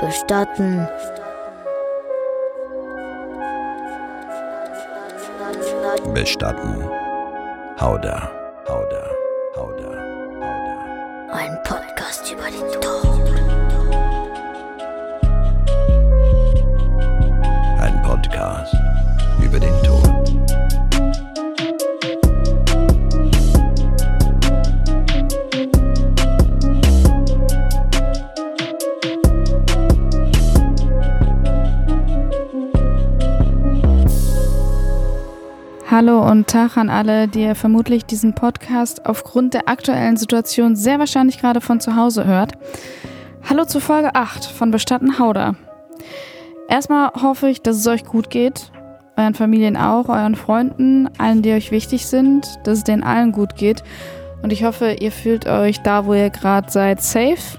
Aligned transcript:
Bestatten. 0.00 0.88
Bestatten. 6.14 6.84
Hauda, 7.80 8.30
Hauda, 8.68 9.04
Hauda, 9.56 9.90
Hauda. 9.90 11.32
Ein 11.32 11.58
Podcast 11.64 12.32
über 12.32 12.44
den 12.44 12.80
Tod. 12.80 13.07
Hallo 35.90 36.20
und 36.20 36.48
Tag 36.48 36.76
an 36.76 36.90
alle, 36.90 37.28
die 37.28 37.40
ihr 37.40 37.54
vermutlich 37.54 38.04
diesen 38.04 38.34
Podcast 38.34 39.06
aufgrund 39.06 39.54
der 39.54 39.70
aktuellen 39.70 40.18
Situation 40.18 40.76
sehr 40.76 40.98
wahrscheinlich 40.98 41.40
gerade 41.40 41.62
von 41.62 41.80
zu 41.80 41.96
Hause 41.96 42.26
hört. 42.26 42.52
Hallo 43.48 43.64
zu 43.64 43.80
Folge 43.80 44.14
8 44.14 44.44
von 44.44 44.70
Bestatten 44.70 45.18
Hauder. 45.18 45.56
Erstmal 46.68 47.10
hoffe 47.22 47.48
ich, 47.48 47.62
dass 47.62 47.76
es 47.76 47.86
euch 47.86 48.04
gut 48.04 48.28
geht, 48.28 48.70
euren 49.16 49.32
Familien 49.32 49.78
auch, 49.78 50.10
euren 50.10 50.34
Freunden, 50.34 51.08
allen, 51.16 51.40
die 51.40 51.54
euch 51.54 51.70
wichtig 51.70 52.06
sind, 52.06 52.46
dass 52.64 52.78
es 52.78 52.84
denen 52.84 53.02
allen 53.02 53.32
gut 53.32 53.56
geht. 53.56 53.82
Und 54.42 54.52
ich 54.52 54.64
hoffe, 54.64 54.92
ihr 55.00 55.10
fühlt 55.10 55.46
euch 55.46 55.80
da, 55.80 56.04
wo 56.04 56.12
ihr 56.12 56.28
gerade 56.28 56.70
seid, 56.70 57.00
safe. 57.00 57.58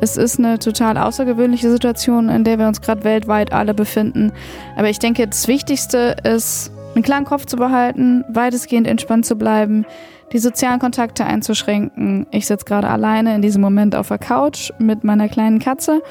Es 0.00 0.16
ist 0.16 0.40
eine 0.40 0.58
total 0.58 0.98
außergewöhnliche 0.98 1.70
Situation, 1.70 2.30
in 2.30 2.42
der 2.42 2.58
wir 2.58 2.66
uns 2.66 2.80
gerade 2.80 3.04
weltweit 3.04 3.52
alle 3.52 3.74
befinden. 3.74 4.32
Aber 4.76 4.88
ich 4.88 4.98
denke, 4.98 5.24
das 5.28 5.46
Wichtigste 5.46 6.16
ist, 6.24 6.72
einen 6.94 7.04
klaren 7.04 7.24
Kopf 7.24 7.46
zu 7.46 7.56
behalten, 7.56 8.24
weitestgehend 8.28 8.86
entspannt 8.86 9.26
zu 9.26 9.36
bleiben, 9.36 9.84
die 10.32 10.38
sozialen 10.38 10.78
Kontakte 10.78 11.24
einzuschränken. 11.24 12.26
Ich 12.30 12.46
sitze 12.46 12.64
gerade 12.64 12.88
alleine 12.88 13.34
in 13.34 13.42
diesem 13.42 13.62
Moment 13.62 13.94
auf 13.94 14.08
der 14.08 14.18
Couch 14.18 14.72
mit 14.78 15.04
meiner 15.04 15.28
kleinen 15.28 15.58
Katze. 15.58 16.02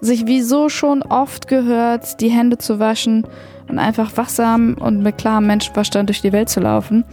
Sich 0.00 0.26
wie 0.26 0.42
so 0.42 0.68
schon 0.68 1.02
oft 1.02 1.48
gehört, 1.48 2.20
die 2.20 2.28
Hände 2.28 2.58
zu 2.58 2.78
waschen 2.78 3.26
und 3.68 3.78
einfach 3.78 4.16
wachsam 4.16 4.74
und 4.78 5.02
mit 5.02 5.18
klarem 5.18 5.46
Menschenverstand 5.46 6.08
durch 6.10 6.20
die 6.20 6.32
Welt 6.32 6.48
zu 6.48 6.60
laufen. 6.60 7.04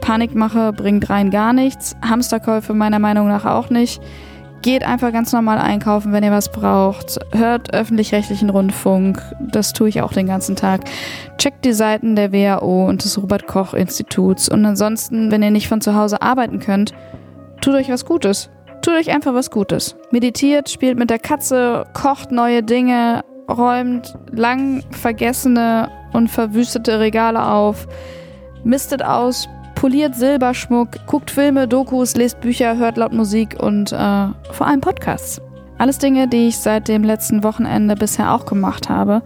Panikmache 0.00 0.72
bringt 0.72 1.08
rein 1.08 1.30
gar 1.30 1.52
nichts, 1.52 1.96
Hamsterkäufe 2.02 2.74
meiner 2.74 2.98
Meinung 2.98 3.28
nach 3.28 3.44
auch 3.44 3.70
nicht. 3.70 4.00
Geht 4.66 4.82
einfach 4.82 5.12
ganz 5.12 5.32
normal 5.32 5.58
einkaufen, 5.58 6.12
wenn 6.12 6.24
ihr 6.24 6.32
was 6.32 6.50
braucht. 6.50 7.20
Hört 7.30 7.72
öffentlich-rechtlichen 7.72 8.50
Rundfunk. 8.50 9.22
Das 9.38 9.72
tue 9.72 9.88
ich 9.88 10.02
auch 10.02 10.12
den 10.12 10.26
ganzen 10.26 10.56
Tag. 10.56 10.80
Checkt 11.38 11.64
die 11.64 11.72
Seiten 11.72 12.16
der 12.16 12.32
WHO 12.32 12.88
und 12.88 13.04
des 13.04 13.16
Robert-Koch-Instituts. 13.22 14.48
Und 14.48 14.66
ansonsten, 14.66 15.30
wenn 15.30 15.44
ihr 15.44 15.52
nicht 15.52 15.68
von 15.68 15.80
zu 15.80 15.94
Hause 15.94 16.20
arbeiten 16.20 16.58
könnt, 16.58 16.94
tut 17.60 17.74
euch 17.74 17.88
was 17.90 18.04
Gutes. 18.04 18.50
Tut 18.82 18.94
euch 18.94 19.14
einfach 19.14 19.34
was 19.34 19.52
Gutes. 19.52 19.94
Meditiert, 20.10 20.68
spielt 20.68 20.98
mit 20.98 21.10
der 21.10 21.20
Katze, 21.20 21.84
kocht 21.92 22.32
neue 22.32 22.64
Dinge, 22.64 23.22
räumt 23.48 24.18
lang 24.32 24.82
vergessene 24.90 25.92
und 26.12 26.26
verwüstete 26.26 26.98
Regale 26.98 27.46
auf, 27.46 27.86
mistet 28.64 29.04
aus, 29.04 29.48
poliert 29.76 30.16
Silberschmuck, 30.16 31.06
guckt 31.06 31.30
Filme, 31.30 31.68
Dokus, 31.68 32.16
lest 32.16 32.40
Bücher, 32.40 32.76
hört 32.76 32.96
laut 32.96 33.12
Musik 33.12 33.56
und 33.62 33.92
äh, 33.92 34.26
vor 34.50 34.66
allem 34.66 34.80
Podcasts. 34.80 35.40
Alles 35.78 35.98
Dinge, 35.98 36.26
die 36.26 36.48
ich 36.48 36.56
seit 36.56 36.88
dem 36.88 37.04
letzten 37.04 37.44
Wochenende 37.44 37.94
bisher 37.94 38.32
auch 38.32 38.46
gemacht 38.46 38.88
habe. 38.88 39.22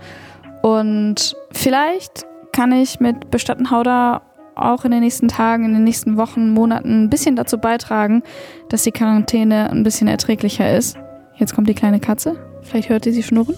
Und 0.63 1.35
vielleicht 1.53 2.27
kann 2.53 2.73
ich 2.73 3.01
mit 3.01 3.31
Bestattenhauder 3.31 4.23
auch 4.57 4.85
in 4.85 4.91
den 4.91 5.01
nächsten 5.01 5.29
Tagen, 5.29 5.65
in 5.65 5.73
den 5.73 5.85
nächsten 5.85 6.17
Wochen, 6.17 6.51
Monaten 6.51 7.05
ein 7.05 7.11
bisschen 7.11 7.37
dazu 7.37 7.57
beitragen, 7.57 8.23
dass 8.69 8.83
die 8.83 8.93
Quarantäne 8.93 9.71
ein 9.71 9.85
bisschen 9.85 10.09
erträglicher 10.09 10.77
ist. 10.77 10.99
Jetzt 11.37 11.55
kommt 11.55 11.69
die 11.69 11.75
kleine 11.75 12.01
Katze. 12.01 12.37
Vielleicht 12.63 12.89
hört 12.89 13.07
ihr 13.07 13.13
sie 13.13 13.23
schnurren. 13.23 13.55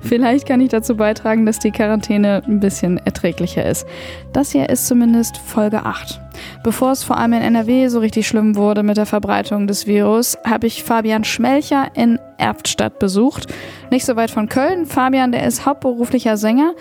Vielleicht 0.00 0.46
kann 0.46 0.60
ich 0.60 0.70
dazu 0.70 0.96
beitragen, 0.96 1.46
dass 1.46 1.58
die 1.58 1.70
Quarantäne 1.70 2.42
ein 2.46 2.60
bisschen 2.60 2.98
erträglicher 2.98 3.64
ist. 3.64 3.86
Das 4.32 4.50
hier 4.52 4.68
ist 4.68 4.86
zumindest 4.86 5.38
Folge 5.38 5.84
8. 5.84 6.20
Bevor 6.64 6.92
es 6.92 7.04
vor 7.04 7.18
allem 7.18 7.34
in 7.34 7.42
NRW 7.42 7.88
so 7.88 8.00
richtig 8.00 8.26
schlimm 8.26 8.56
wurde 8.56 8.82
mit 8.82 8.96
der 8.96 9.06
Verbreitung 9.06 9.66
des 9.66 9.86
Virus, 9.86 10.38
habe 10.46 10.66
ich 10.66 10.82
Fabian 10.82 11.24
Schmelcher 11.24 11.88
in 11.94 12.18
Erftstadt 12.38 12.98
besucht. 12.98 13.46
Nicht 13.90 14.06
so 14.06 14.16
weit 14.16 14.30
von 14.30 14.48
Köln. 14.48 14.86
Fabian, 14.86 15.32
der 15.32 15.46
ist 15.46 15.66
hauptberuflicher 15.66 16.36
Sänger. 16.36 16.74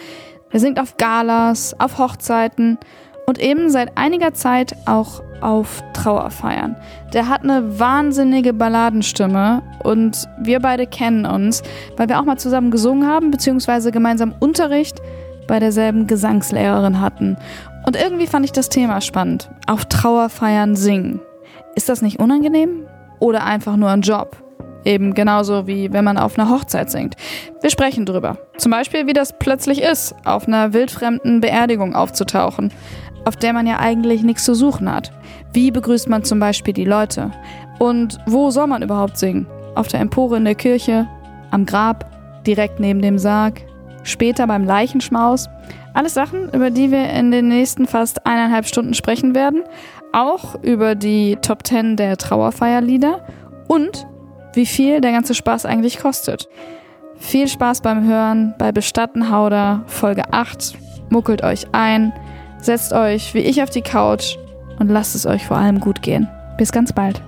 Er 0.52 0.60
singt 0.60 0.80
auf 0.80 0.98
Galas, 0.98 1.76
auf 1.80 1.98
Hochzeiten 1.98 2.78
und 3.28 3.38
eben 3.38 3.70
seit 3.70 3.98
einiger 3.98 4.34
Zeit 4.34 4.76
auch 4.86 5.22
auf 5.42 5.84
Trauerfeiern. 5.94 6.76
Der 7.14 7.30
hat 7.30 7.44
eine 7.44 7.80
wahnsinnige 7.80 8.54
Balladenstimme 8.54 9.62
und 9.84 10.28
wir 10.40 10.60
beide 10.60 10.88
kennen 10.88 11.26
uns, 11.26 11.64
weil 11.98 12.10
wir 12.10 12.20
auch 12.20 12.26
mal 12.26 12.38
zusammen 12.38 12.72
gesungen 12.72 13.08
haben, 13.08 13.32
beziehungsweise 13.32 13.92
gemeinsam 13.92 14.34
Unterricht 14.40 15.02
bei 15.48 15.60
derselben 15.60 16.08
Gesangslehrerin 16.08 17.02
hatten. 17.02 17.38
Und 17.86 17.96
irgendwie 17.96 18.28
fand 18.28 18.46
ich 18.46 18.52
das 18.52 18.70
Thema 18.70 19.02
spannend. 19.02 19.50
Auf 19.68 19.86
Trauerfeiern 19.86 20.76
singen. 20.76 21.22
Ist 21.76 21.90
das 21.90 22.02
nicht 22.02 22.20
unangenehm? 22.20 22.86
Oder 23.20 23.44
einfach 23.44 23.76
nur 23.76 23.90
ein 23.90 24.02
Job? 24.02 24.38
Eben 24.86 25.14
genauso 25.14 25.68
wie 25.68 25.92
wenn 25.92 26.06
man 26.06 26.18
auf 26.18 26.38
einer 26.38 26.50
Hochzeit 26.50 26.90
singt. 26.90 27.16
Wir 27.62 27.70
sprechen 27.70 28.06
drüber. 28.06 28.38
Zum 28.58 28.72
Beispiel, 28.72 29.08
wie 29.08 29.14
das 29.14 29.34
plötzlich 29.38 29.82
ist, 29.82 30.16
auf 30.24 30.48
einer 30.48 30.74
wildfremden 30.74 31.42
Beerdigung 31.42 31.96
aufzutauchen, 31.96 32.72
auf 33.26 33.36
der 33.36 33.54
man 33.54 33.68
ja 33.68 33.80
eigentlich 33.80 34.24
nichts 34.24 34.46
zu 34.46 34.54
suchen 34.54 34.92
hat. 34.92 35.12
Wie 35.54 35.72
begrüßt 35.72 36.10
man 36.10 36.24
zum 36.24 36.40
Beispiel 36.40 36.74
die 36.74 36.86
Leute? 36.86 37.32
Und 37.80 38.20
wo 38.26 38.52
soll 38.52 38.68
man 38.68 38.82
überhaupt 38.82 39.18
singen? 39.18 39.48
Auf 39.76 39.88
der 39.88 40.02
Empore 40.02 40.38
in 40.38 40.46
der 40.46 40.56
Kirche, 40.56 41.08
am 41.52 41.66
Grab, 41.66 42.06
direkt 42.46 42.80
neben 42.80 43.02
dem 43.02 43.18
Sarg, 43.18 43.62
später 44.04 44.48
beim 44.48 44.66
Leichenschmaus. 44.66 45.48
Alles 45.94 46.14
Sachen, 46.14 46.50
über 46.54 46.70
die 46.70 46.92
wir 46.92 47.10
in 47.10 47.32
den 47.32 47.48
nächsten 47.48 47.88
fast 47.88 48.26
eineinhalb 48.26 48.66
Stunden 48.66 48.94
sprechen 48.94 49.36
werden. 49.36 49.64
Auch 50.12 50.56
über 50.64 50.96
die 50.96 51.38
Top 51.42 51.66
10 51.66 51.96
der 51.96 52.18
Trauerfeierlieder 52.18 53.26
und 53.68 54.08
wie 54.54 54.66
viel 54.66 55.02
der 55.02 55.12
ganze 55.12 55.36
Spaß 55.36 55.66
eigentlich 55.66 56.00
kostet. 56.00 56.50
Viel 57.18 57.48
Spaß 57.48 57.82
beim 57.82 58.06
Hören 58.06 58.56
bei 58.58 58.72
Bestattenhauder 58.72 59.84
Folge 59.88 60.32
8. 60.32 60.74
Muckelt 61.10 61.44
euch 61.44 61.68
ein, 61.74 62.14
setzt 62.62 62.94
euch 62.94 63.34
wie 63.34 63.40
ich 63.40 63.62
auf 63.64 63.70
die 63.70 63.82
Couch 63.82 64.38
und 64.80 64.90
lasst 64.90 65.16
es 65.16 65.26
euch 65.26 65.46
vor 65.46 65.58
allem 65.58 65.80
gut 65.80 66.02
gehen. 66.02 66.28
Bis 66.58 66.72
ganz 66.72 66.94
bald. 66.94 67.22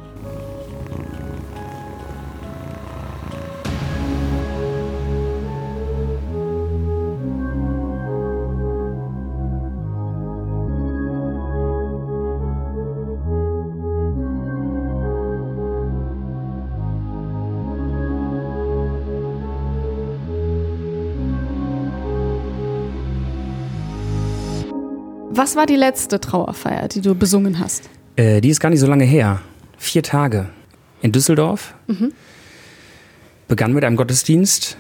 Was 25.42 25.56
war 25.56 25.66
die 25.66 25.76
letzte 25.76 26.20
Trauerfeier, 26.20 26.88
die 26.88 27.02
du 27.02 27.16
besungen 27.16 27.58
hast? 27.58 27.90
Äh, 28.16 28.42
die 28.42 28.50
ist 28.50 28.60
gar 28.60 28.70
nicht 28.70 28.80
so 28.80 28.86
lange 28.86 29.06
her. 29.06 29.42
Vier 29.76 30.04
Tage. 30.04 30.50
In 31.02 31.12
Düsseldorf. 31.12 31.74
Mhm. 31.88 32.14
Begann 33.48 33.74
mit 33.74 33.84
einem 33.84 33.96
Gottesdienst. 33.96 34.78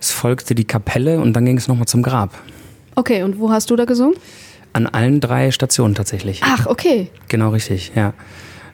Es 0.00 0.10
folgte 0.10 0.56
die 0.56 0.64
Kapelle 0.64 1.20
und 1.20 1.34
dann 1.34 1.44
ging 1.44 1.56
es 1.56 1.68
nochmal 1.68 1.86
zum 1.86 2.02
Grab. 2.02 2.34
Okay, 2.96 3.22
und 3.22 3.38
wo 3.38 3.52
hast 3.52 3.70
du 3.70 3.76
da 3.76 3.84
gesungen? 3.84 4.16
An 4.72 4.88
allen 4.88 5.20
drei 5.20 5.52
Stationen 5.52 5.94
tatsächlich. 5.94 6.40
Ach, 6.42 6.66
okay. 6.66 7.08
Genau 7.28 7.50
richtig, 7.50 7.92
ja. 7.94 8.12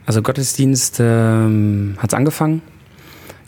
Also 0.06 0.22
Gottesdienst 0.22 0.96
ähm, 1.00 1.96
hat 1.98 2.10
es 2.10 2.14
angefangen. 2.14 2.62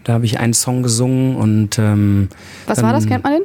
Da 0.04 0.12
habe 0.12 0.26
ich 0.26 0.38
einen 0.38 0.52
Song 0.52 0.82
gesungen 0.82 1.36
und 1.36 1.78
ähm, 1.78 2.28
Was 2.66 2.82
war 2.82 2.92
das? 2.92 3.06
Kennt 3.06 3.24
man 3.24 3.32
den? 3.32 3.42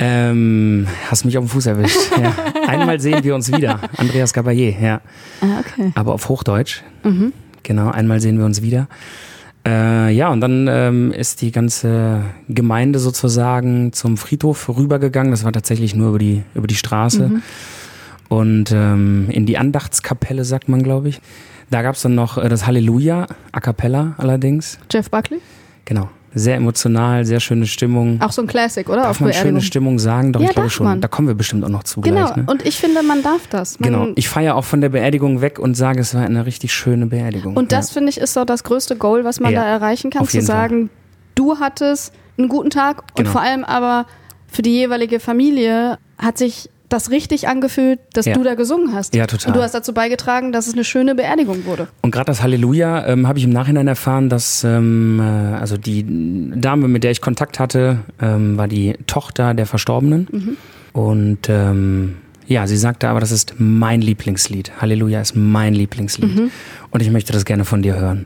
Ähm, 0.00 0.86
hast 1.10 1.24
mich 1.24 1.36
auf 1.38 1.44
den 1.44 1.48
Fuß 1.48 1.66
erwischt. 1.66 1.98
ja. 2.22 2.32
Einmal 2.66 3.00
sehen 3.00 3.24
wir 3.24 3.34
uns 3.34 3.52
wieder. 3.52 3.80
Andreas 3.96 4.34
Gabayé, 4.34 4.76
ja. 4.80 5.00
Ah, 5.40 5.60
okay. 5.60 5.92
Aber 5.94 6.14
auf 6.14 6.28
Hochdeutsch. 6.28 6.82
Mhm. 7.02 7.32
Genau, 7.62 7.90
einmal 7.90 8.20
sehen 8.20 8.38
wir 8.38 8.44
uns 8.44 8.62
wieder. 8.62 8.88
Äh, 9.66 10.10
ja, 10.12 10.28
und 10.28 10.40
dann 10.40 10.68
ähm, 10.70 11.12
ist 11.12 11.42
die 11.42 11.50
ganze 11.50 12.22
Gemeinde 12.48 12.98
sozusagen 13.00 13.92
zum 13.92 14.16
Friedhof 14.16 14.68
rübergegangen. 14.68 15.32
Das 15.32 15.44
war 15.44 15.52
tatsächlich 15.52 15.94
nur 15.94 16.10
über 16.10 16.18
die, 16.18 16.42
über 16.54 16.66
die 16.66 16.76
Straße. 16.76 17.28
Mhm. 17.28 17.42
und 18.28 18.72
ähm, 18.72 19.26
in 19.30 19.46
die 19.46 19.58
Andachtskapelle, 19.58 20.44
sagt 20.44 20.68
man, 20.68 20.82
glaube 20.82 21.08
ich. 21.08 21.20
Da 21.70 21.82
gab 21.82 21.96
es 21.96 22.02
dann 22.02 22.14
noch 22.14 22.38
äh, 22.38 22.48
das 22.48 22.66
Halleluja, 22.66 23.26
a 23.52 23.60
cappella 23.60 24.14
allerdings. 24.16 24.78
Jeff 24.90 25.10
Buckley? 25.10 25.40
Genau. 25.84 26.08
Sehr 26.34 26.56
emotional, 26.56 27.24
sehr 27.24 27.40
schöne 27.40 27.66
Stimmung. 27.66 28.20
Auch 28.20 28.32
so 28.32 28.42
ein 28.42 28.46
Classic, 28.48 28.86
oder? 28.88 28.98
Darf 29.02 29.10
Auf 29.12 29.20
man 29.20 29.32
schöne 29.32 29.60
Stimmung 29.62 29.98
sagen? 29.98 30.32
Doch, 30.32 30.40
Ja, 30.40 30.48
ich 30.48 30.54
glaube 30.54 30.70
schon. 30.70 30.86
man. 30.86 31.00
Da 31.00 31.08
kommen 31.08 31.26
wir 31.28 31.34
bestimmt 31.34 31.64
auch 31.64 31.68
noch 31.70 31.84
zu 31.84 32.00
Genau, 32.02 32.26
gleich. 32.26 32.36
Ne? 32.36 32.44
und 32.48 32.66
ich 32.66 32.76
finde, 32.76 33.02
man 33.02 33.22
darf 33.22 33.46
das. 33.48 33.80
Man, 33.80 33.90
Genau. 33.92 34.08
Ich 34.14 34.28
feiere 34.28 34.54
auch 34.54 34.64
von 34.64 34.80
der 34.80 34.90
Beerdigung 34.90 35.40
weg 35.40 35.58
und 35.58 35.74
sage, 35.74 36.00
es 36.00 36.14
war 36.14 36.22
eine 36.24 36.44
richtig 36.46 36.72
schöne 36.72 37.06
Beerdigung. 37.06 37.56
Und 37.56 37.72
das, 37.72 37.88
ja. 37.90 37.94
finde 37.94 38.10
ich, 38.10 38.18
ist 38.18 38.34
so 38.34 38.44
das 38.44 38.62
größte 38.64 38.96
Goal, 38.96 39.24
was 39.24 39.40
man 39.40 39.52
Ja, 39.52 39.62
da 39.62 39.68
erreichen 39.68 40.10
kann, 40.10 40.26
zu 40.26 40.34
jeden 40.34 40.46
Fall. 40.46 40.56
sagen, 40.56 40.90
du 41.34 41.58
hattest 41.58 42.12
einen 42.36 42.48
guten 42.48 42.70
Tag 42.70 42.98
und 42.98 43.16
Genau. 43.16 43.30
vor 43.30 43.40
allem 43.40 43.64
aber 43.64 44.06
für 44.46 44.62
die 44.62 44.72
jeweilige 44.74 45.20
Familie 45.20 45.98
hat 46.18 46.36
sich 46.38 46.68
das 46.88 47.10
richtig 47.10 47.48
angefühlt, 47.48 47.98
dass 48.14 48.26
Ja. 48.26 48.34
du 48.34 48.42
da 48.42 48.54
gesungen 48.54 48.94
hast. 48.94 49.14
Ja, 49.14 49.26
total. 49.26 49.48
Und 49.48 49.56
du 49.56 49.62
hast 49.62 49.72
dazu 49.74 49.92
beigetragen, 49.92 50.52
dass 50.52 50.66
es 50.66 50.72
eine 50.74 50.84
schöne 50.84 51.14
Beerdigung 51.14 51.64
wurde. 51.66 51.88
Und 52.02 52.10
gerade 52.10 52.26
das 52.26 52.42
Halleluja 52.42 53.06
ähm, 53.06 53.26
habe 53.28 53.38
ich 53.38 53.44
im 53.44 53.50
Nachhinein 53.50 53.86
erfahren, 53.88 54.28
dass 54.28 54.64
ähm, 54.64 55.20
äh, 55.20 55.22
also 55.22 55.76
die 55.76 56.04
Dame, 56.54 56.88
mit 56.88 57.04
der 57.04 57.10
ich 57.10 57.20
Kontakt 57.20 57.58
hatte, 57.58 57.98
ähm, 58.20 58.56
war 58.56 58.68
die 58.68 58.94
Tochter 59.06 59.54
der 59.54 59.66
Verstorbenen. 59.66 60.56
Und 60.92 61.48
ähm, 61.48 62.16
ja, 62.46 62.66
sie 62.66 62.76
sagte 62.78 63.08
aber, 63.08 63.20
das 63.20 63.30
ist 63.30 63.54
mein 63.58 64.00
Lieblingslied. 64.00 64.72
Halleluja 64.80 65.20
ist 65.20 65.36
mein 65.36 65.74
Lieblingslied. 65.74 66.50
Und 66.90 67.02
ich 67.02 67.10
möchte 67.10 67.32
das 67.34 67.44
gerne 67.44 67.64
von 67.66 67.82
dir 67.82 67.96
hören. 68.00 68.24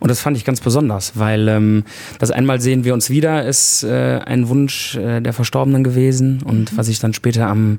Und 0.00 0.10
das 0.10 0.20
fand 0.20 0.36
ich 0.36 0.44
ganz 0.44 0.60
besonders, 0.60 1.12
weil 1.16 1.48
ähm, 1.48 1.84
das 2.18 2.30
einmal 2.30 2.60
sehen 2.60 2.84
wir 2.84 2.94
uns 2.94 3.10
wieder 3.10 3.44
ist 3.44 3.82
äh, 3.82 4.20
ein 4.24 4.48
Wunsch 4.48 4.96
äh, 4.96 5.20
der 5.20 5.32
Verstorbenen 5.32 5.82
gewesen 5.82 6.42
und 6.44 6.76
was 6.76 6.88
ich 6.88 7.00
dann 7.00 7.14
später 7.14 7.48
am 7.48 7.78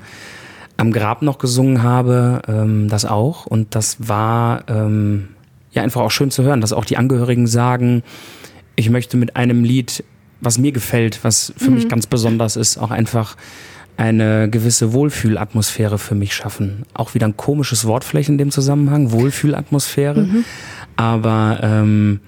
am 0.80 0.94
Grab 0.94 1.21
noch 1.21 1.39
gesungen 1.39 1.83
habe, 1.83 2.42
ähm, 2.48 2.88
das 2.88 3.04
auch. 3.04 3.45
Und 3.45 3.75
das 3.75 3.98
war 4.00 4.63
ähm, 4.69 5.27
ja 5.71 5.83
einfach 5.83 6.00
auch 6.00 6.12
schön 6.12 6.31
zu 6.31 6.44
hören, 6.44 6.62
dass 6.62 6.71
auch 6.71 6.86
die 6.86 6.95
Angehörigen 6.95 7.48
sagen, 7.48 8.01
ich 8.77 8.89
möchte 8.89 9.18
mit 9.18 9.36
einem 9.36 9.66
Lied, 9.66 10.06
was 10.39 10.57
mir 10.57 10.71
gefällt, 10.71 11.19
was 11.24 11.54
für 11.57 11.69
mich 11.69 11.89
ganz 11.89 12.07
besonders 12.07 12.56
ist, 12.56 12.77
auch 12.77 12.92
einfach 12.92 13.36
eine 13.98 14.50
gewisse 14.50 14.94
Wohlfühlatmosphäre 14.94 15.98
für 15.98 16.16
mich 16.16 16.33
schaffen. 16.33 16.86
Auch 16.94 17.13
wieder 17.13 17.27
ein 17.27 17.36
komisches 17.36 17.83
Wort 17.83 18.06
vielleicht 18.06 18.30
in 18.30 18.38
dem 18.38 18.50
Zusammenhang, 18.50 19.12
Wohlfühlatmosphäre. 19.12 20.25
Aber 21.00 21.60
ähm, 21.63 22.19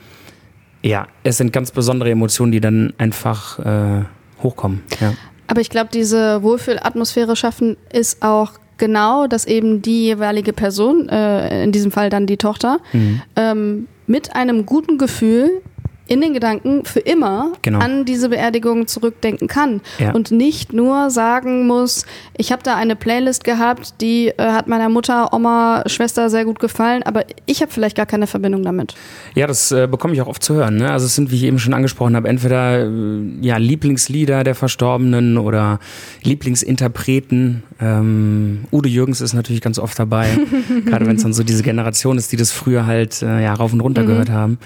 ja, 0.82 1.08
es 1.24 1.38
sind 1.38 1.52
ganz 1.52 1.72
besondere 1.72 2.10
Emotionen, 2.10 2.54
die 2.54 2.62
dann 2.62 2.94
einfach 2.98 3.60
äh, 3.60 4.06
hochkommen. 4.42 4.82
Ja. 5.02 5.14
Aber 5.48 5.60
ich 5.60 5.70
glaube, 5.70 5.90
diese 5.94 6.42
Wohlfühlatmosphäre 6.42 7.36
schaffen 7.36 7.76
ist 7.92 8.24
auch 8.24 8.54
genau, 8.78 9.28
dass 9.28 9.44
eben 9.46 9.82
die 9.82 10.06
jeweilige 10.06 10.54
Person, 10.54 11.10
äh, 11.10 11.66
in 11.66 11.74
diesem 11.74 11.92
Fall 11.92 12.10
dann 12.10 12.28
die 12.28 12.38
Tochter, 12.38 12.80
Mhm. 12.94 13.22
ähm, 13.36 13.88
mit 14.08 14.36
einem 14.38 14.66
guten 14.66 14.98
Gefühl 14.98 15.62
in 16.08 16.20
den 16.22 16.34
Gedanken 16.34 16.84
für 16.86 17.00
immer 17.00 17.54
Genau. 17.62 17.80
an 17.80 18.04
diese 18.06 18.30
Beerdigung 18.30 18.88
zurückdenken 18.88 19.48
kann 19.48 19.82
Ja. 20.00 20.12
und 20.12 20.32
nicht 20.32 20.74
nur 20.74 21.10
sagen 21.10 21.68
muss, 21.68 22.06
ich 22.38 22.52
habe 22.52 22.64
da 22.64 22.76
eine 22.76 22.96
Playlist 22.96 23.44
gehabt, 23.44 23.94
die 24.02 24.28
äh, 24.28 24.34
hat 24.38 24.68
meiner 24.68 24.90
Mutter, 24.90 25.34
Oma, 25.34 25.84
Schwester 25.86 26.30
sehr 26.30 26.44
gut 26.46 26.60
gefallen, 26.60 27.04
aber 27.04 27.24
ich 27.46 27.62
habe 27.62 27.72
vielleicht 27.72 27.96
gar 27.96 28.06
keine 28.06 28.28
Verbindung 28.28 28.64
damit. 28.64 28.94
Ja, 29.36 29.48
das 29.48 29.72
äh, 29.72 29.88
bekomme 29.90 30.14
ich 30.14 30.22
auch 30.22 30.28
oft 30.28 30.44
zu 30.44 30.54
hören. 30.56 30.78
Ne? 30.78 30.92
Also 30.92 31.06
es 31.06 31.16
sind, 31.16 31.32
wie 31.32 31.36
ich 31.38 31.44
eben 31.44 31.60
schon 31.60 31.74
angesprochen 31.74 32.16
habe, 32.16 32.28
entweder 32.28 32.80
äh, 32.86 33.20
ja, 33.42 33.58
Lieblingslieder 33.58 34.44
der 34.44 34.56
Verstorbenen 34.56 35.38
oder 35.38 35.80
Lieblingsinterpreten. 36.24 37.64
Ähm, 37.80 38.66
Udo 38.72 38.88
Jürgens 38.90 39.22
ist 39.22 39.34
natürlich 39.34 39.62
ganz 39.62 39.80
oft 39.80 39.98
dabei, 39.98 40.38
gerade 40.86 41.06
wenn 41.06 41.16
es 41.16 41.24
dann 41.24 41.34
so 41.34 41.44
diese 41.44 41.64
Generation 41.64 42.18
ist, 42.18 42.32
die 42.32 42.38
das 42.38 42.52
früher 42.52 42.86
halt 42.86 43.22
äh, 43.22 43.44
ja, 43.44 43.54
rauf 43.54 43.74
und 43.74 43.82
runter 43.82 44.04
gehört 44.04 44.30
haben. 44.30 44.58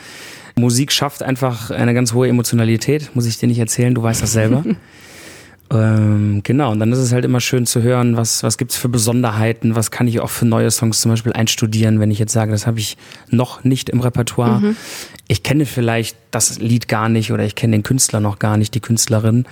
Musik 0.57 0.92
schafft 0.92 1.22
einfach 1.22 1.69
eine 1.72 1.94
ganz 1.94 2.13
hohe 2.13 2.28
Emotionalität, 2.28 3.12
muss 3.13 3.25
ich 3.25 3.38
dir 3.38 3.48
nicht 3.48 3.60
erzählen, 3.60 3.94
du 3.94 4.04
weißt 4.04 4.22
das 4.22 4.34
selber. 4.34 4.63
Ähm, 5.72 6.42
genau, 6.44 6.72
und 6.72 6.80
dann 6.80 6.92
ist 6.92 7.00
es 7.00 7.12
halt 7.12 7.25
immer 7.25 7.40
schön 7.40 7.66
zu 7.66 7.81
hören, 7.81 8.18
was, 8.18 8.44
was 8.44 8.60
gibt's 8.60 8.78
für 8.78 8.88
Besonderheiten, 8.88 9.75
was 9.75 9.90
kann 9.90 10.07
ich 10.07 10.19
auch 10.19 10.30
für 10.30 10.46
neue 10.46 10.69
Songs 10.69 11.02
zum 11.02 11.10
Beispiel 11.10 11.34
einstudieren, 11.34 12.00
wenn 12.00 12.12
ich 12.12 12.19
jetzt 12.19 12.34
sage, 12.34 12.52
das 12.52 12.68
habe 12.68 12.80
ich 12.80 12.98
noch 13.31 13.63
nicht 13.63 13.90
im 13.90 14.00
Repertoire. 14.00 14.75
Ich 15.28 15.42
kenne 15.42 15.66
vielleicht 15.66 16.18
das 16.30 16.60
Lied 16.60 16.88
gar 16.88 17.10
nicht 17.10 17.31
oder 17.31 17.44
ich 17.44 17.56
kenne 17.56 17.72
den 17.72 17.84
Künstler 17.84 18.19
noch 18.19 18.38
gar 18.38 18.58
nicht, 18.58 18.75
die 18.75 18.80
Künstlerin. 18.80 19.46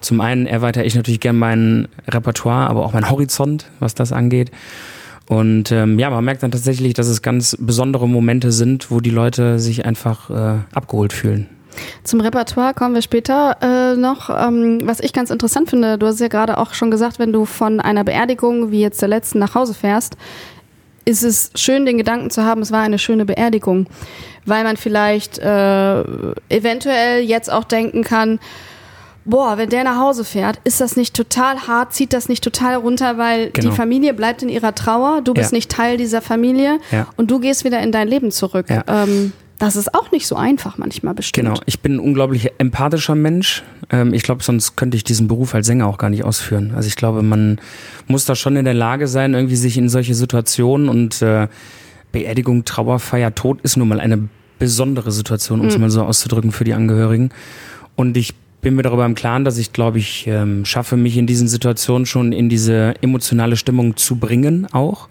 Zum 0.00 0.20
einen 0.20 0.46
erweitere 0.46 0.84
ich 0.84 0.96
natürlich 0.96 1.20
gerne 1.20 1.38
mein 1.38 1.88
Repertoire, 2.08 2.68
aber 2.68 2.84
auch 2.84 2.92
mein 2.92 3.08
Horizont, 3.08 3.66
was 3.78 3.94
das 3.94 4.10
angeht. 4.10 4.50
Und 5.28 5.72
ähm, 5.72 5.98
ja, 5.98 6.10
man 6.10 6.24
merkt 6.24 6.42
dann 6.42 6.50
tatsächlich, 6.50 6.94
dass 6.94 7.08
es 7.08 7.22
ganz 7.22 7.56
besondere 7.58 8.08
Momente 8.08 8.52
sind, 8.52 8.90
wo 8.90 9.00
die 9.00 9.10
Leute 9.10 9.58
sich 9.58 9.84
einfach 9.86 10.30
äh, 10.30 10.58
abgeholt 10.74 11.12
fühlen. 11.12 11.48
Zum 12.04 12.20
Repertoire 12.20 12.74
kommen 12.74 12.94
wir 12.94 13.02
später 13.02 13.56
äh, 13.62 13.96
noch. 13.96 14.30
Ähm, 14.30 14.80
was 14.84 15.00
ich 15.00 15.12
ganz 15.12 15.30
interessant 15.30 15.70
finde, 15.70 15.96
du 15.98 16.06
hast 16.06 16.20
ja 16.20 16.28
gerade 16.28 16.58
auch 16.58 16.74
schon 16.74 16.90
gesagt, 16.90 17.18
wenn 17.18 17.32
du 17.32 17.44
von 17.44 17.80
einer 17.80 18.04
Beerdigung 18.04 18.70
wie 18.70 18.80
jetzt 18.80 19.00
der 19.00 19.08
letzten 19.08 19.38
nach 19.38 19.54
Hause 19.54 19.74
fährst, 19.74 20.16
ist 21.04 21.22
es 21.24 21.50
schön, 21.56 21.86
den 21.86 21.98
Gedanken 21.98 22.30
zu 22.30 22.44
haben, 22.44 22.62
es 22.62 22.70
war 22.70 22.80
eine 22.80 22.98
schöne 22.98 23.24
Beerdigung, 23.24 23.86
weil 24.44 24.64
man 24.64 24.76
vielleicht 24.76 25.38
äh, 25.38 26.00
eventuell 26.48 27.22
jetzt 27.22 27.50
auch 27.50 27.64
denken 27.64 28.04
kann, 28.04 28.38
boah, 29.24 29.56
wenn 29.58 29.68
der 29.68 29.84
nach 29.84 29.98
Hause 29.98 30.24
fährt, 30.24 30.58
ist 30.64 30.80
das 30.80 30.96
nicht 30.96 31.14
total 31.14 31.66
hart, 31.66 31.92
zieht 31.94 32.12
das 32.12 32.28
nicht 32.28 32.42
total 32.42 32.74
runter, 32.76 33.18
weil 33.18 33.50
Genau. 33.50 33.70
die 33.70 33.76
Familie 33.76 34.14
bleibt 34.14 34.42
in 34.42 34.48
ihrer 34.48 34.74
Trauer, 34.74 35.20
du 35.22 35.34
bist 35.34 35.52
Ja. 35.52 35.56
nicht 35.56 35.70
Teil 35.70 35.96
dieser 35.96 36.20
Familie 36.22 36.78
Ja. 36.90 37.06
und 37.16 37.30
du 37.30 37.38
gehst 37.38 37.64
wieder 37.64 37.80
in 37.80 37.92
dein 37.92 38.08
Leben 38.08 38.30
zurück. 38.30 38.66
Ja. 38.68 38.82
Ähm, 38.88 39.32
das 39.58 39.76
ist 39.76 39.94
auch 39.94 40.10
nicht 40.10 40.26
so 40.26 40.34
einfach 40.34 40.76
manchmal 40.76 41.14
bestimmt. 41.14 41.46
Genau, 41.46 41.60
ich 41.66 41.78
bin 41.80 41.94
ein 41.96 42.00
unglaublich 42.00 42.50
empathischer 42.58 43.14
Mensch. 43.14 43.62
Ähm, 43.90 44.12
ich 44.12 44.24
glaube, 44.24 44.42
sonst 44.42 44.74
könnte 44.76 44.96
ich 44.96 45.04
diesen 45.04 45.28
Beruf 45.28 45.54
als 45.54 45.68
Sänger 45.68 45.86
auch 45.86 45.98
gar 45.98 46.10
nicht 46.10 46.24
ausführen. 46.24 46.72
Also 46.74 46.88
ich 46.88 46.96
glaube, 46.96 47.22
man 47.22 47.60
muss 48.08 48.24
da 48.24 48.34
schon 48.34 48.56
in 48.56 48.64
der 48.64 48.74
Lage 48.74 49.06
sein, 49.06 49.34
irgendwie 49.34 49.54
sich 49.54 49.78
in 49.78 49.88
solche 49.88 50.16
Situationen 50.16 50.88
und 50.88 51.22
äh, 51.22 51.46
Beerdigung, 52.10 52.64
Trauerfeier, 52.64 53.34
Tod 53.36 53.60
ist 53.62 53.76
nun 53.76 53.86
mal 53.88 54.00
eine 54.00 54.28
besondere 54.58 55.12
Situation, 55.12 55.60
um 55.60 55.66
es 55.68 55.78
mal 55.78 55.90
so 55.90 56.02
auszudrücken 56.02 56.50
für 56.52 56.64
die 56.64 56.74
Angehörigen. 56.74 57.30
Und 57.96 58.16
ich 58.16 58.34
bin 58.62 58.74
mir 58.76 58.82
darüber 58.82 59.04
im 59.04 59.14
Klaren, 59.14 59.44
dass 59.44 59.58
ich, 59.58 59.72
glaube 59.72 59.98
ich, 59.98 60.26
ähm, 60.26 60.64
schaffe, 60.64 60.96
mich 60.96 61.16
in 61.18 61.26
diesen 61.26 61.48
Situationen 61.48 62.06
schon 62.06 62.32
in 62.32 62.48
diese 62.48 62.94
emotionale 63.02 63.56
Stimmung 63.56 63.96
zu 63.96 64.16
bringen 64.16 64.66
auch. 64.72 65.08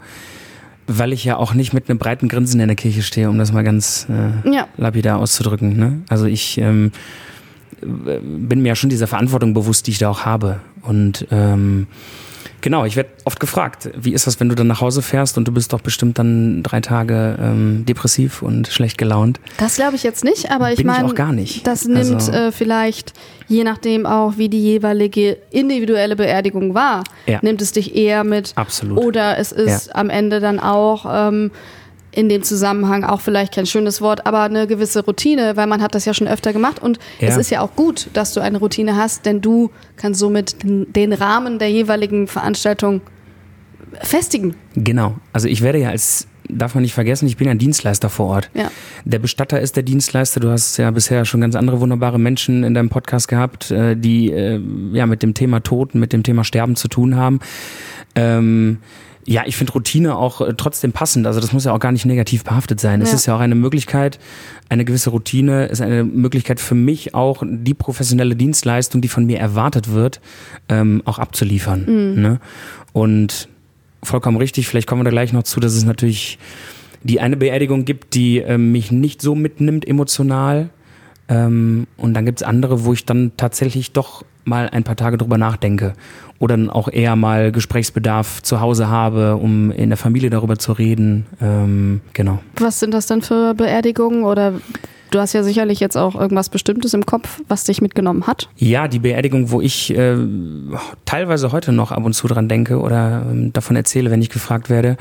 Weil 0.87 1.13
ich 1.13 1.23
ja 1.23 1.37
auch 1.37 1.53
nicht 1.53 1.73
mit 1.73 1.89
einem 1.89 1.99
breiten 1.99 2.27
Grinsen 2.27 2.59
in 2.59 2.67
der 2.67 2.75
Kirche 2.75 3.03
stehe, 3.03 3.29
um 3.29 3.37
das 3.37 3.51
mal 3.53 3.63
ganz 3.63 4.07
äh, 4.09 4.49
Ja. 4.51 4.67
lapidar 4.77 5.19
auszudrücken. 5.19 5.77
Ne? 5.77 6.01
Also 6.09 6.25
ich 6.25 6.57
ähm, 6.57 6.91
bin 7.81 8.61
mir 8.61 8.69
ja 8.69 8.75
schon 8.75 8.89
dieser 8.89 9.07
Verantwortung 9.07 9.53
bewusst, 9.53 9.85
die 9.87 9.91
ich 9.91 9.99
da 9.99 10.09
auch 10.09 10.21
habe. 10.25 10.59
Und 10.81 11.27
ähm, 11.31 11.87
genau, 12.61 12.85
ich 12.85 12.95
werde 12.95 13.09
oft 13.25 13.39
gefragt, 13.39 13.89
wie 13.95 14.13
ist 14.13 14.27
das, 14.27 14.39
wenn 14.39 14.49
du 14.49 14.55
dann 14.55 14.67
nach 14.67 14.81
Hause 14.81 15.01
fährst 15.01 15.37
und 15.37 15.47
du 15.47 15.51
bist 15.51 15.73
doch 15.73 15.81
bestimmt 15.81 16.17
dann 16.19 16.63
drei 16.63 16.79
Tage 16.81 17.37
ähm, 17.41 17.85
depressiv 17.85 18.41
und 18.41 18.67
schlecht 18.67 18.97
gelaunt. 18.97 19.39
Das 19.57 19.75
glaube 19.75 19.95
ich 19.95 20.03
jetzt 20.03 20.23
nicht, 20.23 20.51
aber 20.51 20.71
ich 20.71 20.83
meine, 20.83 21.13
das 21.63 21.85
nimmt 21.85 22.13
Also- 22.13 22.31
äh, 22.31 22.51
vielleicht, 22.51 23.13
je 23.47 23.63
nachdem 23.63 24.05
auch, 24.05 24.37
wie 24.37 24.49
die 24.49 24.61
jeweilige 24.61 25.37
individuelle 25.51 26.15
Beerdigung 26.15 26.73
war, 26.73 27.03
Ja. 27.25 27.39
nimmt 27.41 27.61
es 27.61 27.71
dich 27.71 27.95
eher 27.95 28.23
mit. 28.23 28.53
Absolut. 28.55 28.97
Oder 28.97 29.37
es 29.37 29.51
ist 29.51 29.95
am 29.95 30.09
Ende 30.09 30.39
dann 30.39 30.59
auch 30.59 31.05
ähm, 31.09 31.51
in 32.13 32.27
dem 32.29 32.43
Zusammenhang 32.43 33.03
auch 33.03 33.21
vielleicht 33.21 33.53
kein 33.55 33.65
schönes 33.65 34.01
Wort, 34.01 34.25
aber 34.25 34.41
eine 34.41 34.67
gewisse 34.67 35.05
Routine, 35.05 35.55
weil 35.55 35.67
man 35.67 35.81
hat 35.81 35.95
das 35.95 36.05
ja 36.05 36.13
schon 36.13 36.27
öfter 36.27 36.51
gemacht 36.53 36.79
und 36.81 36.99
Ja. 37.19 37.29
es 37.29 37.37
ist 37.37 37.49
ja 37.51 37.61
auch 37.61 37.75
gut, 37.75 38.09
dass 38.13 38.33
du 38.33 38.41
eine 38.41 38.57
Routine 38.59 38.97
hast, 38.97 39.25
denn 39.25 39.39
du 39.41 39.71
kannst 39.95 40.19
somit 40.19 40.57
den- 40.63 41.13
Rahmen 41.13 41.57
der 41.59 41.69
jeweiligen 41.71 42.27
Veranstaltung 42.27 43.01
festigen. 44.01 44.55
Genau. 44.75 45.15
Also 45.33 45.47
ich 45.47 45.61
werde 45.61 45.79
ja 45.79 45.89
als, 45.89 46.27
darf 46.47 46.73
man 46.75 46.81
nicht 46.83 46.93
vergessen, 46.93 47.27
ich 47.27 47.37
bin 47.37 47.47
ja 47.47 47.51
ein 47.51 47.59
Dienstleister 47.59 48.09
vor 48.09 48.27
Ort. 48.27 48.49
Ja. 48.53 48.71
Der 49.05 49.19
Bestatter 49.19 49.59
ist 49.59 49.75
der 49.75 49.83
Dienstleister. 49.83 50.39
Du 50.39 50.49
hast 50.49 50.77
ja 50.77 50.89
bisher 50.91 51.25
schon 51.25 51.41
ganz 51.41 51.55
andere 51.55 51.79
wunderbare 51.79 52.19
Menschen 52.19 52.63
in 52.63 52.73
deinem 52.73 52.89
Podcast 52.89 53.27
gehabt, 53.27 53.71
äh, 53.71 53.95
die 53.95 54.31
äh, 54.31 54.59
ja 54.93 55.05
mit 55.05 55.23
dem 55.23 55.33
Thema 55.33 55.61
Tod, 55.61 55.95
mit 55.95 56.13
dem 56.13 56.23
Thema 56.23 56.43
Sterben 56.43 56.75
zu 56.75 56.87
tun 56.87 57.15
haben. 57.15 57.39
Ähm, 58.15 58.79
ja, 59.25 59.43
ich 59.45 59.55
finde 59.55 59.73
Routine 59.73 60.15
auch 60.17 60.41
äh, 60.41 60.53
trotzdem 60.55 60.91
passend. 60.91 61.27
Also 61.27 61.39
das 61.39 61.53
muss 61.53 61.65
ja 61.65 61.73
auch 61.73 61.79
gar 61.79 61.91
nicht 61.91 62.05
negativ 62.05 62.43
behaftet 62.43 62.79
sein. 62.79 63.01
Es 63.01 63.09
Ja. 63.09 63.15
ist 63.15 63.25
ja 63.27 63.35
auch 63.35 63.39
eine 63.39 63.55
Möglichkeit, 63.55 64.19
eine 64.69 64.83
gewisse 64.85 65.09
Routine 65.11 65.65
ist 65.65 65.81
eine 65.81 66.03
Möglichkeit 66.03 66.59
für 66.59 66.75
mich 66.75 67.13
auch 67.13 67.43
die 67.45 67.73
professionelle 67.73 68.35
Dienstleistung, 68.35 69.01
die 69.01 69.07
von 69.07 69.25
mir 69.25 69.39
erwartet 69.39 69.91
wird, 69.91 70.21
ähm, 70.69 71.01
auch 71.05 71.19
abzuliefern. 71.19 71.85
Ne? 72.21 72.39
Und 72.93 73.47
vollkommen 74.03 74.37
richtig, 74.37 74.67
vielleicht 74.67 74.87
kommen 74.87 75.01
wir 75.01 75.05
da 75.05 75.11
gleich 75.11 75.33
noch 75.33 75.43
zu, 75.43 75.59
dass 75.59 75.73
es 75.73 75.83
natürlich 75.85 76.39
die 77.03 77.19
eine 77.19 77.37
Beerdigung 77.37 77.85
gibt, 77.85 78.13
die 78.15 78.37
ähm, 78.39 78.71
mich 78.71 78.91
nicht 78.91 79.21
so 79.21 79.35
mitnimmt 79.35 79.87
emotional. 79.87 80.69
Ähm, 81.27 81.87
und 81.97 82.13
dann 82.13 82.25
gibt's 82.25 82.43
andere, 82.43 82.85
wo 82.85 82.93
ich 82.93 83.05
dann 83.05 83.31
tatsächlich 83.37 83.91
doch 83.91 84.23
mal 84.43 84.69
ein 84.69 84.83
paar 84.83 84.95
Tage 84.95 85.17
drüber 85.17 85.37
nachdenke. 85.37 85.93
Oder 86.39 86.57
dann 86.57 86.69
auch 86.69 86.87
eher 86.87 87.15
mal 87.15 87.51
Gesprächsbedarf 87.51 88.41
zu 88.41 88.61
Hause 88.61 88.89
habe, 88.89 89.35
um 89.35 89.71
in 89.71 89.89
der 89.89 89.97
Familie 89.97 90.29
darüber 90.29 90.57
zu 90.57 90.71
reden. 90.71 91.27
Ähm, 91.39 92.01
genau. 92.13 92.39
Was 92.57 92.79
sind 92.79 92.93
das 92.93 93.05
denn 93.05 93.21
für 93.21 93.53
Beerdigungen 93.53 94.23
oder 94.23 94.53
Du 95.11 95.19
hast 95.19 95.33
ja 95.33 95.43
sicherlich 95.43 95.81
jetzt 95.81 95.97
auch 95.97 96.15
irgendwas 96.15 96.47
Bestimmtes 96.47 96.93
im 96.93 97.05
Kopf, 97.05 97.41
was 97.49 97.65
dich 97.65 97.81
mitgenommen 97.81 98.27
hat. 98.27 98.49
Ja, 98.55 98.87
die 98.87 98.99
Beerdigung, 98.99 99.51
wo 99.51 99.59
ich 99.59 99.93
äh, 99.93 100.15
teilweise 101.03 101.51
heute 101.51 101.73
noch 101.73 101.91
ab 101.91 102.05
und 102.05 102.13
zu 102.13 102.29
dran 102.29 102.47
denke 102.47 102.79
oder 102.79 103.25
äh, 103.29 103.49
davon 103.51 103.75
erzähle, 103.75 104.09
wenn 104.09 104.21
ich 104.21 104.29
gefragt 104.29 104.69
werde, 104.69 104.95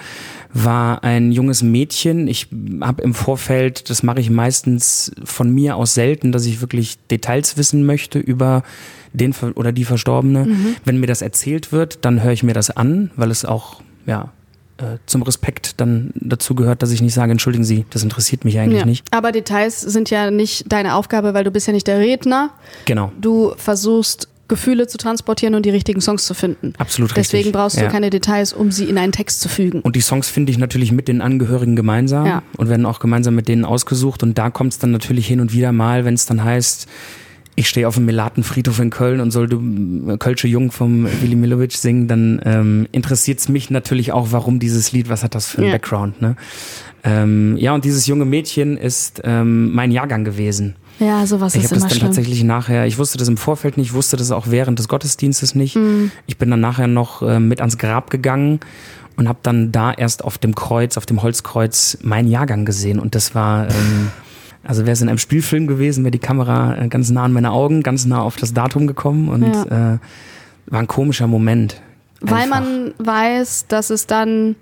war 0.53 1.05
ein 1.05 1.31
junges 1.31 1.63
Mädchen. 1.63 2.27
Ich 2.27 2.49
habe 2.81 3.03
im 3.03 3.15
Vorfeld, 3.15 3.89
das 3.89 4.03
mache 4.03 4.19
ich 4.19 4.31
meistens 4.31 5.13
von 5.23 5.49
mir 5.49 5.77
aus 5.77 5.95
selten, 5.95 6.33
dass 6.33 6.45
ich 6.45 6.61
wirklich 6.61 6.99
Details 7.07 7.57
wissen 7.57 7.87
möchte 7.87 8.19
über 8.19 8.65
den 9.13 9.33
oder 9.55 9.71
die 9.71 9.85
Verstorbene. 9.85 10.47
Mhm. 10.47 10.77
Wenn 10.85 10.99
mir 10.99 11.07
das 11.07 11.23
erzählt 11.23 11.71
wird, 11.71 12.05
dann 12.05 12.25
höre 12.25 12.33
ich 12.33 12.43
mir 12.43 12.55
das 12.55 12.71
an, 12.71 13.13
weil 13.15 13.31
es 13.31 13.45
auch 13.45 13.81
ja 14.07 14.33
äh, 14.81 14.99
zum 15.07 15.23
Respekt 15.23 15.81
dann 15.81 16.11
dazu 16.15 16.55
gehört, 16.55 16.83
dass 16.83 16.91
ich 16.91 17.03
nicht 17.03 17.15
sage, 17.15 17.33
entschuldigen 17.33 17.65
Sie, 17.65 17.87
das 17.91 18.03
interessiert 18.03 18.45
mich 18.45 18.59
eigentlich 18.59 18.81
ja. 18.81 18.87
nicht. 18.87 19.05
Aber 19.11 19.33
Details 19.33 19.81
sind 19.81 20.11
ja 20.11 20.31
nicht 20.31 20.73
deine 20.73 20.95
Aufgabe, 20.95 21.35
weil 21.35 21.45
du 21.45 21.51
bist 21.51 21.67
ja 21.67 21.73
nicht 21.73 21.87
der 21.87 21.99
Redner. 21.99 22.51
Genau. 22.87 23.13
Du 23.21 23.53
versuchst 23.57 24.29
Gefühle 24.51 24.89
zu 24.89 24.99
transportieren 24.99 25.55
und 25.55 25.65
die 25.65 25.71
richtigen 25.71 26.01
Songs 26.01 26.27
zu 26.27 26.35
finden. 26.35 26.75
Absolut 26.77 27.17
Deswegen 27.17 27.45
richtig. 27.45 27.53
brauchst 27.53 27.77
du 27.77 27.83
ja. 27.83 27.89
keine 27.89 28.11
Details, 28.11 28.53
um 28.53 28.73
sie 28.73 28.87
in 28.87 28.99
einen 28.99 29.13
Text 29.13 29.41
zu 29.41 29.49
fügen. 29.49 29.81
Und 29.81 29.95
die 29.95 30.01
Songs 30.01 30.29
finde 30.29 30.51
ich 30.51 30.59
natürlich 30.59 30.91
mit 30.91 31.07
den 31.07 31.21
Angehörigen 31.21 31.77
gemeinsam 31.77 32.27
ja. 32.27 32.43
und 32.57 32.69
werden 32.69 32.85
auch 32.85 32.99
gemeinsam 32.99 33.37
mit 33.37 33.47
denen 33.47 33.65
ausgesucht. 33.65 34.25
Und 34.25 34.37
da 34.39 34.51
kommt 34.51 34.73
es 34.73 34.79
dann 34.81 34.91
natürlich 34.91 35.29
hin 35.29 35.41
und 35.41 35.53
wieder 35.53 35.71
mal, 35.71 36.05
wenn 36.05 36.15
es 36.15 36.27
dann 36.27 36.43
heißt, 36.43 36.89
ich 37.61 37.69
stehe 37.69 37.87
auf 37.87 37.95
dem 37.95 38.07
Melatenfriedhof 38.07 38.81
in 38.81 38.91
Köln 38.91 39.21
und 39.21 39.31
soll 39.31 39.47
du 39.47 39.61
äh, 40.09 40.17
Kölsche 40.17 40.49
Jung 40.49 40.73
vom 40.73 41.07
Willi 41.21 41.37
Milovic 41.37 41.73
singen, 41.73 42.09
dann 42.09 42.41
ähm, 42.45 42.89
interessiert 42.91 43.39
es 43.39 43.49
mich 43.49 43.71
natürlich 43.71 44.13
auch, 44.13 44.29
warum 44.31 44.59
dieses 44.59 44.93
Lied, 44.93 45.09
was 45.11 45.23
hat 45.23 45.35
das 45.35 45.47
für 45.47 45.59
einen 45.59 45.67
ja. 45.67 45.73
Background. 45.75 46.23
Ne? 46.23 46.37
Ähm, 47.05 47.57
ja, 47.59 47.75
und 47.75 47.85
dieses 47.85 48.07
junge 48.07 48.25
Mädchen 48.25 48.79
ist 48.79 49.21
ähm, 49.25 49.73
mein 49.73 49.91
Jahrgang 49.91 50.25
gewesen. 50.25 50.77
Ja, 50.99 51.27
sowas 51.27 51.55
ich 51.55 51.65
ist 51.65 51.71
immer 51.73 51.79
Ich 51.79 51.83
habe 51.83 51.83
das 51.83 51.83
dann 51.83 51.91
schlimm. 51.91 52.09
tatsächlich 52.09 52.45
nachher, 52.45 52.87
ich 52.87 52.97
wusste 52.97 53.19
das 53.19 53.29
im 53.29 53.37
Vorfeld 53.37 53.77
nicht, 53.77 53.93
wusste 53.93 54.17
das 54.17 54.31
auch 54.31 54.47
während 54.49 54.79
des 54.79 54.89
Gottesdienstes 54.89 55.55
nicht. 55.55 55.77
Mhm. 55.77 56.11
Ich 56.27 56.39
bin 56.39 56.51
dann 56.51 56.61
nachher 56.61 56.87
noch 56.87 57.23
äh, 57.23 57.41
mit 57.41 57.61
ans 57.61 57.77
Grab 57.77 58.11
gegangen 58.11 58.61
und 59.17 59.29
habe 59.29 59.41
dann 59.43 59.71
da 59.71 59.93
erst 59.93 60.25
auf 60.25 60.39
dem 60.39 60.55
Kreuz, 60.55 60.97
auf 60.97 61.05
dem 61.05 61.23
Holzkreuz, 61.23 61.99
meinen 62.03 62.29
Jahrgang 62.29 62.65
gesehen. 62.65 62.99
Und 62.99 63.15
das 63.15 63.35
war... 63.35 63.69
Ähm, 63.69 64.11
also 64.63 64.83
wäre 64.83 64.93
es 64.93 65.01
in 65.01 65.09
einem 65.09 65.19
Spielfilm 65.19 65.67
gewesen, 65.67 66.05
wäre 66.05 66.11
die 66.11 66.19
Kamera 66.19 66.77
äh, 66.77 66.89
ganz 66.89 67.11
nah 67.11 67.25
an 67.25 67.33
meine 67.33 67.53
Augen, 67.53 67.83
ganz 67.83 68.05
nah 68.05 68.21
auf 68.21 68.37
das 68.37 68.53
Datum 68.53 68.87
gekommen 68.87 69.29
und 69.29 69.53
ja. 69.53 69.95
äh, 69.95 69.99
war 70.67 70.81
ein 70.81 70.87
komischer 70.87 71.27
Moment. 71.27 71.81
Einfach. 72.23 72.39
Weil 72.39 72.49
man 72.49 72.95
weiß, 72.99 73.67
dass 73.69 73.91
es 73.91 74.07
dann 74.07 74.57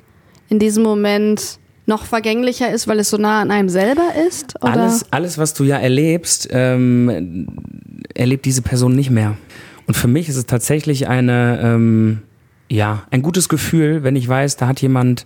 in 0.49 0.59
diesem 0.59 0.83
Moment 0.83 1.59
noch 1.87 2.05
vergänglicher 2.05 2.71
ist, 2.71 2.87
weil 2.87 3.01
es 3.01 3.11
so 3.11 3.17
nah 3.17 3.41
an 3.41 3.51
einem 3.51 3.69
selber 3.69 4.11
ist? 4.29 4.55
Oder? 4.63 4.73
Alles, 4.73 5.07
alles, 5.11 5.39
was 5.39 5.55
du 5.55 5.65
ja 5.65 5.79
erlebst, 5.79 6.49
ähm, 6.53 7.49
erlebt 8.15 8.45
diese 8.45 8.63
Person 8.63 8.95
nicht 8.95 9.11
mehr. 9.11 9.37
Und 9.87 9.95
für 9.95 10.07
mich 10.07 10.29
ist 10.29 10.37
es 10.37 10.47
tatsächlich 10.47 11.09
eine, 11.09 11.61
ähm, 11.63 12.23
ja, 12.69 13.05
ein 13.11 13.23
gutes 13.23 13.49
Gefühl, 13.49 14.05
wenn 14.05 14.17
ich 14.17 14.29
weiß, 14.29 14.57
da 14.57 14.69
hat 14.69 14.83
jemand 14.83 15.25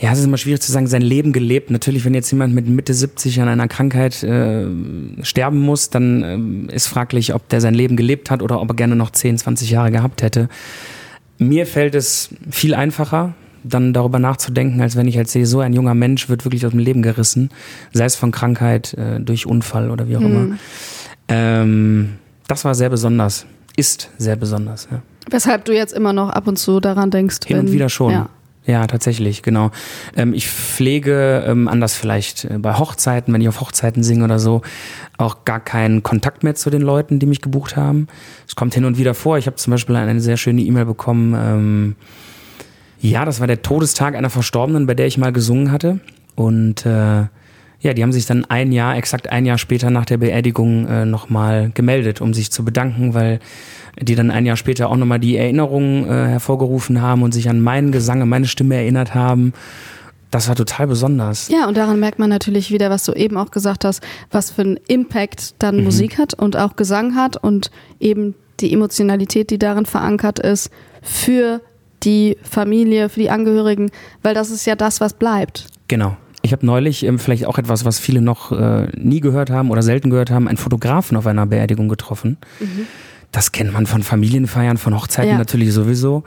ja, 0.00 0.12
es 0.12 0.20
ist 0.20 0.26
immer 0.26 0.36
schwierig 0.36 0.60
zu 0.60 0.70
sagen, 0.70 0.86
sein 0.86 1.02
Leben 1.02 1.32
gelebt. 1.32 1.70
Natürlich, 1.70 2.04
wenn 2.04 2.14
jetzt 2.14 2.30
jemand 2.30 2.54
mit 2.54 2.68
Mitte 2.68 2.94
70 2.94 3.40
an 3.40 3.48
einer 3.48 3.66
Krankheit 3.66 4.22
äh, 4.22 4.66
sterben 5.22 5.58
muss, 5.58 5.90
dann 5.90 6.68
äh, 6.68 6.74
ist 6.74 6.86
fraglich, 6.86 7.34
ob 7.34 7.48
der 7.48 7.60
sein 7.60 7.74
Leben 7.74 7.96
gelebt 7.96 8.30
hat 8.30 8.42
oder 8.42 8.60
ob 8.60 8.70
er 8.70 8.76
gerne 8.76 8.94
noch 8.94 9.10
10, 9.10 9.38
20 9.38 9.70
Jahre 9.70 9.90
gehabt 9.90 10.22
hätte. 10.22 10.48
Mir 11.38 11.66
fällt 11.66 11.96
es 11.96 12.30
viel 12.50 12.74
einfacher, 12.74 13.34
dann 13.64 13.92
darüber 13.92 14.20
nachzudenken, 14.20 14.80
als 14.80 14.94
wenn 14.94 15.08
ich 15.08 15.16
halt 15.16 15.28
sehe, 15.28 15.46
so 15.46 15.60
ein 15.60 15.72
junger 15.72 15.94
Mensch 15.94 16.28
wird 16.28 16.44
wirklich 16.44 16.64
aus 16.64 16.70
dem 16.70 16.80
Leben 16.80 17.02
gerissen, 17.02 17.50
sei 17.92 18.04
es 18.04 18.14
von 18.14 18.30
Krankheit, 18.30 18.94
äh, 18.94 19.18
durch 19.20 19.46
Unfall 19.46 19.90
oder 19.90 20.08
wie 20.08 20.16
auch 20.16 20.20
mhm. 20.20 20.26
immer. 20.26 20.58
Ähm, 21.28 22.08
das 22.46 22.64
war 22.64 22.74
sehr 22.76 22.88
besonders, 22.88 23.46
ist 23.76 24.10
sehr 24.16 24.36
besonders. 24.36 24.88
Ja. 24.90 25.02
Weshalb 25.28 25.64
du 25.64 25.74
jetzt 25.74 25.92
immer 25.92 26.12
noch 26.12 26.30
ab 26.30 26.46
und 26.46 26.56
zu 26.56 26.78
daran 26.80 27.10
denkst. 27.10 27.38
Hin 27.46 27.58
und 27.58 27.72
wieder 27.72 27.88
schon. 27.88 28.12
Ja. 28.12 28.30
Ja, 28.68 28.86
tatsächlich, 28.86 29.42
genau. 29.42 29.70
Ähm, 30.14 30.34
ich 30.34 30.46
pflege 30.46 31.42
ähm, 31.46 31.68
anders 31.68 31.96
vielleicht 31.96 32.44
äh, 32.44 32.58
bei 32.58 32.74
Hochzeiten, 32.74 33.32
wenn 33.32 33.40
ich 33.40 33.48
auf 33.48 33.62
Hochzeiten 33.62 34.02
singe 34.02 34.24
oder 34.24 34.38
so, 34.38 34.60
auch 35.16 35.46
gar 35.46 35.58
keinen 35.58 36.02
Kontakt 36.02 36.44
mehr 36.44 36.54
zu 36.54 36.68
den 36.68 36.82
Leuten, 36.82 37.18
die 37.18 37.24
mich 37.24 37.40
gebucht 37.40 37.76
haben. 37.76 38.08
Es 38.46 38.56
kommt 38.56 38.74
hin 38.74 38.84
und 38.84 38.98
wieder 38.98 39.14
vor. 39.14 39.38
Ich 39.38 39.46
habe 39.46 39.56
zum 39.56 39.70
Beispiel 39.70 39.96
eine 39.96 40.20
sehr 40.20 40.36
schöne 40.36 40.60
E-Mail 40.60 40.84
bekommen. 40.84 41.34
Ähm, 41.34 41.96
ja, 43.00 43.24
das 43.24 43.40
war 43.40 43.46
der 43.46 43.62
Todestag 43.62 44.14
einer 44.14 44.28
Verstorbenen, 44.28 44.86
bei 44.86 44.92
der 44.92 45.06
ich 45.06 45.16
mal 45.16 45.32
gesungen 45.32 45.72
hatte. 45.72 46.00
Und 46.34 46.84
äh, 46.84 47.24
ja, 47.80 47.94
die 47.94 48.02
haben 48.02 48.12
sich 48.12 48.26
dann 48.26 48.44
ein 48.46 48.72
Jahr, 48.72 48.96
exakt 48.96 49.30
ein 49.30 49.46
Jahr 49.46 49.58
später 49.58 49.90
nach 49.90 50.04
der 50.04 50.18
Beerdigung 50.18 50.86
äh, 50.88 51.04
nochmal 51.04 51.70
gemeldet, 51.74 52.20
um 52.20 52.34
sich 52.34 52.50
zu 52.50 52.64
bedanken, 52.64 53.14
weil 53.14 53.38
die 54.00 54.14
dann 54.14 54.30
ein 54.30 54.46
Jahr 54.46 54.56
später 54.56 54.88
auch 54.88 54.96
nochmal 54.96 55.20
die 55.20 55.36
Erinnerungen 55.36 56.04
äh, 56.04 56.28
hervorgerufen 56.28 57.00
haben 57.00 57.22
und 57.22 57.32
sich 57.32 57.48
an 57.48 57.60
meinen 57.60 57.92
Gesang, 57.92 58.22
an 58.22 58.28
meine 58.28 58.46
Stimme 58.46 58.76
erinnert 58.76 59.14
haben. 59.14 59.52
Das 60.30 60.48
war 60.48 60.56
total 60.56 60.88
besonders. 60.88 61.48
Ja, 61.48 61.66
und 61.66 61.76
daran 61.76 62.00
merkt 62.00 62.18
man 62.18 62.28
natürlich 62.28 62.70
wieder, 62.70 62.90
was 62.90 63.04
du 63.04 63.12
eben 63.12 63.36
auch 63.36 63.50
gesagt 63.50 63.84
hast, 63.84 64.02
was 64.30 64.50
für 64.50 64.62
einen 64.62 64.78
Impact 64.88 65.54
dann 65.58 65.78
mhm. 65.78 65.84
Musik 65.84 66.18
hat 66.18 66.34
und 66.34 66.56
auch 66.56 66.76
Gesang 66.76 67.14
hat 67.14 67.36
und 67.36 67.70
eben 67.98 68.34
die 68.60 68.72
Emotionalität, 68.72 69.50
die 69.50 69.58
darin 69.58 69.86
verankert 69.86 70.38
ist, 70.40 70.70
für 71.00 71.60
die 72.02 72.36
Familie, 72.42 73.08
für 73.08 73.20
die 73.20 73.30
Angehörigen, 73.30 73.90
weil 74.22 74.34
das 74.34 74.50
ist 74.50 74.66
ja 74.66 74.74
das, 74.74 75.00
was 75.00 75.14
bleibt. 75.14 75.66
Genau. 75.86 76.16
Ich 76.42 76.52
habe 76.52 76.64
neulich 76.64 77.04
ähm, 77.04 77.18
vielleicht 77.18 77.46
auch 77.46 77.58
etwas, 77.58 77.84
was 77.84 77.98
viele 77.98 78.20
noch 78.20 78.52
äh, 78.52 78.88
nie 78.96 79.20
gehört 79.20 79.50
haben 79.50 79.70
oder 79.70 79.82
selten 79.82 80.10
gehört 80.10 80.30
haben, 80.30 80.48
einen 80.48 80.56
Fotografen 80.56 81.16
auf 81.16 81.26
einer 81.26 81.46
Beerdigung 81.46 81.88
getroffen. 81.88 82.38
Mhm 82.60 82.86
das 83.32 83.52
kennt 83.52 83.72
man 83.72 83.86
von 83.86 84.02
Familienfeiern, 84.02 84.78
von 84.78 84.94
Hochzeiten 84.94 85.32
ja. 85.32 85.38
natürlich 85.38 85.72
sowieso. 85.72 86.24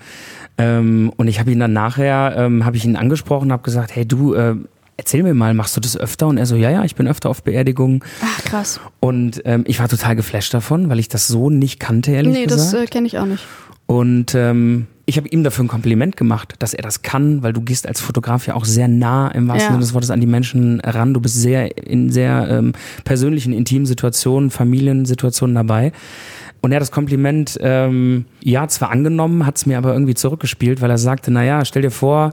Ähm, 0.57 1.11
und 1.17 1.27
ich 1.27 1.39
habe 1.39 1.51
ihn 1.51 1.59
dann 1.59 1.73
nachher, 1.73 2.35
ähm, 2.37 2.65
habe 2.65 2.77
ich 2.77 2.85
ihn 2.85 2.95
angesprochen, 2.95 3.51
habe 3.51 3.63
gesagt, 3.63 3.95
hey 3.95 4.05
du, 4.05 4.33
äh, 4.33 4.55
erzähl 4.97 5.23
mir 5.23 5.33
mal, 5.33 5.53
machst 5.53 5.75
du 5.75 5.81
das 5.81 5.97
öfter? 5.97 6.27
Und 6.27 6.37
er 6.37 6.45
so, 6.45 6.55
ja, 6.55 6.69
ja, 6.69 6.83
ich 6.83 6.95
bin 6.95 7.07
öfter 7.07 7.29
auf 7.29 7.43
Beerdigungen. 7.43 8.03
Ach, 8.21 8.43
krass. 8.43 8.79
Und 8.99 9.41
ähm, 9.45 9.63
ich 9.67 9.79
war 9.79 9.89
total 9.89 10.15
geflasht 10.15 10.53
davon, 10.53 10.89
weil 10.89 10.99
ich 10.99 11.09
das 11.09 11.27
so 11.27 11.49
nicht 11.49 11.79
kannte, 11.79 12.11
ehrlich 12.11 12.33
nee, 12.33 12.45
gesagt. 12.45 12.73
Nee, 12.73 12.79
das 12.79 12.83
äh, 12.83 12.91
kenne 12.91 13.07
ich 13.07 13.17
auch 13.17 13.25
nicht. 13.25 13.43
Und 13.87 14.35
ähm, 14.35 14.87
ich 15.11 15.17
habe 15.17 15.27
ihm 15.27 15.43
dafür 15.43 15.65
ein 15.65 15.67
Kompliment 15.67 16.15
gemacht, 16.15 16.55
dass 16.59 16.73
er 16.73 16.83
das 16.83 17.01
kann, 17.01 17.43
weil 17.43 17.51
du 17.51 17.59
gehst 17.59 17.85
als 17.85 17.99
Fotograf 17.99 18.47
ja 18.47 18.55
auch 18.55 18.63
sehr 18.63 18.87
nah 18.87 19.27
im 19.27 19.49
wahrsten 19.49 19.67
ja. 19.67 19.71
Sinne 19.73 19.81
des 19.81 19.93
Wortes 19.93 20.09
an 20.09 20.21
die 20.21 20.25
Menschen 20.25 20.79
ran. 20.79 21.13
Du 21.13 21.19
bist 21.19 21.35
sehr 21.35 21.75
in 21.85 22.09
sehr 22.09 22.47
ähm, 22.49 22.71
persönlichen, 23.03 23.51
intimen 23.51 23.85
Situationen, 23.85 24.51
Familiensituationen 24.51 25.53
dabei. 25.53 25.91
Und 26.61 26.71
er 26.71 26.77
hat 26.77 26.81
das 26.81 26.91
Kompliment, 26.91 27.57
ähm, 27.61 28.23
ja, 28.41 28.69
zwar 28.69 28.89
angenommen, 28.89 29.45
hat 29.45 29.57
es 29.57 29.65
mir 29.65 29.77
aber 29.77 29.91
irgendwie 29.91 30.13
zurückgespielt, 30.13 30.79
weil 30.79 30.89
er 30.89 30.97
sagte, 30.97 31.29
naja, 31.29 31.65
stell 31.65 31.81
dir 31.81 31.91
vor, 31.91 32.31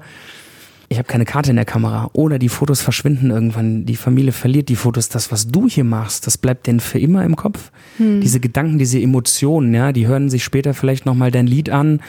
ich 0.89 0.99
habe 0.99 1.09
keine 1.09 1.25
Karte 1.25 1.51
in 1.51 1.57
der 1.57 1.65
Kamera 1.65 2.11
oder 2.13 2.39
die 2.39 2.49
Fotos 2.49 2.81
verschwinden 2.81 3.31
irgendwann, 3.31 3.87
die 3.87 3.97
Familie 3.97 4.31
verliert 4.31 4.69
die 4.69 4.77
Fotos. 4.77 5.09
Das, 5.09 5.33
was 5.33 5.49
du 5.49 5.69
hier 5.69 5.85
machst, 5.85 6.29
das 6.29 6.39
bleibt 6.39 6.69
denen 6.69 6.79
für 6.79 7.01
immer 7.01 7.25
im 7.25 7.35
Kopf. 7.35 7.73
Hm. 7.97 8.21
Diese 8.21 8.39
Gedanken, 8.39 8.79
diese 8.79 9.01
Emotionen, 9.01 9.75
ja, 9.75 9.91
die 9.91 10.07
hören 10.07 10.31
sich 10.31 10.45
später 10.45 10.75
vielleicht 10.75 11.07
nochmal 11.07 11.33
dein 11.33 11.49
Lied 11.49 11.71
an 11.71 12.01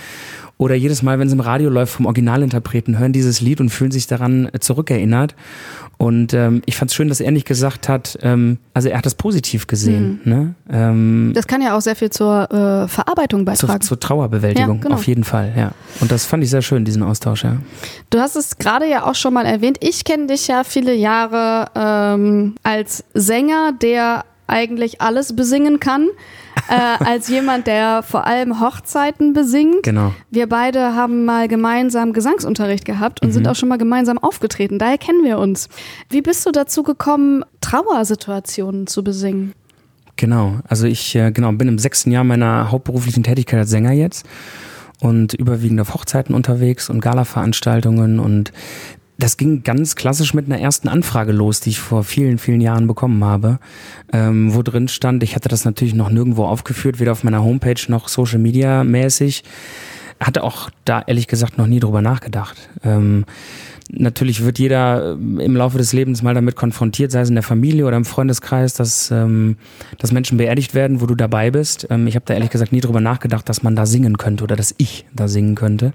oder 0.59 0.75
jedes 0.75 1.01
Mal, 1.01 1.17
wenn 1.19 1.27
es 1.27 1.33
im 1.33 1.39
Radio 1.39 1.69
läuft 1.69 1.93
vom 1.93 2.05
Originalinterpreten, 2.05 2.99
hören 2.99 3.13
dieses 3.13 3.39
Lied 3.39 3.61
und 3.61 3.69
fühlen 3.69 3.91
sich 3.91 4.07
daran 4.07 4.49
zurückerinnert. 4.59 5.33
Und 5.97 6.33
ähm, 6.33 6.61
ich 6.65 6.75
fand 6.75 6.91
es 6.91 6.95
schön, 6.95 7.07
dass 7.07 7.21
er 7.21 7.31
nicht 7.31 7.47
gesagt 7.47 7.87
hat, 7.87 8.19
ähm, 8.23 8.57
also 8.73 8.89
er 8.89 8.97
hat 8.97 9.05
das 9.05 9.15
positiv 9.15 9.67
gesehen. 9.67 10.19
Mhm. 10.25 10.31
Ne? 10.31 10.55
Ähm, 10.69 11.31
das 11.33 11.47
kann 11.47 11.61
ja 11.61 11.77
auch 11.77 11.81
sehr 11.81 11.95
viel 11.95 12.09
zur 12.09 12.51
äh, 12.51 12.89
Verarbeitung 12.89 13.45
beitragen. 13.45 13.79
Zur, 13.79 13.99
zur 13.99 13.99
Trauerbewältigung, 14.01 14.75
ja, 14.75 14.83
genau. 14.83 14.95
auf 14.95 15.07
jeden 15.07 15.23
Fall, 15.23 15.53
ja. 15.55 15.71
Und 16.01 16.11
das 16.11 16.25
fand 16.25 16.43
ich 16.43 16.49
sehr 16.49 16.61
schön, 16.61 16.83
diesen 16.83 17.03
Austausch, 17.03 17.45
ja. 17.45 17.55
Du 18.09 18.19
hast 18.19 18.35
es 18.35 18.57
gerade 18.57 18.85
ja 18.85 19.05
auch 19.05 19.15
schon 19.15 19.33
mal 19.33 19.45
erwähnt. 19.45 19.77
Ich 19.79 20.03
kenne 20.03 20.27
dich 20.27 20.47
ja 20.47 20.65
viele 20.65 20.93
Jahre 20.93 21.69
ähm, 21.73 22.55
als 22.63 23.05
Sänger, 23.13 23.71
der 23.81 24.25
eigentlich 24.45 24.99
alles 24.99 25.35
besingen 25.35 25.79
kann 25.79 26.07
äh, 26.69 27.03
als 27.03 27.27
jemand, 27.27 27.67
der 27.67 28.03
vor 28.03 28.27
allem 28.27 28.59
Hochzeiten 28.59 29.33
besingt. 29.33 29.83
Genau. 29.83 30.13
Wir 30.29 30.47
beide 30.47 30.95
haben 30.95 31.25
mal 31.25 31.47
gemeinsam 31.47 32.13
Gesangsunterricht 32.13 32.85
gehabt 32.85 33.21
und 33.21 33.29
mhm. 33.29 33.33
sind 33.33 33.47
auch 33.47 33.55
schon 33.55 33.69
mal 33.69 33.77
gemeinsam 33.77 34.17
aufgetreten. 34.17 34.79
Daher 34.79 34.97
kennen 34.97 35.23
wir 35.23 35.39
uns. 35.39 35.69
Wie 36.09 36.21
bist 36.21 36.45
du 36.45 36.51
dazu 36.51 36.83
gekommen, 36.83 37.43
Trauersituationen 37.61 38.87
zu 38.87 39.03
besingen? 39.03 39.53
Genau, 40.15 40.59
also 40.67 40.85
ich 40.85 41.15
äh, 41.15 41.31
genau, 41.31 41.51
bin 41.53 41.67
im 41.67 41.79
sechsten 41.79 42.11
Jahr 42.11 42.23
meiner 42.23 42.71
hauptberuflichen 42.71 43.23
Tätigkeit 43.23 43.59
als 43.59 43.69
Sänger 43.69 43.93
jetzt 43.93 44.25
und 44.99 45.33
überwiegend 45.33 45.79
auf 45.79 45.93
Hochzeiten 45.93 46.35
unterwegs 46.35 46.89
und 46.89 46.99
Galaveranstaltungen 46.99 48.19
und 48.19 48.51
Das 49.19 49.35
ging 49.35 49.63
ganz 49.63 49.97
klassisch 49.97 50.33
mit 50.33 50.45
einer 50.45 50.61
ersten 50.61 50.87
Anfrage 50.87 51.33
los, 51.33 51.59
die 51.59 51.71
ich 51.71 51.79
vor 51.79 52.05
vielen, 52.05 52.37
vielen 52.37 52.61
Jahren 52.61 52.87
bekommen 52.87 53.21
habe, 53.25 53.59
ähm, 54.13 54.55
wo 54.55 54.61
drin 54.61 54.87
stand, 54.87 55.23
ich 55.23 55.35
hatte 55.35 55.49
das 55.49 55.65
natürlich 55.65 55.93
noch 55.93 56.09
nirgendwo 56.09 56.45
aufgeführt, 56.45 57.01
weder 57.01 57.11
auf 57.11 57.25
meiner 57.25 57.43
Homepage 57.43 57.81
noch 57.89 58.07
Social 58.07 58.39
Media 58.39 58.85
mäßig. 58.85 59.43
Hatte 60.21 60.41
auch 60.41 60.69
da 60.85 61.01
ehrlich 61.05 61.27
gesagt 61.27 61.57
noch 61.57 61.67
nie 61.67 61.81
drüber 61.81 62.01
nachgedacht. 62.01 62.69
Ähm, 62.81 63.25
natürlich 63.91 64.45
wird 64.45 64.57
jeder 64.57 65.13
ähm, 65.13 65.41
im 65.41 65.55
Laufe 65.55 65.77
des 65.77 65.91
Lebens 65.91 66.21
mal 66.21 66.33
damit 66.33 66.55
konfrontiert, 66.55 67.11
sei 67.11 67.19
es 67.19 67.29
in 67.29 67.35
der 67.35 67.43
Familie 67.43 67.85
oder 67.85 67.97
im 67.97 68.05
Freundeskreis, 68.05 68.73
dass, 68.73 69.11
ähm, 69.11 69.57
dass 69.97 70.13
Menschen 70.13 70.37
beerdigt 70.37 70.73
werden, 70.73 71.01
wo 71.01 71.05
du 71.05 71.15
dabei 71.15 71.51
bist. 71.51 71.87
Ähm, 71.89 72.07
ich 72.07 72.15
habe 72.15 72.23
da 72.25 72.35
ehrlich 72.35 72.51
gesagt 72.51 72.71
nie 72.71 72.81
drüber 72.81 73.01
nachgedacht, 73.01 73.49
dass 73.49 73.63
man 73.63 73.75
da 73.75 73.85
singen 73.85 74.17
könnte 74.17 74.45
oder 74.45 74.55
dass 74.55 74.75
ich 74.77 75.05
da 75.13 75.27
singen 75.27 75.55
könnte. 75.55 75.91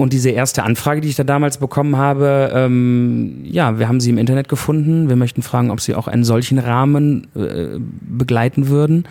Und 0.00 0.14
diese 0.14 0.30
erste 0.30 0.62
Anfrage, 0.62 1.02
die 1.02 1.08
ich 1.08 1.16
da 1.16 1.24
damals 1.24 1.58
bekommen 1.58 1.98
habe, 1.98 2.50
ähm, 2.54 3.40
ja, 3.44 3.78
wir 3.78 3.86
haben 3.86 4.00
sie 4.00 4.08
im 4.08 4.16
Internet 4.16 4.48
gefunden. 4.48 5.10
Wir 5.10 5.16
möchten 5.16 5.42
fragen, 5.42 5.70
ob 5.70 5.80
sie 5.82 5.94
auch 5.94 6.08
einen 6.08 6.24
solchen 6.24 6.58
Rahmen 6.58 7.26
äh, 7.36 7.78
begleiten 7.78 8.68
würden. 8.68 9.04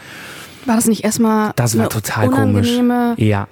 War 0.66 0.76
das 0.76 0.88
nicht 0.88 1.04
erstmal 1.04 1.52
Das 1.56 1.78
war 1.78 1.90
total 1.90 2.30
komisch. 2.30 2.72
Ja, 3.18 3.48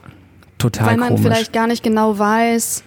total 0.58 0.88
weil 0.88 0.98
man 0.98 1.10
komisch. 1.10 1.22
vielleicht 1.24 1.53
gar 1.53 1.67
nicht 1.67 1.84
genau 1.84 2.17
weiß, 2.17 2.84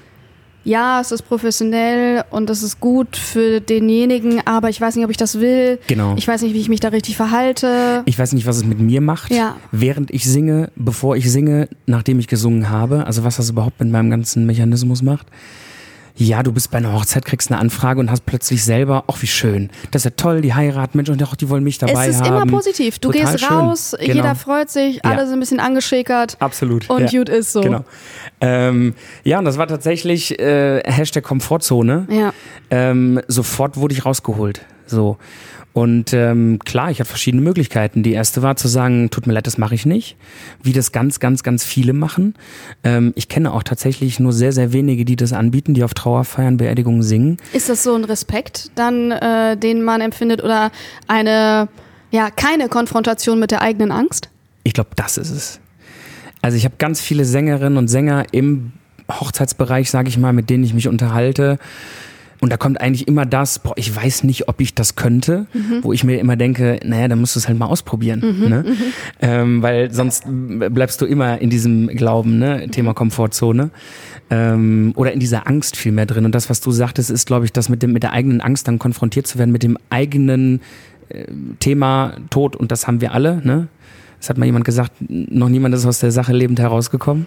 ja, 0.65 1.01
es 1.01 1.11
ist 1.13 1.23
professionell 1.23 2.25
und 2.31 2.51
es 2.51 2.63
ist 2.63 2.81
gut 2.81 3.17
für 3.17 3.61
denjenigen, 3.61 4.41
aber 4.47 4.69
ich 4.69 4.81
weiß 4.81 4.97
nicht, 4.97 5.05
ob 5.05 5.11
ich 5.11 5.17
das 5.17 5.41
will. 5.41 5.79
Genau. 5.87 6.15
Ich 6.17 6.29
weiß 6.29 6.43
nicht, 6.43 6.55
wie 6.55 6.61
ich 6.61 6.69
mich 6.69 6.81
da 6.81 6.89
richtig 6.89 7.17
verhalte. 7.17 8.03
Ich 8.07 8.19
weiß 8.19 8.33
nicht, 8.33 8.47
was 8.47 8.57
es 8.59 8.65
mit 8.65 8.79
mir 8.79 9.01
macht, 9.01 9.33
Ja. 9.33 9.57
während 9.73 10.11
ich 10.11 10.25
singe, 10.25 10.71
bevor 10.77 11.17
ich 11.17 11.31
singe, 11.31 11.69
nachdem 11.87 12.19
ich 12.19 12.29
gesungen 12.29 12.69
habe. 12.71 13.07
Also 13.07 13.25
was 13.25 13.37
das 13.37 13.51
überhaupt 13.51 13.81
mit 13.81 13.91
meinem 13.91 14.11
ganzen 14.11 14.47
Mechanismus 14.47 15.03
macht. 15.03 15.27
Ja, 16.23 16.43
du 16.43 16.53
bist 16.53 16.71
bei 16.71 16.77
einer 16.77 16.93
Hochzeit, 16.93 17.25
kriegst 17.25 17.51
eine 17.51 17.59
Anfrage 17.59 17.99
und 17.99 18.11
hast 18.11 18.27
plötzlich 18.27 18.63
selber, 18.63 19.05
ach 19.07 19.23
wie 19.23 19.27
schön, 19.27 19.71
das 19.91 20.01
ist 20.01 20.05
ja 20.05 20.11
toll, 20.17 20.43
die 20.43 20.53
heiraten, 20.53 20.99
Mensch, 20.99 21.09
und 21.09 21.23
ach, 21.23 21.35
die 21.35 21.49
wollen 21.49 21.65
mich 21.65 21.79
dabei 21.79 22.09
es 22.09 22.17
ist 22.17 22.21
haben. 22.23 22.43
immer 22.43 22.59
positiv. 22.59 22.99
Du 22.99 23.11
Total 23.11 23.33
gehst 23.33 23.47
schön. 23.47 23.57
raus, 23.57 23.97
Genau. 23.99 24.13
jeder 24.15 24.35
freut 24.35 24.69
sich, 24.69 25.03
alle 25.03 25.25
sind 25.25 25.39
ein 25.39 25.41
bisschen 25.41 25.61
angeschickert 25.61 26.37
Absolut. 26.39 26.91
und 26.91 27.11
ja. 27.11 27.19
gut 27.19 27.31
ist 27.31 27.53
so. 27.53 27.63
Genau. 27.63 27.85
Ähm, 28.43 28.95
ja, 29.25 29.39
und 29.39 29.47
das 29.47 29.57
war 29.57 29.67
tatsächlich 29.67 30.39
äh, 30.39 30.83
Hashtag 30.85 31.25
Komfortzone. 31.25 32.07
Ja. 32.11 32.35
Ähm, 32.69 33.23
sofort 33.27 33.79
wurde 33.79 33.95
ich 33.95 34.05
rausgeholt. 34.05 34.61
So. 34.91 35.17
Und 35.73 36.13
ähm, 36.13 36.59
klar, 36.65 36.91
ich 36.91 36.99
hatte 36.99 37.09
verschiedene 37.09 37.43
Möglichkeiten. 37.43 38.03
Die 38.03 38.13
erste 38.13 38.43
war 38.43 38.57
zu 38.57 38.67
sagen, 38.67 39.09
tut 39.11 39.27
mir 39.27 39.33
leid, 39.33 39.47
das 39.47 39.57
mache 39.57 39.75
ich 39.75 39.87
nicht. 39.87 40.17
Wie 40.63 40.73
das 40.73 40.91
ganz, 40.91 41.21
ganz, 41.21 41.45
ganz 41.45 41.65
viele 41.65 41.93
machen. 41.93 42.35
Ähm, 42.83 43.13
ich 43.15 43.29
kenne 43.29 43.53
auch 43.53 43.63
tatsächlich 43.63 44.19
nur 44.19 44.33
sehr, 44.33 44.53
sehr 44.53 44.73
wenige, 44.73 45.05
die 45.05 45.15
das 45.15 45.33
anbieten, 45.33 45.75
die 45.75 45.85
auf 45.85 45.95
Trauerfeiern, 45.95 46.57
Beerdigungen 46.57 47.03
singen. 47.03 47.37
Ist 47.53 47.69
das 47.69 47.85
so 47.85 47.95
ein 47.95 48.05
Respekt 48.05 48.73
dann, 48.75 49.13
äh, 49.13 49.57
den 49.57 49.85
man 49.85 50.01
empfindet 50.01 50.43
oder 50.43 50.73
eine, 51.07 51.69
ja, 52.11 52.31
keine 52.31 52.69
Konfrontation 52.69 53.39
mit 53.39 53.53
der 53.53 53.63
eigenen 53.63 53.93
Angst? 53.93 54.29
Ich 54.65 54.75
glaube, 54.75 54.91
das 54.97 55.19
ist 55.19 55.31
es. 55.31 55.61
Also 56.43 56.57
ich 56.57 56.65
habe 56.65 56.75
ganz 56.79 57.01
viele 57.01 57.25
Sängerinnen 57.25 57.79
und 57.79 57.87
Sänger 57.87 58.27
im 58.33 58.73
Hochzeitsbereich, 59.09 59.91
sage 59.91 60.09
ich 60.09 60.19
mal, 60.19 60.33
mit 60.33 60.51
denen 60.51 60.65
ich 60.65 60.75
mich 60.75 60.89
unterhalte. 60.89 61.59
Und 62.41 62.51
da 62.51 62.57
kommt 62.57 62.81
eigentlich 62.81 63.07
immer 63.07 63.27
das, 63.27 63.59
boah, 63.59 63.75
ich 63.77 63.95
weiß 63.95 64.25
nicht, 64.25 64.49
ob 64.49 64.61
ich 64.61 64.75
das 64.75 64.97
könnte, 64.97 65.47
wo 65.83 65.93
ich 65.93 66.05
mir 66.05 66.19
immer 66.19 66.37
denke, 66.37 66.81
naja, 66.85 67.07
dann 67.07 67.21
musst 67.21 67.37
du 67.37 67.39
es 67.39 67.49
halt 67.49 67.59
mal 67.59 67.67
ausprobieren. 67.67 68.21
ne? 68.49 68.65
Ähm, 69.21 69.63
weil 69.63 69.93
sonst 69.93 70.25
bleibst 70.27 71.01
du 71.03 71.07
immer 71.07 71.39
in 71.39 71.51
diesem 71.51 71.89
Glauben, 71.89 72.39
ne? 72.39 72.69
Thema 72.71 72.95
Komfortzone. 72.95 73.71
Ähm, 74.31 74.93
oder 74.97 75.13
in 75.13 75.21
dieser 75.21 75.47
Angst 75.49 75.77
viel 75.77 75.93
mehr 75.93 76.07
drin. 76.07 76.25
Und 76.25 76.35
das, 76.35 76.49
was 76.49 76.61
du 76.61 76.71
sagtest, 76.71 77.11
ist, 77.11 77.27
glaube 77.27 77.45
ich, 77.45 77.53
das 77.53 77.69
mit, 77.69 77.83
dem, 77.83 77.93
mit 77.93 78.05
der 78.05 78.13
eigenen 78.13 78.41
Angst 78.41 78.69
dann 78.69 78.79
konfrontiert 78.79 79.27
zu 79.27 79.39
werden, 79.39 79.51
mit 79.51 79.63
dem 79.63 79.77
eigenen 79.91 80.61
äh, 81.11 81.25
Thema 81.59 82.15
Tod. 82.31 82.57
Und 82.57 82.73
das 82.73 82.87
haben 82.87 83.01
wir 83.01 83.13
alle, 83.13 83.43
ne? 83.45 83.69
Das 84.19 84.29
hat 84.31 84.39
mal 84.39 84.45
jemand 84.45 84.65
gesagt, 84.65 84.93
noch 85.09 85.49
niemand 85.49 85.75
ist 85.75 85.87
aus 85.87 85.99
der 85.99 86.13
Sache 86.13 86.33
lebend 86.33 86.61
herausgekommen. 86.61 87.27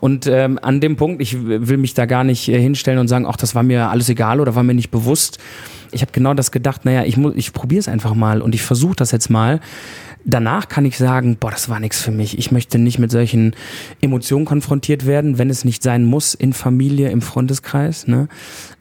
Und 0.00 0.26
ähm, 0.26 0.58
an 0.60 0.80
dem 0.80 0.96
Punkt, 0.96 1.22
ich 1.22 1.42
will 1.42 1.78
mich 1.78 1.94
da 1.94 2.06
gar 2.06 2.24
nicht 2.24 2.48
äh, 2.48 2.60
hinstellen 2.60 2.98
und 2.98 3.08
sagen, 3.08 3.26
ach, 3.26 3.36
das 3.36 3.54
war 3.54 3.62
mir 3.62 3.88
alles 3.88 4.08
egal 4.08 4.40
oder 4.40 4.54
war 4.54 4.62
mir 4.62 4.74
nicht 4.74 4.90
bewusst. 4.90 5.38
Ich 5.92 6.02
habe 6.02 6.12
genau 6.12 6.34
das 6.34 6.50
gedacht, 6.50 6.84
naja, 6.84 7.04
ich, 7.04 7.16
mu- 7.16 7.32
ich 7.34 7.52
probiere 7.52 7.80
es 7.80 7.88
einfach 7.88 8.14
mal 8.14 8.42
und 8.42 8.54
ich 8.54 8.62
versuche 8.62 8.96
das 8.96 9.12
jetzt 9.12 9.30
mal. 9.30 9.60
Danach 10.28 10.68
kann 10.68 10.84
ich 10.84 10.98
sagen, 10.98 11.36
boah, 11.38 11.52
das 11.52 11.68
war 11.68 11.78
nichts 11.78 12.02
für 12.02 12.10
mich. 12.10 12.36
Ich 12.36 12.50
möchte 12.50 12.78
nicht 12.78 12.98
mit 12.98 13.12
solchen 13.12 13.54
Emotionen 14.00 14.44
konfrontiert 14.44 15.06
werden, 15.06 15.38
wenn 15.38 15.50
es 15.50 15.64
nicht 15.64 15.84
sein 15.84 16.04
muss, 16.04 16.34
in 16.34 16.52
Familie, 16.52 17.10
im 17.10 17.22
Freundeskreis. 17.22 18.08
Ne? 18.08 18.28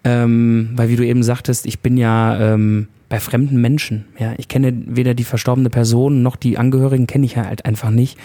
Ähm, 0.04 0.72
weil 0.76 0.90
wie 0.90 0.96
du 0.96 1.06
eben 1.06 1.22
sagtest, 1.22 1.68
ich 1.68 1.82
bin 1.82 1.98
ja 1.98 2.54
ähm, 2.54 2.88
bei 3.10 3.20
fremden 3.20 3.62
Menschen. 3.62 4.06
Ja, 4.18 4.34
ich 4.38 4.48
kenne 4.48 4.74
weder 4.88 5.14
die 5.14 5.24
verstorbene 5.24 5.70
Person 5.70 6.24
noch 6.24 6.36
die 6.36 6.58
Angehörigen 6.58 7.06
kenne 7.06 7.28
ich 7.28 7.38
halt 7.38 7.64
einfach 7.64 7.92
nicht. 7.92 8.18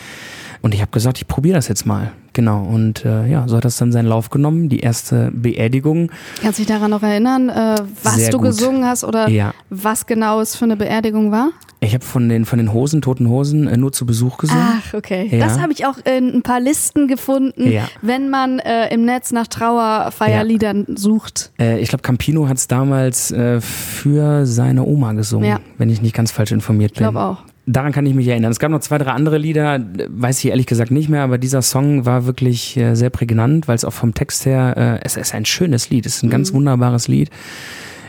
Und 0.63 0.75
ich 0.75 0.81
habe 0.83 0.91
gesagt, 0.91 1.19
ich 1.19 1.27
probiere 1.27 1.57
das 1.57 1.69
jetzt 1.69 1.87
mal. 1.87 2.13
Genau. 2.33 2.63
Und 2.65 3.05
äh, 3.05 3.27
ja, 3.27 3.49
so 3.49 3.57
hat 3.57 3.65
das 3.65 3.77
dann 3.79 3.91
seinen 3.93 4.07
Lauf 4.07 4.31
genommen. 4.31 4.69
Die 4.69 4.81
erste 4.81 5.31
Beerdigung. 5.35 6.11
Kannst 6.43 6.59
du 6.59 6.63
dich 6.63 6.69
daran 6.73 6.91
noch 6.91 7.03
erinnern, 7.03 7.49
äh, 7.49 7.77
was 8.05 8.17
Sehr 8.17 8.31
du 8.31 8.39
gut. 8.39 8.49
gesungen 8.49 8.85
hast 8.85 9.03
oder 9.05 9.29
Ja. 9.29 9.53
was 9.71 10.07
genau 10.07 10.41
es 10.41 10.55
für 10.55 10.65
eine 10.67 10.77
Beerdigung 10.77 11.33
war? 11.33 11.49
Ich 11.81 11.95
habe 11.95 12.05
von 12.05 12.29
den, 12.29 12.45
von 12.45 12.59
den 12.59 12.73
Hosen, 12.75 13.01
toten 13.03 13.29
Hosen, 13.29 13.67
äh, 13.67 13.77
nur 13.79 13.91
zu 13.93 14.05
Besuch 14.07 14.37
gesungen. 14.37 14.63
Ach, 14.65 14.95
okay. 14.95 15.29
Ja. 15.33 15.39
Das 15.47 15.59
habe 15.59 15.73
ich 15.73 15.87
auch 15.87 15.97
in 16.05 16.35
ein 16.35 16.43
paar 16.43 16.61
Listen 16.61 17.09
gefunden, 17.09 17.69
Ja. 17.71 17.89
wenn 18.03 18.29
man 18.31 18.59
äh, 18.61 18.93
im 18.95 19.05
Netz 19.07 19.33
nach 19.33 19.47
Trauerfeierliedern 19.49 20.87
sucht. 20.97 21.53
Äh, 21.59 21.81
ich 21.81 21.89
glaube, 21.89 22.03
Campino 22.03 22.49
hat 22.49 22.59
es 22.59 22.69
damals 22.69 23.31
äh, 23.31 23.61
für 23.61 24.47
seine 24.47 24.85
Oma 24.85 25.13
gesungen, 25.15 25.49
Ja. 25.49 25.59
wenn 25.79 25.89
ich 25.91 26.03
nicht 26.03 26.15
ganz 26.15 26.31
falsch 26.31 26.53
informiert 26.53 26.93
Ich 26.93 26.99
bin. 26.99 27.09
glaube 27.11 27.21
auch. 27.21 27.39
Daran 27.67 27.93
kann 27.93 28.07
ich 28.07 28.15
mich 28.15 28.27
erinnern. 28.27 28.51
Es 28.51 28.59
gab 28.59 28.71
noch 28.71 28.81
zwei, 28.81 28.99
drei 28.99 29.11
andere 29.13 29.39
Lieder, 29.39 29.79
weiß 30.09 30.39
ich 30.43 30.51
ehrlich 30.51 30.67
gesagt 30.67 30.91
nicht 30.91 31.09
mehr, 31.09 31.23
aber 31.23 31.39
dieser 31.39 31.63
Song 31.63 32.05
war 32.07 32.27
wirklich 32.27 32.77
äh, 32.77 32.95
sehr 32.95 33.11
prägnant, 33.11 33.69
weil 33.69 33.77
es 33.77 33.85
auch 33.85 33.93
vom 33.93 34.15
Text 34.15 34.45
her, 34.47 34.75
äh, 34.77 35.05
es 35.05 35.17
ist 35.17 35.35
ein 35.35 35.45
schönes 35.45 35.91
Lied, 35.91 36.07
es 36.07 36.17
ist 36.17 36.23
ein 36.23 36.27
Mhm. 36.29 36.31
ganz 36.33 36.53
wunderbares 36.53 37.07
Lied. 37.07 37.31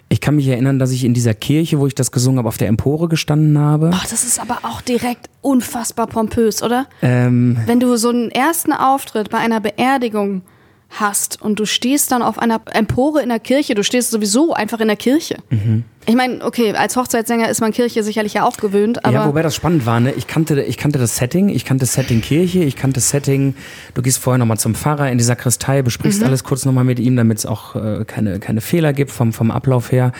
Ich 0.09 0.19
kann 0.19 0.35
mich 0.35 0.47
erinnern, 0.47 0.77
dass 0.79 0.91
ich 0.91 1.05
in 1.05 1.13
dieser 1.13 1.33
Kirche, 1.33 1.79
wo 1.79 1.87
ich 1.87 1.95
das 1.95 2.11
gesungen 2.11 2.39
habe, 2.39 2.47
auf 2.47 2.57
der 2.57 2.67
Empore 2.69 3.07
gestanden 3.07 3.57
habe. 3.57 3.91
Oh, 3.93 3.97
das 4.09 4.23
ist 4.25 4.41
aber 4.41 4.59
auch 4.63 4.81
direkt 4.81 5.29
unfassbar 5.41 6.07
pompös, 6.07 6.63
oder? 6.63 6.87
Ähm, 7.01 7.57
Wenn 7.65 7.79
du 7.79 7.95
so 7.97 8.09
einen 8.09 8.29
ersten 8.31 8.73
Auftritt 8.73 9.29
bei 9.29 9.37
einer 9.37 9.59
Beerdigung 9.61 10.41
hast 10.89 11.41
und 11.41 11.59
du 11.59 11.65
stehst 11.65 12.11
dann 12.11 12.21
auf 12.23 12.39
einer 12.39 12.59
Empore 12.73 13.21
in 13.21 13.29
der 13.29 13.39
Kirche, 13.39 13.73
du 13.75 13.83
stehst 13.83 14.11
sowieso 14.11 14.53
einfach 14.53 14.81
in 14.81 14.87
der 14.87 14.97
Kirche. 14.97 15.37
Mhm. 15.49 15.85
Ich 16.07 16.15
meine, 16.15 16.43
okay, 16.43 16.73
als 16.73 16.95
Hochzeitssänger 16.95 17.47
ist 17.49 17.61
man 17.61 17.71
Kirche 17.71 18.03
sicherlich 18.03 18.33
ja 18.33 18.43
auch 18.43 18.57
gewöhnt, 18.57 19.05
aber 19.05 19.13
ja, 19.13 19.27
wobei 19.27 19.43
das 19.43 19.55
spannend 19.55 19.85
war, 19.85 19.99
ne? 19.99 20.11
Ich 20.13 20.25
kannte, 20.25 20.59
ich 20.61 20.77
kannte 20.77 20.97
das 20.97 21.15
Setting, 21.17 21.49
ich 21.49 21.63
kannte 21.63 21.83
das 21.83 21.93
Setting 21.93 22.21
Kirche, 22.21 22.63
ich 22.63 22.75
kannte 22.75 22.95
das 22.95 23.09
Setting, 23.09 23.55
du 23.93 24.01
gehst 24.01 24.17
vorher 24.17 24.39
nochmal 24.39 24.57
zum 24.57 24.73
Pfarrer 24.73 25.11
in 25.11 25.19
die 25.19 25.23
Sakristei, 25.23 25.83
besprichst 25.83 26.23
alles 26.23 26.43
kurz 26.43 26.65
nochmal 26.65 26.85
mit 26.85 26.99
ihm, 26.99 27.15
damit 27.15 27.37
es 27.39 27.45
auch 27.45 27.75
äh, 27.75 28.03
keine, 28.05 28.39
keine 28.39 28.61
Fehler 28.61 28.93
gibt 28.93 29.11
vom, 29.11 29.31
vom 29.31 29.51
Ablauf 29.51 29.91
her. 29.91 30.11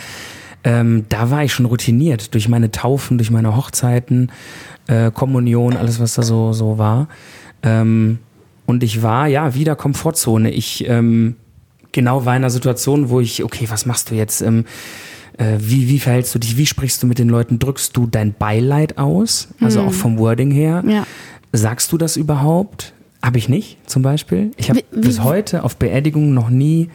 Ähm, 0.64 1.06
da 1.10 1.32
war 1.32 1.44
ich 1.44 1.52
schon 1.52 1.66
routiniert 1.66 2.36
durch 2.36 2.48
meine 2.48 2.70
Taufen, 2.70 3.18
durch 3.18 3.32
meine 3.32 3.56
Hochzeiten, 3.56 4.32
äh, 4.88 5.10
Kommunion, 5.10 5.76
alles 5.76 6.00
was 6.00 6.14
da 6.14 6.22
so, 6.22 6.54
so 6.54 6.78
war. 6.78 7.08
Ähm, 7.64 8.20
und 8.68 8.84
ich 8.84 9.02
war 9.02 9.28
ja 9.28 9.56
wieder 9.56 9.76
Komfortzone. 9.76 10.52
Ich 10.52 10.88
ähm, 10.88 11.36
genau 11.92 12.26
war 12.26 12.36
in 12.36 12.44
einer 12.44 12.52
Situation, 12.52 13.10
wo 13.10 13.20
ich, 13.20 13.44
okay, 13.44 13.66
was 13.70 13.86
machst 13.86 14.12
du 14.12 14.16
jetzt? 14.16 14.42
Ähm, 14.42 14.66
äh, 15.38 15.58
wie, 15.60 15.88
wie 15.88 16.00
verhältst 16.00 16.34
du 16.36 16.40
dich? 16.40 16.58
Wie 16.58 16.66
sprichst 16.66 17.02
du 17.04 17.08
mit 17.08 17.20
den 17.20 17.30
Leuten? 17.30 17.60
Drückst 17.60 17.96
du 17.96 18.08
dein 18.08 18.34
Beileid 18.34 18.98
aus? 18.98 19.50
Also 19.60 19.82
auch 19.82 19.94
vom 19.94 20.18
Wording 20.18 20.52
her. 20.52 20.84
Ja. 20.88 21.06
Sagst 21.54 21.92
du 21.92 21.98
das 21.98 22.18
überhaupt? 22.18 22.94
Habe 23.24 23.38
ich 23.38 23.50
nicht, 23.50 23.78
zum 23.88 24.02
Beispiel. 24.02 24.52
Ich 24.58 24.70
habe 24.70 24.84
bis 24.92 25.22
heute 25.24 25.64
auf 25.64 25.78
Beerdigungen 25.78 26.34
noch 26.34 26.50
nie 26.50 26.90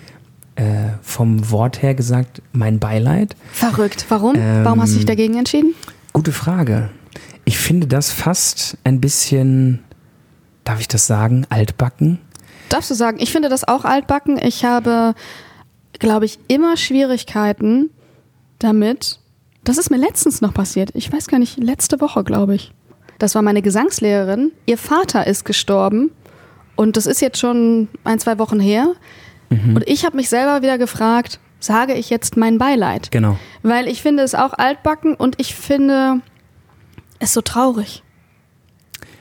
äh, 0.57 0.65
vom 1.03 1.51
Wort 1.51 1.83
her 1.83 1.95
gesagt, 1.95 2.43
mein 2.53 2.79
Beileid. 2.81 3.37
verrückt. 3.53 4.05
Warum? 4.09 4.35
Ähm, 4.37 4.65
Warum 4.65 4.81
hast 4.83 4.93
du 4.93 4.97
dich 4.97 5.07
dagegen 5.07 5.39
entschieden? 5.39 5.75
Gute 6.13 6.33
Frage. 6.33 6.91
Ich 7.45 7.59
finde 7.59 7.87
das 7.87 8.11
fast 8.11 8.77
ein 8.83 9.01
bisschen, 9.01 9.81
darf 10.65 10.81
ich 10.81 10.89
das 10.89 11.07
sagen, 11.07 11.47
altbacken. 11.49 12.19
Darfst 12.71 12.91
du 12.91 12.95
sagen, 12.95 13.19
ich 13.21 13.31
finde 13.31 13.49
das 13.49 13.69
auch 13.69 13.85
altbacken. 13.85 14.37
Ich 14.43 14.65
habe, 14.65 15.15
glaube 16.01 16.25
ich, 16.25 16.41
immer 16.49 16.77
Schwierigkeiten 16.77 17.91
damit. 18.59 19.19
Das 19.65 19.79
ist 19.79 19.91
mir 19.91 19.97
letztens 19.97 20.41
noch 20.41 20.55
passiert. 20.55 20.91
Ich 20.95 21.13
weiß 21.13 21.27
gar 21.27 21.39
nicht, 21.39 21.59
letzte 21.59 22.01
Woche, 22.01 22.23
glaube 22.25 22.55
ich. 22.55 22.73
Das 23.19 23.35
war 23.35 23.43
meine 23.43 23.63
Gesangslehrerin. 23.63 24.53
Ihr 24.67 24.79
Vater 24.79 25.27
ist 25.27 25.45
gestorben. 25.45 26.11
Und 26.77 26.97
das 26.97 27.07
ist 27.07 27.21
jetzt 27.23 27.39
schon 27.39 27.89
ein, 28.05 28.19
zwei 28.19 28.39
Wochen 28.39 28.61
her. 28.61 28.93
Und 29.49 29.85
ich 29.87 30.05
habe 30.05 30.17
mich 30.17 30.29
selber 30.29 30.61
wieder 30.63 30.77
gefragt, 30.77 31.39
sage 31.61 31.95
ich 31.95 32.11
jetzt 32.11 32.37
mein 32.37 32.59
Beileid? 32.59 33.11
Genau. 33.13 33.39
Weil 33.63 33.87
ich 33.89 34.03
finde 34.03 34.25
es 34.25 34.35
auch 34.35 34.53
altbacken 34.53 35.15
und 35.15 35.41
ich 35.41 35.55
finde 35.55 36.21
es 37.21 37.33
so 37.33 37.41
traurig. 37.41 38.03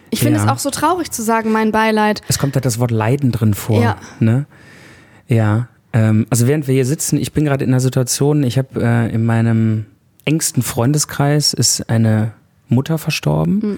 Ich 0.09 0.19
finde 0.19 0.39
Ja. 0.39 0.45
es 0.45 0.49
auch 0.51 0.57
so 0.59 0.69
traurig 0.71 1.11
zu 1.11 1.21
sagen, 1.21 1.51
mein 1.51 1.71
Beileid. 1.71 2.21
Es 2.27 2.39
kommt 2.39 2.55
halt 2.55 2.65
das 2.65 2.79
Wort 2.79 2.91
Leiden 2.91 3.31
drin 3.31 3.53
vor. 3.53 3.81
Ja. 3.81 3.97
Ne? 4.19 4.47
Ja. 5.27 5.69
Ähm, 5.95 6.27
also 6.29 6.45
während 6.45 6.67
wir 6.67 6.75
hier 6.75 6.85
sitzen, 6.85 7.17
ich 7.17 7.31
bin 7.31 7.45
gerade 7.45 7.63
in 7.63 7.71
einer 7.71 7.79
Situation, 7.79 8.43
ich 8.43 8.57
habe 8.57 8.83
äh, 8.83 9.13
in 9.13 9.25
meinem 9.25 9.85
engsten 10.25 10.61
Freundeskreis 10.61 11.53
ist 11.53 11.89
eine 11.89 12.33
Mutter 12.67 12.97
verstorben. 12.97 13.53
Mhm. 13.55 13.77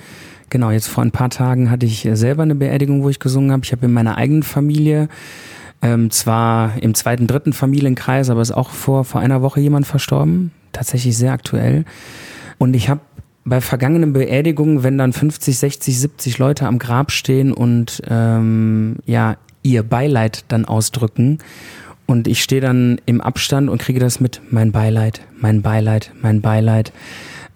Genau, 0.49 0.71
jetzt 0.71 0.87
vor 0.87 1.03
ein 1.03 1.11
paar 1.11 1.29
Tagen 1.29 1.69
hatte 1.69 1.85
ich 1.85 2.05
äh, 2.05 2.15
selber 2.15 2.43
eine 2.43 2.55
Beerdigung, 2.55 3.03
wo 3.03 3.09
ich 3.09 3.19
gesungen 3.19 3.51
habe. 3.51 3.63
Ich 3.63 3.71
habe 3.71 3.85
in 3.85 3.93
meiner 3.93 4.17
eigenen 4.17 4.43
Familie, 4.43 5.09
ähm, 5.81 6.09
zwar 6.09 6.81
im 6.81 6.95
zweiten, 6.95 7.27
dritten 7.27 7.53
Familienkreis, 7.53 8.31
aber 8.31 8.41
ist 8.41 8.51
auch 8.51 8.71
vor, 8.71 9.05
vor 9.05 9.21
einer 9.21 9.43
Woche 9.43 9.59
jemand 9.59 9.85
verstorben. 9.85 10.51
Tatsächlich 10.71 11.15
sehr 11.15 11.33
aktuell. 11.33 11.85
Und 12.57 12.75
ich 12.75 12.89
habe 12.89 13.01
bei 13.45 13.61
vergangenen 13.61 14.11
Beerdigungen, 14.11 14.83
wenn 14.83 14.97
dann 14.97 15.13
50, 15.13 15.57
60, 15.57 15.99
70 15.99 16.37
Leute 16.39 16.65
am 16.65 16.79
Grab 16.79 17.11
stehen 17.11 17.53
und 17.53 18.01
ähm, 18.09 18.95
ja, 19.05 19.37
ihr 19.61 19.83
Beileid 19.83 20.45
dann 20.47 20.65
ausdrücken. 20.65 21.39
Und 22.07 22.27
ich 22.27 22.41
stehe 22.41 22.61
dann 22.61 22.99
im 23.05 23.21
Abstand 23.21 23.69
und 23.69 23.79
kriege 23.79 23.99
das 23.99 24.19
mit, 24.19 24.41
mein 24.49 24.71
Beileid, 24.71 25.21
mein 25.39 25.61
Beileid, 25.61 26.11
mein 26.21 26.41
Beileid. 26.41 26.91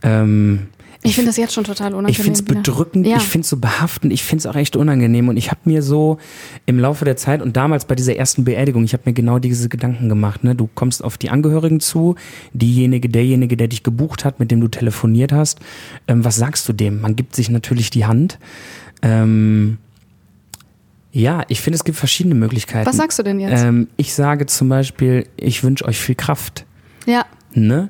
Ähm, 0.03 0.67
Ich 1.03 1.15
finde 1.15 1.29
das 1.29 1.37
jetzt 1.37 1.53
schon 1.53 1.63
total 1.63 1.93
unangenehm. 1.93 2.09
ich 2.11 2.17
finde 2.17 2.33
es 2.33 2.43
bedrückend, 2.43 3.07
Ja. 3.07 3.17
ich 3.17 3.23
finde 3.23 3.43
es 3.45 3.49
so 3.49 3.57
behaftend, 3.57 4.11
ich 4.13 4.23
finde 4.23 4.41
es 4.41 4.45
auch 4.45 4.55
echt 4.55 4.75
unangenehm. 4.75 5.29
Und 5.29 5.37
ich 5.37 5.49
habe 5.49 5.61
mir 5.63 5.81
so 5.81 6.17
im 6.65 6.77
Laufe 6.79 7.05
der 7.05 7.15
Zeit 7.15 7.41
und 7.41 7.55
damals 7.55 7.85
bei 7.85 7.95
dieser 7.95 8.17
ersten 8.17 8.43
Beerdigung, 8.43 8.83
ich 8.83 8.91
habe 8.93 9.03
mir 9.05 9.13
genau 9.13 9.39
diese 9.39 9.69
Gedanken 9.69 10.09
gemacht. 10.09 10.43
Ne? 10.43 10.53
Du 10.53 10.69
kommst 10.75 11.01
auf 11.03 11.17
die 11.17 11.29
Angehörigen 11.29 11.79
zu, 11.79 12.15
diejenige, 12.53 13.07
derjenige, 13.09 13.55
der 13.57 13.67
dich 13.69 13.83
gebucht 13.83 14.25
hat, 14.25 14.39
mit 14.41 14.51
dem 14.51 14.59
du 14.59 14.67
telefoniert 14.67 15.31
hast. 15.31 15.59
Ähm, 16.09 16.23
was 16.25 16.35
sagst 16.35 16.67
du 16.67 16.73
dem? 16.73 16.99
Man 17.01 17.15
gibt 17.15 17.35
sich 17.37 17.49
natürlich 17.49 17.89
die 17.89 18.05
Hand. 18.05 18.37
Ähm, 19.01 19.77
ja, 21.11 21.43
ich 21.49 21.61
finde, 21.61 21.75
es 21.75 21.83
gibt 21.83 21.97
verschiedene 21.97 22.35
Möglichkeiten. 22.35 22.85
Was 22.85 22.97
sagst 22.97 23.19
du 23.19 23.23
denn 23.23 23.39
jetzt? 23.39 23.61
Ähm, 23.61 23.87
ich 23.97 24.13
sage 24.13 24.45
zum 24.45 24.69
Beispiel, 24.69 25.27
ich 25.37 25.63
wünsche 25.63 25.85
euch 25.85 25.99
viel 25.99 26.15
Kraft 26.15 26.65
ja. 27.05 27.25
ne? 27.53 27.89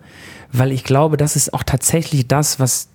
Weil 0.52 0.72
ich 0.72 0.84
glaube, 0.84 1.18
das 1.18 1.36
ist 1.36 1.54
auch 1.54 1.64
tatsächlich 1.64 2.28
das, 2.28 2.60
was 2.60 2.90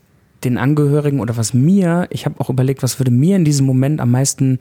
den 0.44 0.58
Angehörigen 0.58 1.20
oder 1.20 1.36
was 1.36 1.54
mir, 1.54 2.06
ich 2.10 2.26
habe 2.26 2.40
auch 2.40 2.50
überlegt, 2.50 2.82
was 2.82 3.00
würde 3.00 3.10
mir 3.10 3.36
in 3.36 3.44
diesem 3.44 3.66
Moment 3.66 4.00
am 4.00 4.10
meisten 4.10 4.58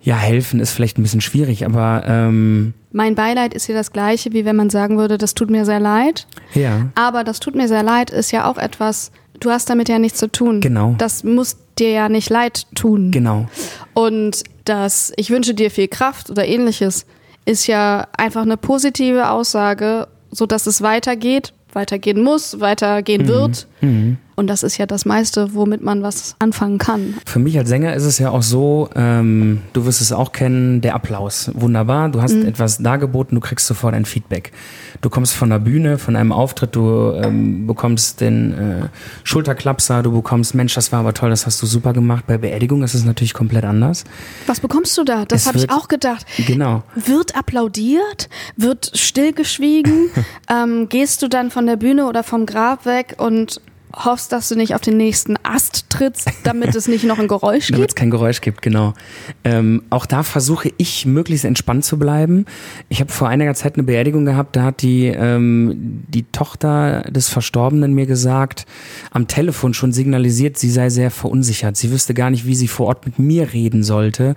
ja 0.00 0.16
helfen, 0.16 0.60
ist 0.60 0.70
vielleicht 0.70 0.98
ein 0.98 1.02
bisschen 1.02 1.20
schwierig, 1.20 1.66
aber 1.66 2.04
ähm, 2.06 2.72
Mein 2.92 3.16
Beileid 3.16 3.52
ist 3.52 3.66
hier 3.66 3.74
das 3.74 3.92
gleiche, 3.92 4.32
wie 4.32 4.44
wenn 4.44 4.56
man 4.56 4.70
sagen 4.70 4.98
würde, 4.98 5.18
das 5.18 5.34
tut 5.34 5.50
mir 5.50 5.64
sehr 5.64 5.80
leid. 5.80 6.26
ja, 6.54 6.88
Aber 6.94 7.24
das 7.24 7.40
tut 7.40 7.56
mir 7.56 7.68
sehr 7.68 7.82
leid 7.82 8.10
ist 8.10 8.30
ja 8.30 8.48
auch 8.48 8.56
etwas, 8.56 9.10
du 9.40 9.50
hast 9.50 9.68
damit 9.70 9.88
ja 9.88 9.98
nichts 9.98 10.18
zu 10.18 10.30
tun. 10.30 10.60
Genau. 10.60 10.94
Das 10.98 11.24
muss 11.24 11.56
dir 11.78 11.90
ja 11.90 12.08
nicht 12.08 12.30
leid 12.30 12.66
tun. 12.74 13.10
genau. 13.10 13.46
Und 13.94 14.42
das 14.64 15.12
Ich 15.16 15.30
wünsche 15.30 15.54
dir 15.54 15.70
viel 15.70 15.88
Kraft 15.88 16.30
oder 16.30 16.46
ähnliches 16.46 17.06
ist 17.44 17.66
ja 17.68 18.08
einfach 18.16 18.42
eine 18.42 18.56
positive 18.56 19.30
Aussage, 19.30 20.08
sodass 20.32 20.66
es 20.66 20.82
weitergeht, 20.82 21.52
weitergehen 21.72 22.22
muss, 22.22 22.58
weitergehen 22.60 23.22
Mhm. 23.22 23.28
wird. 23.28 23.66
Und 24.36 24.48
das 24.48 24.62
ist 24.62 24.76
ja 24.76 24.84
das 24.84 25.06
meiste, 25.06 25.54
womit 25.54 25.82
man 25.82 26.02
was 26.02 26.36
anfangen 26.38 26.76
kann. 26.76 27.14
Für 27.24 27.38
mich 27.38 27.56
als 27.58 27.70
Sänger 27.70 27.94
ist 27.94 28.04
es 28.04 28.18
ja 28.18 28.30
auch 28.30 28.42
so, 28.42 28.90
ähm, 28.94 29.62
du 29.72 29.86
wirst 29.86 30.02
es 30.02 30.12
auch 30.12 30.32
kennen, 30.32 30.82
der 30.82 30.94
Applaus. 30.94 31.50
Wunderbar, 31.54 32.10
du 32.10 32.20
hast 32.20 32.34
etwas 32.34 32.76
dargeboten, 32.76 33.34
du 33.34 33.40
kriegst 33.40 33.66
sofort 33.66 33.94
ein 33.94 34.04
Feedback. 34.04 34.52
Du 35.00 35.08
kommst 35.08 35.32
von 35.32 35.48
der 35.48 35.58
Bühne, 35.58 35.96
von 35.96 36.16
einem 36.16 36.32
Auftritt, 36.32 36.76
du 36.76 37.12
ähm, 37.14 37.66
bekommst 37.66 38.20
den 38.20 38.52
äh, 38.52 38.88
Schulterklapser, 39.24 40.02
du 40.02 40.12
bekommst, 40.12 40.54
Mensch, 40.54 40.74
das 40.74 40.92
war 40.92 41.00
aber 41.00 41.14
toll, 41.14 41.30
das 41.30 41.46
hast 41.46 41.62
du 41.62 41.66
super 41.66 41.94
gemacht. 41.94 42.26
Bei 42.26 42.36
Beerdigung 42.36 42.82
ist 42.82 42.92
es 42.92 43.04
natürlich 43.04 43.32
komplett 43.32 43.64
anders. 43.64 44.04
Was 44.46 44.60
bekommst 44.60 44.98
du 44.98 45.04
da? 45.04 45.24
Das 45.24 45.46
habe 45.46 45.56
ich 45.56 45.70
auch 45.70 45.88
gedacht. 45.88 46.26
Genau. 46.46 46.82
Wird 46.94 47.36
applaudiert? 47.36 48.28
Wird 48.56 48.92
stillgeschwiegen? 48.94 50.10
ähm, 50.50 50.90
gehst 50.90 51.22
du 51.22 51.28
dann 51.28 51.50
von 51.50 51.66
der 51.66 51.76
Bühne 51.76 52.06
oder 52.06 52.22
vom 52.22 52.44
Grab 52.44 52.84
weg 52.84 53.14
und 53.16 53.62
hoffst, 53.96 54.32
dass 54.32 54.48
du 54.48 54.56
nicht 54.56 54.74
auf 54.74 54.80
den 54.80 54.96
nächsten 54.96 55.36
Ast 55.42 55.88
trittst, 55.88 56.28
damit 56.44 56.74
es 56.74 56.86
nicht 56.86 57.04
noch 57.04 57.18
ein 57.18 57.28
Geräusch 57.28 57.68
Damit 57.70 57.80
es 57.90 57.94
gibt? 57.94 57.96
kein 57.96 58.10
Geräusch 58.10 58.40
gibt, 58.40 58.62
genau. 58.62 58.94
Ähm, 59.42 59.82
auch 59.90 60.06
da 60.06 60.22
versuche 60.22 60.70
ich 60.76 61.06
möglichst 61.06 61.44
entspannt 61.44 61.84
zu 61.84 61.98
bleiben. 61.98 62.44
Ich 62.88 63.00
habe 63.00 63.10
vor 63.10 63.28
einiger 63.28 63.54
Zeit 63.54 63.74
eine 63.74 63.84
Beerdigung 63.84 64.24
gehabt, 64.24 64.56
da 64.56 64.64
hat 64.64 64.82
die, 64.82 65.06
ähm, 65.06 66.04
die 66.08 66.24
Tochter 66.24 67.02
des 67.02 67.28
Verstorbenen 67.28 67.94
mir 67.94 68.06
gesagt, 68.06 68.66
am 69.10 69.28
Telefon 69.28 69.74
schon 69.74 69.92
signalisiert, 69.92 70.58
sie 70.58 70.70
sei 70.70 70.90
sehr 70.90 71.10
verunsichert. 71.10 71.76
Sie 71.76 71.90
wüsste 71.90 72.14
gar 72.14 72.30
nicht, 72.30 72.46
wie 72.46 72.54
sie 72.54 72.68
vor 72.68 72.86
Ort 72.88 73.06
mit 73.06 73.18
mir 73.18 73.52
reden 73.52 73.82
sollte, 73.82 74.34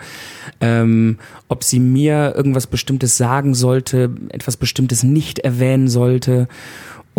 ähm, 0.62 1.18
ob 1.50 1.64
sie 1.64 1.80
mir 1.80 2.34
irgendwas 2.36 2.68
Bestimmtes 2.68 3.18
sagen 3.18 3.54
sollte, 3.54 4.12
etwas 4.30 4.58
Bestimmtes 4.58 5.04
nicht 5.04 5.40
erwähnen 5.40 5.88
sollte. 5.88 6.48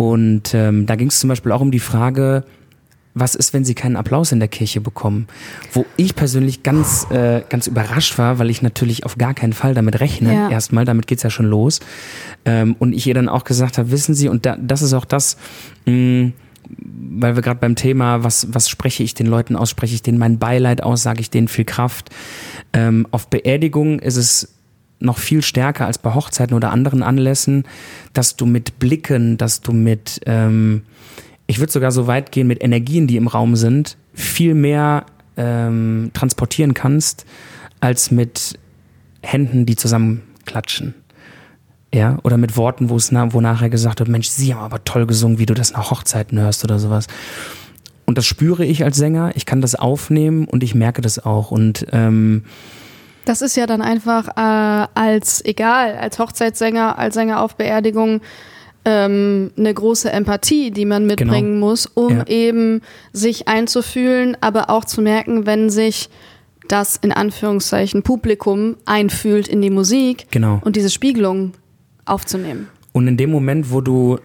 Und 0.01 0.55
ähm, 0.55 0.87
da 0.87 0.95
ging 0.95 1.09
es 1.09 1.19
zum 1.19 1.27
Beispiel 1.27 1.51
auch 1.51 1.61
um 1.61 1.69
die 1.69 1.79
Frage, 1.79 2.43
was 3.13 3.35
ist, 3.35 3.53
wenn 3.53 3.63
sie 3.63 3.75
keinen 3.75 3.97
Applaus 3.97 4.31
in 4.31 4.39
der 4.39 4.47
Kirche 4.47 4.81
bekommen? 4.81 5.27
Wo 5.73 5.85
ich 5.95 6.15
persönlich 6.15 6.63
ganz, 6.63 7.05
äh, 7.11 7.43
ganz 7.49 7.67
überrascht 7.67 8.17
war, 8.17 8.39
weil 8.39 8.49
ich 8.49 8.63
natürlich 8.63 9.05
auf 9.05 9.19
gar 9.19 9.35
keinen 9.35 9.53
Fall 9.53 9.75
damit 9.75 9.99
rechne. 9.99 10.33
Ja. 10.33 10.49
Erstmal, 10.49 10.85
damit 10.85 11.05
geht's 11.05 11.21
ja 11.21 11.29
schon 11.29 11.45
los. 11.45 11.81
Ähm, 12.45 12.75
und 12.79 12.93
ich 12.93 13.05
ihr 13.05 13.13
dann 13.13 13.29
auch 13.29 13.43
gesagt 13.43 13.77
habe, 13.77 13.91
wissen 13.91 14.15
Sie, 14.15 14.27
und 14.27 14.47
da, 14.47 14.57
das 14.59 14.81
ist 14.81 14.93
auch 14.93 15.05
das, 15.05 15.37
mh, 15.85 16.31
weil 16.67 17.35
wir 17.35 17.43
gerade 17.43 17.59
beim 17.59 17.75
Thema, 17.75 18.23
was, 18.23 18.47
was 18.55 18.69
spreche 18.69 19.03
ich 19.03 19.13
den 19.13 19.27
Leuten 19.27 19.55
aus, 19.55 19.69
spreche 19.69 19.93
ich 19.93 20.01
denen 20.01 20.17
mein 20.17 20.39
Beileid 20.39 20.81
aus, 20.81 21.03
sage 21.03 21.21
ich 21.21 21.29
denen 21.29 21.47
viel 21.47 21.65
Kraft. 21.65 22.09
Ähm, 22.73 23.05
auf 23.11 23.27
Beerdigungen 23.27 23.99
ist 23.99 24.17
es 24.17 24.55
noch 25.01 25.17
viel 25.17 25.41
stärker 25.41 25.85
als 25.85 25.97
bei 25.97 26.13
Hochzeiten 26.13 26.55
oder 26.55 26.71
anderen 26.71 27.03
Anlässen, 27.03 27.65
dass 28.13 28.35
du 28.35 28.45
mit 28.45 28.79
Blicken, 28.79 29.37
dass 29.37 29.61
du 29.61 29.71
mit, 29.71 30.21
ähm, 30.25 30.83
ich 31.47 31.59
würde 31.59 31.71
sogar 31.71 31.91
so 31.91 32.07
weit 32.07 32.31
gehen, 32.31 32.47
mit 32.47 32.63
Energien, 32.63 33.07
die 33.07 33.17
im 33.17 33.27
Raum 33.27 33.55
sind, 33.55 33.97
viel 34.13 34.53
mehr 34.53 35.05
ähm, 35.37 36.11
transportieren 36.13 36.73
kannst, 36.73 37.25
als 37.79 38.11
mit 38.11 38.59
Händen, 39.21 39.65
die 39.65 39.75
zusammenklatschen. 39.75 40.93
Ja, 41.93 42.19
oder 42.23 42.37
mit 42.37 42.55
Worten, 42.55 42.89
wo 42.89 42.95
es 42.95 43.11
na, 43.11 43.33
wo 43.33 43.41
nachher 43.41 43.69
gesagt 43.69 43.99
wird, 43.99 44.09
Mensch, 44.09 44.29
sie 44.29 44.53
haben 44.53 44.63
aber 44.63 44.83
toll 44.85 45.05
gesungen, 45.05 45.39
wie 45.39 45.45
du 45.45 45.53
das 45.53 45.73
nach 45.73 45.91
Hochzeiten 45.91 46.39
hörst 46.39 46.63
oder 46.63 46.79
sowas. 46.79 47.07
Und 48.05 48.17
das 48.17 48.25
spüre 48.25 48.65
ich 48.65 48.83
als 48.83 48.97
Sänger, 48.97 49.31
ich 49.35 49.45
kann 49.45 49.61
das 49.61 49.75
aufnehmen 49.75 50.45
und 50.45 50.63
ich 50.63 50.73
merke 50.73 51.01
das 51.01 51.19
auch. 51.23 51.51
Und 51.51 51.85
ähm, 51.91 52.43
Das 53.25 53.41
ist 53.41 53.55
ja 53.55 53.67
dann 53.67 53.81
einfach 53.81 54.27
äh, 54.29 54.87
als, 54.95 55.43
egal, 55.45 55.95
als 55.97 56.17
Hochzeitssänger, 56.19 56.97
als 56.97 57.13
Sänger 57.15 57.41
auf 57.41 57.55
Beerdigung, 57.55 58.21
ähm, 58.83 59.51
eine 59.57 59.73
große 59.73 60.11
Empathie, 60.11 60.71
die 60.71 60.85
man 60.85 61.05
mitbringen 61.05 61.59
muss, 61.59 61.85
um 61.85 62.07
Genau. 62.07 62.19
Ja. 62.21 62.27
eben 62.27 62.81
sich 63.13 63.47
einzufühlen, 63.47 64.35
aber 64.41 64.69
auch 64.71 64.85
zu 64.85 65.01
merken, 65.01 65.45
wenn 65.45 65.69
sich 65.69 66.09
das 66.67 66.95
in 66.95 67.11
Anführungszeichen 67.11 68.01
Publikum 68.01 68.75
einfühlt 68.85 69.47
in 69.47 69.61
die 69.61 69.69
Musik 69.69 70.25
Genau. 70.31 70.59
und 70.63 70.75
diese 70.75 70.89
Spiegelung 70.89 71.51
aufzunehmen. 72.05 72.69
Und 72.93 73.07
in 73.07 73.17
dem 73.17 73.29
Moment, 73.29 73.71
wo 73.71 73.81
du, 73.81 74.17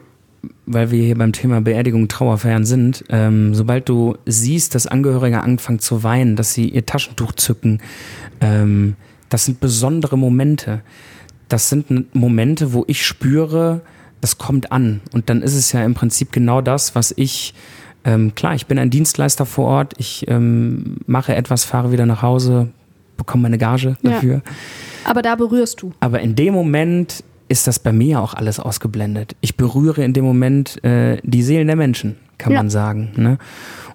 weil 0.64 0.90
wir 0.90 1.02
hier 1.04 1.18
beim 1.18 1.32
Thema 1.32 1.60
Beerdigung, 1.60 2.08
Trauerfeiern 2.08 2.64
sind, 2.64 3.04
ähm, 3.10 3.54
sobald 3.54 3.88
du 3.88 4.16
siehst, 4.26 4.74
dass 4.74 4.86
Angehörige 4.86 5.42
anfangen 5.42 5.80
zu 5.80 6.02
weinen, 6.02 6.34
dass 6.36 6.54
sie 6.54 6.68
ihr 6.68 6.86
Taschentuch 6.86 7.32
zücken, 7.32 7.80
ähm, 8.40 8.96
das 9.28 9.44
sind 9.44 9.60
besondere 9.60 10.16
Momente. 10.16 10.82
Das 11.48 11.68
sind 11.68 12.14
Momente, 12.14 12.72
wo 12.72 12.84
ich 12.88 13.04
spüre, 13.06 13.80
das 14.20 14.38
kommt 14.38 14.72
an. 14.72 15.00
Und 15.12 15.30
dann 15.30 15.42
ist 15.42 15.54
es 15.54 15.72
ja 15.72 15.84
im 15.84 15.94
Prinzip 15.94 16.32
genau 16.32 16.60
das, 16.60 16.94
was 16.94 17.12
ich, 17.16 17.54
ähm, 18.04 18.34
klar, 18.34 18.54
ich 18.54 18.66
bin 18.66 18.78
ein 18.78 18.90
Dienstleister 18.90 19.46
vor 19.46 19.66
Ort, 19.66 19.94
ich 19.98 20.24
ähm, 20.28 20.96
mache 21.06 21.34
etwas, 21.34 21.64
fahre 21.64 21.92
wieder 21.92 22.06
nach 22.06 22.22
Hause, 22.22 22.68
bekomme 23.16 23.42
meine 23.44 23.58
Gage 23.58 23.96
Ja. 24.02 24.10
dafür. 24.10 24.42
Aber 25.04 25.22
da 25.22 25.36
berührst 25.36 25.82
du. 25.82 25.92
Aber 26.00 26.20
in 26.20 26.34
dem 26.34 26.52
Moment 26.54 27.22
ist 27.48 27.68
das 27.68 27.78
bei 27.78 27.92
mir 27.92 28.20
auch 28.20 28.34
alles 28.34 28.58
ausgeblendet. 28.58 29.36
Ich 29.40 29.56
berühre 29.56 30.02
in 30.04 30.12
dem 30.12 30.24
Moment 30.24 30.82
äh, 30.84 31.18
die 31.22 31.42
Seelen 31.44 31.68
der 31.68 31.76
Menschen, 31.76 32.16
kann 32.38 32.52
Ja. 32.52 32.58
man 32.58 32.70
sagen. 32.70 33.12
Ne? 33.16 33.38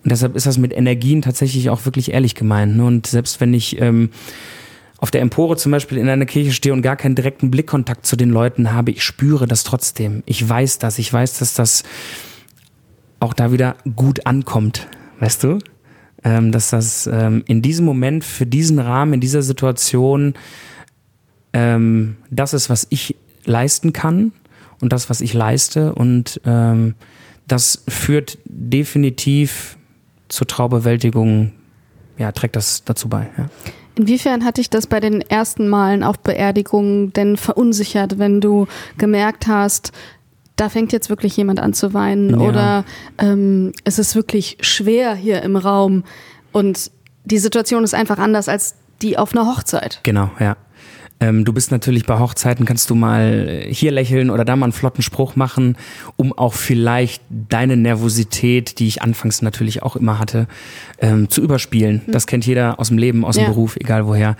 Und 0.03 0.11
deshalb 0.11 0.35
ist 0.35 0.47
das 0.47 0.57
mit 0.57 0.73
Energien 0.73 1.21
tatsächlich 1.21 1.69
auch 1.69 1.85
wirklich 1.85 2.11
ehrlich 2.11 2.35
gemeint. 2.35 2.77
Ne? 2.77 2.85
Und 2.85 3.07
selbst 3.07 3.39
wenn 3.39 3.53
ich 3.53 3.79
ähm, 3.79 4.09
auf 4.97 5.11
der 5.11 5.21
Empore 5.21 5.57
zum 5.57 5.71
Beispiel 5.71 5.97
in 5.97 6.09
einer 6.09 6.25
Kirche 6.25 6.51
stehe 6.51 6.73
und 6.73 6.81
gar 6.81 6.95
keinen 6.95 7.15
direkten 7.15 7.51
Blickkontakt 7.51 8.05
zu 8.05 8.15
den 8.15 8.29
Leuten 8.29 8.73
habe, 8.73 8.91
ich 8.91 9.03
spüre 9.03 9.47
das 9.47 9.63
trotzdem. 9.63 10.23
Ich 10.25 10.47
weiß 10.47 10.79
das. 10.79 10.99
Ich 10.99 11.11
weiß, 11.11 11.39
dass 11.39 11.53
das 11.53 11.83
auch 13.19 13.33
da 13.33 13.51
wieder 13.51 13.75
gut 13.95 14.25
ankommt. 14.25 14.87
Weißt 15.19 15.43
du? 15.43 15.59
Ähm, 16.23 16.51
dass 16.51 16.69
das 16.69 17.07
ähm, 17.07 17.43
in 17.47 17.61
diesem 17.61 17.85
Moment, 17.85 18.23
für 18.23 18.45
diesen 18.45 18.79
Rahmen, 18.79 19.13
in 19.13 19.21
dieser 19.21 19.41
Situation 19.41 20.33
ähm, 21.53 22.17
das 22.29 22.53
ist, 22.53 22.69
was 22.69 22.87
ich 22.89 23.15
leisten 23.45 23.93
kann 23.93 24.31
und 24.79 24.93
das, 24.93 25.09
was 25.09 25.21
ich 25.21 25.33
leiste. 25.33 25.93
Und 25.93 26.41
ähm, 26.45 26.95
das 27.47 27.83
führt 27.87 28.37
definitiv 28.45 29.77
zur 30.31 30.47
Traubewältigung, 30.47 31.51
ja, 32.17 32.31
trägt 32.31 32.55
das 32.55 32.83
dazu 32.83 33.09
bei. 33.09 33.29
Ja. 33.37 33.45
Inwiefern 33.95 34.45
hat 34.45 34.57
dich 34.57 34.69
das 34.69 34.87
bei 34.87 34.99
den 34.99 35.21
ersten 35.21 35.67
Malen 35.67 36.03
auf 36.03 36.19
Beerdigungen 36.19 37.11
denn 37.13 37.37
verunsichert, 37.37 38.19
wenn 38.19 38.39
du 38.41 38.67
gemerkt 38.97 39.47
hast, 39.47 39.91
da 40.55 40.69
fängt 40.69 40.93
jetzt 40.93 41.09
wirklich 41.09 41.35
jemand 41.37 41.59
an 41.59 41.73
zu 41.73 41.93
weinen 41.93 42.29
Ja. 42.29 42.37
oder 42.37 42.85
ähm, 43.17 43.73
es 43.83 43.99
ist 43.99 44.15
wirklich 44.15 44.57
schwer 44.61 45.13
hier 45.15 45.41
im 45.41 45.55
Raum 45.55 46.03
und 46.51 46.91
die 47.25 47.37
Situation 47.37 47.83
ist 47.83 47.93
einfach 47.93 48.17
anders 48.17 48.47
als 48.47 48.75
die 49.01 49.17
auf 49.17 49.33
einer 49.35 49.45
Hochzeit. 49.47 49.99
Genau, 50.03 50.29
ja. 50.39 50.55
Ähm, 51.21 51.45
du 51.45 51.53
bist 51.53 51.71
natürlich 51.71 52.05
bei 52.05 52.19
Hochzeiten, 52.19 52.65
kannst 52.65 52.89
du 52.89 52.95
mal 52.95 53.63
hier 53.69 53.91
lächeln 53.91 54.31
oder 54.31 54.43
da 54.43 54.55
mal 54.55 54.65
einen 54.65 54.73
flotten 54.73 55.03
Spruch 55.03 55.35
machen, 55.35 55.77
um 56.17 56.33
auch 56.33 56.53
vielleicht 56.53 57.21
deine 57.29 57.77
Nervosität, 57.77 58.79
die 58.79 58.87
ich 58.87 59.03
anfangs 59.03 59.41
natürlich 59.43 59.83
auch 59.83 59.95
immer 59.95 60.17
hatte, 60.19 60.47
ähm, 60.99 61.29
zu 61.29 61.41
überspielen. 61.41 62.01
Das 62.07 62.25
kennt 62.25 62.45
jeder 62.45 62.79
aus 62.79 62.87
dem 62.89 62.97
Leben, 62.97 63.23
aus 63.23 63.35
dem 63.35 63.43
Ja. 63.43 63.49
Beruf, 63.49 63.77
egal 63.77 64.07
woher. 64.07 64.35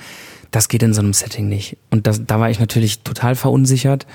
Das 0.50 0.68
geht 0.68 0.84
in 0.84 0.94
so 0.94 1.02
einem 1.02 1.14
Setting 1.14 1.48
nicht. 1.48 1.78
Und 1.92 2.08
das, 2.08 2.26
da 2.26 2.40
war 2.40 2.50
ich 2.50 2.60
natürlich 2.60 3.04
total 3.04 3.36
verunsichert. 3.36 4.06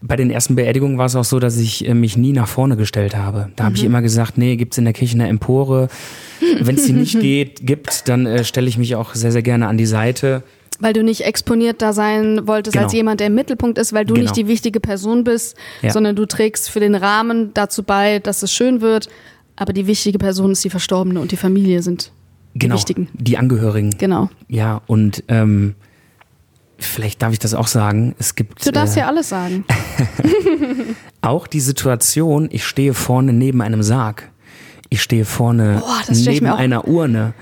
Bei 0.00 0.14
den 0.14 0.30
ersten 0.30 0.54
Beerdigungen 0.54 0.98
war 0.98 1.06
es 1.06 1.16
auch 1.16 1.24
so, 1.24 1.40
dass 1.40 1.56
ich 1.56 1.88
äh, 1.88 1.94
mich 1.94 2.16
nie 2.16 2.32
nach 2.32 2.46
vorne 2.46 2.76
gestellt 2.76 3.16
habe. 3.16 3.50
Da 3.56 3.64
habe 3.64 3.74
ich 3.76 3.84
immer 3.84 4.02
gesagt, 4.02 4.36
nee, 4.36 4.56
gibt's 4.56 4.78
in 4.78 4.84
der 4.84 4.92
Kirche 4.92 5.14
eine 5.14 5.28
Empore. 5.28 5.88
Wenn 6.60 6.76
es 6.76 6.84
die 6.84 6.92
nicht 6.92 7.18
geht, 7.20 7.66
gibt, 7.66 8.08
dann 8.08 8.26
äh, 8.26 8.44
stelle 8.44 8.68
ich 8.68 8.76
mich 8.78 8.96
auch 8.96 9.14
sehr, 9.14 9.32
sehr 9.32 9.42
gerne 9.42 9.66
an 9.66 9.78
die 9.78 9.86
Seite. 9.86 10.42
Weil 10.80 10.92
du 10.94 11.02
nicht 11.04 11.24
exponiert 11.24 11.80
da 11.82 11.92
sein 11.92 12.46
wolltest 12.46 12.72
Genau. 12.74 12.84
als 12.84 12.92
jemand, 12.92 13.20
der 13.20 13.28
im 13.28 13.34
Mittelpunkt 13.34 13.78
ist, 13.78 13.92
weil 13.92 14.04
du 14.04 14.14
Genau. 14.14 14.24
nicht 14.24 14.36
die 14.36 14.48
wichtige 14.48 14.80
Person 14.80 15.22
bist, 15.24 15.56
Ja. 15.82 15.90
sondern 15.90 16.16
du 16.16 16.26
trägst 16.26 16.70
für 16.70 16.80
den 16.80 16.94
Rahmen 16.94 17.52
dazu 17.54 17.82
bei, 17.82 18.18
dass 18.18 18.42
es 18.42 18.52
schön 18.52 18.80
wird. 18.80 19.08
Aber 19.56 19.72
die 19.72 19.86
wichtige 19.86 20.18
Person 20.18 20.52
ist 20.52 20.64
die 20.64 20.70
Verstorbene 20.70 21.20
und 21.20 21.30
die 21.30 21.36
Familie 21.36 21.82
sind 21.82 22.10
die 22.54 22.60
Genau, 22.60 22.74
wichtigen. 22.74 23.08
die 23.14 23.38
Angehörigen. 23.38 23.90
Genau. 23.98 24.28
Ja, 24.48 24.80
und 24.86 25.22
ähm, 25.28 25.74
vielleicht 26.78 27.22
darf 27.22 27.32
ich 27.32 27.38
das 27.38 27.54
auch 27.54 27.66
sagen. 27.68 28.14
Es 28.18 28.34
gibt 28.34 28.66
Du 28.66 28.72
darfst 28.72 28.96
äh, 28.96 29.00
ja 29.00 29.06
alles 29.08 29.28
sagen. 29.28 29.64
auch 31.20 31.46
die 31.46 31.60
Situation, 31.60 32.48
ich 32.50 32.64
stehe 32.64 32.94
vorne 32.94 33.32
neben 33.32 33.60
einem 33.62 33.82
Sarg. 33.82 34.30
Ich 34.88 35.02
stehe 35.02 35.24
vorne 35.24 35.78
Boah, 35.80 36.02
neben 36.12 36.46
einer 36.46 36.86
Urne. 36.86 37.34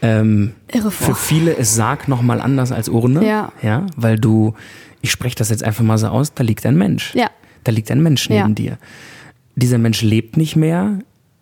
Ähm, 0.00 0.52
für 0.90 1.14
viele 1.14 1.52
ist 1.52 1.74
Sarg 1.74 2.06
nochmal 2.08 2.40
anders 2.40 2.70
als 2.72 2.88
Urne. 2.88 3.26
Ja. 3.26 3.52
Ja, 3.62 3.86
weil 3.96 4.18
du, 4.18 4.54
ich 5.02 5.10
spreche 5.10 5.36
das 5.36 5.50
jetzt 5.50 5.64
einfach 5.64 5.84
mal 5.84 5.98
so 5.98 6.08
aus, 6.08 6.34
da 6.34 6.44
liegt 6.44 6.64
ein 6.66 6.76
Mensch. 6.76 7.14
Ja. 7.14 7.30
Da 7.64 7.72
liegt 7.72 7.90
ein 7.90 8.02
Mensch 8.02 8.28
neben 8.28 8.48
Ja. 8.50 8.54
dir. 8.54 8.78
Dieser 9.56 9.78
Mensch 9.78 10.02
lebt 10.02 10.36
nicht 10.36 10.54
mehr. 10.54 11.00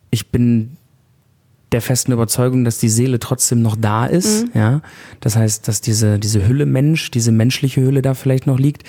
Ich 0.09 0.31
bin 0.31 0.77
der 1.71 1.81
festen 1.81 2.13
Überzeugung, 2.13 2.63
dass 2.63 2.79
die 2.79 2.89
Seele 2.89 3.19
trotzdem 3.19 3.61
noch 3.61 3.75
da 3.75 4.05
ist. 4.05 4.45
Mhm. 4.45 4.51
Ja, 4.59 4.81
das 5.19 5.35
heißt, 5.35 5.67
dass 5.67 5.81
diese 5.81 6.17
diese 6.17 6.47
Hülle 6.47 6.65
Mensch, 6.65 7.11
diese 7.11 7.31
menschliche 7.31 7.81
Hülle 7.81 8.01
da 8.01 8.13
vielleicht 8.13 8.47
noch 8.47 8.57
liegt. 8.57 8.83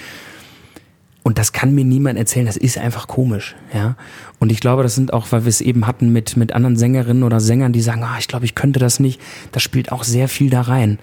Und 1.29 1.37
das 1.37 1.53
kann 1.53 1.75
mir 1.75 1.85
niemand 1.85 2.19
erzählen. 2.19 2.47
Das 2.47 2.57
ist 2.57 2.79
einfach 2.79 3.07
komisch. 3.07 3.55
Ja, 3.75 3.97
und 4.39 4.51
ich 4.51 4.61
glaube, 4.61 4.83
das 4.83 4.95
sind 4.95 5.13
auch, 5.13 5.31
weil 5.31 5.45
wir 5.45 5.51
es 5.51 5.61
eben 5.61 5.87
hatten 5.87 6.11
mit 6.11 6.39
mit 6.39 6.55
anderen 6.55 6.75
Sängerinnen 6.75 7.23
oder 7.23 7.39
Sängern, 7.39 7.75
die 7.75 7.83
sagen, 7.83 8.03
ah, 8.03 8.17
ich 8.19 8.29
glaube, 8.29 8.47
ich 8.47 8.55
könnte 8.55 8.81
das 8.81 8.99
nicht. 8.99 9.21
Das 9.53 9.63
spielt 9.63 9.93
auch 9.93 10.05
sehr 10.05 10.31
viel 10.31 10.49
da 10.49 10.63
rein, 10.63 10.99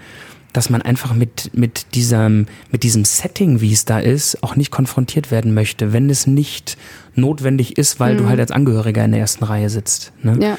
dass 0.52 0.72
man 0.72 0.82
einfach 0.82 1.14
mit 1.14 1.52
mit 1.54 1.94
diesem 1.94 2.48
mit 2.72 2.82
diesem 2.82 3.06
Setting, 3.06 3.62
wie 3.62 3.72
es 3.72 3.86
da 3.86 4.00
ist, 4.00 4.42
auch 4.42 4.56
nicht 4.56 4.72
konfrontiert 4.72 5.30
werden 5.30 5.54
möchte, 5.54 5.94
wenn 5.94 6.10
es 6.10 6.26
nicht 6.26 6.76
notwendig 7.14 7.78
ist, 7.78 8.00
weil 8.00 8.18
du 8.18 8.28
halt 8.28 8.40
als 8.40 8.50
Angehöriger 8.50 9.06
in 9.06 9.12
der 9.12 9.20
ersten 9.20 9.44
Reihe 9.44 9.70
sitzt. 9.70 10.12
Ne? 10.24 10.40
Ja. 10.42 10.58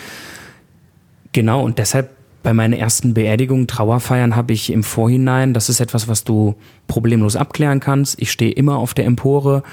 Genau, 1.33 1.64
und 1.64 1.81
deshalb 1.81 2.15
bei 2.46 2.54
meinen 2.54 2.74
ersten 2.74 3.12
Beerdigungen, 3.12 3.66
Trauerfeiern 3.66 4.37
habe 4.37 4.52
ich 4.52 4.70
im 4.70 4.85
Vorhinein, 4.85 5.52
das 5.52 5.68
ist 5.68 5.80
etwas, 5.80 6.06
was 6.06 6.22
du 6.22 6.54
problemlos 6.87 7.35
abklären 7.35 7.80
kannst. 7.80 8.22
Ich 8.22 8.30
stehe 8.30 8.52
immer 8.52 8.78
auf 8.78 8.94
der 8.94 9.04
Empore 9.04 9.64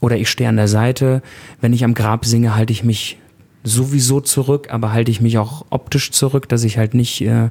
oder 0.00 0.16
ich 0.16 0.30
stehe 0.30 0.48
an 0.48 0.56
der 0.56 0.66
Seite. 0.66 1.20
Wenn 1.60 1.74
ich 1.74 1.84
am 1.84 1.92
Grab 1.92 2.24
singe, 2.24 2.56
halte 2.56 2.72
ich 2.72 2.84
mich 2.84 3.18
sowieso 3.64 4.22
zurück, 4.22 4.68
aber 4.70 4.94
halte 4.94 5.10
ich 5.10 5.20
mich 5.20 5.36
auch 5.36 5.66
optisch 5.68 6.10
zurück, 6.10 6.48
dass 6.48 6.64
ich 6.64 6.78
halt 6.78 6.94
nicht 6.94 7.20
äh, 7.20 7.50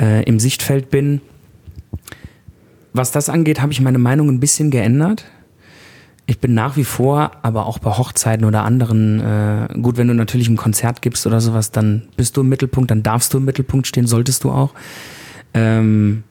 äh, 0.00 0.22
im 0.22 0.38
Sichtfeld 0.38 0.88
bin. 0.88 1.20
Was 2.92 3.10
das 3.10 3.28
angeht, 3.28 3.60
habe 3.60 3.72
ich 3.72 3.80
meine 3.80 3.98
Meinung 3.98 4.28
ein 4.28 4.38
bisschen 4.38 4.70
geändert. 4.70 5.24
Ich 6.28 6.40
bin 6.40 6.54
nach 6.54 6.76
wie 6.76 6.84
vor, 6.84 7.30
aber 7.42 7.66
auch 7.66 7.78
bei 7.78 7.90
Hochzeiten 7.90 8.44
oder 8.44 8.64
anderen, 8.64 9.20
äh, 9.20 9.68
gut, 9.80 9.96
wenn 9.96 10.08
du 10.08 10.14
natürlich 10.14 10.48
ein 10.48 10.56
Konzert 10.56 11.00
gibst 11.00 11.24
oder 11.26 11.40
sowas, 11.40 11.70
dann 11.70 12.08
bist 12.16 12.36
du 12.36 12.40
im 12.40 12.48
Mittelpunkt, 12.48 12.90
dann 12.90 13.04
darfst 13.04 13.32
du 13.32 13.38
im 13.38 13.44
Mittelpunkt 13.44 13.86
stehen, 13.86 14.08
solltest 14.08 14.42
du 14.42 14.50
auch. 14.50 14.74
Ähm, 15.54 16.24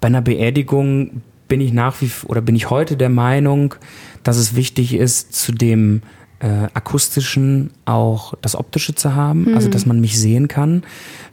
bei 0.00 0.06
einer 0.06 0.22
Beerdigung 0.22 1.22
bin 1.48 1.60
ich 1.60 1.72
nach 1.72 2.00
wie 2.00 2.10
oder 2.26 2.40
bin 2.40 2.54
ich 2.54 2.70
heute 2.70 2.96
der 2.96 3.08
Meinung, 3.08 3.74
dass 4.22 4.36
es 4.36 4.54
wichtig 4.54 4.94
ist, 4.94 5.34
zu 5.34 5.50
dem 5.52 6.02
äh, 6.44 6.68
akustischen 6.74 7.70
auch 7.86 8.34
das 8.42 8.54
optische 8.54 8.94
zu 8.94 9.14
haben, 9.14 9.54
also 9.54 9.70
dass 9.70 9.86
man 9.86 9.98
mich 9.98 10.20
sehen 10.20 10.46
kann. 10.46 10.82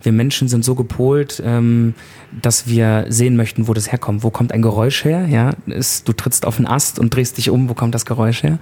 Wir 0.02 0.14
Menschen 0.14 0.48
sind 0.48 0.64
so 0.64 0.74
gepolt, 0.74 1.44
ähm, 1.46 1.96
dass 2.42 2.68
wir 2.68 3.08
sehen 3.10 3.36
möchten, 3.36 3.68
wo 3.68 3.74
das 3.74 3.92
herkommt. 3.92 4.24
Wo 4.24 4.30
kommt 4.30 4.54
ein 4.54 4.62
Geräusch 4.62 5.04
her? 5.04 5.28
Ja, 5.28 5.52
ist, 5.66 6.08
du 6.08 6.14
trittst 6.14 6.46
auf 6.46 6.58
einen 6.58 6.68
Ast 6.68 6.98
und 6.98 7.14
drehst 7.14 7.38
dich 7.38 7.50
um, 7.50 7.68
wo 7.68 7.74
kommt 7.74 7.94
das 7.94 8.06
Geräusch 8.06 8.42
her? 8.44 8.58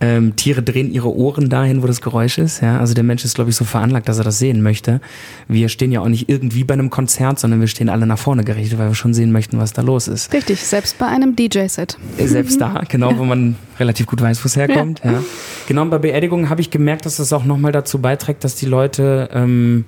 Ähm, 0.00 0.36
Tiere 0.36 0.62
drehen 0.62 0.92
ihre 0.92 1.12
Ohren 1.14 1.48
dahin, 1.48 1.82
wo 1.82 1.88
das 1.88 2.00
Geräusch 2.00 2.38
ist. 2.38 2.60
Ja, 2.60 2.78
also 2.78 2.94
der 2.94 3.02
Mensch 3.02 3.24
ist, 3.24 3.34
glaube 3.34 3.50
ich, 3.50 3.56
so 3.56 3.64
veranlagt, 3.64 4.08
dass 4.08 4.18
er 4.18 4.24
das 4.24 4.38
sehen 4.38 4.62
möchte. 4.62 5.00
Wir 5.48 5.68
stehen 5.68 5.90
ja 5.90 6.00
auch 6.00 6.08
nicht 6.08 6.28
irgendwie 6.28 6.62
bei 6.62 6.74
einem 6.74 6.88
Konzert, 6.88 7.40
sondern 7.40 7.60
wir 7.60 7.66
stehen 7.66 7.88
alle 7.88 8.06
nach 8.06 8.18
vorne 8.18 8.44
gerichtet, 8.44 8.78
weil 8.78 8.88
wir 8.88 8.94
schon 8.94 9.12
sehen 9.12 9.32
möchten, 9.32 9.58
was 9.58 9.72
da 9.72 9.82
los 9.82 10.06
ist. 10.06 10.32
Richtig, 10.32 10.64
selbst 10.64 10.98
bei 10.98 11.06
einem 11.06 11.34
DJ-Set. 11.34 11.98
Selbst 12.16 12.60
da, 12.60 12.82
genau, 12.88 13.18
wo 13.18 13.24
man 13.24 13.56
relativ 13.80 14.06
gut 14.06 14.20
weiß, 14.20 14.44
wo 14.44 14.46
es 14.46 14.56
herkommt. 14.56 15.00
Ja. 15.04 15.22
Genau, 15.66 15.82
und 15.82 15.90
bei 15.90 15.98
Beerdigungen 15.98 16.48
habe 16.48 16.60
ich 16.60 16.70
gemerkt, 16.70 17.04
dass 17.04 17.16
das 17.16 17.32
auch 17.32 17.44
nochmal 17.44 17.72
dazu 17.72 17.98
beiträgt, 17.98 18.44
dass 18.44 18.54
die 18.54 18.66
Leute 18.66 19.30
ähm, 19.32 19.84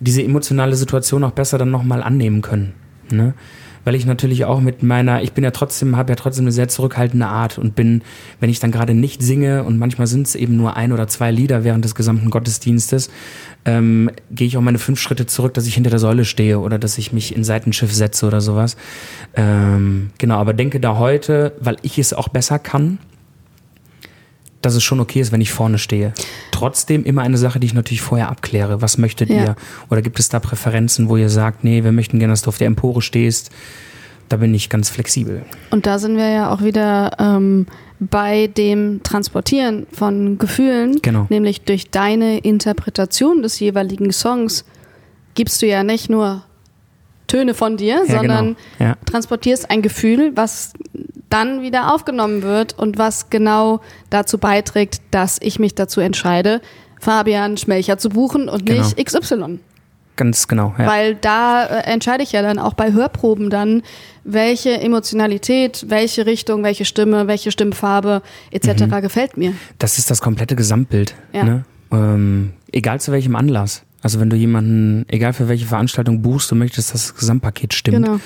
diese 0.00 0.22
emotionale 0.22 0.76
Situation 0.76 1.22
auch 1.22 1.32
besser 1.32 1.58
dann 1.58 1.70
nochmal 1.70 2.02
annehmen 2.02 2.40
können. 2.40 2.72
Ne? 3.10 3.34
Weil 3.84 3.94
ich 3.94 4.06
natürlich 4.06 4.44
auch 4.44 4.60
mit 4.60 4.82
meiner, 4.82 5.22
ich 5.22 5.32
bin 5.32 5.44
ja 5.44 5.50
trotzdem, 5.50 5.96
habe 5.96 6.12
ja 6.12 6.16
trotzdem 6.16 6.44
eine 6.44 6.52
sehr 6.52 6.68
zurückhaltende 6.68 7.26
Art 7.26 7.58
und 7.58 7.74
bin, 7.74 8.02
wenn 8.40 8.50
ich 8.50 8.60
dann 8.60 8.70
gerade 8.70 8.94
nicht 8.94 9.22
singe 9.22 9.64
und 9.64 9.78
manchmal 9.78 10.06
sind 10.06 10.26
es 10.26 10.34
eben 10.34 10.56
nur 10.56 10.76
ein 10.76 10.92
oder 10.92 11.06
zwei 11.06 11.30
Lieder 11.30 11.64
während 11.64 11.84
des 11.84 11.94
gesamten 11.94 12.30
Gottesdienstes, 12.30 13.10
ähm, 13.64 14.10
gehe 14.30 14.46
ich 14.46 14.56
auch 14.56 14.62
meine 14.62 14.78
fünf 14.78 15.00
Schritte 15.00 15.26
zurück, 15.26 15.54
dass 15.54 15.66
ich 15.66 15.74
hinter 15.74 15.90
der 15.90 15.98
Säule 15.98 16.24
stehe 16.24 16.58
oder 16.58 16.78
dass 16.78 16.98
ich 16.98 17.12
mich 17.12 17.34
in 17.34 17.44
Seitenschiff 17.44 17.92
setze 17.92 18.26
oder 18.26 18.40
sowas. 18.40 18.76
Ähm, 19.34 20.10
genau, 20.18 20.36
aber 20.36 20.52
denke 20.52 20.80
da 20.80 20.98
heute, 20.98 21.52
weil 21.60 21.76
ich 21.82 21.98
es 21.98 22.12
auch 22.12 22.28
besser 22.28 22.58
kann, 22.58 22.98
dass 24.64 24.74
es 24.74 24.82
schon 24.82 25.00
okay 25.00 25.20
ist, 25.20 25.32
wenn 25.32 25.40
ich 25.40 25.52
vorne 25.52 25.78
stehe. 25.78 26.12
Trotzdem 26.50 27.04
immer 27.04 27.22
eine 27.22 27.36
Sache, 27.38 27.60
die 27.60 27.66
ich 27.66 27.74
natürlich 27.74 28.02
vorher 28.02 28.28
abkläre. 28.28 28.80
Was 28.82 28.98
möchtet 28.98 29.30
Ja. 29.30 29.36
ihr? 29.36 29.56
Oder 29.90 30.02
gibt 30.02 30.18
es 30.18 30.28
da 30.28 30.40
Präferenzen, 30.40 31.08
wo 31.08 31.16
ihr 31.16 31.28
sagt, 31.28 31.64
nee, 31.64 31.84
wir 31.84 31.92
möchten 31.92 32.18
gerne, 32.18 32.32
dass 32.32 32.42
du 32.42 32.48
auf 32.48 32.58
der 32.58 32.66
Empore 32.66 33.02
stehst? 33.02 33.50
Da 34.28 34.38
bin 34.38 34.54
ich 34.54 34.70
ganz 34.70 34.88
flexibel. 34.88 35.42
Und 35.70 35.86
da 35.86 35.98
sind 35.98 36.16
wir 36.16 36.28
ja 36.30 36.50
auch 36.52 36.62
wieder 36.62 37.12
ähm, 37.18 37.66
bei 38.00 38.46
dem 38.46 39.02
Transportieren 39.02 39.86
von 39.92 40.38
Gefühlen, 40.38 40.98
Genau. 41.02 41.26
nämlich 41.28 41.62
durch 41.62 41.90
deine 41.90 42.38
Interpretation 42.38 43.42
des 43.42 43.60
jeweiligen 43.60 44.12
Songs 44.12 44.64
gibst 45.34 45.60
du 45.62 45.66
ja 45.66 45.82
nicht 45.84 46.08
nur 46.08 46.42
Töne 47.26 47.54
von 47.54 47.76
dir, 47.76 48.02
Ja, 48.06 48.16
sondern 48.18 48.56
genau. 48.78 48.90
Ja. 48.90 48.96
transportierst 49.06 49.70
ein 49.70 49.82
Gefühl, 49.82 50.32
was 50.34 50.72
dann 51.34 51.62
wieder 51.62 51.92
aufgenommen 51.92 52.42
wird 52.42 52.78
und 52.78 52.96
was 52.96 53.28
genau 53.28 53.80
dazu 54.08 54.38
beiträgt, 54.38 55.00
dass 55.10 55.38
ich 55.42 55.58
mich 55.58 55.74
dazu 55.74 56.00
entscheide, 56.00 56.60
Fabian 57.00 57.56
Schmelcher 57.56 57.98
zu 57.98 58.08
buchen 58.08 58.48
und 58.48 58.64
Genau. 58.64 58.84
nicht 58.84 59.04
XY. 59.04 59.58
Ganz 60.16 60.46
genau. 60.46 60.74
Ja. 60.78 60.86
Weil 60.86 61.16
da 61.16 61.64
äh, 61.64 61.92
entscheide 61.92 62.22
ich 62.22 62.30
ja 62.30 62.40
dann 62.42 62.60
auch 62.60 62.74
bei 62.74 62.92
Hörproben 62.92 63.50
dann, 63.50 63.82
welche 64.22 64.80
Emotionalität, 64.80 65.86
welche 65.88 66.24
Richtung, 66.24 66.62
welche 66.62 66.84
Stimme, 66.84 67.26
welche 67.26 67.50
Stimmfarbe 67.50 68.22
etc. 68.52 68.84
gefällt 69.00 69.36
mir. 69.36 69.54
Das 69.80 69.98
ist 69.98 70.12
das 70.12 70.20
komplette 70.20 70.54
Gesamtbild. 70.54 71.16
Ja. 71.32 71.42
Ne? 71.42 71.64
Ähm, 71.90 72.52
egal 72.70 73.00
zu 73.00 73.10
welchem 73.10 73.34
Anlass. 73.34 73.82
Also 74.02 74.20
wenn 74.20 74.30
du 74.30 74.36
jemanden, 74.36 75.04
egal 75.08 75.32
für 75.32 75.48
welche 75.48 75.66
Veranstaltung 75.66 76.22
buchst, 76.22 76.48
du 76.50 76.54
möchtest, 76.54 76.94
dass 76.94 77.08
das 77.08 77.16
Gesamtpaket 77.16 77.74
stimmt. 77.74 78.04
Genau. 78.04 78.20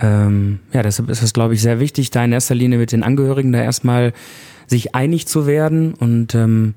Ähm, 0.00 0.60
ja, 0.72 0.82
deshalb 0.82 1.10
ist 1.10 1.22
es, 1.22 1.32
glaube 1.32 1.54
ich, 1.54 1.62
sehr 1.62 1.80
wichtig, 1.80 2.10
da 2.10 2.24
in 2.24 2.32
erster 2.32 2.54
Linie 2.54 2.78
mit 2.78 2.92
den 2.92 3.02
Angehörigen 3.02 3.52
da 3.52 3.60
erstmal 3.60 4.12
sich 4.66 4.94
einig 4.94 5.26
zu 5.26 5.46
werden. 5.46 5.94
Und 5.94 6.34
ähm, 6.34 6.74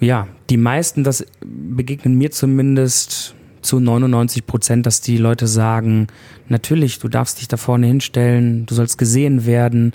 ja, 0.00 0.28
die 0.50 0.56
meisten, 0.56 1.04
das 1.04 1.26
begegnen 1.44 2.16
mir 2.16 2.30
zumindest 2.30 3.34
zu 3.60 3.78
99 3.78 4.46
Prozent, 4.46 4.86
dass 4.86 5.00
die 5.00 5.16
Leute 5.16 5.46
sagen, 5.46 6.08
natürlich, 6.48 6.98
du 6.98 7.08
darfst 7.08 7.40
dich 7.40 7.48
da 7.48 7.56
vorne 7.56 7.86
hinstellen, 7.86 8.66
du 8.66 8.74
sollst 8.74 8.98
gesehen 8.98 9.46
werden, 9.46 9.92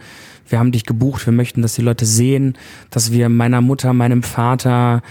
wir 0.48 0.60
haben 0.60 0.72
dich 0.72 0.86
gebucht, 0.86 1.26
wir 1.26 1.34
möchten, 1.34 1.62
dass 1.62 1.76
die 1.76 1.82
Leute 1.82 2.06
sehen, 2.06 2.58
dass 2.90 3.12
wir 3.12 3.28
meiner 3.28 3.60
Mutter, 3.60 3.92
meinem 3.94 4.24
Vater, 4.24 5.02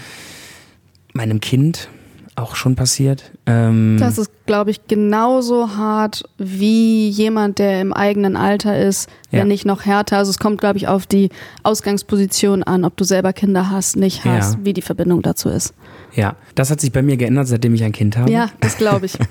meinem 1.13 1.39
Kind 1.39 1.89
auch 2.37 2.55
schon 2.55 2.75
passiert. 2.75 3.31
Ähm, 3.47 3.97
Das 3.99 4.17
ist, 4.17 4.29
glaube 4.45 4.71
ich, 4.71 4.87
genauso 4.87 5.75
hart 5.75 6.23
wie 6.37 7.09
jemand, 7.09 7.59
der 7.59 7.81
im 7.81 7.91
eigenen 7.93 8.35
Alter 8.37 8.79
ist, 8.79 9.09
Ja. 9.31 9.39
wenn 9.39 9.47
nicht 9.49 9.65
noch 9.65 9.85
härter. 9.85 10.17
Also 10.17 10.29
es 10.31 10.37
kommt, 10.39 10.59
glaube 10.61 10.77
ich, 10.77 10.87
auf 10.87 11.05
die 11.07 11.29
Ausgangsposition 11.63 12.63
an, 12.63 12.85
ob 12.85 12.95
du 12.95 13.03
selber 13.03 13.33
Kinder 13.33 13.69
hast, 13.69 13.95
nicht 13.95 14.23
hast, 14.25 14.53
Ja. 14.53 14.59
wie 14.63 14.73
die 14.73 14.81
Verbindung 14.81 15.21
dazu 15.21 15.49
ist. 15.49 15.73
ja, 16.13 16.35
das 16.55 16.71
hat 16.71 16.79
sich 16.81 16.91
bei 16.91 17.01
mir 17.01 17.17
geändert, 17.17 17.47
seitdem 17.47 17.73
ich 17.75 17.83
ein 17.83 17.91
Kind 17.91 18.17
habe. 18.17 18.31
Ja, 18.31 18.49
das 18.61 18.77
glaube 18.77 19.05
ich. 19.07 19.17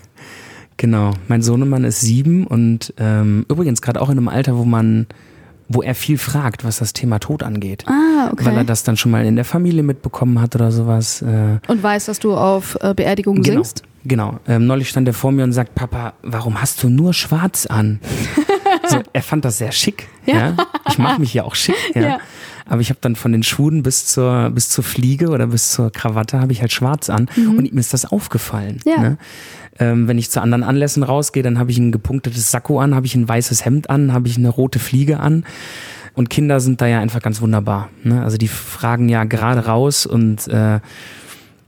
Genau. 0.78 1.12
Mein 1.28 1.40
Sohnemann 1.40 1.84
ist 1.84 2.02
sieben 2.02 2.46
und 2.46 2.92
ähm, 2.98 3.46
übrigens 3.48 3.80
gerade 3.80 3.98
auch 4.02 4.10
in 4.10 4.18
einem 4.18 4.28
Alter, 4.28 4.58
wo 4.58 4.66
man, 4.66 5.06
wo 5.68 5.82
er 5.82 5.94
viel 5.94 6.18
fragt, 6.18 6.64
was 6.64 6.78
das 6.78 6.92
Thema 6.92 7.18
Tod 7.18 7.42
angeht. 7.42 7.84
Ah, 7.86 8.30
okay. 8.32 8.44
Weil 8.44 8.58
er 8.58 8.64
das 8.64 8.84
dann 8.84 8.96
schon 8.96 9.10
mal 9.10 9.24
in 9.24 9.36
der 9.36 9.44
Familie 9.44 9.82
mitbekommen 9.82 10.40
hat 10.40 10.54
oder 10.54 10.70
sowas. 10.70 11.22
Äh, 11.22 11.58
Und 11.66 11.82
weiß, 11.82 12.06
dass 12.06 12.18
du 12.18 12.34
auf 12.34 12.78
äh, 12.80 12.94
Beerdigungen 12.94 13.42
genau. 13.42 13.62
singst? 13.62 13.82
Genau. 14.04 14.38
Ähm, 14.46 14.66
neulich 14.66 14.88
stand 14.88 15.08
er 15.08 15.14
vor 15.14 15.32
mir 15.32 15.42
und 15.42 15.52
sagt, 15.52 15.74
Papa, 15.74 16.12
warum 16.22 16.60
hast 16.60 16.82
du 16.82 16.88
nur 16.88 17.12
schwarz 17.12 17.66
an? 17.66 18.00
so, 18.88 19.02
er 19.12 19.22
fand 19.22 19.44
das 19.44 19.58
sehr 19.58 19.72
schick. 19.72 20.08
Ja. 20.26 20.56
Ich 20.88 20.98
mache 20.98 21.20
mich 21.20 21.34
ja 21.34 21.44
auch 21.44 21.54
schick. 21.54 21.74
Ja. 21.94 22.02
Ja. 22.02 22.18
Aber 22.68 22.80
ich 22.80 22.90
habe 22.90 22.98
dann 23.00 23.14
von 23.14 23.30
den 23.30 23.44
Schuhen 23.44 23.84
bis 23.84 24.06
zur, 24.06 24.50
bis 24.50 24.68
zur 24.68 24.82
Fliege 24.82 25.28
oder 25.28 25.46
bis 25.46 25.70
zur 25.70 25.92
Krawatte 25.92 26.40
habe 26.40 26.50
ich 26.50 26.60
halt 26.60 26.72
schwarz 26.72 27.08
an. 27.10 27.28
Und 27.36 27.64
ihm 27.64 27.78
ist 27.78 27.94
das 27.94 28.06
aufgefallen. 28.06 28.80
Mhm. 28.84 28.90
Ja. 28.90 29.00
Ne? 29.00 29.18
Ähm, 29.78 30.08
wenn 30.08 30.18
ich 30.18 30.30
zu 30.30 30.40
anderen 30.40 30.62
Anlässen 30.62 31.02
rausgehe, 31.02 31.42
dann 31.42 31.58
habe 31.58 31.70
ich 31.70 31.78
ein 31.78 31.92
gepunktetes 31.92 32.50
Sakko 32.50 32.80
an, 32.80 32.94
habe 32.94 33.06
ich 33.06 33.14
ein 33.14 33.28
weißes 33.28 33.64
Hemd 33.64 33.90
an, 33.90 34.12
habe 34.12 34.28
ich 34.28 34.36
eine 34.38 34.48
rote 34.48 34.78
Fliege 34.78 35.20
an. 35.20 35.44
Und 36.14 36.30
Kinder 36.30 36.60
sind 36.60 36.80
da 36.80 36.86
ja 36.86 37.00
einfach 37.00 37.20
ganz 37.20 37.42
wunderbar. 37.42 37.88
Ne? 38.02 38.22
Also 38.22 38.38
die 38.38 38.48
fragen 38.48 39.08
ja 39.10 39.24
gerade 39.24 39.66
raus 39.66 40.06
und 40.06 40.48
äh, 40.48 40.80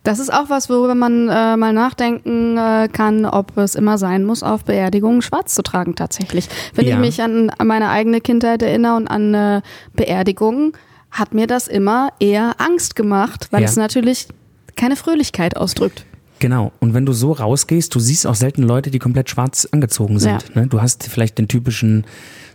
Das 0.04 0.18
ist 0.20 0.32
auch 0.32 0.48
was, 0.48 0.70
worüber 0.70 0.94
man 0.94 1.28
äh, 1.28 1.56
mal 1.58 1.74
nachdenken 1.74 2.56
äh, 2.56 2.88
kann, 2.90 3.26
ob 3.26 3.58
es 3.58 3.74
immer 3.74 3.98
sein 3.98 4.24
muss, 4.24 4.42
auf 4.42 4.64
Beerdigungen 4.64 5.20
schwarz 5.20 5.54
zu 5.54 5.62
tragen 5.62 5.96
tatsächlich. 5.96 6.48
Wenn 6.74 6.86
Ja. 6.86 6.94
ich 6.94 7.00
mich 7.00 7.20
an, 7.22 7.50
an 7.50 7.66
meine 7.66 7.90
eigene 7.90 8.22
Kindheit 8.22 8.62
erinnere 8.62 8.96
und 8.96 9.06
an 9.08 9.34
äh, 9.34 9.60
Beerdigungen, 9.94 10.72
hat 11.10 11.34
mir 11.34 11.46
das 11.46 11.68
immer 11.68 12.10
eher 12.18 12.54
Angst 12.58 12.96
gemacht, 12.96 13.48
weil 13.50 13.62
Ja. 13.62 13.68
es 13.68 13.76
natürlich 13.76 14.28
keine 14.76 14.96
Fröhlichkeit 14.96 15.58
ausdrückt. 15.58 16.06
Genau. 16.38 16.72
Und 16.80 16.94
wenn 16.94 17.04
du 17.04 17.12
so 17.12 17.32
rausgehst, 17.32 17.94
du 17.94 18.00
siehst 18.00 18.26
auch 18.26 18.34
selten 18.34 18.62
Leute, 18.62 18.90
die 18.90 18.98
komplett 18.98 19.30
schwarz 19.30 19.66
angezogen 19.70 20.18
sind. 20.18 20.54
Ne? 20.54 20.66
Du 20.66 20.80
hast 20.80 21.04
vielleicht 21.04 21.38
den 21.38 21.48
typischen 21.48 22.04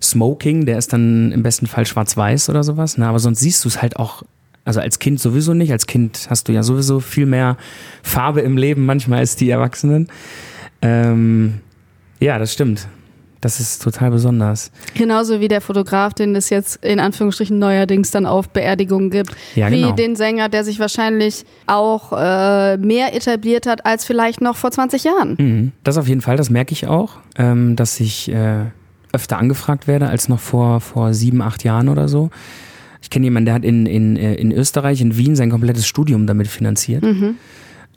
Smoking, 0.02 0.66
der 0.66 0.78
ist 0.78 0.94
dann 0.94 1.32
im 1.32 1.44
besten 1.44 1.68
Fall 1.68 1.86
schwarz-weiß 1.86 2.50
oder 2.50 2.64
sowas. 2.64 2.98
Ne? 2.98 3.08
Aber 3.08 3.20
sonst 3.20 3.40
siehst 3.40 3.64
du 3.66 3.70
es 3.70 3.82
halt 3.82 3.98
auch, 3.98 4.24
also 4.66 4.80
als 4.80 5.00
Kind 5.00 5.20
sowieso 5.20 5.54
nicht. 5.54 5.72
Als 5.72 5.86
Kind 5.86 6.28
hast 6.30 6.48
du 6.48 6.54
ja 6.54 6.64
sowieso 6.64 7.00
viel 7.00 7.26
mehr 7.26 7.58
Farbe 8.02 8.42
im 8.42 8.58
Leben 8.58 8.86
manchmal 8.86 9.20
als 9.20 9.36
die 9.36 9.50
Erwachsenen. 9.50 10.08
Ähm, 10.82 11.60
ja, 12.20 12.40
das 12.40 12.54
stimmt. 12.54 12.88
Das 13.44 13.60
ist 13.60 13.84
total 13.84 14.12
besonders. 14.12 14.72
Genauso 14.94 15.42
wie 15.42 15.50
der 15.50 15.60
Fotograf, 15.60 16.14
den 16.14 16.34
es 16.34 16.50
jetzt 16.50 16.78
in 16.78 17.02
Anführungsstrichen 17.02 17.60
neuerdings 17.60 18.10
dann 18.10 18.26
auf 18.26 18.48
Beerdigungen 18.48 19.10
gibt. 19.10 19.36
Ja, 19.54 19.70
wie 19.70 19.82
genau. 19.82 19.92
den 19.92 20.16
Sänger, 20.16 20.48
der 20.48 20.64
sich 20.64 20.80
wahrscheinlich 20.80 21.44
auch 21.68 22.14
äh, 22.14 22.78
mehr 22.78 23.14
etabliert 23.14 23.68
hat 23.68 23.86
als 23.86 24.06
vielleicht 24.06 24.40
noch 24.40 24.56
vor 24.56 24.72
20 24.72 25.04
Jahren. 25.04 25.36
Mhm. 25.38 25.72
Das 25.84 25.98
auf 25.98 26.08
jeden 26.08 26.22
Fall, 26.22 26.38
das 26.38 26.50
merke 26.50 26.72
ich 26.72 26.88
auch, 26.88 27.18
ähm, 27.38 27.76
dass 27.76 28.00
ich 28.00 28.32
äh, 28.32 28.68
öfter 29.12 29.38
angefragt 29.40 29.88
werde 29.88 30.08
als 30.08 30.30
noch 30.30 30.40
vor, 30.40 30.80
vor 30.80 31.14
sieben, 31.14 31.42
acht 31.42 31.66
Jahren 31.66 31.90
oder 31.90 32.08
so. 32.08 32.30
Ich 33.02 33.10
kenne 33.10 33.26
jemanden, 33.26 33.48
der 33.48 33.56
hat 33.56 33.66
in, 33.66 33.86
in, 33.86 34.16
äh, 34.16 34.36
in 34.36 34.54
Österreich, 34.54 35.02
in 35.02 35.18
Wien, 35.18 35.36
sein 35.36 35.50
komplettes 35.50 35.86
Studium 35.86 36.28
damit 36.28 36.48
finanziert. 36.48 37.04
Mhm. 37.04 37.36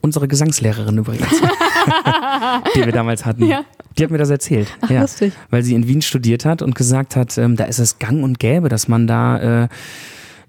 Unsere 0.01 0.27
Gesangslehrerin 0.27 0.97
übrigens, 0.97 1.31
die 2.75 2.85
wir 2.85 2.91
damals 2.91 3.25
hatten. 3.25 3.45
Ja. 3.45 3.63
Die 3.97 4.03
hat 4.03 4.11
mir 4.11 4.17
das 4.17 4.29
erzählt. 4.29 4.67
Ach, 4.81 4.89
ja. 4.89 5.01
lustig. 5.01 5.33
Weil 5.49 5.63
sie 5.63 5.73
in 5.73 5.87
Wien 5.87 6.01
studiert 6.01 6.45
hat 6.45 6.61
und 6.61 6.75
gesagt 6.75 7.15
hat, 7.15 7.37
ähm, 7.37 7.55
da 7.55 7.65
ist 7.65 7.79
es 7.79 7.99
gang 7.99 8.23
und 8.23 8.39
gäbe, 8.39 8.69
dass 8.69 8.87
man 8.87 9.07
da 9.07 9.63
äh, 9.63 9.67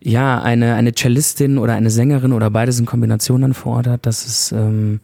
ja 0.01 0.41
eine, 0.41 0.75
eine 0.75 0.93
Cellistin 0.95 1.59
oder 1.59 1.75
eine 1.75 1.91
Sängerin 1.91 2.33
oder 2.33 2.51
beides 2.51 2.79
in 2.79 2.87
Kombination 2.87 3.43
dann 3.43 3.55
vor 3.55 3.77
Ort 3.77 3.87
hat. 3.87 4.07
Das 4.07 4.27
ist 4.27 4.53
ähm, 4.53 5.01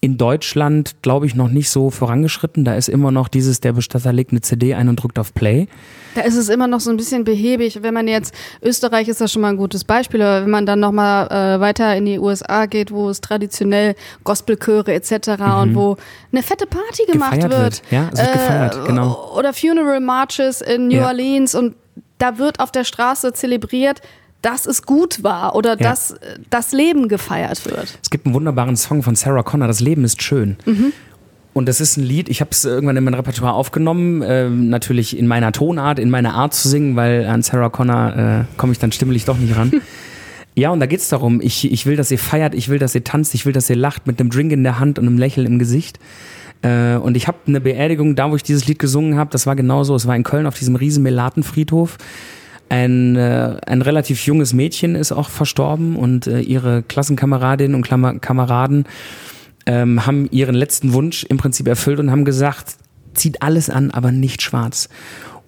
in 0.00 0.18
Deutschland, 0.18 1.02
glaube 1.02 1.26
ich, 1.26 1.34
noch 1.34 1.48
nicht 1.48 1.70
so 1.70 1.90
vorangeschritten. 1.90 2.64
Da 2.64 2.74
ist 2.74 2.88
immer 2.88 3.10
noch 3.10 3.28
dieses, 3.28 3.60
der 3.60 3.72
Bestatter 3.72 4.12
legt 4.12 4.30
eine 4.30 4.40
CD 4.42 4.74
ein 4.74 4.88
und 4.88 4.96
drückt 5.02 5.18
auf 5.18 5.32
Play. 5.34 5.66
Da 6.14 6.20
ist 6.22 6.36
es 6.36 6.48
immer 6.48 6.66
noch 6.66 6.80
so 6.80 6.90
ein 6.90 6.96
bisschen 6.96 7.24
behäbig. 7.24 7.80
Wenn 7.82 7.94
man 7.94 8.06
jetzt, 8.06 8.34
Österreich 8.62 9.08
ist 9.08 9.20
das 9.20 9.32
schon 9.32 9.42
mal 9.42 9.48
ein 9.48 9.56
gutes 9.56 9.84
Beispiel, 9.84 10.22
aber 10.22 10.42
wenn 10.44 10.50
man 10.50 10.66
dann 10.66 10.80
nochmal 10.80 11.26
äh, 11.28 11.60
weiter 11.60 11.96
in 11.96 12.04
die 12.04 12.18
USA 12.18 12.66
geht, 12.66 12.90
wo 12.92 13.08
es 13.08 13.20
traditionell 13.20 13.94
Gospelchöre 14.22 14.92
etc. 14.94 15.12
und 15.62 15.74
wo 15.74 15.96
eine 16.32 16.42
fette 16.42 16.66
Party 16.66 17.04
gemacht 17.10 17.32
Mhm. 17.36 17.40
Gefeiert 17.40 17.62
wird. 17.62 17.82
Ja, 17.90 18.10
es 18.12 18.18
wird 18.20 18.32
gefeiert, 18.32 18.86
genau. 18.86 19.32
Oder 19.36 19.52
Funeral 19.52 20.00
Marches 20.00 20.60
in 20.60 20.88
New 20.88 20.96
Ja. 20.96 21.06
Orleans 21.08 21.54
und 21.54 21.74
da 22.18 22.38
wird 22.38 22.60
auf 22.60 22.70
der 22.70 22.84
Straße 22.84 23.32
zelebriert, 23.32 24.00
dass 24.46 24.64
es 24.66 24.82
gut 24.84 25.24
war 25.24 25.56
oder 25.56 25.70
Ja. 25.70 25.90
dass 25.90 26.12
äh, 26.12 26.38
das 26.50 26.70
Leben 26.70 27.08
gefeiert 27.08 27.64
wird. 27.66 27.98
Es 28.00 28.10
gibt 28.10 28.26
einen 28.26 28.34
wunderbaren 28.34 28.76
Song 28.76 29.02
von 29.02 29.16
Sarah 29.16 29.42
Connor, 29.42 29.66
Das 29.66 29.80
Leben 29.80 30.04
ist 30.04 30.22
schön. 30.22 30.56
Und 31.52 31.66
das 31.68 31.80
ist 31.80 31.96
ein 31.96 32.04
Lied, 32.04 32.28
ich 32.28 32.40
habe 32.42 32.50
es 32.52 32.64
irgendwann 32.64 32.96
in 32.96 33.02
mein 33.04 33.14
Repertoire 33.14 33.54
aufgenommen, 33.54 34.22
ähm, 34.24 34.68
natürlich 34.68 35.18
in 35.18 35.26
meiner 35.26 35.50
Tonart, 35.52 35.98
in 35.98 36.10
meiner 36.10 36.34
Art 36.34 36.54
zu 36.54 36.68
singen, 36.68 36.94
weil 36.96 37.24
an 37.26 37.42
Sarah 37.42 37.70
Connor 37.70 38.16
äh, 38.16 38.44
komme 38.58 38.72
ich 38.72 38.78
dann 38.78 38.92
stimmlich 38.92 39.24
doch 39.24 39.38
nicht 39.38 39.56
ran. 39.56 39.72
ja, 40.54 40.70
und 40.70 40.78
da 40.80 40.86
geht's 40.86 41.08
darum, 41.08 41.40
ich, 41.40 41.72
ich 41.72 41.86
will, 41.86 41.96
dass 41.96 42.10
ihr 42.10 42.18
feiert, 42.18 42.54
ich 42.54 42.68
will, 42.68 42.78
dass 42.78 42.94
ihr 42.94 43.02
tanzt, 43.04 43.34
ich 43.34 43.46
will, 43.46 43.52
dass 43.54 43.68
ihr 43.70 43.76
lacht 43.76 44.06
mit 44.06 44.20
einem 44.20 44.30
Drink 44.30 44.52
in 44.52 44.62
der 44.64 44.78
Hand 44.78 44.98
und 44.98 45.06
einem 45.06 45.18
Lächeln 45.18 45.46
im 45.46 45.58
Gesicht. 45.58 45.98
Äh, 46.62 46.96
und 46.96 47.16
ich 47.16 47.26
habe 47.26 47.38
eine 47.46 47.60
Beerdigung, 47.60 48.14
da 48.16 48.30
wo 48.30 48.36
ich 48.36 48.42
dieses 48.42 48.66
Lied 48.66 48.78
gesungen 48.78 49.16
habe, 49.16 49.30
das 49.30 49.46
war 49.46 49.56
genauso, 49.56 49.94
es 49.94 50.06
war 50.06 50.14
in 50.14 50.24
Köln 50.24 50.46
auf 50.46 50.58
diesem 50.58 50.76
riesen 50.76 51.02
Melatenfriedhof. 51.02 51.96
Ein, 52.68 53.14
äh, 53.16 53.56
ein 53.66 53.80
relativ 53.82 54.26
junges 54.26 54.52
Mädchen 54.52 54.96
ist 54.96 55.12
auch 55.12 55.28
verstorben 55.30 55.94
und 55.96 56.26
äh, 56.26 56.40
ihre 56.40 56.82
Klassenkameradinnen 56.82 57.74
und 57.76 57.82
Klammer 57.82 58.18
Kameraden 58.18 58.86
ähm, 59.66 60.04
haben 60.06 60.28
ihren 60.30 60.54
letzten 60.54 60.92
Wunsch 60.92 61.24
im 61.24 61.36
Prinzip 61.36 61.68
erfüllt 61.68 62.00
und 62.00 62.10
haben 62.10 62.24
gesagt, 62.24 62.74
zieht 63.14 63.42
alles 63.42 63.70
an, 63.70 63.90
aber 63.92 64.10
nicht 64.12 64.42
schwarz. 64.42 64.88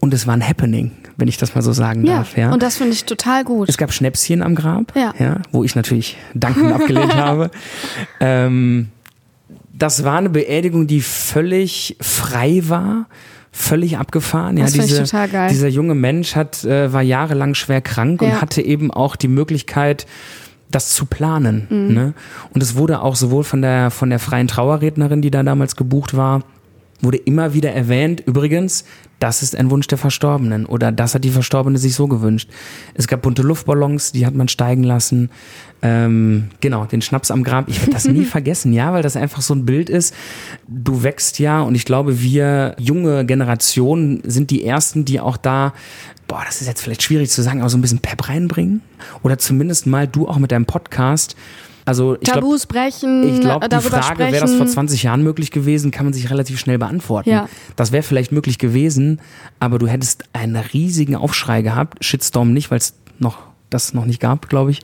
Und 0.01 0.15
es 0.15 0.29
war 0.29 0.35
ein 0.35 0.47
Happening, 0.49 0.93
wenn 1.17 1.27
ich 1.27 1.39
das 1.39 1.57
mal 1.57 1.63
so 1.63 1.73
sagen 1.73 2.05
Ja, 2.07 2.19
darf. 2.19 2.37
Ja. 2.37 2.53
und 2.53 2.63
das 2.63 2.77
finde 2.77 2.93
ich 2.93 3.05
total 3.05 3.43
gut. 3.43 3.69
Es 3.69 3.77
gab 3.79 3.93
Schnäpschen 3.93 4.43
am 4.43 4.55
Grab, 4.55 4.93
Ja. 4.97 5.13
wo 5.51 5.65
ich 5.65 5.75
natürlich 5.75 6.17
dankend 6.35 6.73
abgelehnt 6.73 7.17
habe. 7.17 7.51
Ähm, 8.21 8.89
das 9.73 10.05
war 10.05 10.19
eine 10.19 10.31
Beerdigung, 10.31 10.87
die 10.87 11.01
völlig 11.01 11.97
frei 12.01 12.63
war, 12.67 13.07
völlig 13.59 13.99
abgefahren. 13.99 14.57
Das 14.57 14.75
ja, 14.75 14.83
find 14.83 14.85
ich 14.85 14.99
diese, 14.99 15.11
total 15.11 15.29
geil. 15.29 15.51
Dieser 15.51 15.69
junge 15.69 15.95
Mensch 15.95 16.37
hat, 16.37 16.65
äh, 16.65 16.93
war 16.93 17.03
jahrelang 17.03 17.55
schwer 17.55 17.81
krank 17.81 18.23
Ja. 18.23 18.29
und 18.29 18.41
hatte 18.41 18.63
eben 18.63 18.91
auch 18.91 19.17
die 19.17 19.29
Möglichkeit, 19.29 20.07
das 20.71 20.91
zu 20.91 21.07
planen. 21.07 21.67
Mhm. 21.69 21.95
Ne? 21.95 22.15
Und 22.55 22.63
es 22.63 22.77
wurde 22.77 23.03
auch 23.03 23.17
sowohl 23.17 23.45
von 23.45 23.63
der, 23.63 23.91
von 23.91 24.11
der 24.11 24.19
freien 24.19 24.49
Trauerrednerin, 24.49 25.23
die 25.23 25.31
da 25.31 25.43
damals 25.43 25.77
gebucht 25.77 26.17
war, 26.17 26.43
wurde 27.01 27.19
immer 27.19 27.55
wieder 27.55 27.73
erwähnt, 27.73 28.23
übrigens, 28.27 28.85
das 29.21 29.43
ist 29.43 29.57
ein 29.57 29.71
Wunsch 29.71 29.87
der 29.89 29.99
Verstorbenen 29.99 30.65
oder 30.65 30.93
das 30.93 31.15
hat 31.15 31.25
die 31.25 31.31
Verstorbene 31.31 31.79
sich 31.79 31.95
so 31.95 32.07
gewünscht. 32.07 32.49
Es 32.95 33.09
gab 33.09 33.23
bunte 33.23 33.43
Luftballons, 33.43 34.13
die 34.13 34.27
hat 34.27 34.35
man 34.35 34.49
steigen 34.49 34.85
lassen. 34.85 35.31
Ähm, 35.83 36.51
genau, 36.61 36.85
den 36.85 37.03
Schnaps 37.03 37.31
am 37.31 37.43
Grab. 37.43 37.69
Ich 37.69 37.81
werde 37.81 37.93
das 37.93 38.07
nie 38.07 38.25
vergessen, 38.25 38.73
ja, 38.73 38.93
weil 38.93 39.03
das 39.03 39.17
einfach 39.17 39.43
so 39.43 39.55
ein 39.55 39.67
Bild 39.67 39.91
ist. 39.91 40.15
Du 40.69 41.03
wächst 41.03 41.39
ja 41.39 41.63
und 41.63 41.75
ich 41.75 41.85
glaube, 41.85 42.21
wir 42.23 42.77
junge 42.79 43.25
Generationen 43.27 44.23
sind 44.25 44.51
die 44.51 44.65
ersten, 44.65 45.05
die 45.05 45.21
auch 45.21 45.37
da, 45.37 45.75
boah, 46.29 46.43
das 46.47 46.61
ist 46.61 46.69
jetzt 46.69 46.83
vielleicht 46.83 47.03
schwierig 47.03 47.31
zu 47.31 47.43
sagen, 47.43 47.61
aber 47.61 47.71
so 47.71 47.79
ein 47.79 47.83
bisschen 47.83 48.01
Pep 48.01 48.29
reinbringen. 48.29 48.83
Oder 49.23 49.39
zumindest 49.39 49.87
mal 49.87 50.07
du 50.07 50.29
auch 50.29 50.39
mit 50.39 50.53
deinem 50.53 50.67
Podcast. 50.67 51.35
Also 51.89 52.15
ich 52.15 52.21
glaube, 52.21 52.41
Tabus 52.41 52.67
brechen, 52.67 53.35
ich 53.35 53.41
glaube, 53.41 53.67
die 53.67 53.71
darüber 53.71 54.03
Frage, 54.03 54.05
sprechen. 54.05 54.33
wäre 54.33 54.43
das 54.43 54.55
vor 54.55 54.67
20 54.67 55.03
Jahren 55.03 55.23
möglich 55.23 55.51
gewesen, 55.51 55.91
kann 55.91 56.05
man 56.05 56.13
sich 56.13 56.31
relativ 56.31 56.61
schnell 56.61 56.79
beantworten. 56.79 57.31
Ja. 57.31 57.49
Das 57.77 57.93
wäre 57.93 58.03
vielleicht 58.03 58.31
möglich 58.31 58.59
gewesen, 58.59 59.21
aber 59.59 59.79
du 59.79 59.87
hättest 59.87 60.25
einen 60.35 60.57
riesigen 60.57 61.17
Aufschrei 61.17 61.63
gehabt. 61.63 62.05
Shitstorm 62.05 62.53
nicht, 62.53 62.71
weil 62.71 62.79
es 62.79 62.95
noch 63.19 63.39
das 63.71 63.95
noch 63.95 64.05
nicht 64.05 64.21
gab, 64.21 64.49
glaube 64.49 64.71
ich. 64.71 64.81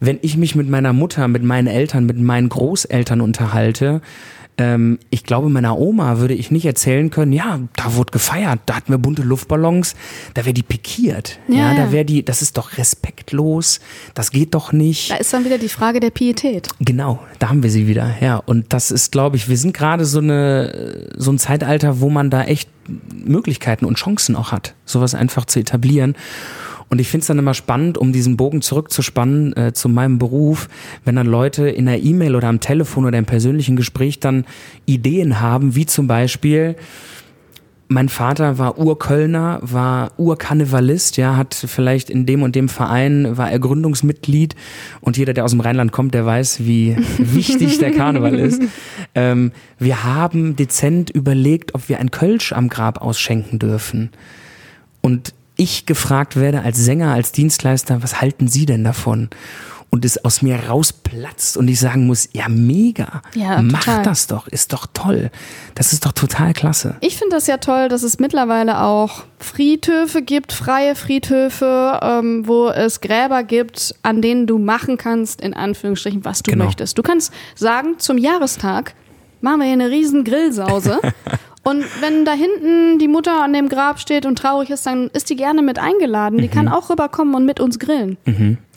Wenn 0.00 0.18
ich 0.22 0.36
mich 0.36 0.54
mit 0.54 0.68
meiner 0.68 0.92
Mutter, 0.92 1.26
mit 1.26 1.42
meinen 1.42 1.66
Eltern, 1.66 2.06
mit 2.06 2.18
meinen 2.18 2.48
Großeltern 2.48 3.20
unterhalte, 3.20 4.00
ähm, 4.58 4.98
ich 5.10 5.24
glaube, 5.24 5.48
meiner 5.48 5.78
Oma 5.78 6.18
würde 6.18 6.34
ich 6.34 6.50
nicht 6.50 6.66
erzählen 6.66 7.10
können, 7.10 7.32
ja, 7.32 7.60
da 7.76 7.94
wurde 7.94 8.10
gefeiert, 8.10 8.60
da 8.66 8.76
hatten 8.76 8.92
wir 8.92 8.98
bunte 8.98 9.22
Luftballons, 9.22 9.94
da 10.34 10.44
wäre 10.44 10.52
die 10.52 10.62
pikiert. 10.62 11.38
Ja, 11.48 11.72
Ja, 11.72 11.74
da 11.74 11.92
wäre 11.92 12.04
die, 12.04 12.24
das 12.24 12.42
ist 12.42 12.58
doch 12.58 12.76
respektlos, 12.76 13.80
das 14.14 14.30
geht 14.30 14.54
doch 14.54 14.72
nicht. 14.72 15.10
Da 15.10 15.16
ist 15.16 15.32
dann 15.32 15.44
wieder 15.44 15.58
die 15.58 15.68
Frage 15.68 16.00
der 16.00 16.10
Pietät. 16.10 16.68
Genau, 16.80 17.20
da 17.38 17.48
haben 17.48 17.62
wir 17.62 17.70
sie 17.70 17.86
wieder. 17.86 18.16
Ja, 18.20 18.36
und 18.36 18.72
das 18.72 18.90
ist, 18.90 19.12
glaube 19.12 19.36
ich, 19.36 19.48
wir 19.48 19.56
sind 19.56 19.74
gerade 19.74 20.04
so 20.04 20.18
eine 20.18 21.08
so 21.16 21.30
ein 21.30 21.38
Zeitalter, 21.38 22.00
wo 22.00 22.10
man 22.10 22.30
da 22.30 22.44
echt 22.44 22.68
Möglichkeiten 23.12 23.84
und 23.84 23.96
Chancen 23.96 24.34
auch 24.34 24.52
hat, 24.52 24.74
sowas 24.84 25.14
einfach 25.14 25.44
zu 25.44 25.60
etablieren. 25.60 26.16
Und 26.90 27.00
ich 27.00 27.08
finde 27.08 27.22
es 27.22 27.26
dann 27.26 27.38
immer 27.38 27.54
spannend, 27.54 27.98
um 27.98 28.12
diesen 28.12 28.36
Bogen 28.36 28.62
zurückzuspannen 28.62 29.56
äh, 29.56 29.72
zu 29.72 29.88
meinem 29.88 30.18
Beruf, 30.18 30.68
wenn 31.04 31.16
dann 31.16 31.26
Leute 31.26 31.68
in 31.68 31.86
der 31.86 32.02
E-Mail 32.02 32.34
oder 32.34 32.48
am 32.48 32.60
Telefon 32.60 33.04
oder 33.04 33.18
im 33.18 33.26
persönlichen 33.26 33.76
Gespräch 33.76 34.20
dann 34.20 34.46
Ideen 34.86 35.40
haben, 35.40 35.74
wie 35.74 35.86
zum 35.86 36.06
Beispiel, 36.06 36.76
mein 37.90 38.10
Vater 38.10 38.58
war 38.58 38.78
Urkölner, 38.78 39.60
war 39.62 40.12
Urkarnevalist, 40.18 41.16
ja, 41.16 41.36
hat 41.36 41.54
vielleicht 41.54 42.10
in 42.10 42.26
dem 42.26 42.42
und 42.42 42.54
dem 42.54 42.68
Verein, 42.68 43.36
war 43.38 43.50
er 43.50 43.58
Gründungsmitglied 43.58 44.54
und 45.00 45.16
jeder, 45.16 45.32
der 45.32 45.44
aus 45.44 45.52
dem 45.52 45.60
Rheinland 45.60 45.90
kommt, 45.90 46.12
der 46.12 46.26
weiß, 46.26 46.66
wie 46.66 46.96
wichtig 47.18 47.78
der 47.78 47.92
Karneval 47.92 48.38
ist. 48.38 48.62
Ähm, 49.14 49.52
wir 49.78 50.04
haben 50.04 50.54
dezent 50.54 51.08
überlegt, 51.08 51.74
ob 51.74 51.88
wir 51.88 51.98
ein 51.98 52.10
Kölsch 52.10 52.52
am 52.52 52.68
Grab 52.68 53.00
ausschenken 53.00 53.58
dürfen. 53.58 54.10
Und 55.00 55.32
ich 55.58 55.84
gefragt 55.84 56.36
werde 56.36 56.62
als 56.62 56.78
Sänger, 56.78 57.12
als 57.12 57.32
Dienstleister, 57.32 58.02
was 58.02 58.20
halten 58.22 58.48
Sie 58.48 58.64
denn 58.64 58.82
davon? 58.84 59.28
Und 59.90 60.04
es 60.04 60.22
aus 60.22 60.42
mir 60.42 60.56
rausplatzt 60.68 61.56
und 61.56 61.66
ich 61.66 61.80
sagen 61.80 62.06
muss, 62.06 62.28
ja, 62.32 62.46
mega. 62.50 63.22
Ja, 63.34 63.62
Mach 63.62 63.84
total. 63.84 64.02
das 64.02 64.26
doch, 64.26 64.46
ist 64.46 64.74
doch 64.74 64.86
toll. 64.92 65.30
Das 65.74 65.94
ist 65.94 66.04
doch 66.04 66.12
total 66.12 66.52
klasse. 66.52 66.96
Ich 67.00 67.16
finde 67.16 67.36
das 67.36 67.46
ja 67.46 67.56
toll, 67.56 67.88
dass 67.88 68.02
es 68.02 68.18
mittlerweile 68.18 68.82
auch 68.82 69.24
Friedhöfe 69.38 70.20
gibt, 70.20 70.52
freie 70.52 70.94
Friedhöfe, 70.94 71.98
ähm, 72.02 72.46
wo 72.46 72.68
es 72.68 73.00
Gräber 73.00 73.42
gibt, 73.44 73.94
an 74.02 74.20
denen 74.20 74.46
du 74.46 74.58
machen 74.58 74.98
kannst, 74.98 75.40
in 75.40 75.54
Anführungsstrichen, 75.54 76.22
was 76.22 76.42
du 76.42 76.50
Genau. 76.52 76.66
möchtest. 76.66 76.98
Du 76.98 77.02
kannst 77.02 77.32
sagen, 77.54 77.94
zum 77.98 78.18
Jahrestag 78.18 78.94
machen 79.40 79.60
wir 79.60 79.64
hier 79.64 79.72
eine 79.72 79.88
riesen 79.90 80.22
Grillsause. 80.24 81.00
Und 81.68 81.84
wenn 82.00 82.24
da 82.24 82.32
hinten 82.32 82.98
die 82.98 83.08
Mutter 83.08 83.42
an 83.42 83.52
dem 83.52 83.68
Grab 83.68 84.00
steht 84.00 84.24
und 84.24 84.38
traurig 84.38 84.70
ist, 84.70 84.86
dann 84.86 85.08
ist 85.08 85.28
die 85.28 85.36
gerne 85.36 85.60
mit 85.60 85.78
eingeladen. 85.78 86.38
Die 86.38 86.48
kann 86.48 86.66
auch 86.66 86.88
rüberkommen 86.88 87.34
und 87.34 87.44
mit 87.44 87.60
uns 87.60 87.78
grillen. 87.78 88.16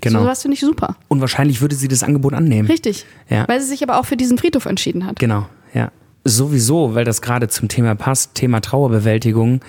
Genau. 0.01 0.19
So 0.19 0.25
was 0.25 0.41
finde 0.41 0.55
ich 0.55 0.61
super. 0.61 0.97
Und 1.07 1.21
wahrscheinlich 1.21 1.61
würde 1.61 1.75
sie 1.75 1.87
das 1.87 2.03
Angebot 2.03 2.33
annehmen. 2.33 2.67
Richtig. 2.67 3.05
Ja. 3.29 3.47
Weil 3.47 3.61
sie 3.61 3.67
sich 3.67 3.81
aber 3.81 3.97
auch 3.97 4.05
für 4.05 4.17
diesen 4.17 4.37
Friedhof 4.37 4.65
entschieden 4.65 5.05
hat. 5.05 5.19
Genau, 5.19 5.45
ja. 5.73 5.91
Sowieso, 6.25 6.93
weil 6.93 7.05
das 7.05 7.21
gerade 7.21 7.47
zum 7.47 7.67
Thema 7.69 7.95
passt, 7.95 8.35
Thema 8.35 8.59
Trauerbewältigung, 8.59 9.61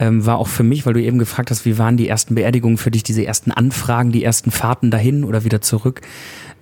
ähm, 0.00 0.24
war 0.24 0.38
auch 0.38 0.48
für 0.48 0.62
mich, 0.62 0.86
weil 0.86 0.94
du 0.94 1.02
eben 1.02 1.18
gefragt 1.18 1.50
hast, 1.50 1.66
wie 1.66 1.78
waren 1.78 1.98
die 1.98 2.08
ersten 2.08 2.34
Beerdigungen 2.34 2.78
für 2.78 2.90
dich, 2.90 3.02
diese 3.02 3.24
ersten 3.24 3.52
Anfragen, 3.52 4.10
die 4.10 4.24
ersten 4.24 4.50
Fahrten 4.50 4.90
dahin 4.90 5.24
oder 5.24 5.44
wieder 5.44 5.60
zurück. 5.60 6.00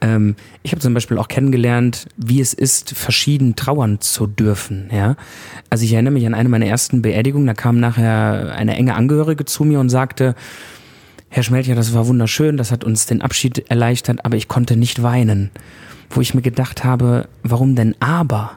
Ähm, 0.01 0.35
ich 0.65 0.73
habe 0.73 0.81
zum 0.81 0.93
Beispiel 0.93 1.19
auch 1.19 1.29
kennengelernt, 1.29 2.09
wie 2.17 2.41
es 2.41 2.53
ist, 2.53 2.91
verschieden 2.91 3.55
trauern 3.55 4.01
zu 4.01 4.27
dürfen. 4.27 4.91
Ja, 4.93 5.17
also 5.71 5.85
ich 5.85 5.93
erinnere 5.93 6.13
mich 6.13 6.27
an 6.27 6.35
eine 6.35 6.49
meiner 6.49 6.67
ersten 6.67 7.01
Beerdigungen. 7.01 7.47
Da 7.47 7.55
kam 7.55 7.79
nachher 7.79 8.55
eine 8.57 8.77
enge 8.77 8.97
Angehörige 8.97 9.45
zu 9.45 9.65
mir 9.65 9.79
und 9.79 9.89
sagte: 9.89 10.35
Herr 11.29 11.45
Schmelcher, 11.45 11.77
das 11.77 11.95
war 11.95 12.09
wunderschön, 12.09 12.57
das 12.57 12.73
hat 12.73 12.83
uns 12.83 13.07
den 13.07 13.23
Abschied 13.23 13.71
erleichtert, 13.71 14.25
aber 14.25 14.37
ich 14.37 14.49
konnte 14.49 14.77
nicht 14.77 15.03
weinen. 15.05 15.51
Wo 16.11 16.21
ich 16.21 16.35
mir 16.35 16.43
gedacht 16.43 16.85
habe, 16.85 17.29
warum 17.45 17.77
denn 17.77 17.95
aber? 18.01 18.53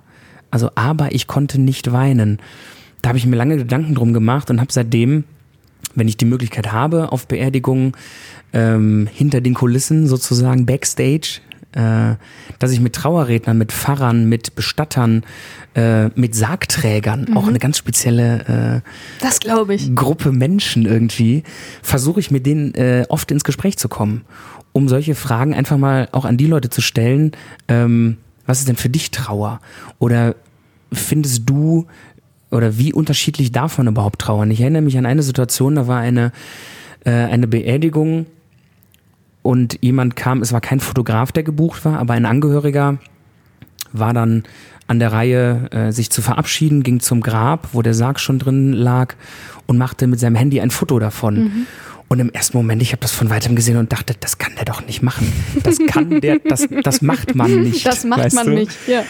Also 0.50 0.72
aber 0.74 1.14
ich 1.14 1.28
konnte 1.28 1.62
nicht 1.62 1.92
weinen. 1.92 2.40
Da 3.02 3.10
habe 3.10 3.18
ich 3.18 3.26
mir 3.26 3.36
lange 3.36 3.58
Gedanken 3.58 3.96
drum 3.96 4.14
gemacht 4.14 4.50
und 4.50 4.60
habe 4.60 4.72
seitdem, 4.72 5.24
wenn 5.96 6.08
ich 6.08 6.18
die 6.18 6.26
Möglichkeit 6.26 6.72
habe, 6.72 7.12
auf 7.12 7.28
Beerdigungen 7.28 7.94
ähm, 8.54 9.08
hinter 9.12 9.42
den 9.42 9.54
Kulissen 9.54 10.08
sozusagen 10.08 10.66
backstage, 10.66 11.42
äh, 11.74 12.16
dass 12.60 12.72
ich 12.72 12.80
mit 12.80 12.94
Trauerrednern, 12.94 13.58
mit 13.58 13.72
Pfarrern, 13.72 14.28
mit 14.28 14.56
Bestattern, 14.56 15.24
äh, 15.74 16.08
mit 16.10 16.36
Sargträgern, 16.36 17.36
auch 17.36 17.48
eine 17.48 17.60
ganz 17.60 17.78
spezielle 17.78 18.82
äh, 18.84 19.22
Das 19.22 19.40
glaube 19.40 19.76
ich. 19.76 19.96
Gruppe 19.96 20.32
Menschen 20.32 20.86
irgendwie, 20.86 21.44
versuche 21.82 22.20
ich 22.20 22.30
mit 22.30 22.46
denen 22.46 22.74
äh, 22.76 23.06
oft 23.10 23.32
ins 23.32 23.44
Gespräch 23.44 23.78
zu 23.78 23.88
kommen, 23.88 24.26
um 24.74 24.90
solche 24.90 25.16
Fragen 25.16 25.54
einfach 25.54 25.78
mal 25.78 26.10
auch 26.12 26.26
an 26.26 26.38
die 26.38 26.48
Leute 26.48 26.70
zu 26.70 26.82
stellen, 26.82 27.32
ähm, 27.68 28.18
was 28.46 28.60
ist 28.60 28.68
denn 28.68 28.76
für 28.76 28.90
dich 28.90 29.12
Trauer? 29.12 29.62
Oder 30.00 30.36
findest 30.92 31.50
du, 31.50 31.88
oder 32.52 32.78
wie 32.78 32.94
unterschiedlich 32.94 33.52
man 33.54 33.88
überhaupt 33.88 34.20
trauern? 34.20 34.52
Ich 34.52 34.62
erinnere 34.62 34.82
mich 34.82 34.98
an 34.98 35.06
eine 35.06 35.24
Situation, 35.24 35.76
da 35.76 35.88
war 35.88 36.00
eine, 36.00 36.32
äh, 37.06 37.12
eine 37.12 37.48
Beerdigung 37.48 38.26
und 39.42 39.80
jemand 39.82 40.16
kam, 40.16 40.42
es 40.42 40.54
war 40.54 40.62
kein 40.62 40.80
Fotograf, 40.80 41.32
der 41.32 41.44
gebucht 41.44 41.84
war, 41.86 41.98
aber 41.98 42.14
ein 42.14 42.26
Angehöriger 42.26 42.98
war 43.94 44.14
dann 44.14 44.44
an 44.88 45.00
der 45.00 45.12
Reihe, 45.12 45.70
äh, 45.72 45.92
sich 45.92 46.10
zu 46.10 46.22
verabschieden, 46.22 46.84
ging 46.84 47.00
zum 47.00 47.22
Grab, 47.22 47.70
wo 47.72 47.82
der 47.82 47.94
Sarg 47.94 48.20
schon 48.20 48.40
drin 48.40 48.74
lag 48.74 49.16
und 49.66 49.78
machte 49.78 50.06
mit 50.08 50.20
seinem 50.20 50.36
Handy 50.36 50.60
ein 50.60 50.70
Foto 50.70 51.00
davon. 51.00 51.66
Und 52.10 52.20
im 52.20 52.30
ersten 52.30 52.58
Moment, 52.58 52.82
ich 52.82 52.92
habe 52.92 53.00
das 53.00 53.14
von 53.14 53.30
weitem 53.30 53.56
gesehen 53.56 53.78
und 53.78 53.94
dachte, 53.94 54.14
das 54.20 54.38
kann 54.38 54.54
der 54.56 54.66
doch 54.66 54.86
nicht 54.86 55.02
machen. 55.02 55.32
Das 55.64 55.78
kann 55.88 56.20
der, 56.20 56.40
das, 56.40 56.68
das 56.84 57.02
macht 57.02 57.36
man 57.36 57.62
nicht. 57.64 57.86
Das 57.86 58.04
macht 58.04 58.34
man 58.34 58.48
du? 58.48 58.52
nicht. 58.52 58.74
Ja. 58.86 59.04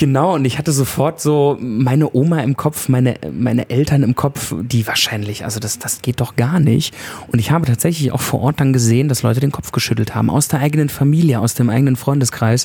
Genau, 0.00 0.34
und 0.34 0.46
ich 0.46 0.56
hatte 0.56 0.72
sofort 0.72 1.20
so 1.20 1.58
meine 1.60 2.14
Oma 2.14 2.40
im 2.40 2.56
Kopf, 2.56 2.88
meine, 2.88 3.16
meine 3.30 3.68
Eltern 3.68 4.02
im 4.02 4.14
Kopf, 4.14 4.54
die 4.58 4.86
wahrscheinlich, 4.86 5.44
also 5.44 5.60
das, 5.60 5.78
das 5.78 6.00
geht 6.00 6.22
doch 6.22 6.36
gar 6.36 6.58
nicht. 6.58 6.96
Und 7.30 7.38
ich 7.38 7.50
habe 7.50 7.66
tatsächlich 7.66 8.10
auch 8.10 8.22
vor 8.22 8.40
Ort 8.40 8.60
dann 8.60 8.72
gesehen, 8.72 9.08
dass 9.08 9.22
Leute 9.22 9.40
den 9.40 9.52
Kopf 9.52 9.72
geschüttelt 9.72 10.14
haben, 10.14 10.30
aus 10.30 10.48
der 10.48 10.60
eigenen 10.60 10.88
Familie, 10.88 11.38
aus 11.38 11.52
dem 11.52 11.68
eigenen 11.68 11.96
Freundeskreis. 11.96 12.64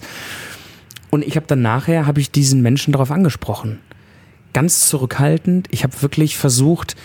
Und 1.10 1.26
ich 1.26 1.36
habe 1.36 1.46
dann 1.46 1.62
nachher, 1.62 2.08
habe 2.08 2.22
ich 2.22 2.32
diesen 2.32 2.62
Menschen 2.62 2.94
darauf 2.94 3.12
angesprochen. 3.12 3.80
Ganz 4.54 4.88
zurückhaltend. 4.88 5.68
Ich 5.72 5.84
habe 5.84 6.02
wirklich 6.02 6.38
versucht, 6.38 6.96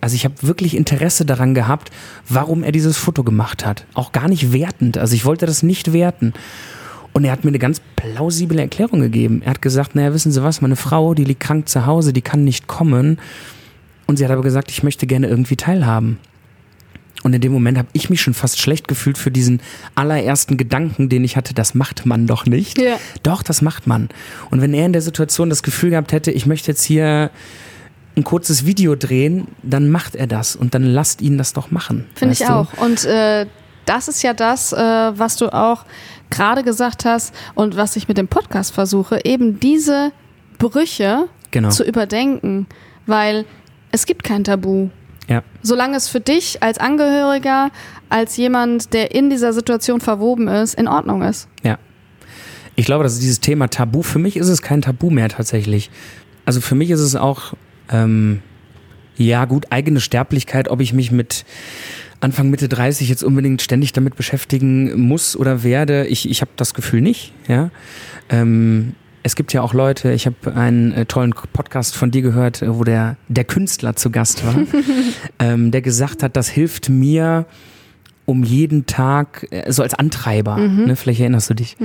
also 0.00 0.14
ich 0.14 0.24
habe 0.24 0.36
wirklich 0.42 0.76
Interesse 0.76 1.24
daran 1.24 1.54
gehabt, 1.54 1.90
warum 2.28 2.62
er 2.62 2.70
dieses 2.70 2.96
Foto 2.96 3.24
gemacht 3.24 3.66
hat. 3.66 3.84
Auch 3.94 4.12
gar 4.12 4.28
nicht 4.28 4.52
wertend. 4.52 4.96
Also 4.96 5.16
ich 5.16 5.24
wollte 5.24 5.46
das 5.46 5.64
nicht 5.64 5.92
werten. 5.92 6.34
Und 7.12 7.24
er 7.24 7.32
hat 7.32 7.44
mir 7.44 7.48
eine 7.48 7.58
ganz 7.58 7.80
plausible 7.96 8.58
Erklärung 8.58 9.00
gegeben. 9.00 9.42
Er 9.44 9.50
hat 9.50 9.62
gesagt, 9.62 9.94
naja, 9.94 10.14
wissen 10.14 10.32
Sie 10.32 10.42
was, 10.42 10.60
meine 10.62 10.76
Frau, 10.76 11.14
die 11.14 11.24
liegt 11.24 11.40
krank 11.40 11.68
zu 11.68 11.84
Hause, 11.86 12.12
die 12.12 12.22
kann 12.22 12.44
nicht 12.44 12.66
kommen. 12.66 13.18
Und 14.06 14.16
sie 14.16 14.24
hat 14.24 14.32
aber 14.32 14.42
gesagt, 14.42 14.70
ich 14.70 14.82
möchte 14.82 15.06
gerne 15.06 15.28
irgendwie 15.28 15.56
teilhaben. 15.56 16.18
Und 17.22 17.34
in 17.34 17.40
dem 17.40 17.52
Moment 17.52 17.78
habe 17.78 17.88
ich 17.92 18.10
mich 18.10 18.20
schon 18.20 18.34
fast 18.34 18.60
schlecht 18.60 18.88
gefühlt 18.88 19.16
für 19.16 19.30
diesen 19.30 19.60
allerersten 19.94 20.56
Gedanken, 20.56 21.08
den 21.08 21.22
ich 21.22 21.36
hatte, 21.36 21.54
das 21.54 21.74
macht 21.74 22.04
man 22.04 22.26
doch 22.26 22.46
nicht. 22.46 22.80
Ja. 22.80 22.96
Doch, 23.22 23.42
das 23.42 23.62
macht 23.62 23.86
man. 23.86 24.08
Und 24.50 24.60
wenn 24.60 24.74
er 24.74 24.86
in 24.86 24.92
der 24.92 25.02
Situation 25.02 25.48
das 25.48 25.62
Gefühl 25.62 25.90
gehabt 25.90 26.12
hätte, 26.12 26.32
ich 26.32 26.46
möchte 26.46 26.70
jetzt 26.72 26.82
hier 26.82 27.30
ein 28.16 28.24
kurzes 28.24 28.66
Video 28.66 28.96
drehen, 28.96 29.46
dann 29.62 29.88
macht 29.88 30.16
er 30.16 30.26
das 30.26 30.56
und 30.56 30.74
dann 30.74 30.82
lasst 30.82 31.22
ihn 31.22 31.38
das 31.38 31.52
doch 31.52 31.70
machen. 31.70 32.06
Finde 32.14 32.32
ich 32.32 32.40
du? 32.40 32.52
auch. 32.52 32.72
Und 32.78 33.04
äh, 33.04 33.46
das 33.86 34.08
ist 34.08 34.22
ja 34.22 34.34
das, 34.34 34.72
äh, 34.72 34.76
was 34.76 35.36
du 35.36 35.52
auch 35.52 35.84
gerade 36.32 36.64
gesagt 36.64 37.04
hast 37.04 37.32
und 37.54 37.76
was 37.76 37.94
ich 37.94 38.08
mit 38.08 38.18
dem 38.18 38.26
Podcast 38.26 38.74
versuche, 38.74 39.20
eben 39.24 39.60
diese 39.60 40.10
Brüche 40.58 41.28
Genau. 41.52 41.68
zu 41.68 41.84
überdenken, 41.84 42.66
weil 43.06 43.44
es 43.92 44.06
gibt 44.06 44.24
kein 44.24 44.42
Tabu. 44.42 44.88
Ja. 45.28 45.42
Solange 45.62 45.96
es 45.96 46.08
für 46.08 46.20
dich 46.20 46.62
als 46.62 46.78
Angehöriger, 46.78 47.70
als 48.08 48.36
jemand, 48.36 48.92
der 48.92 49.14
in 49.14 49.30
dieser 49.30 49.52
Situation 49.52 50.00
verwoben 50.00 50.48
ist, 50.48 50.74
in 50.74 50.88
Ordnung 50.88 51.22
ist. 51.22 51.48
Ja. 51.62 51.78
Ich 52.74 52.86
glaube, 52.86 53.04
dass 53.04 53.18
dieses 53.18 53.40
Thema 53.40 53.68
Tabu, 53.68 54.02
für 54.02 54.18
mich 54.18 54.36
ist 54.36 54.48
es 54.48 54.62
kein 54.62 54.80
Tabu 54.82 55.10
mehr 55.10 55.28
tatsächlich. 55.28 55.90
Also 56.46 56.60
für 56.60 56.74
mich 56.74 56.90
ist 56.90 57.00
es 57.00 57.14
auch, 57.14 57.52
ähm, 57.90 58.40
ja 59.16 59.44
gut, 59.44 59.66
eigene 59.70 60.00
Sterblichkeit, 60.00 60.68
ob 60.68 60.80
ich 60.80 60.92
mich 60.94 61.12
mit 61.12 61.44
Anfang, 62.22 62.50
Mitte 62.50 62.68
30 62.68 63.08
jetzt 63.08 63.24
unbedingt 63.24 63.62
ständig 63.62 63.92
damit 63.92 64.16
beschäftigen 64.16 65.00
muss 65.00 65.36
oder 65.36 65.62
werde. 65.62 66.06
Ich, 66.06 66.30
ich 66.30 66.40
habe 66.40 66.52
das 66.56 66.72
Gefühl 66.72 67.00
nicht, 67.00 67.32
ja. 67.48 67.70
Ähm, 68.28 68.94
es 69.24 69.36
gibt 69.36 69.52
ja 69.52 69.62
auch 69.62 69.74
Leute, 69.74 70.12
ich 70.12 70.26
habe 70.26 70.54
einen 70.54 70.92
äh, 70.92 71.06
tollen 71.06 71.32
Podcast 71.52 71.96
von 71.96 72.10
dir 72.10 72.22
gehört, 72.22 72.62
äh, 72.62 72.76
wo 72.76 72.84
der, 72.84 73.16
der 73.28 73.44
Künstler 73.44 73.96
zu 73.96 74.10
Gast 74.10 74.44
war, 74.46 74.54
ähm, 75.38 75.70
der 75.70 75.82
gesagt 75.82 76.22
hat, 76.22 76.36
das 76.36 76.48
hilft 76.48 76.88
mir, 76.88 77.46
um 78.24 78.44
jeden 78.44 78.86
Tag, 78.86 79.46
äh, 79.50 79.70
so 79.72 79.82
als 79.82 79.94
Antreiber, 79.94 80.56
ne, 80.58 80.94
vielleicht 80.96 81.20
erinnerst 81.20 81.50
du 81.50 81.54
dich. 81.54 81.76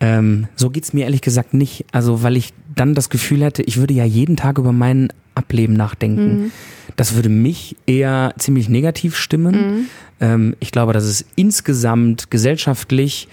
Ähm, 0.00 0.46
so 0.54 0.70
geht's 0.70 0.92
mir 0.92 1.04
ehrlich 1.04 1.22
gesagt 1.22 1.54
nicht. 1.54 1.86
Also, 1.90 2.22
weil 2.22 2.36
ich 2.36 2.52
dann 2.74 2.94
das 2.94 3.10
Gefühl 3.10 3.42
hätte, 3.42 3.62
ich 3.62 3.78
würde 3.78 3.94
ja 3.94 4.04
jeden 4.04 4.36
Tag 4.36 4.58
über 4.58 4.72
mein 4.72 5.12
Ableben 5.34 5.74
nachdenken. 5.74 6.52
Das 6.96 7.14
würde 7.14 7.28
mich 7.28 7.76
eher 7.86 8.34
ziemlich 8.38 8.68
negativ 8.68 9.16
stimmen. 9.16 9.88
Ähm, 10.20 10.54
ich 10.60 10.72
glaube, 10.72 10.92
dass 10.92 11.04
es 11.04 11.24
insgesamt 11.36 12.30
gesellschaftlich 12.30 13.28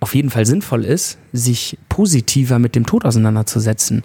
auf 0.00 0.14
jeden 0.14 0.30
Fall 0.30 0.46
sinnvoll 0.46 0.84
ist, 0.84 1.18
sich 1.32 1.76
positiver 1.88 2.58
mit 2.58 2.74
dem 2.74 2.86
Tod 2.86 3.04
auseinanderzusetzen, 3.04 4.02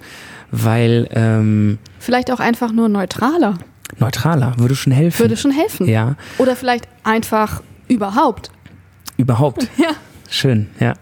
weil 0.51 1.07
ähm, 1.11 1.78
Vielleicht 1.99 2.32
auch 2.32 2.39
einfach 2.41 2.72
nur 2.74 2.89
neutraler. 2.89 3.57
neutraler 3.99 4.55
würde 4.57 4.76
schon 4.76 4.91
helfen. 4.91 5.20
Würde 5.20 5.38
schon 5.38 5.51
helfen. 5.51 5.88
ja, 5.88 6.16
Oder 6.38 6.55
vielleicht 6.55 6.88
einfach 7.03 7.61
überhaupt. 7.88 8.51
überhaupt. 9.18 9.68
Ja. 9.78 9.89
Schön, 10.30 10.68
ja. 10.80 10.95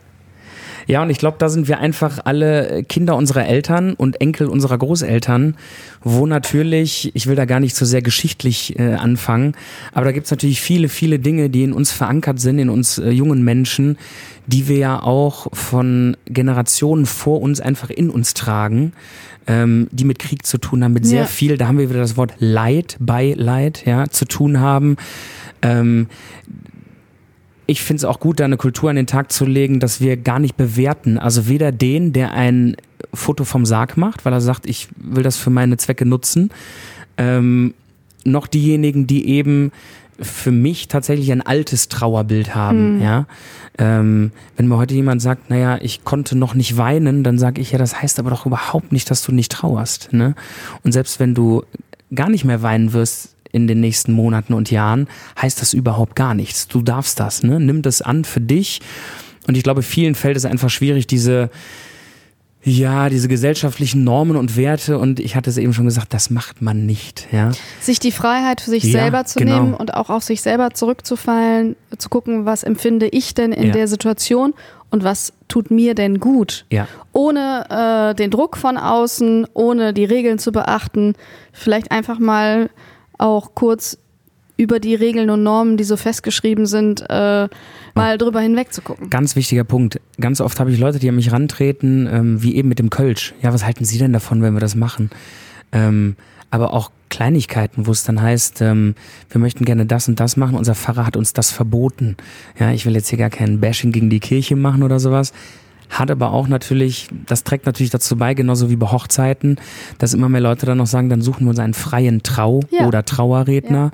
Ja, 0.88 1.02
und 1.02 1.10
ich 1.10 1.18
glaube, 1.18 1.38
da 1.40 1.50
sind 1.50 1.68
wir 1.68 1.80
einfach 1.80 2.20
alle 2.26 2.84
Kinder 2.84 3.16
unserer 3.16 3.46
Eltern 3.48 3.94
und 3.94 4.20
Enkel 4.22 4.48
unserer 4.48 4.78
Großeltern, 4.78 5.56
wo 6.04 6.26
natürlich, 6.26 7.12
ich 7.14 7.28
will 7.28 7.36
da 7.36 7.46
gar 7.46 7.60
nicht 7.60 7.76
so 7.76 7.86
sehr 7.86 8.02
geschichtlich 8.02 8.78
äh, 8.80 8.94
anfangen, 8.96 9.54
aber 9.94 10.06
da 10.06 10.12
gibt's 10.12 10.32
natürlich 10.32 10.62
viele, 10.62 10.90
viele 10.90 11.20
Dinge, 11.20 11.50
die 11.50 11.64
in 11.64 11.74
uns 11.74 11.92
verankert 11.92 12.40
sind, 12.40 12.60
in 12.60 12.70
uns 12.70 12.98
äh, 12.98 13.10
jungen 13.10 13.44
Menschen, 13.44 13.98
die 14.48 14.68
wir 14.68 14.78
ja 14.78 15.02
auch 15.02 15.48
von 15.54 16.18
Generationen 16.26 17.06
vor 17.06 17.42
uns 17.42 17.62
einfach 17.62 17.90
in 17.90 18.10
uns 18.10 18.34
tragen, 18.34 18.92
ähm, 19.48 19.88
die 19.92 20.04
mit 20.06 20.20
Krieg 20.20 20.46
zu 20.46 20.58
tun 20.58 20.84
haben, 20.84 20.94
mit 20.94 21.06
sehr 21.06 21.22
Ja. 21.22 21.26
viel, 21.26 21.58
da 21.58 21.68
haben 21.68 21.78
wir 21.78 21.90
wieder 21.90 22.00
das 22.02 22.18
Wort 22.18 22.34
Leid, 22.40 22.98
Beileid, 23.00 23.84
ja, 23.86 24.08
zu 24.10 24.26
tun 24.26 24.60
haben. 24.60 24.98
Ähm, 25.62 26.08
ich 27.74 27.82
finde 27.82 27.98
es 27.98 28.06
auch 28.06 28.20
gut, 28.20 28.40
da 28.40 28.46
eine 28.46 28.58
Kultur 28.58 28.92
an 28.92 28.96
den 28.96 29.08
Tag 29.08 29.32
zu 29.32 29.46
legen, 29.46 29.80
dass 29.80 30.00
wir 30.00 30.16
gar 30.16 30.38
nicht 30.38 30.56
bewerten. 30.56 31.18
Also 31.18 31.48
weder 31.48 31.72
den, 31.72 32.14
der 32.14 32.32
ein 32.34 32.78
Foto 33.14 33.46
vom 33.46 33.66
Sarg 33.66 33.98
macht, 33.98 34.26
weil 34.26 34.34
er 34.34 34.42
sagt, 34.42 34.68
ich 34.68 34.88
will 34.96 35.24
das 35.24 35.38
für 35.38 35.50
meine 35.50 35.78
Zwecke 35.78 36.06
nutzen, 36.06 36.52
ähm, 37.18 37.74
noch 38.26 38.46
diejenigen, 38.46 39.08
die 39.08 39.28
eben 39.28 39.72
für 40.20 40.52
mich 40.52 40.88
tatsächlich 40.88 41.32
ein 41.32 41.42
altes 41.42 41.90
Trauerbild 41.90 42.54
haben. 42.54 43.02
Ja, 43.02 43.26
ähm, 43.80 44.32
wenn 44.56 44.68
mir 44.68 44.78
heute 44.78 44.94
jemand 44.94 45.22
sagt, 45.24 45.50
naja, 45.50 45.80
ich 45.82 46.04
konnte 46.04 46.38
noch 46.38 46.54
nicht 46.54 46.78
weinen, 46.78 47.24
dann 47.24 47.40
sage 47.40 47.60
ich 47.60 47.72
ja, 47.72 47.80
das 47.80 48.02
heißt 48.02 48.20
aber 48.20 48.30
doch 48.30 48.46
überhaupt 48.46 48.92
nicht, 48.92 49.10
dass 49.10 49.24
du 49.24 49.32
nicht 49.32 49.52
trauerst. 49.52 50.14
Ne? 50.14 50.36
Und 50.84 50.92
selbst 50.92 51.20
wenn 51.20 51.34
du 51.34 51.64
gar 52.14 52.30
nicht 52.30 52.46
mehr 52.46 52.62
weinen 52.62 52.94
wirst 52.94 53.33
in 53.54 53.68
den 53.68 53.80
nächsten 53.80 54.12
Monaten 54.12 54.54
und 54.54 54.70
Jahren, 54.72 55.08
heißt 55.41 55.62
das 55.62 55.74
überhaupt 55.74 56.18
gar 56.18 56.34
nichts. 56.34 56.68
Du 56.68 56.82
darfst 56.82 57.20
das, 57.22 57.43
ne? 57.43 57.60
Nimm 57.62 57.82
das 57.82 58.01
an 58.01 58.26
für 58.26 58.41
dich. 58.41 58.82
Und 59.47 59.56
ich 59.56 59.64
glaube, 59.64 59.82
vielen 59.84 60.16
fällt 60.16 60.36
es 60.36 60.43
einfach 60.45 60.70
schwierig, 60.70 61.08
diese 61.08 61.49
ja, 62.66 63.10
diese 63.10 63.28
gesellschaftlichen 63.28 64.06
Normen 64.06 64.38
und 64.38 64.56
Werte 64.56 64.97
und 64.97 65.20
ich 65.20 65.36
hatte 65.36 65.49
es 65.49 65.58
eben 65.58 65.74
schon 65.74 65.84
gesagt, 65.84 66.14
das 66.14 66.30
macht 66.30 66.62
man 66.62 66.86
nicht, 66.86 67.28
ja. 67.34 67.51
Sich 67.82 67.99
die 67.99 68.14
Freiheit 68.14 68.62
für 68.62 68.70
sich 68.70 68.86
Ja, 68.86 69.01
selber 69.01 69.26
zu 69.26 69.39
genau. 69.39 69.56
nehmen 69.60 69.74
und 69.74 69.93
auch 69.93 70.10
auf 70.10 70.24
sich 70.24 70.41
selber 70.41 70.72
zurückzufallen, 70.74 71.76
zu 71.97 72.08
gucken, 72.08 72.45
was 72.45 72.64
empfinde 72.64 73.08
ich 73.10 73.34
denn 73.34 73.51
in 73.51 73.68
Ja. 73.68 73.74
der 73.74 73.89
Situation 73.89 74.54
und 74.91 75.04
was 75.04 75.34
tut 75.49 75.72
mir 75.72 75.93
denn 75.93 76.22
gut. 76.22 76.66
Ja. 76.72 76.88
Ohne 77.12 77.66
äh, 78.12 78.16
den 78.16 78.32
Druck 78.32 78.56
von 78.56 78.78
außen, 78.78 79.45
ohne 79.54 79.93
die 79.93 80.06
Regeln 80.06 80.39
zu 80.39 80.54
beachten, 80.54 81.16
vielleicht 81.51 81.91
einfach 81.91 82.18
mal 82.18 82.70
auch 83.18 83.55
kurz 83.55 83.97
über 84.55 84.80
die 84.80 84.95
Regeln 84.95 85.30
und 85.30 85.43
Normen, 85.43 85.78
die 85.78 85.84
so 85.84 85.97
festgeschrieben 85.97 86.66
sind, 86.66 87.03
äh, 87.09 87.47
mal 87.95 88.18
drüber 88.18 88.39
hinweg 88.39 88.72
zu 88.72 88.82
gucken. 88.82 89.09
Ganz 89.09 89.36
wichtiger 89.36 89.64
Punkt. 89.64 89.99
Ganz 90.20 90.41
oft 90.41 90.59
habe 90.59 90.72
ich 90.72 90.80
Leute, 90.80 90.99
die 90.99 91.09
an 91.09 91.16
mich 91.16 91.32
rantreten, 91.32 92.07
ähm, 92.11 92.43
wie 92.43 92.55
eben 92.55 92.70
mit 92.70 92.80
dem 92.80 92.89
Kölsch. 92.89 93.34
Ja, 93.41 93.51
was 93.53 93.66
halten 93.66 93.86
Sie 93.86 93.97
denn 93.97 94.14
davon, 94.14 94.41
wenn 94.41 94.53
wir 94.53 94.59
das 94.59 94.76
machen? 94.76 95.09
Ähm, 95.72 96.16
aber 96.51 96.74
auch 96.74 96.91
Kleinigkeiten, 97.09 97.88
wo 97.88 97.91
es 97.91 98.03
dann 98.03 98.22
heißt, 98.22 98.61
ähm, 98.61 98.93
wir 99.30 99.41
möchten 99.41 99.66
gerne 99.66 99.88
das 99.88 100.07
und 100.07 100.20
das 100.20 100.38
machen, 100.38 100.55
unser 100.55 100.76
Pfarrer 100.76 101.05
hat 101.05 101.18
uns 101.18 101.34
das 101.34 101.51
verboten. 101.51 102.16
Ja, 102.59 102.72
ich 102.72 102.86
will 102.86 102.93
jetzt 102.93 103.09
hier 103.09 103.18
gar 103.18 103.32
kein 103.32 103.59
Bashing 103.59 103.91
gegen 103.91 104.09
die 104.09 104.20
Kirche 104.20 104.55
machen 104.55 104.84
oder 104.84 104.99
sowas. 104.99 105.34
Hat 105.94 106.10
aber 106.10 106.32
auch 106.32 106.48
natürlich, 106.48 107.08
das 107.28 107.44
trägt 107.44 107.66
natürlich 107.68 107.91
dazu 107.91 108.16
bei, 108.18 108.34
genauso 108.34 108.70
wie 108.70 108.76
bei 108.76 108.88
Hochzeiten, 108.88 109.58
dass 110.00 110.14
immer 110.14 110.28
mehr 110.28 110.41
Leute 110.41 110.66
dann 110.66 110.80
noch 110.80 110.88
sagen, 110.88 111.10
dann 111.10 111.22
suchen 111.22 111.46
wir 111.46 111.52
uns 111.52 111.60
einen 111.60 111.74
freien 111.76 112.24
Trau- 112.24 112.62
Ja. 112.72 112.88
oder 112.88 113.06
Trauerredner, 113.06 113.91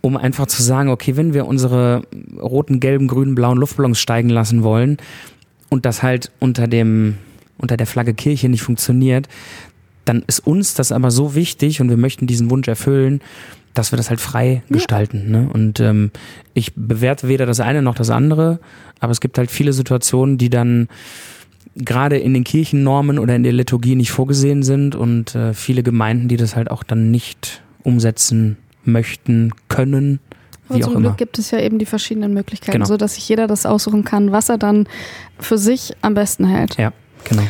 um 0.00 0.16
einfach 0.16 0.46
zu 0.46 0.62
sagen, 0.62 0.88
okay, 0.90 1.16
wenn 1.16 1.34
wir 1.34 1.46
unsere 1.46 2.02
roten, 2.40 2.80
gelben, 2.80 3.06
grünen, 3.06 3.34
blauen 3.36 3.58
Luftballons 3.58 4.00
steigen 4.00 4.30
lassen 4.30 4.62
wollen 4.64 4.96
und 5.68 5.84
das 5.86 6.02
halt 6.02 6.30
unter 6.40 6.66
dem, 6.66 7.18
unter 7.56 7.76
der 7.76 7.86
Flagge 7.86 8.14
Kirche 8.14 8.48
nicht 8.48 8.62
funktioniert, 8.62 9.28
dann 10.04 10.24
ist 10.26 10.40
uns 10.46 10.74
das 10.74 10.90
aber 10.90 11.10
so 11.10 11.34
wichtig 11.34 11.80
und 11.80 11.88
wir 11.90 11.96
möchten 11.98 12.26
diesen 12.26 12.50
Wunsch 12.50 12.66
erfüllen, 12.66 13.20
dass 13.78 13.92
wir 13.92 13.96
das 13.96 14.10
halt 14.10 14.20
frei 14.20 14.62
gestalten. 14.68 15.30
Ne? 15.30 15.48
Und 15.52 15.78
ähm, 15.78 16.10
ich 16.52 16.72
bewerte 16.74 17.28
weder 17.28 17.46
das 17.46 17.60
eine 17.60 17.80
noch 17.80 17.94
das 17.94 18.10
andere, 18.10 18.58
aber 18.98 19.12
es 19.12 19.20
gibt 19.20 19.38
halt 19.38 19.52
viele 19.52 19.72
Situationen, 19.72 20.36
die 20.36 20.50
dann 20.50 20.88
gerade 21.76 22.18
in 22.18 22.34
den 22.34 22.42
Kirchennormen 22.42 23.20
oder 23.20 23.36
in 23.36 23.44
der 23.44 23.52
Liturgie 23.52 23.94
nicht 23.94 24.10
vorgesehen 24.10 24.64
sind 24.64 24.96
und 24.96 25.36
äh, 25.36 25.54
viele 25.54 25.84
Gemeinden, 25.84 26.26
die 26.26 26.36
das 26.36 26.56
halt 26.56 26.72
auch 26.72 26.82
dann 26.82 27.12
nicht 27.12 27.62
umsetzen 27.84 28.56
möchten, 28.84 29.52
können, 29.68 30.18
Aber 30.68 30.78
wie 30.78 30.82
zum 30.82 30.94
immer. 30.94 31.00
Glück 31.02 31.18
gibt 31.18 31.38
es 31.38 31.52
ja 31.52 31.60
eben 31.60 31.78
die 31.78 31.86
verschiedenen 31.86 32.34
Möglichkeiten, 32.34 32.72
Genau. 32.72 32.86
so 32.86 32.96
dass 32.96 33.14
sich 33.14 33.28
jeder 33.28 33.46
das 33.46 33.64
aussuchen 33.64 34.02
kann, 34.02 34.32
was 34.32 34.48
er 34.48 34.58
dann 34.58 34.88
für 35.38 35.56
sich 35.56 35.94
am 36.02 36.14
besten 36.14 36.46
hält. 36.46 36.76
Ja, 36.78 36.92
genau. 37.22 37.42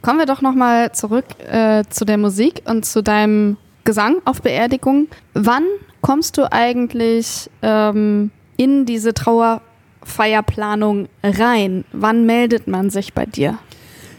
Kommen 0.00 0.18
wir 0.20 0.26
doch 0.26 0.40
nochmal 0.40 0.92
zurück 0.92 1.26
äh, 1.50 1.84
zu 1.90 2.06
der 2.06 2.16
Musik 2.16 2.62
und 2.64 2.86
zu 2.86 3.02
deinem 3.02 3.58
Gesang 3.86 4.16
auf 4.26 4.42
Beerdigung. 4.42 5.08
Wann 5.32 5.64
kommst 6.02 6.36
du 6.36 6.52
eigentlich 6.52 7.48
ähm, 7.62 8.30
in 8.58 8.84
diese 8.84 9.14
Trauerfeierplanung 9.14 11.08
rein? 11.22 11.86
Wann 11.92 12.26
meldet 12.26 12.66
man 12.68 12.90
sich 12.90 13.14
bei 13.14 13.24
dir? 13.24 13.58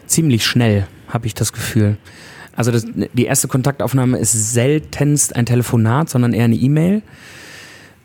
ziemlich 0.08 0.44
schnell, 0.44 0.86
habe 1.08 1.26
ich 1.26 1.34
das 1.34 1.52
Gefühl. 1.52 1.96
Also 2.56 2.72
das, 2.72 2.86
die 3.12 3.24
erste 3.24 3.46
Kontaktaufnahme 3.46 4.18
ist 4.18 4.32
seltenst 4.32 5.36
ein 5.36 5.46
Telefonat, 5.46 6.10
sondern 6.10 6.32
eher 6.32 6.46
eine 6.46 6.56
E-Mail. 6.56 7.02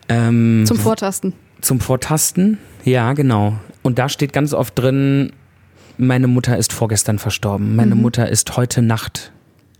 Ähm, 0.09 0.63
Zum 0.67 0.77
Vortasten. 0.77 1.33
zum 1.61 1.79
Vortasten, 1.79 2.59
ja, 2.83 3.13
genau. 3.13 3.55
Und 3.81 3.97
da 3.97 4.09
steht 4.09 4.33
ganz 4.33 4.53
oft 4.53 4.77
drin, 4.77 5.31
meine 5.97 6.27
Mutter 6.27 6.57
ist 6.57 6.73
vorgestern 6.73 7.19
verstorben, 7.19 7.75
meine 7.75 7.95
Mutter 7.95 8.29
ist 8.29 8.55
heute 8.57 8.81
Nacht 8.81 9.31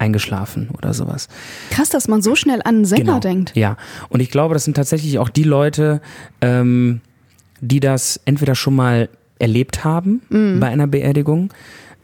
eingeschlafen 0.03 0.69
oder 0.77 0.93
sowas. 0.93 1.29
Krass, 1.71 1.89
dass 1.89 2.07
man 2.07 2.21
so 2.21 2.35
schnell 2.35 2.59
an 2.63 2.75
einen 2.75 2.85
Sänger 2.85 3.03
Genau. 3.05 3.19
denkt. 3.19 3.53
Ja, 3.55 3.77
und 4.09 4.19
ich 4.19 4.29
glaube, 4.29 4.53
das 4.53 4.65
sind 4.65 4.75
tatsächlich 4.75 5.17
auch 5.19 5.29
die 5.29 5.43
Leute, 5.43 6.01
ähm, 6.41 7.01
die 7.61 7.79
das 7.79 8.19
entweder 8.25 8.55
schon 8.55 8.75
mal 8.75 9.09
erlebt 9.39 9.83
haben 9.83 10.21
bei 10.59 10.67
einer 10.67 10.87
Beerdigung 10.87 11.51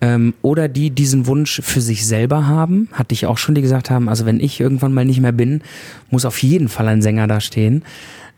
ähm, 0.02 0.34
oder 0.42 0.68
die 0.68 0.90
diesen 0.90 1.28
Wunsch 1.28 1.62
für 1.64 1.82
sich 1.82 2.06
selber 2.08 2.48
haben. 2.48 2.88
Hatte 2.94 3.14
ich 3.14 3.26
auch 3.26 3.38
schon, 3.38 3.56
die 3.56 3.62
gesagt 3.62 3.90
haben, 3.90 4.08
also 4.10 4.26
wenn 4.26 4.40
ich 4.40 4.60
irgendwann 4.60 4.94
mal 4.94 5.06
nicht 5.06 5.20
mehr 5.22 5.32
bin, 5.34 5.62
muss 6.10 6.26
auf 6.26 6.42
jeden 6.42 6.70
Fall 6.70 6.88
ein 6.88 7.02
Sänger 7.02 7.28
da 7.28 7.40
stehen. 7.42 7.84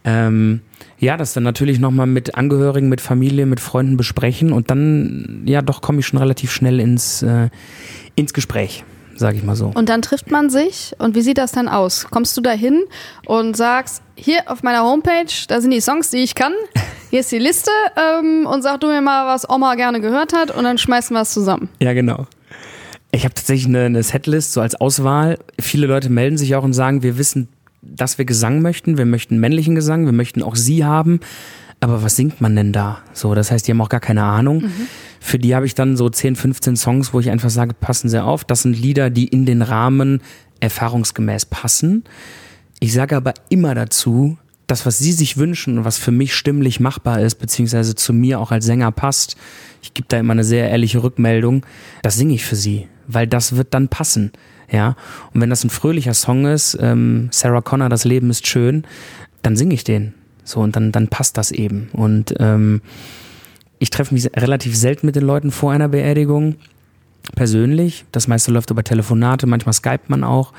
Ähm, 0.03 0.62
ja, 0.99 1.18
das 1.18 1.34
dann 1.34 1.43
natürlich 1.43 1.80
nochmal 1.80 2.07
mit 2.07 2.36
Angehörigen, 2.36 2.89
mit 2.89 3.01
Familie, 3.01 3.45
mit 3.45 3.59
Freunden 3.59 3.97
besprechen 3.97 4.51
und 4.53 4.70
dann, 4.72 5.41
ja, 5.45 5.62
doch 5.62 5.82
komme 5.82 5.99
ich 5.99 6.07
schon 6.07 6.20
relativ 6.20 6.51
schnell 6.51 6.80
ins, 6.80 7.22
äh, 7.24 7.49
ins 8.16 8.34
Gespräch, 8.34 8.84
sage 9.16 9.38
ich 9.38 9.43
mal 9.43 9.55
so. 9.55 9.72
Und 9.74 9.89
dann 9.89 10.01
trifft 10.01 10.32
man 10.32 10.49
sich 10.49 10.93
und 10.97 11.16
wie 11.16 11.22
sieht 11.22 11.38
das 11.38 11.51
dann 11.51 11.68
aus? 11.68 12.07
Kommst 12.09 12.36
du 12.38 12.41
da 12.41 12.51
hin 12.51 12.84
und 13.26 13.55
sagst, 13.55 14.01
hier 14.16 14.43
auf 14.47 14.64
meiner 14.64 14.84
Homepage, 14.84 15.32
da 15.47 15.62
sind 15.62 15.72
die 15.72 15.82
Songs, 15.82 16.09
die 16.09 16.18
ich 16.18 16.36
kann, 16.36 16.53
hier 17.09 17.20
ist 17.20 17.32
die 17.32 17.39
Liste 17.39 17.72
ähm, 17.97 18.45
und 18.45 18.62
sag 18.62 18.80
du 18.82 18.88
mir 18.88 19.01
mal, 19.01 19.28
was 19.28 19.49
Oma 19.49 19.76
gerne 19.76 20.01
gehört 20.01 20.34
hat 20.34 20.51
und 20.51 20.64
dann 20.64 20.78
schmeißen 20.78 21.16
wir 21.16 21.22
es 21.22 21.32
zusammen. 21.32 21.70
Ja, 21.80 21.93
genau. 21.93 22.28
Ich 23.12 23.26
habe 23.26 23.34
tatsächlich 23.34 23.68
eine, 23.68 23.86
eine 23.86 24.03
Setlist 24.03 24.53
so 24.53 24.62
als 24.62 24.76
Auswahl. 24.76 25.38
Viele 25.59 25.88
Leute 25.88 26.09
melden 26.09 26.38
sich 26.38 26.55
auch 26.55 26.64
und 26.64 26.74
sagen, 26.74 27.03
wir 27.03 27.18
wissen, 27.18 27.49
dass 27.82 28.18
wir 28.18 28.26
Gesang 28.26 28.62
möchten. 28.62 28.97
Wir 28.97 29.05
möchten 29.05 29.39
männlichen 29.39 29.76
Gesang, 29.76 30.05
wir 30.05 30.14
möchten 30.14 30.43
auch 30.43 30.55
sie 30.55 30.86
haben. 30.86 31.20
Aber 31.82 32.03
was 32.03 32.16
singt 32.16 32.39
man 32.39 32.55
denn 32.55 32.72
da? 32.72 32.99
So, 33.12 33.34
das 33.34 33.51
heißt, 33.51 33.68
die 33.68 33.72
haben 33.72 33.82
auch 33.82 33.89
gar 33.89 33.99
keine 33.99 34.24
Ahnung. 34.24 34.72
Für 35.24 35.38
die 35.38 35.56
habe 35.56 35.68
ich 35.68 35.76
dann 35.76 35.96
so 35.98 36.10
10, 36.10 36.36
15 36.36 36.76
Songs, 36.76 37.14
wo 37.14 37.20
ich 37.20 37.30
einfach 37.30 37.52
sage, 37.52 37.76
passen 37.76 38.10
sie 38.10 38.22
auf. 38.22 38.44
Das 38.44 38.64
sind 38.64 38.74
Lieder, 38.78 39.12
die 39.12 39.28
in 39.28 39.46
den 39.46 39.62
Rahmen 39.62 40.22
erfahrungsgemäß 40.62 41.46
passen. 41.46 42.04
Ich 42.80 42.92
sage 42.92 43.16
aber 43.16 43.36
immer 43.50 43.76
dazu, 43.76 44.40
das, 44.66 44.88
was 44.88 44.98
sie 44.98 45.12
sich 45.12 45.38
wünschen 45.38 45.78
und 45.78 45.86
was 45.86 46.00
für 46.00 46.12
mich 46.12 46.34
stimmlich 46.34 46.80
machbar 46.80 47.22
ist, 47.22 47.36
beziehungsweise 47.36 47.94
zu 47.94 48.14
mir 48.14 48.40
auch 48.40 48.52
als 48.52 48.66
Sänger 48.66 48.92
passt, 48.92 49.38
ich 49.84 49.94
gebe 49.94 50.08
da 50.10 50.18
immer 50.18 50.34
eine 50.34 50.44
sehr 50.44 50.70
ehrliche 50.70 51.04
Rückmeldung, 51.04 51.66
das 52.02 52.16
singe 52.16 52.34
ich 52.34 52.44
für 52.44 52.56
sie, 52.56 52.88
weil 53.08 53.28
das 53.28 53.56
wird 53.56 53.76
dann 53.76 53.90
passen. 53.90 54.32
Ja, 54.72 54.96
und 55.34 55.42
wenn 55.42 55.52
das 55.52 55.64
ein 55.64 55.70
fröhlicher 55.70 56.16
Song 56.16 56.46
ist, 56.46 56.78
ähm, 56.82 57.28
Sarah 57.32 57.62
Connor, 57.62 57.90
das 57.90 58.06
Leben 58.06 58.32
ist 58.32 58.48
schön, 58.48 58.86
dann 59.44 59.56
singe 59.56 59.76
ich 59.76 59.84
den. 59.84 60.16
So, 60.44 60.62
und 60.62 60.76
dann, 60.76 60.92
dann 60.92 61.10
passt 61.10 61.38
das 61.38 61.52
eben. 61.52 61.90
Und 61.94 62.34
ähm, 62.40 62.82
ich 63.82 63.90
treffe 63.90 64.14
mich 64.14 64.30
relativ 64.38 64.76
selten 64.76 65.08
mit 65.08 65.16
den 65.16 65.24
Leuten 65.24 65.50
vor 65.50 65.72
einer 65.72 65.88
Beerdigung, 65.88 66.56
persönlich. 67.36 68.06
Das 68.12 68.28
meiste 68.28 68.52
läuft 68.52 68.70
über 68.70 68.84
Telefonate, 68.84 69.48
manchmal 69.48 69.74
skypt 69.74 70.08
man 70.08 70.24
auch. 70.24 70.54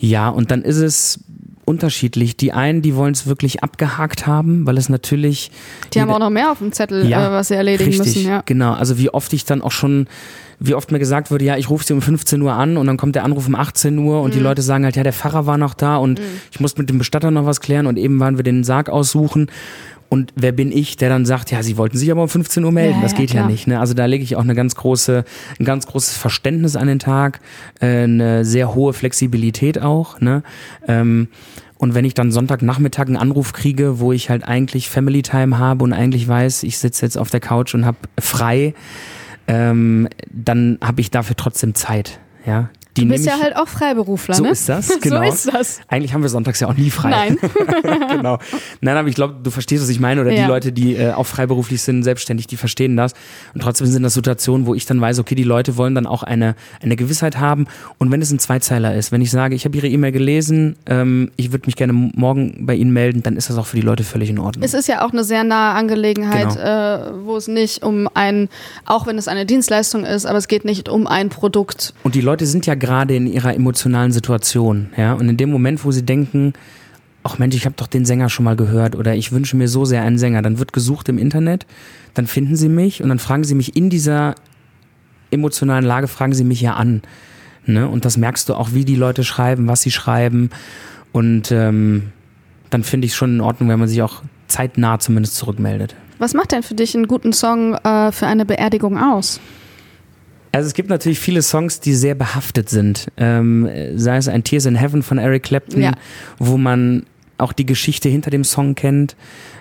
Ja, 0.00 0.28
und 0.28 0.50
dann 0.50 0.62
ist 0.62 0.78
es 0.78 1.20
unterschiedlich. 1.64 2.36
Die 2.36 2.52
einen, 2.52 2.82
die 2.82 2.96
wollen 2.96 3.12
es 3.12 3.28
wirklich 3.28 3.62
abgehakt 3.62 4.26
haben, 4.26 4.66
weil 4.66 4.76
es 4.76 4.88
natürlich. 4.88 5.52
Die 5.94 6.00
haben 6.00 6.10
auch 6.10 6.18
noch 6.18 6.30
mehr 6.30 6.50
auf 6.50 6.58
dem 6.58 6.72
Zettel, 6.72 7.06
äh, 7.06 7.12
was 7.12 7.48
sie 7.48 7.54
erledigen 7.54 7.90
richtig, 7.90 8.16
müssen. 8.16 8.28
Ja. 8.28 8.42
Genau, 8.44 8.72
also 8.72 8.98
wie 8.98 9.10
oft 9.10 9.32
ich 9.32 9.44
dann 9.44 9.62
auch 9.62 9.70
schon, 9.70 10.08
wie 10.58 10.74
oft 10.74 10.90
mir 10.90 10.98
gesagt 10.98 11.30
wurde, 11.30 11.44
ja, 11.44 11.56
ich 11.56 11.70
rufe 11.70 11.84
sie 11.84 11.92
um 11.92 12.02
15 12.02 12.42
Uhr 12.42 12.54
an 12.54 12.76
und 12.76 12.88
dann 12.88 12.96
kommt 12.96 13.14
der 13.14 13.22
Anruf 13.22 13.46
um 13.46 13.54
18 13.54 13.96
Uhr 13.98 14.20
und 14.20 14.34
die 14.34 14.40
Leute 14.40 14.62
sagen 14.62 14.82
halt, 14.84 14.96
ja, 14.96 15.04
der 15.04 15.12
Pfarrer 15.12 15.46
war 15.46 15.58
noch 15.58 15.74
da 15.74 15.98
und 15.98 16.20
ich 16.50 16.58
muss 16.58 16.76
mit 16.76 16.90
dem 16.90 16.98
Bestatter 16.98 17.30
noch 17.30 17.46
was 17.46 17.60
klären 17.60 17.86
und 17.86 17.98
eben 17.98 18.18
waren 18.18 18.36
wir 18.36 18.42
den 18.42 18.64
Sarg 18.64 18.88
aussuchen. 18.88 19.48
Und 20.08 20.32
wer 20.36 20.52
bin 20.52 20.72
ich, 20.72 20.96
der 20.96 21.10
dann 21.10 21.26
sagt, 21.26 21.50
ja, 21.50 21.62
sie 21.62 21.76
wollten 21.76 21.98
sich 21.98 22.10
aber 22.10 22.22
um 22.22 22.28
15 22.28 22.64
Uhr 22.64 22.72
melden. 22.72 22.96
Ja, 22.96 23.02
das 23.02 23.12
ja, 23.12 23.18
geht 23.18 23.30
ja 23.30 23.40
klar. 23.40 23.50
nicht. 23.50 23.66
Ne? 23.66 23.78
Also 23.78 23.94
da 23.94 24.06
lege 24.06 24.24
ich 24.24 24.36
auch 24.36 24.42
eine 24.42 24.54
ganz 24.54 24.74
große, 24.74 25.24
ein 25.58 25.64
ganz 25.64 25.86
großes 25.86 26.16
Verständnis 26.16 26.76
an 26.76 26.88
den 26.88 26.98
Tag, 26.98 27.40
äh, 27.80 28.04
eine 28.04 28.44
sehr 28.44 28.74
hohe 28.74 28.92
Flexibilität 28.92 29.80
auch. 29.80 30.20
Ne? 30.20 30.42
Ähm, 30.86 31.28
und 31.76 31.94
wenn 31.94 32.04
ich 32.04 32.14
dann 32.14 32.32
Sonntagnachmittag 32.32 33.06
einen 33.06 33.16
Anruf 33.16 33.52
kriege, 33.52 34.00
wo 34.00 34.12
ich 34.12 34.30
halt 34.30 34.44
eigentlich 34.44 34.88
Family 34.88 35.22
Time 35.22 35.58
habe 35.58 35.84
und 35.84 35.92
eigentlich 35.92 36.26
weiß, 36.26 36.64
ich 36.64 36.78
sitze 36.78 37.04
jetzt 37.06 37.16
auf 37.16 37.30
der 37.30 37.40
Couch 37.40 37.74
und 37.74 37.84
habe 37.86 37.98
frei, 38.18 38.74
ähm, 39.46 40.08
dann 40.30 40.78
habe 40.82 41.00
ich 41.00 41.10
dafür 41.10 41.36
trotzdem 41.36 41.74
Zeit. 41.74 42.18
Ja, 42.46 42.70
die 42.98 43.06
Du 43.06 43.12
bist 43.14 43.26
ja 43.26 43.38
halt 43.40 43.56
auch 43.56 43.68
Freiberufler, 43.68 44.34
so 44.34 44.44
ne? 44.44 44.50
ist 44.50 44.68
das, 44.68 44.88
genau. 45.00 45.22
so 45.24 45.32
ist 45.32 45.54
das. 45.54 45.80
Eigentlich 45.88 46.14
haben 46.14 46.22
wir 46.22 46.28
sonntags 46.28 46.60
ja 46.60 46.68
auch 46.68 46.74
nie 46.76 46.90
frei. 46.90 47.10
Nein. 47.10 47.38
genau. 48.10 48.38
Nein, 48.80 48.96
aber 48.96 49.08
ich 49.08 49.14
glaube, 49.14 49.36
du 49.42 49.50
verstehst, 49.50 49.82
was 49.82 49.88
ich 49.88 50.00
meine. 50.00 50.20
Oder 50.20 50.32
Ja. 50.32 50.42
die 50.42 50.48
Leute, 50.48 50.72
die 50.72 50.94
äh, 50.96 51.12
auch 51.12 51.26
freiberuflich 51.26 51.82
sind, 51.82 52.02
selbstständig, 52.02 52.46
die 52.46 52.56
verstehen 52.56 52.96
das. 52.96 53.12
Und 53.54 53.62
trotzdem 53.62 53.86
sind 53.86 54.02
das 54.02 54.14
Situationen, 54.14 54.66
wo 54.66 54.74
ich 54.74 54.86
dann 54.86 55.00
weiß, 55.00 55.18
okay, 55.18 55.34
die 55.34 55.44
Leute 55.44 55.76
wollen 55.76 55.94
dann 55.94 56.06
auch 56.06 56.22
eine, 56.22 56.54
eine 56.82 56.96
Gewissheit 56.96 57.38
haben. 57.38 57.66
Und 57.98 58.10
wenn 58.10 58.20
es 58.22 58.30
ein 58.30 58.38
Zweizeiler 58.38 58.94
ist, 58.94 59.12
wenn 59.12 59.20
ich 59.20 59.30
sage, 59.30 59.54
ich 59.54 59.64
habe 59.64 59.76
ihre 59.76 59.88
E-Mail 59.88 60.12
gelesen, 60.12 60.76
ähm, 60.86 61.30
ich 61.36 61.52
würde 61.52 61.66
mich 61.66 61.76
gerne 61.76 61.92
morgen 61.92 62.66
bei 62.66 62.74
ihnen 62.74 62.92
melden, 62.92 63.22
dann 63.22 63.36
ist 63.36 63.50
das 63.50 63.56
auch 63.58 63.66
für 63.66 63.76
die 63.76 63.82
Leute 63.82 64.04
völlig 64.04 64.30
in 64.30 64.38
Ordnung. 64.38 64.64
Es 64.64 64.74
ist 64.74 64.88
ja 64.88 65.04
auch 65.06 65.12
eine 65.12 65.24
sehr 65.24 65.44
nahe 65.44 65.74
Angelegenheit, 65.74 66.54
Genau. 66.54 66.60
äh, 66.60 67.24
wo 67.24 67.36
es 67.36 67.48
nicht 67.48 67.82
um 67.82 68.08
ein, 68.14 68.48
auch 68.86 69.06
wenn 69.06 69.18
es 69.18 69.28
eine 69.28 69.46
Dienstleistung 69.46 70.04
ist, 70.04 70.26
aber 70.26 70.38
es 70.38 70.48
geht 70.48 70.64
nicht 70.64 70.88
um 70.88 71.06
ein 71.06 71.28
Produkt. 71.28 71.94
Und 72.02 72.14
die 72.14 72.20
Leute 72.20 72.46
sind 72.46 72.66
ja 72.66 72.74
gerade 72.74 72.87
in 72.88 73.26
ihrer 73.26 73.54
emotionalen 73.54 74.12
Situation, 74.12 74.90
ja. 74.96 75.12
Und 75.14 75.28
in 75.28 75.36
dem 75.36 75.50
Moment, 75.50 75.84
wo 75.84 75.92
sie 75.92 76.04
denken, 76.04 76.52
ach 77.22 77.38
Mensch, 77.38 77.54
ich 77.56 77.66
habe 77.66 77.74
doch 77.76 77.86
den 77.86 78.04
Sänger 78.04 78.28
schon 78.28 78.44
mal 78.44 78.56
gehört 78.56 78.96
oder 78.96 79.14
ich 79.14 79.32
wünsche 79.32 79.56
mir 79.56 79.68
so 79.68 79.84
sehr 79.84 80.02
einen 80.02 80.18
Sänger, 80.18 80.42
dann 80.42 80.58
wird 80.58 80.72
gesucht 80.72 81.08
im 81.08 81.18
Internet, 81.18 81.66
dann 82.14 82.26
finden 82.26 82.56
sie 82.56 82.68
mich 82.68 83.02
und 83.02 83.08
dann 83.08 83.18
fragen 83.18 83.44
sie 83.44 83.54
mich 83.54 83.76
in 83.76 83.90
dieser 83.90 84.34
emotionalen 85.30 85.84
Lage, 85.84 86.08
fragen 86.08 86.34
sie 86.34 86.44
mich 86.44 86.60
ja 86.60 86.74
an. 86.74 87.02
Ne? 87.66 87.86
Und 87.86 88.04
das 88.04 88.16
merkst 88.16 88.48
du 88.48 88.54
auch, 88.54 88.72
wie 88.72 88.84
die 88.84 88.96
Leute 88.96 89.24
schreiben, 89.24 89.68
was 89.68 89.82
sie 89.82 89.90
schreiben. 89.90 90.50
Und 91.12 91.52
ähm, 91.52 92.12
dann 92.70 92.82
finde 92.82 93.06
ich 93.06 93.14
schon 93.14 93.34
in 93.34 93.40
Ordnung, 93.40 93.68
wenn 93.68 93.78
man 93.78 93.88
sich 93.88 94.02
auch 94.02 94.22
zeitnah 94.46 94.98
zumindest 94.98 95.36
zurückmeldet. 95.36 95.94
Was 96.18 96.34
macht 96.34 96.52
denn 96.52 96.62
für 96.62 96.74
dich 96.74 96.94
einen 96.94 97.06
guten 97.06 97.32
Song 97.32 97.74
äh, 97.74 98.10
für 98.10 98.26
eine 98.26 98.44
Beerdigung 98.46 98.98
aus? 98.98 99.40
Also 100.52 100.66
es 100.66 100.74
gibt 100.74 100.88
natürlich 100.88 101.18
viele 101.20 101.42
Songs, 101.42 101.80
die 101.80 101.94
sehr 101.94 102.14
behaftet 102.14 102.68
sind. 102.68 103.08
Ähm, 103.16 103.68
sei 103.96 104.16
es 104.16 104.28
ein 104.28 104.44
Tears 104.44 104.66
in 104.66 104.74
Heaven 104.76 105.02
von 105.02 105.18
Eric 105.18 105.42
Clapton, 105.44 105.82
Ja. 105.82 105.92
wo 106.38 106.56
man 106.56 107.04
auch 107.36 107.52
die 107.52 107.66
Geschichte 107.66 108.08
hinter 108.08 108.30
dem 108.30 108.44
Song 108.44 108.74
kennt. 108.74 109.14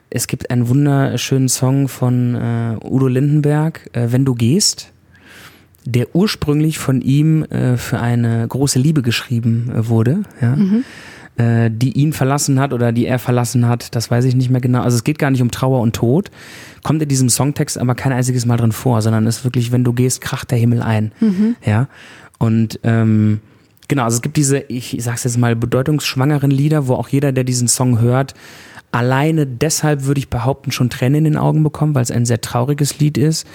Es 0.09 0.27
gibt 0.27 0.49
einen 0.49 0.69
wunderschönen 0.69 1.49
Song 1.49 1.87
von 1.89 2.35
äh, 2.35 2.77
Udo 2.83 3.07
Lindenberg, 3.07 3.89
äh, 3.93 4.07
Wenn 4.09 4.23
du 4.25 4.33
gehst, 4.35 4.91
der 5.85 6.15
ursprünglich 6.15 6.79
von 6.79 7.01
ihm 7.01 7.43
äh, 7.43 7.77
für 7.77 7.99
eine 7.99 8.47
große 8.47 8.79
Liebe 8.79 9.01
geschrieben 9.01 9.71
äh, 9.75 9.87
wurde. 9.87 10.23
Ja. 10.41 10.57
Äh, 11.37 11.69
die 11.71 11.91
ihn 11.91 12.13
verlassen 12.13 12.59
hat 12.59 12.73
oder 12.73 12.91
die 12.91 13.05
er 13.05 13.19
verlassen 13.19 13.67
hat, 13.67 13.93
das 13.95 14.09
weiß 14.09 14.25
ich 14.25 14.33
nicht 14.33 14.49
mehr 14.49 14.59
genau. 14.59 14.81
Also 14.81 14.95
es 14.95 15.03
geht 15.03 15.19
gar 15.19 15.29
nicht 15.29 15.43
um 15.43 15.51
Trauer 15.51 15.81
und 15.81 15.95
Tod, 15.95 16.31
kommt 16.81 16.99
in 17.03 17.09
diesem 17.09 17.29
Songtext 17.29 17.77
aber 17.77 17.93
kein 17.93 18.11
einziges 18.11 18.47
Mal 18.47 18.57
drin 18.57 18.71
vor, 18.71 19.03
sondern 19.03 19.27
es 19.27 19.37
ist 19.37 19.43
wirklich, 19.43 19.71
wenn 19.71 19.83
du 19.83 19.93
gehst, 19.93 20.19
kracht 20.21 20.49
der 20.49 20.57
Himmel 20.57 20.81
ein. 20.81 21.11
Ja. 21.63 21.89
Und 22.39 22.79
ähm, 22.81 23.41
genau, 23.87 24.05
also 24.05 24.15
es 24.15 24.23
gibt 24.23 24.35
diese, 24.35 24.61
ich 24.61 24.97
sag's 24.99 25.25
jetzt 25.25 25.37
mal, 25.37 25.55
bedeutungsschwangeren 25.55 26.49
Lieder, 26.49 26.87
wo 26.87 26.95
auch 26.95 27.09
jeder, 27.09 27.31
der 27.31 27.43
diesen 27.43 27.67
Song 27.67 27.99
hört, 27.99 28.33
alleine 28.91 29.45
deshalb 29.45 30.05
würde 30.05 30.17
ich 30.17 30.29
behaupten, 30.29 30.71
schon 30.71 30.89
Tränen 30.89 31.17
in 31.17 31.33
den 31.33 31.37
Augen 31.37 31.61
bekommen, 31.61 31.93
weil 31.93 32.01
es 32.01 32.09
ein 32.09 32.25
sehr 32.25 32.41
trauriges 32.41 32.97
Lied 32.97 33.19
ist. 33.19 33.45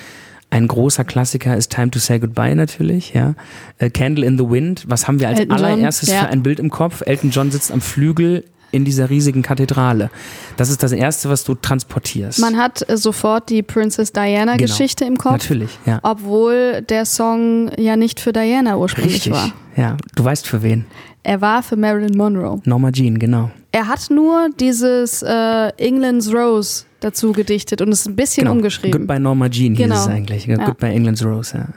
Ein 0.53 0.69
großer 0.69 1.05
Klassiker 1.05 1.57
ist 1.57 1.71
Time 1.73 1.91
to 1.91 1.99
Say 1.99 2.19
Goodbye 2.19 2.55
natürlich, 2.55 3.15
ja. 3.15 3.35
Äh, 3.79 3.89
Candle 3.89 4.27
in 4.27 4.37
the 4.37 4.45
Wind, 4.51 4.85
was 4.87 5.09
haben 5.09 5.19
wir 5.19 5.29
als 5.29 5.41
Elton 5.41 5.57
John, 5.57 5.65
allererstes 5.65 6.11
ja. 6.11 6.21
für 6.21 6.29
ein 6.29 6.43
Bild 6.43 6.61
im 6.61 6.69
Kopf? 6.69 7.03
Elton 7.07 7.31
John 7.31 7.51
sitzt 7.51 7.73
am 7.73 7.81
Flügel 7.81 8.45
in 8.71 8.85
dieser 8.85 9.09
riesigen 9.09 9.41
Kathedrale. 9.41 10.11
Das 10.59 10.69
ist 10.69 10.83
das 10.83 10.93
Erste, 10.93 11.31
was 11.31 11.45
du 11.45 11.55
transportierst. 11.55 12.39
Man 12.39 12.59
hat 12.59 12.87
äh, 12.87 12.99
sofort 12.99 13.49
die 13.49 13.63
Princess 13.63 14.13
Diana 14.13 14.57
Genau. 14.57 14.67
Geschichte 14.67 15.07
im 15.07 15.17
Kopf, 15.17 15.33
Natürlich, 15.33 15.71
ja. 15.87 16.01
obwohl 16.03 16.83
der 16.83 17.07
Song 17.07 17.71
ja 17.79 17.97
nicht 17.97 18.21
für 18.21 18.35
Diana 18.35 18.77
ursprünglich 18.77 19.15
Richtig, 19.15 19.33
war. 19.33 19.53
ja. 19.77 19.97
Du 20.17 20.23
weißt 20.25 20.47
für 20.47 20.63
wen. 20.63 20.85
Er 21.25 21.41
war 21.41 21.63
für 21.63 21.77
Marilyn 21.77 22.17
Monroe. 22.17 22.61
Norma 22.65 22.91
Jean, 22.91 23.19
genau. 23.19 23.51
Er 23.71 23.87
hat 23.87 24.11
nur 24.11 24.49
dieses 24.59 25.23
äh, 25.23 25.69
England's 25.79 26.33
Rose 26.33 26.85
dazu 27.01 27.33
gedichtet 27.33 27.81
und 27.81 27.91
es 27.91 28.07
ein 28.07 28.17
bisschen 28.17 28.45
genau. 28.45 28.57
umgeschrieben. 28.57 29.01
Goodbye 29.01 29.21
Norma 29.21 29.49
Jean 29.49 29.75
hieß 29.75 29.85
Genau. 29.85 29.95
es 30.01 30.09
eigentlich. 30.09 30.47
Ja. 30.47 30.57
Goodbye 30.65 30.91
England's 30.91 31.25
Rose, 31.25 31.57
ja. 31.57 31.69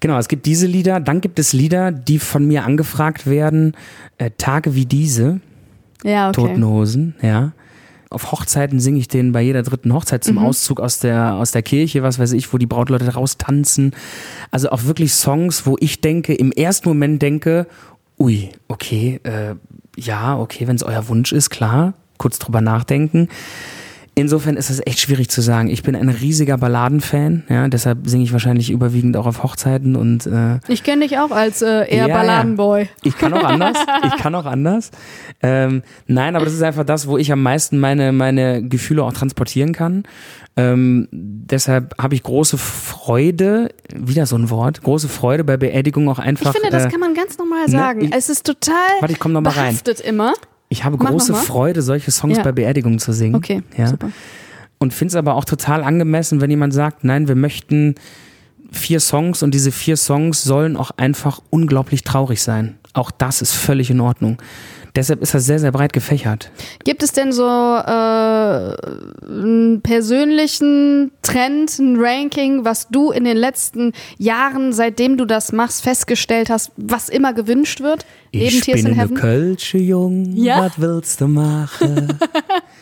Genau, 0.00 0.18
es 0.18 0.28
gibt 0.28 0.46
diese 0.46 0.66
Lieder, 0.66 0.98
dann 1.00 1.20
gibt 1.20 1.38
es 1.38 1.52
Lieder, 1.52 1.90
die 1.92 2.18
von 2.18 2.46
mir 2.46 2.64
angefragt 2.64 3.26
werden, 3.26 3.74
äh, 4.18 4.30
Tage 4.38 4.74
wie 4.74 4.86
diese, 4.86 5.40
Ja, 6.04 6.28
okay. 6.30 6.40
Toten 6.40 6.64
Hosen, 6.66 7.14
ja. 7.22 7.52
Auf 8.08 8.32
Hochzeiten 8.32 8.80
singe 8.80 8.98
ich 8.98 9.08
den 9.08 9.30
bei 9.32 9.40
jeder 9.42 9.62
dritten 9.62 9.92
Hochzeit 9.94 10.22
Mhm. 10.22 10.26
zum 10.28 10.38
Auszug 10.38 10.80
aus 10.80 10.98
der, 11.00 11.34
aus 11.34 11.52
der 11.52 11.62
Kirche, 11.62 12.02
was 12.02 12.18
weiß 12.18 12.32
ich, 12.32 12.52
wo 12.52 12.58
die 12.58 12.66
Brautleute 12.66 13.12
raus 13.14 13.36
tanzen. 13.38 13.92
Also 14.50 14.70
auch 14.70 14.84
wirklich 14.84 15.12
Songs, 15.12 15.64
wo 15.66 15.76
ich 15.80 16.00
denke, 16.00 16.34
im 16.34 16.50
ersten 16.50 16.88
Moment 16.88 17.20
denke, 17.22 17.66
ui, 18.20 18.50
okay, 18.68 19.18
äh, 19.24 19.56
ja, 19.96 20.38
okay, 20.38 20.68
wenn 20.68 20.76
es 20.76 20.82
euer 20.82 21.08
Wunsch 21.08 21.32
ist, 21.32 21.50
klar, 21.50 21.94
kurz 22.18 22.38
drüber 22.38 22.60
nachdenken. 22.60 23.28
Insofern 24.20 24.56
ist 24.56 24.70
es 24.70 24.80
echt 24.86 25.00
schwierig 25.00 25.30
zu 25.30 25.40
sagen. 25.40 25.68
Ich 25.68 25.82
bin 25.82 25.96
ein 25.96 26.08
riesiger 26.08 26.58
Balladenfan, 26.58 27.44
ja, 27.48 27.66
deshalb 27.68 28.06
singe 28.06 28.22
ich 28.24 28.32
wahrscheinlich 28.32 28.70
überwiegend 28.70 29.16
auch 29.16 29.26
auf 29.26 29.42
Hochzeiten 29.42 29.96
und 29.96 30.26
äh, 30.26 30.58
Ich 30.68 30.82
kenne 30.82 31.06
dich 31.06 31.18
auch 31.18 31.30
als 31.30 31.62
äh, 31.62 31.86
eher 31.88 32.06
Ja, 32.06 32.08
ja. 32.08 32.14
Balladenboy. 32.18 32.88
ich 33.02 33.16
kann 33.16 33.32
auch 33.32 33.44
anders. 33.44 33.76
Ich 34.06 34.16
kann 34.18 34.34
auch 34.34 34.44
anders. 34.46 34.90
Ähm, 35.42 35.82
nein, 36.06 36.36
aber 36.36 36.44
das 36.44 36.54
ist 36.54 36.62
einfach 36.62 36.84
das, 36.84 37.06
wo 37.06 37.16
ich 37.18 37.32
am 37.32 37.42
meisten 37.42 37.78
meine, 37.80 38.12
meine 38.12 38.62
Gefühle 38.62 39.02
auch 39.04 39.12
transportieren 39.12 39.72
kann. 39.72 40.04
Ähm, 40.56 41.08
deshalb 41.12 41.94
habe 42.00 42.14
ich 42.14 42.22
große 42.22 42.58
Freude, 42.58 43.70
wieder 43.94 44.26
so 44.26 44.36
ein 44.36 44.50
Wort, 44.50 44.82
große 44.82 45.08
Freude 45.08 45.44
bei 45.44 45.56
Beerdigungen 45.56 46.08
auch 46.08 46.18
einfach. 46.18 46.54
Ich 46.54 46.60
finde, 46.60 46.76
das 46.76 46.86
äh, 46.86 46.90
kann 46.90 47.00
man 47.00 47.14
ganz 47.14 47.38
normal 47.38 47.64
ne, 47.66 47.70
sagen. 47.70 48.00
ich- 48.04 48.12
es 48.14 48.28
ist 48.28 48.44
total 48.44 48.74
Warte, 49.00 49.12
ich 49.14 49.18
komm 49.18 49.32
noch 49.32 49.40
mal 49.40 49.50
rein. 49.50 49.78
immer. 50.04 50.34
Ich 50.70 50.84
habe 50.84 50.96
Mach 50.96 51.10
große. 51.10 51.34
Freude, 51.34 51.82
solche 51.82 52.10
Songs 52.10 52.38
Ja. 52.38 52.44
bei 52.44 52.52
Beerdigungen 52.52 52.98
zu 52.98 53.12
singen. 53.12 53.34
Okay, 53.34 53.62
ja. 53.76 53.88
super. 53.88 54.10
Und 54.78 54.94
finde 54.94 55.12
es 55.12 55.16
aber 55.16 55.34
auch 55.34 55.44
total 55.44 55.82
angemessen, 55.84 56.40
wenn 56.40 56.48
jemand 56.48 56.72
sagt, 56.72 57.04
nein, 57.04 57.28
wir 57.28 57.34
möchten 57.34 57.96
vier 58.72 59.00
Songs 59.00 59.42
und 59.42 59.52
diese 59.52 59.72
vier 59.72 59.96
Songs 59.96 60.42
sollen 60.42 60.76
auch 60.76 60.92
einfach 60.92 61.40
unglaublich 61.50 62.04
traurig 62.04 62.40
sein. 62.40 62.78
Auch 62.94 63.10
das 63.10 63.42
ist 63.42 63.52
völlig 63.52 63.90
in 63.90 64.00
Ordnung. 64.00 64.38
Deshalb 64.96 65.22
ist 65.22 65.34
das 65.34 65.44
sehr, 65.46 65.58
sehr 65.58 65.72
breit 65.72 65.92
gefächert. 65.92 66.50
Gibt 66.84 67.02
es 67.02 67.12
denn 67.12 67.32
so 67.32 67.44
äh, 67.44 68.74
einen 69.26 69.80
persönlichen 69.82 71.12
Trend, 71.22 71.78
ein 71.78 71.96
Ranking, 71.98 72.64
was 72.64 72.88
du 72.88 73.10
in 73.12 73.24
den 73.24 73.36
letzten 73.36 73.92
Jahren, 74.18 74.72
seitdem 74.72 75.16
du 75.16 75.24
das 75.26 75.52
machst, 75.52 75.82
festgestellt 75.82 76.50
hast, 76.50 76.72
was 76.76 77.08
immer 77.08 77.32
gewünscht 77.32 77.80
wird? 77.80 78.04
Ich 78.32 78.64
bin 78.66 78.86
in 78.86 78.98
eine? 78.98 79.14
Kölsche 79.14 79.78
Jung, 79.78 80.32
Ja? 80.36 80.64
was 80.64 80.80
willst 80.80 81.20
du 81.20 81.28
machen? 81.28 82.18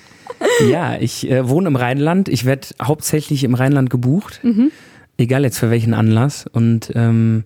ja, 0.71 0.97
ich 0.99 1.31
äh, 1.31 1.49
wohne 1.49 1.69
im 1.69 1.77
Rheinland. 1.77 2.29
Ich 2.29 2.45
werde 2.45 2.69
hauptsächlich 2.83 3.45
im 3.45 3.55
Rheinland 3.55 3.91
gebucht. 3.91 4.41
Mhm. 4.43 4.71
Egal 5.17 5.43
jetzt 5.43 5.59
für 5.59 5.71
welchen 5.71 5.95
Anlass. 5.95 6.47
Und 6.51 6.93
ähm, 6.95 7.45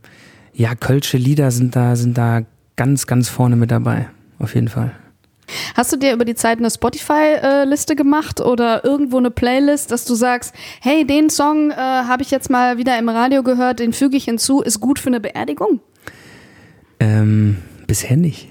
ja, 0.53 0.75
Kölsche 0.75 1.17
Lieder 1.17 1.51
sind 1.51 1.75
da, 1.75 1.97
sind 1.97 2.19
da 2.19 2.43
ganz, 2.77 3.07
ganz 3.07 3.29
vorne 3.29 3.57
mit 3.57 3.71
dabei. 3.71 4.09
Auf 4.43 4.55
jeden 4.57 4.69
Fall. 4.69 4.93
Hast 5.77 5.93
du 5.93 5.97
dir 5.97 6.13
über 6.13 6.25
die 6.25 6.35
Zeit 6.35 6.59
eine 6.59 6.71
Spotify-Liste 6.71 7.95
gemacht 7.95 8.41
oder 8.41 8.85
irgendwo 8.85 9.19
eine 9.19 9.31
Playlist, 9.31 9.91
dass 9.91 10.05
du 10.05 10.15
sagst, 10.15 10.55
hey, 10.81 11.07
den 11.07 11.31
Song 11.31 11.71
äh, 11.71 11.75
habe 11.77 12.23
ich 12.23 12.31
jetzt 12.31 12.51
mal 12.51 12.77
wieder 12.77 12.99
im 12.99 13.09
Radio 13.09 13.43
gehört, 13.43 13.79
den 13.79 13.93
füge 13.93 14.17
ich 14.17 14.25
hinzu, 14.25 14.61
ist 14.63 14.81
gut 14.81 14.99
für 14.99 15.09
eine 15.09 15.21
Beerdigung? 15.21 15.81
Ähm, 16.99 17.59
bisher 17.87 18.17
nicht. 18.17 18.49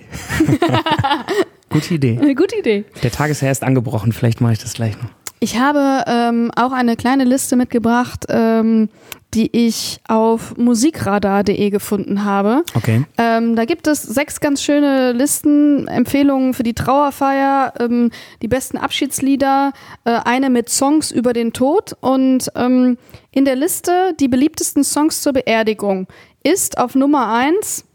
Gute 1.69 1.93
Idee. 1.93 2.19
Eine 2.21 2.35
gute 2.35 2.57
Idee. 2.57 2.83
Der 3.01 3.11
Tag 3.11 3.31
ist 3.31 3.41
ja 3.41 3.47
erst 3.47 3.63
angebrochen, 3.63 4.11
vielleicht 4.11 4.41
mache 4.41 4.53
ich 4.53 4.59
das 4.59 4.73
gleich 4.73 5.01
noch. 5.01 5.09
Ich 5.39 5.57
habe 5.57 6.03
ähm, 6.05 6.51
auch 6.55 6.73
eine 6.73 6.95
kleine 6.97 7.23
Liste 7.23 7.55
mitgebracht, 7.55 8.25
ähm, 8.29 8.89
die 9.33 9.65
ich 9.65 9.99
auf 10.07 10.57
musikradar.de 10.57 11.69
gefunden 11.69 12.25
habe. 12.25 12.63
Okay. 12.75 13.05
Ähm, 13.17 13.55
da 13.55 13.65
gibt 13.65 13.87
es 13.87 14.03
sechs 14.03 14.39
ganz 14.39 14.61
schöne 14.61 15.13
Listen, 15.13 15.87
Empfehlungen 15.87 16.53
für 16.53 16.63
die 16.63 16.73
Trauerfeier, 16.73 17.73
ähm, 17.79 18.11
die 18.41 18.47
besten 18.47 18.77
Abschiedslieder, 18.77 19.73
äh, 20.03 20.19
eine 20.25 20.49
mit 20.49 20.69
Songs 20.69 21.11
über 21.11 21.33
den 21.33 21.53
Tod 21.53 21.95
und 22.01 22.49
ähm, 22.55 22.97
in 23.31 23.45
der 23.45 23.55
Liste 23.55 24.13
die 24.19 24.27
beliebtesten 24.27 24.83
Songs 24.83 25.21
zur 25.21 25.33
Beerdigung 25.33 26.07
ist 26.43 26.77
auf 26.77 26.95
Nummer 26.95 27.33
eins 27.33 27.85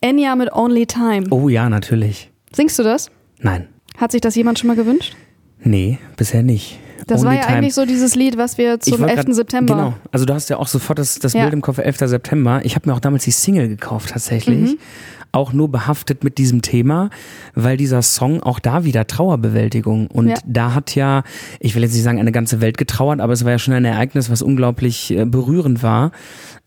Enya 0.00 0.34
mit 0.34 0.52
Only 0.52 0.86
Time. 0.86 1.26
Oh 1.30 1.48
ja, 1.48 1.68
natürlich. 1.68 2.30
Singst 2.52 2.78
du 2.78 2.82
das? 2.82 3.10
Nein. 3.38 3.68
Hat 3.96 4.12
sich 4.12 4.20
das 4.20 4.34
jemand 4.34 4.58
schon 4.58 4.68
mal 4.68 4.76
gewünscht? 4.76 5.14
Nee, 5.62 5.98
bisher 6.16 6.42
nicht. 6.42 6.78
Das 7.10 7.24
war 7.24 7.34
ja 7.34 7.42
Time. 7.42 7.56
eigentlich 7.58 7.74
so 7.74 7.84
dieses 7.86 8.14
Lied, 8.14 8.36
was 8.38 8.56
wir 8.58 8.80
zum 8.80 9.00
wollt 9.00 9.10
11. 9.10 9.24
grad- 9.26 9.34
September. 9.34 9.74
Genau. 9.74 9.94
Also 10.12 10.24
du 10.26 10.34
hast 10.34 10.48
ja 10.50 10.56
auch 10.58 10.66
sofort 10.68 10.98
das, 10.98 11.18
das 11.18 11.32
Ja. 11.32 11.42
Bild 11.42 11.52
im 11.54 11.60
Kopf 11.62 11.78
11. 11.78 12.08
September. 12.08 12.60
Ich 12.64 12.74
habe 12.76 12.88
mir 12.88 12.94
auch 12.94 13.00
damals 13.00 13.24
die 13.24 13.30
Single 13.30 13.68
gekauft 13.68 14.10
tatsächlich. 14.10 14.72
Mhm. 14.72 14.78
Auch 15.32 15.52
nur 15.52 15.70
behaftet 15.70 16.24
mit 16.24 16.38
diesem 16.38 16.62
Thema, 16.62 17.10
weil 17.54 17.76
dieser 17.76 18.02
Song 18.02 18.42
auch 18.42 18.58
da 18.58 18.84
wieder 18.84 19.06
Trauerbewältigung. 19.06 20.08
Und 20.08 20.28
Ja. 20.28 20.36
da 20.46 20.74
hat 20.74 20.94
ja, 20.94 21.22
ich 21.60 21.74
will 21.74 21.82
jetzt 21.82 21.92
nicht 21.94 22.02
sagen, 22.02 22.18
eine 22.18 22.32
ganze 22.32 22.60
Welt 22.60 22.78
getrauert, 22.78 23.20
aber 23.20 23.32
es 23.32 23.44
war 23.44 23.52
ja 23.52 23.58
schon 23.58 23.74
ein 23.74 23.84
Ereignis, 23.84 24.30
was 24.30 24.42
unglaublich 24.42 25.10
äh, 25.12 25.24
berührend 25.24 25.82
war. 25.82 26.10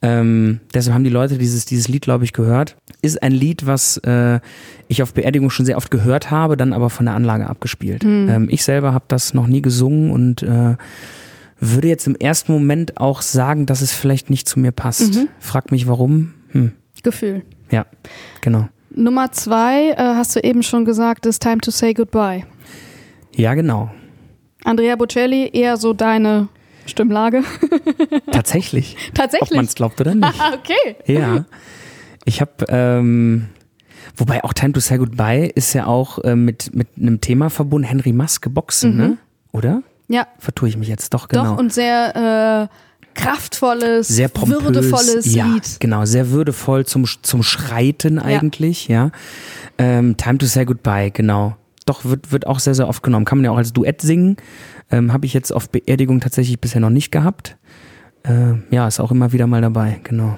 Ähm, 0.01 0.59
deshalb 0.73 0.93
haben 0.95 1.03
die 1.03 1.09
Leute 1.09 1.37
dieses, 1.37 1.65
dieses 1.65 1.87
Lied, 1.87 2.03
glaube 2.03 2.23
ich, 2.25 2.33
gehört. 2.33 2.75
Ist 3.01 3.21
ein 3.23 3.31
Lied, 3.31 3.65
was 3.65 3.97
äh, 3.97 4.39
ich 4.87 5.01
auf 5.03 5.13
Beerdigung 5.13 5.49
schon 5.49 5.65
sehr 5.65 5.77
oft 5.77 5.91
gehört 5.91 6.31
habe, 6.31 6.57
dann 6.57 6.73
aber 6.73 6.89
von 6.89 7.05
der 7.05 7.15
Anlage 7.15 7.49
abgespielt. 7.49 8.03
Ähm, 8.03 8.47
ich 8.49 8.63
selber 8.63 8.93
habe 8.93 9.05
das 9.07 9.33
noch 9.33 9.47
nie 9.47 9.61
gesungen 9.61 10.11
und 10.11 10.43
äh, 10.43 10.75
würde 11.59 11.87
jetzt 11.87 12.07
im 12.07 12.15
ersten 12.15 12.51
Moment 12.51 12.97
auch 12.97 13.21
sagen, 13.21 13.65
dass 13.65 13.81
es 13.81 13.93
vielleicht 13.93 14.29
nicht 14.29 14.47
zu 14.47 14.59
mir 14.59 14.71
passt. 14.73 15.19
Frag 15.39 15.71
mich 15.71 15.87
warum. 15.87 16.33
Hm. 16.51 16.73
Gefühl. 17.03 17.43
Ja, 17.73 17.87
genau. 18.41 18.69
Nummer 18.91 19.31
zwei, 19.31 19.89
äh, 19.89 19.95
hast 19.97 20.35
du 20.35 20.39
eben 20.41 20.61
schon 20.61 20.85
gesagt, 20.85 21.25
ist 21.25 21.41
Time 21.41 21.57
to 21.57 21.71
Say 21.71 21.95
Goodbye. 21.95 22.45
Ja, 23.35 23.55
genau. 23.55 23.89
Andrea 24.63 24.95
Bocelli, 24.95 25.49
eher 25.51 25.77
so 25.77 25.93
deine 25.93 26.49
Stimmlage. 26.85 27.43
Tatsächlich. 28.31 28.95
Ob 29.09 29.15
Tatsächlich. 29.15 29.55
man 29.55 29.65
es 29.65 29.73
glaubt 29.73 29.99
oder 29.99 30.13
nicht. 30.13 30.39
Ah, 30.39 30.53
okay. 30.59 30.95
Ja. 31.11 31.45
Ich 32.25 32.41
habe, 32.41 32.51
ähm, 32.69 33.47
wobei 34.15 34.43
auch 34.43 34.53
Time 34.53 34.73
to 34.73 34.79
Say 34.79 34.99
Goodbye 34.99 35.47
ist 35.47 35.73
ja 35.73 35.87
auch 35.87 36.19
äh, 36.19 36.35
mit, 36.35 36.75
mit 36.75 36.89
einem 36.95 37.21
Thema 37.21 37.49
verbunden, 37.49 37.87
Henry 37.87 38.13
Maske 38.13 38.51
Boxen, 38.51 38.95
ne? 38.95 39.17
Oder? 39.51 39.81
Ja, 40.07 40.27
Vertue 40.37 40.69
ich 40.69 40.77
mich 40.77 40.89
jetzt 40.89 41.11
doch, 41.15 41.27
genau. 41.27 41.43
doch. 41.53 41.57
Und 41.57 41.73
sehr 41.73 42.69
äh, 42.69 42.75
kraftvolles, 43.13 44.07
sehr 44.07 44.27
pompös, 44.27 44.63
würdevolles 44.63 45.33
ja, 45.33 45.45
Lied. 45.45 45.79
genau, 45.79 46.05
sehr 46.05 46.31
würdevoll 46.31 46.85
zum, 46.85 47.05
zum 47.21 47.43
Schreiten 47.43 48.19
eigentlich, 48.19 48.87
ja. 48.87 49.11
Ähm, 49.77 50.17
Time 50.17 50.37
to 50.37 50.45
Say 50.45 50.65
Goodbye, 50.65 51.11
genau. 51.11 51.55
Doch, 51.85 52.05
wird, 52.05 52.31
wird 52.31 52.47
auch 52.47 52.59
sehr, 52.59 52.75
sehr 52.75 52.87
oft 52.87 53.03
genommen. 53.03 53.25
Kann 53.25 53.39
man 53.39 53.45
ja 53.45 53.51
auch 53.51 53.57
als 53.57 53.73
Duett 53.73 54.01
singen. 54.01 54.37
Ähm, 54.89 55.11
Habe 55.11 55.25
ich 55.25 55.33
jetzt 55.33 55.51
auf 55.51 55.69
Beerdigung 55.69 56.21
tatsächlich 56.21 56.59
bisher 56.61 56.79
noch 56.79 56.89
nicht 56.89 57.11
gehabt. 57.11 57.57
Äh, 58.23 58.53
ja, 58.71 58.87
ist 58.87 58.99
auch 58.99 59.11
immer 59.11 59.33
wieder 59.33 59.47
mal 59.47 59.61
dabei, 59.61 59.99
genau. 60.03 60.37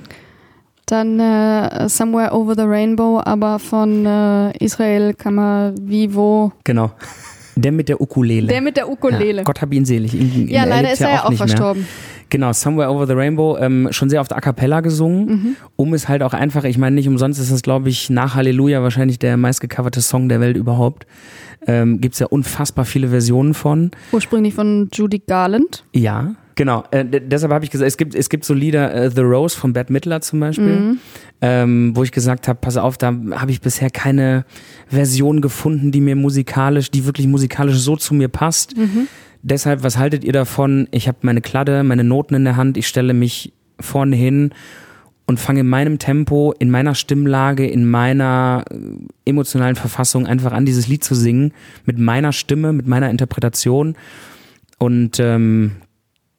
Dann 0.88 1.20
äh, 1.20 1.90
Somewhere 1.90 2.34
Over 2.34 2.56
the 2.56 2.64
Rainbow, 2.64 3.22
aber 3.24 3.60
von 3.60 4.06
äh, 4.06 4.58
Israel 4.64 5.14
Kamavivo. 5.14 6.52
Genau. 6.64 6.92
Der 7.56 7.72
mit 7.72 7.90
der 7.90 8.02
Ukulele. 8.02 8.48
Der 8.48 8.62
mit 8.62 8.78
der 8.78 8.90
Ukulele. 8.90 9.38
Ja, 9.38 9.44
Gott 9.44 9.62
hab 9.62 9.74
ihn 9.74 9.86
selig. 9.86 10.14
Ihn, 10.14 10.48
Ja, 10.48 10.64
ihn 10.64 10.70
leider 10.70 10.92
ist 10.92 11.02
er 11.02 11.10
ja 11.10 11.26
auch 11.26 11.30
nicht 11.30 11.60
mehr. 11.60 11.76
Genau, 12.36 12.52
Somewhere 12.52 12.90
Over 12.92 13.08
the 13.08 13.14
Rainbow, 13.14 13.58
ähm, 13.58 13.88
schon 13.92 14.10
sehr 14.10 14.20
oft 14.20 14.34
a 14.34 14.42
cappella 14.42 14.82
gesungen, 14.82 15.26
Mhm. 15.26 15.56
um 15.78 15.94
es 15.94 16.10
halt 16.10 16.22
auch 16.22 16.34
einfach, 16.34 16.66
ich 16.66 16.78
meine, 16.78 16.94
nicht 16.96 17.08
umsonst 17.08 17.40
ist 17.40 17.50
das, 17.50 17.62
glaube 17.62 17.88
ich, 17.88 18.10
nach 18.10 18.36
Halleluja 18.36 18.84
wahrscheinlich 18.84 19.20
der 19.20 19.38
meistgecoverte 19.38 20.02
Song 20.02 20.28
der 20.28 20.42
Welt 20.42 20.58
überhaupt. 20.58 21.08
Ähm, 21.66 22.02
Gibt 22.02 22.16
es 22.16 22.20
ja 22.20 22.28
unfassbar 22.28 22.84
viele 22.84 23.08
Versionen 23.08 23.54
von. 23.54 23.92
Ursprünglich 24.12 24.54
von 24.54 24.90
Judy 24.92 25.20
Garland. 25.26 25.86
Ja, 25.94 26.36
genau. 26.56 26.84
Äh, 26.92 27.06
deshalb 27.06 27.54
habe 27.54 27.64
ich 27.64 27.72
gesagt, 27.72 27.88
es 27.88 27.96
gibt, 27.96 28.14
es 28.16 28.28
gibt 28.28 28.44
so 28.44 28.54
Lieder, 28.54 28.94
äh, 28.94 29.10
The 29.10 29.22
Rose 29.22 29.58
von 29.58 29.72
Bette 29.72 29.94
Midler 29.94 30.20
zum 30.20 30.42
Beispiel, 30.42 30.98
ähm, 31.42 31.94
wo 31.96 32.04
ich 32.04 32.12
gesagt 32.12 32.50
habe, 32.50 32.60
pass 32.62 32.76
auf, 32.76 32.98
da 32.98 33.16
habe 33.32 33.52
ich 33.52 33.62
bisher 33.62 33.90
keine 33.90 34.44
Version 34.90 35.40
gefunden, 35.40 35.94
die 35.94 36.02
mir 36.02 36.18
musikalisch, 36.18 36.92
die 36.92 37.06
wirklich 37.06 37.28
musikalisch 37.28 37.78
so 37.78 37.96
zu 37.96 38.14
mir 38.14 38.28
passt. 38.28 38.74
Deshalb, 39.48 39.84
was 39.84 40.00
haltet 40.00 40.24
ihr 40.24 40.34
davon? 40.34 40.88
Ich 40.90 41.08
habe 41.08 41.20
meine 41.22 41.40
Kladde, 41.40 41.84
meine 41.84 42.04
Noten 42.04 42.34
in 42.34 42.46
der 42.46 42.56
Hand, 42.56 42.78
ich 42.78 42.88
stelle 42.88 43.14
mich 43.14 43.54
vorne 43.80 44.16
hin 44.16 44.56
und 45.28 45.40
fange 45.40 45.60
in 45.60 45.70
meinem 45.70 46.00
Tempo, 46.00 46.52
in 46.58 46.72
meiner 46.72 46.96
Stimmlage, 46.96 47.68
in 47.68 47.88
meiner 47.88 48.66
äh, 48.72 48.76
emotionalen 49.30 49.76
Verfassung 49.76 50.26
einfach 50.26 50.52
an, 50.52 50.66
dieses 50.66 50.88
Lied 50.88 51.04
zu 51.04 51.14
singen, 51.14 51.54
mit 51.86 52.00
meiner 52.00 52.32
Stimme, 52.32 52.74
mit 52.74 52.88
meiner 52.88 53.12
Interpretation. 53.12 53.96
Und 54.80 55.20
ähm, 55.20 55.74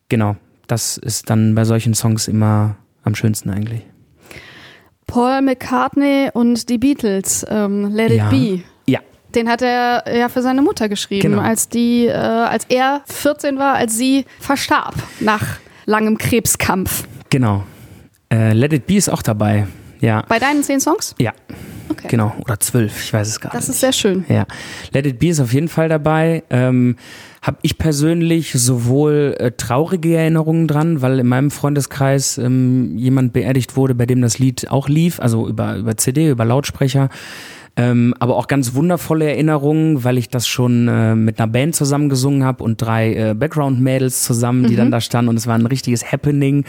genau, 0.09 0.35
das 0.67 0.99
ist 0.99 1.31
dann 1.31 1.55
bei 1.55 1.65
solchen 1.65 1.95
Songs 1.95 2.27
immer 2.27 2.75
am 3.05 3.15
schönsten 3.15 3.51
eigentlich. 3.51 3.83
Paul 5.07 5.43
McCartney 5.43 6.31
und 6.35 6.69
die 6.69 6.79
Beatles, 6.79 7.47
ähm, 7.49 7.85
Let 7.95 8.11
It 8.11 8.17
Ja. 8.17 8.31
Be. 8.31 8.63
Den 9.37 9.49
hat 9.49 9.62
er 9.62 10.05
ja 10.16 10.28
für 10.28 10.43
seine 10.43 10.62
Mutter 10.62 10.89
geschrieben, 10.89 11.30
Genau. 11.30 11.43
als 11.43 11.68
die, 11.68 12.07
äh, 12.07 12.12
als 12.12 12.64
er 12.68 13.03
14 13.07 13.59
war, 13.59 13.74
als 13.74 13.97
sie 13.97 14.24
verstarb 14.41 14.95
nach 15.20 15.43
langem 15.84 16.18
Krebskampf. 16.18 17.05
genau. 17.30 17.64
Äh, 18.32 18.55
Let 18.55 18.72
It 18.72 18.87
Be 18.89 18.95
ist 18.97 19.09
auch 19.09 19.22
dabei. 19.22 19.68
Ja, 20.01 20.24
Bei 20.28 20.39
deinen 20.41 20.62
zehn 20.64 20.80
Songs? 20.80 21.14
ja, 21.18 21.32
Okay. 21.89 22.09
genau. 22.11 22.34
Oder 22.41 22.59
zwölf, 22.59 23.05
ich 23.05 23.12
weiß 23.12 23.28
es 23.28 23.41
gar 23.41 23.53
Das 23.53 23.62
nicht. 23.68 23.74
ist 23.74 23.80
sehr 23.80 23.93
schön. 23.93 24.24
Ja, 24.28 24.47
Let 24.93 25.07
It 25.07 25.20
Be 25.20 25.28
ist 25.28 25.39
auf 25.41 25.53
jeden 25.53 25.68
Fall 25.68 25.89
dabei. 25.89 26.43
Ähm, 26.51 26.97
habe 27.41 27.59
ich 27.62 27.78
persönlich 27.78 28.53
sowohl 28.53 29.37
äh, 29.39 29.53
traurige 29.53 30.16
Erinnerungen 30.16 30.66
dran, 30.66 31.01
weil 31.03 31.20
in 31.20 31.28
meinem 31.28 31.53
Freundeskreis 31.53 32.37
ähm, 32.39 32.99
jemand 32.99 33.32
beerdigt 33.32 33.76
wurde, 33.76 33.95
bei 33.95 34.07
dem 34.07 34.20
das 34.22 34.41
Lied 34.41 34.68
auch 34.72 34.89
lief, 34.89 35.20
also 35.20 35.47
über, 35.49 35.76
über 35.76 35.97
CD, 35.97 36.28
über 36.30 36.45
Lautsprecher. 36.45 37.09
Ähm, 37.79 38.14
aber 38.18 38.37
auch 38.37 38.47
ganz 38.47 38.74
wundervolle 38.74 39.27
Erinnerungen, 39.29 40.03
weil 40.03 40.16
ich 40.16 40.31
das 40.31 40.49
schon 40.49 40.89
äh, 40.89 41.14
mit 41.14 41.39
einer 41.39 41.47
Band 41.47 41.77
zusammen 41.77 42.09
gesungen 42.09 42.43
habe 42.43 42.64
und 42.64 42.81
drei 42.81 43.14
äh, 43.14 43.35
Background-Mädels 43.35 44.24
zusammen, 44.24 44.66
die 44.66 44.77
dann 44.77 44.91
da 44.91 45.03
standen 45.03 45.29
und 45.29 45.37
es 45.37 45.47
war 45.47 45.55
ein 45.55 45.66
richtiges 45.66 46.11
Happening. 46.11 46.64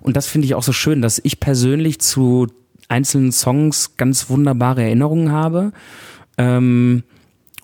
Und 0.00 0.16
das 0.16 0.26
finde 0.26 0.46
ich 0.46 0.56
auch 0.56 0.64
so 0.64 0.72
schön, 0.72 1.02
dass 1.02 1.20
ich 1.22 1.38
persönlich 1.38 2.00
zu 2.00 2.48
einzelnen 2.88 3.30
Songs 3.30 3.96
ganz 3.96 4.28
wunderbare 4.28 4.82
Erinnerungen 4.82 5.30
habe. 5.30 5.72
Ähm, 6.36 7.04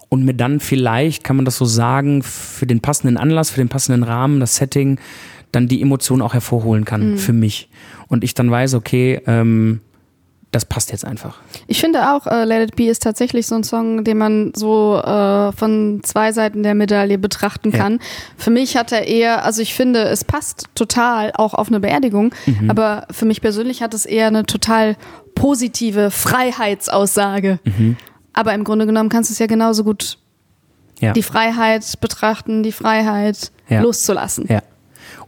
und 0.08 0.24
mir 0.24 0.34
dann 0.34 0.60
vielleicht, 0.60 1.24
kann 1.24 1.34
man 1.34 1.44
das 1.44 1.56
so 1.56 1.64
sagen, 1.64 2.22
für 2.22 2.66
den 2.66 2.80
passenden 2.80 3.16
Anlass, 3.16 3.50
für 3.50 3.60
den 3.60 3.68
passenden 3.68 4.04
Rahmen, 4.04 4.38
das 4.38 4.54
Setting, 4.54 5.00
dann 5.50 5.66
die 5.66 5.82
Emotion 5.82 6.22
auch 6.22 6.34
hervorholen 6.34 6.84
kann 6.84 7.16
für 7.18 7.32
mich. 7.32 7.68
Und 8.08 8.22
ich 8.22 8.34
dann 8.34 8.50
weiß, 8.50 8.74
okay, 8.74 9.20
ähm, 9.26 9.80
das 10.56 10.64
passt 10.64 10.90
jetzt 10.90 11.04
einfach. 11.04 11.36
Ich 11.66 11.80
finde 11.80 12.12
auch, 12.12 12.26
äh, 12.26 12.44
Let 12.44 12.70
It 12.70 12.76
Be 12.76 12.84
ist 12.84 13.02
tatsächlich 13.02 13.46
so 13.46 13.54
ein 13.54 13.62
Song, 13.62 14.04
den 14.04 14.16
man 14.18 14.52
so 14.56 14.96
äh, 14.96 15.52
von 15.52 16.00
zwei 16.02 16.32
Seiten 16.32 16.62
der 16.62 16.74
Medaille 16.74 17.18
betrachten 17.18 17.70
Ja. 17.72 17.78
kann. 17.78 18.00
Für 18.38 18.50
mich 18.50 18.76
hat 18.76 18.90
er 18.92 19.06
eher, 19.06 19.44
also 19.44 19.60
ich 19.62 19.74
finde, 19.74 20.04
es 20.04 20.24
passt 20.24 20.64
total 20.74 21.32
auch 21.34 21.52
auf 21.54 21.68
eine 21.68 21.80
Beerdigung, 21.80 22.34
Mhm. 22.46 22.70
aber 22.70 23.06
für 23.10 23.26
mich 23.26 23.40
persönlich 23.42 23.82
hat 23.82 23.92
es 23.94 24.06
eher 24.06 24.28
eine 24.28 24.44
total 24.46 24.96
positive 25.34 26.10
Freiheitsaussage. 26.10 27.58
Mhm. 27.64 27.96
Aber 28.32 28.54
im 28.54 28.64
Grunde 28.64 28.86
genommen 28.86 29.08
kannst 29.08 29.30
du 29.30 29.32
es 29.32 29.38
ja 29.38 29.46
genauso 29.46 29.84
gut 29.84 30.18
Ja. 31.00 31.12
die 31.12 31.22
Freiheit 31.22 32.00
betrachten, 32.00 32.62
die 32.62 32.72
Freiheit 32.72 33.52
Ja. 33.68 33.80
loszulassen. 33.82 34.46
Ja. 34.48 34.62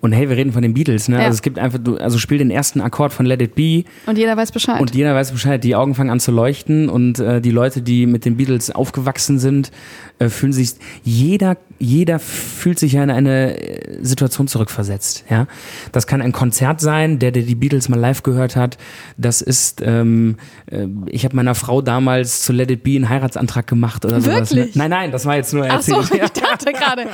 Und 0.01 0.13
hey, 0.13 0.29
wir 0.29 0.37
reden 0.37 0.53
von 0.53 0.63
den 0.63 0.75
Beatles, 0.75 1.09
ne? 1.09 1.17
Ja. 1.17 1.25
Also 1.25 1.35
es 1.35 1.43
gibt 1.43 1.59
einfach, 1.59 1.79
du, 1.83 1.97
also 1.97 2.19
spiel 2.19 2.39
den 2.39 2.51
ersten 2.51 2.81
Akkord 2.81 3.13
von 3.13 3.27
Let 3.27 3.43
It 3.43 3.55
Be 3.57 3.85
Und 4.07 4.17
jeder 4.17 4.37
weiß 4.37 4.53
Bescheid. 4.53 4.81
und 4.81 4.95
jeder 4.95 5.15
weiß 5.15 5.33
Bescheid, 5.33 5.63
die 5.65 5.75
Augen 5.75 5.95
fangen 5.95 6.11
an 6.11 6.21
zu 6.21 6.31
leuchten 6.31 6.89
und 6.89 7.19
äh, 7.19 7.41
die 7.41 7.51
Leute, 7.51 7.83
die 7.83 8.07
mit 8.07 8.25
den 8.25 8.37
Beatles 8.37 8.71
aufgewachsen 8.71 9.39
sind, 9.41 9.73
äh, 10.21 10.29
fühlen 10.29 10.53
sich, 10.53 10.75
jeder, 11.03 11.57
jeder 11.79 12.19
fühlt 12.19 12.79
sich 12.79 12.93
ja 12.93 13.03
in 13.03 13.11
eine 13.11 13.59
äh, 13.61 13.99
Situation 14.03 14.47
zurückversetzt, 14.47 15.25
ja. 15.31 15.47
Das 15.93 16.07
kann 16.07 16.23
ein 16.23 16.33
Konzert 16.33 16.81
sein, 16.81 17.19
der, 17.19 17.33
der 17.33 17.43
die 17.43 17.55
Beatles 17.55 17.89
mal 17.89 17.99
live 17.99 18.23
gehört 18.23 18.57
hat. 18.57 18.79
Das 19.17 19.41
ist, 19.43 19.83
ähm, 19.85 20.37
äh, 20.71 20.87
ich 21.07 21.25
habe 21.25 21.35
meiner 21.35 21.55
Frau 21.55 21.83
damals 21.83 22.43
zu 22.43 22.53
Let 22.53 22.71
It 22.71 22.83
Be 22.85 22.93
einen 22.97 23.09
Heiratsantrag 23.09 23.67
gemacht 23.67 24.05
oder 24.05 24.21
sowas. 24.21 24.51
Ne? 24.53 24.59
Wirklich? 24.59 24.77
Nein, 24.77 24.91
nein, 24.91 25.11
das 25.11 25.27
war 25.27 25.37
jetzt 25.37 25.53
nur 25.53 25.67
Ach 25.69 25.83
so, 25.83 25.97
erzählt. 26.01 26.33
ich 26.53 26.65
dachte 26.65 26.73
gerade. 26.73 27.07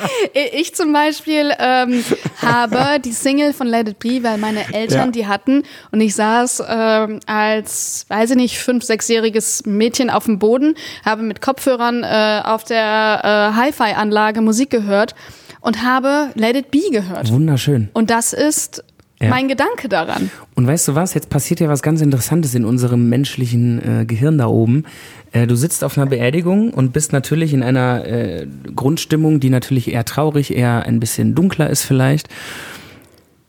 Ich 0.53 0.74
zum 0.74 0.93
Beispiel 0.93 1.53
ähm, 1.59 2.05
habe 2.43 3.01
die 3.01 3.12
Single 3.12 3.53
von 3.53 3.66
Let 3.66 3.89
It 3.89 3.99
Be, 3.99 4.22
weil 4.22 4.39
meine 4.39 4.72
Eltern 4.72 5.07
Ja. 5.07 5.11
die 5.12 5.26
hatten 5.26 5.62
und 5.93 6.01
ich 6.01 6.14
saß 6.14 6.62
ähm, 6.68 7.20
als, 7.26 8.07
weiß 8.09 8.30
ich 8.30 8.37
nicht, 8.37 8.59
fünf, 8.59 8.85
sechsjähriges 8.85 9.64
Mädchen 9.66 10.11
auf 10.11 10.24
dem 10.24 10.39
Boden, 10.39 10.74
habe 11.05 11.22
mit 11.22 11.41
Kopfhörern 11.41 12.03
äh, 12.05 12.43
auf 12.45 12.64
der 12.64 13.53
äh, 13.55 13.57
Hi-Fi-Anlage 13.57 14.41
Musik 14.41 14.70
gehört 14.70 15.14
und 15.61 15.82
habe 15.82 16.30
Let 16.35 16.57
It 16.57 16.70
Be 16.70 16.91
gehört. 16.91 17.30
Wunderschön. 17.32 17.89
Und 17.95 18.11
das 18.11 18.32
ist 18.32 18.85
Ja. 19.25 19.31
mein 19.31 19.49
Gedanke 19.49 19.89
daran. 19.89 20.31
Und 20.55 20.66
weißt 20.66 20.89
du 20.89 20.95
was? 20.95 21.14
Jetzt 21.14 21.31
passiert 21.31 21.61
ja 21.61 21.68
was 21.68 21.83
ganz 21.83 22.01
Interessantes 22.01 22.55
in 22.55 22.64
unserem 22.64 23.09
menschlichen 23.09 24.01
äh, 24.03 24.05
Gehirn 24.05 24.39
da 24.39 24.47
oben. 24.47 24.85
Äh, 25.33 25.47
du 25.47 25.57
sitzt 25.57 25.85
auf 25.85 25.99
einer 25.99 26.07
Beerdigung 26.07 26.72
und 26.72 26.93
bist 26.93 27.12
natürlich 27.12 27.53
in 27.53 27.62
einer 27.62 28.07
äh, 28.07 28.47
Grundstimmung, 28.75 29.41
die 29.41 29.51
natürlich 29.51 29.93
eher 29.93 30.05
traurig, 30.05 30.55
eher 30.55 30.85
ein 30.87 31.01
bisschen 31.01 31.35
dunkler 31.35 31.70
ist 31.70 31.83
vielleicht. 31.83 32.29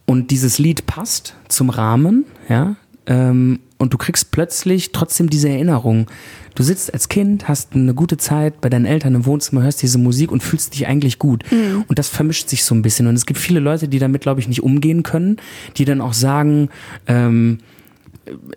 Und 0.06 0.32
dieses 0.32 0.60
Lied 0.60 0.86
passt 0.86 1.36
zum 1.48 1.70
Rahmen, 1.70 2.26
ja. 2.48 2.76
ähm, 3.08 3.60
und 3.78 3.94
du 3.94 3.98
kriegst 3.98 4.32
plötzlich 4.32 4.92
trotzdem 4.92 5.30
diese 5.30 5.50
Erinnerung. 5.50 6.08
Du 6.56 6.64
sitzt 6.64 6.94
als 6.94 7.10
Kind, 7.10 7.48
hast 7.50 7.74
eine 7.74 7.94
gute 7.94 8.18
Zeit 8.18 8.62
bei 8.62 8.70
deinen 8.70 8.86
Eltern 8.86 9.14
im 9.16 9.26
Wohnzimmer, 9.26 9.64
hörst 9.64 9.82
diese 9.82 9.98
Musik 9.98 10.32
und 10.32 10.42
fühlst 10.42 10.74
dich 10.74 10.88
eigentlich 10.88 11.20
gut. 11.20 11.44
Und 11.88 12.00
das 12.00 12.08
vermischt 12.08 12.48
sich 12.48 12.64
so 12.64 12.74
ein 12.74 12.82
bisschen. 12.82 13.08
Und 13.08 13.16
es 13.16 13.26
gibt 13.26 13.40
viele 13.40 13.60
Leute, 13.60 13.90
die 13.90 14.00
damit, 14.00 14.22
glaube 14.22 14.40
ich, 14.40 14.48
nicht 14.48 14.64
umgehen 14.64 15.04
können, 15.04 15.38
die 15.76 15.84
dann 15.84 16.00
auch 16.00 16.14
sagen, 16.14 16.70
ähm, 17.08 17.58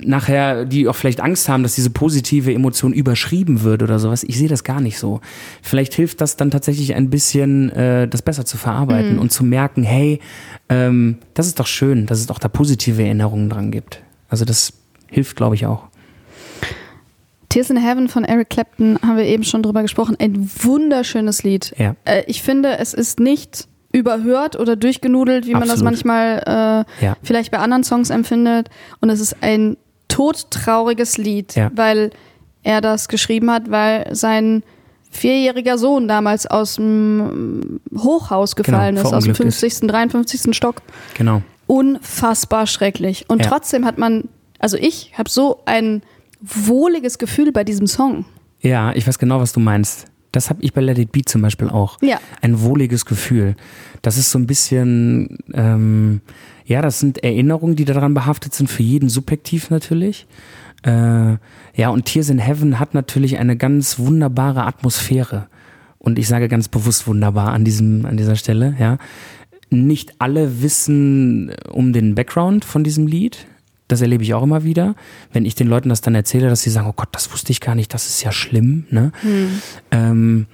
nachher, 0.01 0.65
die 0.65 0.89
auch 0.89 0.95
vielleicht 0.95 1.21
Angst 1.21 1.49
haben, 1.49 1.63
dass 1.63 1.75
diese 1.75 1.91
positive 1.91 2.53
Emotion 2.55 2.93
überschrieben 2.93 3.63
wird 3.63 3.83
oder 3.83 3.99
sowas. 3.99 4.25
Ich 4.25 4.39
sehe 4.39 4.49
das 4.49 4.65
gar 4.65 4.81
nicht 4.81 4.99
so. 4.99 5.21
Vielleicht 5.63 5.95
hilft 5.95 6.21
das 6.21 6.37
dann 6.37 6.51
tatsächlich 6.51 6.95
ein 6.95 7.11
bisschen, 7.11 7.71
äh, 7.71 8.09
das 8.09 8.23
besser 8.23 8.45
zu 8.45 8.57
verarbeiten 8.57 9.19
und 9.19 9.33
zu 9.33 9.45
merken, 9.45 9.83
hey, 9.83 10.21
ähm, 10.69 11.19
das 11.35 11.47
ist 11.47 11.61
doch 11.61 11.67
schön, 11.67 12.07
dass 12.07 12.21
es 12.21 12.27
doch 12.27 12.39
da 12.39 12.49
positive 12.49 13.03
Erinnerungen 13.03 13.51
dran 13.51 13.71
gibt. 13.71 14.03
Also 14.29 14.45
das 14.45 14.73
hilft, 15.11 15.37
glaube 15.37 15.55
ich, 15.55 15.67
auch. 15.67 15.85
Tears 17.49 17.71
in 17.71 17.79
Heaven 17.79 18.09
von 18.09 18.25
Eric 18.25 18.51
Clapton 18.51 18.99
haben 19.03 19.17
wir 19.17 19.25
eben 19.25 19.43
schon 19.45 19.63
drüber 19.63 19.83
gesprochen. 19.83 20.17
Ein 20.21 20.51
wunderschönes 20.63 21.43
Lied. 21.45 21.75
Ja. 21.79 21.97
Äh, 22.05 22.23
ich 22.27 22.43
finde, 22.43 22.79
es 22.79 22.93
ist 22.93 23.21
nicht 23.21 23.69
überhört 23.91 24.59
oder 24.59 24.77
durchgenudelt, 24.77 25.47
wie 25.47 25.53
man 25.53 25.63
das 25.63 25.83
Absolut. 25.83 25.93
manchmal 26.05 26.85
äh, 27.01 27.05
Ja. 27.05 27.17
vielleicht 27.23 27.51
bei 27.51 27.59
anderen 27.59 27.85
Songs 27.85 28.11
empfindet. 28.11 28.69
Und 29.01 29.09
es 29.09 29.21
ist 29.21 29.37
ein 29.41 29.79
todtrauriges 30.09 31.17
Lied, 31.17 31.55
Ja. 31.55 31.71
weil 31.75 32.11
er 32.63 32.83
das 32.83 33.09
geschrieben 33.09 33.51
hat, 33.51 33.71
weil 33.71 34.15
sein 34.15 34.63
vierjähriger 35.11 35.79
Sohn 35.79 36.07
damals 36.07 36.47
aus 36.47 36.75
dem 36.75 37.81
Hochhaus 37.97 38.57
gefallen 38.57 38.97
ist, 38.99 39.07
aus 39.07 39.25
dem 39.25 39.35
verunglückt 39.35 39.49
ist. 39.49 39.61
50., 39.61 39.89
53. 39.89 40.55
Stock. 40.55 40.83
Genau. 41.17 41.41
Unfassbar 41.67 42.67
schrecklich. 42.67 43.25
Und 43.29 43.43
trotzdem 43.43 43.87
hat 43.87 43.97
man, 43.97 44.25
also 44.59 44.77
ich 44.77 45.13
habe 45.17 45.31
so 45.31 45.61
ein 45.67 46.03
wohliges 46.41 47.19
Gefühl 47.19 47.53
bei 47.53 47.65
diesem 47.65 47.87
Song. 47.87 48.25
Ja, 48.61 48.93
ich 48.95 49.07
weiß 49.07 49.19
genau, 49.19 49.41
was 49.41 49.53
du 49.53 49.61
meinst. 49.61 50.07
Das 50.33 50.51
habe 50.51 50.63
ich 50.63 50.73
bei 50.73 50.81
Let 50.81 50.99
It 50.99 51.13
Be 51.13 51.23
zum 51.25 51.43
Beispiel 51.43 51.69
auch. 51.69 51.99
Ja. 52.03 52.21
Ein 52.43 52.61
wohliges 52.61 53.07
Gefühl. 53.07 53.57
Das 54.03 54.19
ist 54.19 54.31
so 54.31 54.39
ein 54.39 54.47
bisschen, 54.47 55.39
ähm, 55.55 56.21
ja, 56.67 56.83
das 56.83 57.01
sind 57.01 57.25
Erinnerungen, 57.25 57.77
die 57.77 57.85
daran 57.85 58.15
behaftet 58.15 58.55
sind, 58.55 58.69
für 58.69 58.83
jeden 58.83 59.09
subjektiv 59.09 59.71
natürlich. 59.71 60.27
Äh, 60.83 61.37
ja, 61.75 61.89
und 61.89 62.05
Tears 62.05 62.29
in 62.29 62.39
Heaven 62.39 62.79
hat 62.79 62.95
natürlich 62.95 63.39
eine 63.39 63.57
ganz 63.57 63.99
wunderbare 63.99 64.65
Atmosphäre. 64.67 65.49
Und 65.99 66.19
ich 66.19 66.29
sage 66.29 66.49
ganz 66.49 66.69
bewusst 66.69 67.07
wunderbar 67.07 67.53
an 67.53 67.65
diesem, 67.65 68.05
an 68.05 68.17
dieser 68.17 68.37
Stelle, 68.37 68.77
ja. 68.79 68.99
Nicht 69.71 70.15
alle 70.19 70.63
wissen 70.63 71.53
um 71.71 71.93
den 71.93 72.15
Background 72.15 72.65
von 72.65 72.85
diesem 72.85 73.07
Lied. 73.07 73.47
Das 73.89 74.03
erlebe 74.03 74.23
ich 74.23 74.35
auch 74.35 74.43
immer 74.43 74.65
wieder, 74.65 74.95
wenn 75.33 75.45
ich 75.45 75.55
den 75.55 75.67
Leuten 75.67 75.89
das 75.89 76.03
dann 76.03 76.15
erzähle, 76.15 76.49
dass 76.49 76.63
sie 76.63 76.71
sagen, 76.71 76.89
oh 76.89 76.95
Gott, 76.95 77.09
das 77.13 77.33
wusste 77.33 77.53
ich 77.53 77.61
gar 77.61 77.75
nicht, 77.75 77.93
das 77.95 78.07
ist 78.07 78.23
ja 78.23 78.33
schlimm. 78.33 78.87
Ne? 78.91 79.13
Ähm, 79.91 80.47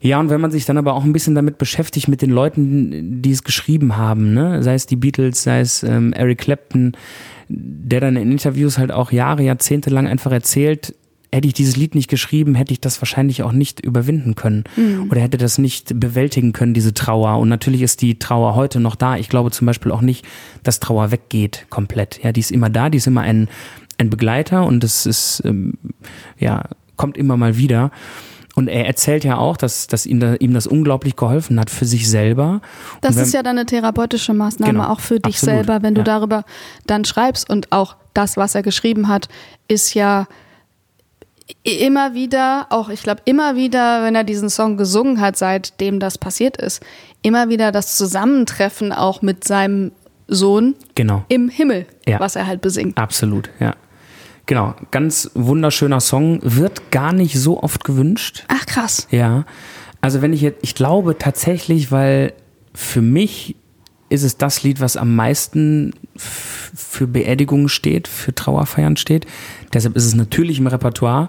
ja, 0.00 0.18
und 0.18 0.30
wenn 0.30 0.40
man 0.40 0.50
sich 0.50 0.64
dann 0.64 0.78
aber 0.78 0.94
auch 0.94 1.04
ein 1.04 1.12
bisschen 1.12 1.34
damit 1.34 1.58
beschäftigt, 1.58 2.08
mit 2.08 2.22
den 2.22 2.30
Leuten, 2.30 3.20
die 3.20 3.32
es 3.32 3.44
geschrieben 3.44 3.96
haben, 3.96 4.32
ne? 4.32 4.62
sei 4.62 4.74
es 4.74 4.86
die 4.86 4.96
Beatles, 4.96 5.42
sei 5.42 5.60
es 5.60 5.82
ähm, 5.82 6.12
Eric 6.12 6.38
Clapton, 6.38 6.92
der 7.48 8.00
dann 8.00 8.16
in 8.16 8.32
Interviews 8.32 8.78
halt 8.78 8.92
auch 8.92 9.12
Jahre, 9.12 9.42
Jahrzehnte 9.42 9.90
lang 9.90 10.06
einfach 10.06 10.32
erzählt, 10.32 10.94
hätte 11.32 11.46
ich 11.46 11.54
dieses 11.54 11.76
Lied 11.76 11.94
nicht 11.94 12.08
geschrieben, 12.08 12.54
hätte 12.54 12.72
ich 12.72 12.80
das 12.80 13.00
wahrscheinlich 13.02 13.42
auch 13.42 13.52
nicht 13.52 13.80
überwinden 13.80 14.34
können 14.34 14.64
oder 15.10 15.20
hätte 15.20 15.36
das 15.36 15.58
nicht 15.58 15.98
bewältigen 16.00 16.52
können, 16.52 16.74
diese 16.74 16.94
Trauer. 16.94 17.38
Und 17.38 17.48
natürlich 17.48 17.82
ist 17.82 18.00
die 18.00 18.18
Trauer 18.18 18.54
heute 18.54 18.80
noch 18.80 18.96
da. 18.96 19.16
Ich 19.16 19.28
glaube 19.28 19.50
zum 19.50 19.66
Beispiel 19.66 19.92
auch 19.92 20.00
nicht, 20.00 20.24
dass 20.62 20.80
Trauer 20.80 21.10
weggeht 21.10 21.66
komplett. 21.70 22.22
Ja, 22.22 22.32
die 22.32 22.40
ist 22.40 22.50
immer 22.50 22.70
da, 22.70 22.88
die 22.88 22.98
ist 22.98 23.06
immer 23.06 23.20
ein, 23.20 23.48
ein 23.98 24.10
Begleiter 24.10 24.64
und 24.64 24.82
es 24.84 25.04
ist, 25.06 25.42
ähm, 25.44 25.74
ja, 26.38 26.64
kommt 26.96 27.16
immer 27.18 27.36
mal 27.36 27.56
wieder. 27.56 27.90
Und 28.54 28.66
er 28.68 28.86
erzählt 28.86 29.22
ja 29.22 29.38
auch, 29.38 29.56
dass, 29.56 29.86
dass 29.86 30.04
ihm, 30.04 30.18
da, 30.18 30.34
ihm 30.34 30.52
das 30.52 30.66
unglaublich 30.66 31.14
geholfen 31.14 31.60
hat 31.60 31.70
für 31.70 31.84
sich 31.84 32.08
selber. 32.08 32.60
Das 33.02 33.14
wenn- 33.16 33.22
ist 33.22 33.34
ja 33.34 33.42
dann 33.44 33.56
eine 33.56 33.66
therapeutische 33.66 34.34
Maßnahme 34.34 34.72
Genau, 34.72 34.88
auch 34.88 34.98
für 35.00 35.20
dich 35.20 35.36
absolut, 35.36 35.54
selber, 35.56 35.82
wenn 35.82 35.94
du 35.94 36.00
ja. 36.00 36.04
darüber 36.04 36.44
dann 36.86 37.04
schreibst. 37.04 37.48
Und 37.48 37.70
auch 37.70 37.96
das, 38.14 38.36
was 38.36 38.56
er 38.56 38.62
geschrieben 38.62 39.06
hat, 39.06 39.28
ist 39.68 39.94
ja 39.94 40.26
immer 41.62 42.14
wieder, 42.14 42.66
auch 42.70 42.88
ich 42.88 43.02
glaube 43.02 43.22
immer 43.24 43.56
wieder, 43.56 44.02
wenn 44.04 44.14
er 44.14 44.24
diesen 44.24 44.50
Song 44.50 44.76
gesungen 44.76 45.20
hat, 45.20 45.36
seitdem 45.36 46.00
das 46.00 46.18
passiert 46.18 46.56
ist, 46.56 46.82
immer 47.22 47.48
wieder 47.48 47.72
das 47.72 47.96
Zusammentreffen 47.96 48.92
auch 48.92 49.22
mit 49.22 49.44
seinem 49.44 49.92
Sohn 50.28 50.74
Genau. 50.94 51.24
im 51.28 51.48
Himmel, 51.48 51.86
Ja. 52.06 52.20
was 52.20 52.36
er 52.36 52.46
halt 52.46 52.60
besingt. 52.60 52.98
Absolut, 52.98 53.50
ja. 53.60 53.74
Genau, 54.46 54.74
ganz 54.90 55.30
wunderschöner 55.34 56.00
Song, 56.00 56.40
wird 56.42 56.90
gar 56.90 57.12
nicht 57.12 57.38
so 57.38 57.62
oft 57.62 57.84
gewünscht. 57.84 58.44
Ach 58.48 58.64
krass. 58.66 59.06
Ja, 59.10 59.44
also 60.00 60.22
wenn 60.22 60.32
ich 60.32 60.40
jetzt, 60.40 60.58
ich 60.62 60.74
glaube 60.74 61.18
tatsächlich, 61.18 61.90
weil 61.92 62.32
für 62.74 63.02
mich 63.02 63.56
ist 64.08 64.22
es 64.22 64.36
das 64.36 64.62
Lied, 64.62 64.80
was 64.80 64.96
am 64.96 65.14
meisten 65.14 65.92
für 66.16 67.06
Beerdigungen 67.06 67.68
steht, 67.68 68.08
für 68.08 68.34
Trauerfeiern 68.34 68.96
steht. 68.96 69.26
Deshalb 69.72 69.96
ist 69.96 70.04
es 70.04 70.14
natürlich 70.14 70.58
im 70.58 70.66
Repertoire. 70.66 71.28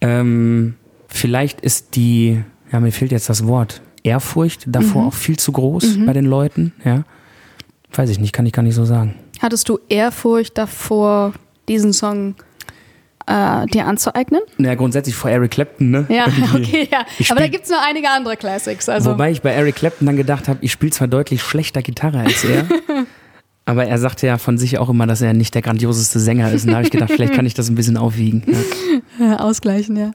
Ähm, 0.00 0.74
vielleicht 1.08 1.60
ist 1.60 1.96
die, 1.96 2.42
ja, 2.72 2.80
mir 2.80 2.92
fehlt 2.92 3.12
jetzt 3.12 3.28
das 3.28 3.46
Wort, 3.46 3.82
Ehrfurcht 4.02 4.64
davor 4.66 5.06
auch 5.06 5.14
viel 5.14 5.36
zu 5.36 5.50
groß 5.52 5.98
bei 6.06 6.12
den 6.12 6.26
Leuten, 6.26 6.72
ja. 6.84 7.04
Weiß 7.92 8.10
ich 8.10 8.18
nicht, 8.18 8.32
kann 8.32 8.46
ich 8.46 8.52
gar 8.52 8.62
nicht 8.62 8.74
so 8.74 8.84
sagen. 8.84 9.14
Hattest 9.40 9.68
du 9.68 9.78
Ehrfurcht 9.88 10.58
davor, 10.58 11.32
diesen 11.68 11.92
Song 11.92 12.34
äh, 13.26 13.66
dir 13.66 13.86
anzueignen? 13.86 14.40
Naja, 14.58 14.74
grundsätzlich 14.74 15.14
vor 15.14 15.30
Eric 15.30 15.52
Clapton, 15.52 15.90
ne? 15.90 16.06
Ja, 16.08 16.26
okay, 16.54 16.88
ja. 16.90 17.04
Aber 17.30 17.40
da 17.40 17.48
gibt 17.48 17.64
es 17.64 17.70
noch 17.70 17.84
einige 17.84 18.08
andere 18.10 18.36
Classics. 18.36 18.88
Also. 18.88 19.12
Wobei 19.12 19.30
ich 19.30 19.42
bei 19.42 19.50
Eric 19.50 19.76
Clapton 19.76 20.06
dann 20.06 20.16
gedacht 20.16 20.48
habe, 20.48 20.58
ich 20.62 20.72
spiele 20.72 20.92
zwar 20.92 21.08
deutlich 21.08 21.42
schlechter 21.42 21.82
Gitarre 21.82 22.20
als 22.20 22.44
er, 22.44 22.66
aber 23.64 23.84
er 23.84 23.98
sagte 23.98 24.26
ja 24.26 24.38
von 24.38 24.58
sich 24.58 24.78
auch 24.78 24.88
immer, 24.88 25.06
dass 25.06 25.22
er 25.22 25.32
nicht 25.32 25.54
der 25.54 25.62
grandioseste 25.62 26.20
Sänger 26.20 26.52
ist. 26.52 26.64
Und 26.64 26.70
da 26.70 26.76
habe 26.76 26.84
ich 26.84 26.92
gedacht, 26.92 27.10
vielleicht 27.10 27.34
kann 27.34 27.46
ich 27.46 27.54
das 27.54 27.68
ein 27.68 27.74
bisschen 27.74 27.96
aufwiegen. 27.96 28.44
Ja. 29.18 29.38
Ausgleichen, 29.40 29.96
ja. 29.96 30.12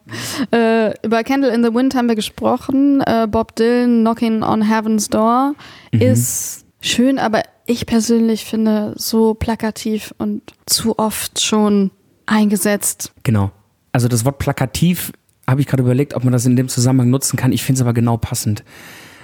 Äh, 0.52 0.94
über 1.06 1.24
Candle 1.24 1.54
in 1.54 1.64
the 1.64 1.74
Wind 1.74 1.96
haben 1.96 2.08
wir 2.08 2.16
gesprochen. 2.16 3.02
Äh, 3.02 3.28
Bob 3.30 3.56
Dylan, 3.56 4.02
Knocking 4.02 4.44
on 4.44 4.62
Heaven's 4.62 5.10
Door, 5.10 5.56
ist 5.92 6.66
schön, 6.82 7.20
aber 7.20 7.44
ich 7.66 7.86
persönlich 7.86 8.46
finde 8.46 8.94
so 8.96 9.34
plakativ 9.34 10.14
und 10.18 10.42
zu 10.66 10.98
oft 10.98 11.42
schon 11.42 11.92
eingesetzt. 12.26 13.12
Genau. 13.24 13.52
Also 13.92 14.08
das 14.08 14.26
Wort 14.26 14.40
plakativ 14.40 15.12
habe 15.48 15.62
ich 15.62 15.68
gerade 15.68 15.84
überlegt, 15.84 16.14
ob 16.14 16.24
man 16.24 16.34
das 16.34 16.46
in 16.46 16.56
dem 16.56 16.70
Zusammenhang 16.70 17.10
nutzen 17.10 17.38
kann. 17.38 17.52
Ich 17.52 17.64
finde 17.64 17.80
es 17.80 17.82
aber 17.82 17.94
genau 17.94 18.18
passend. 18.18 18.64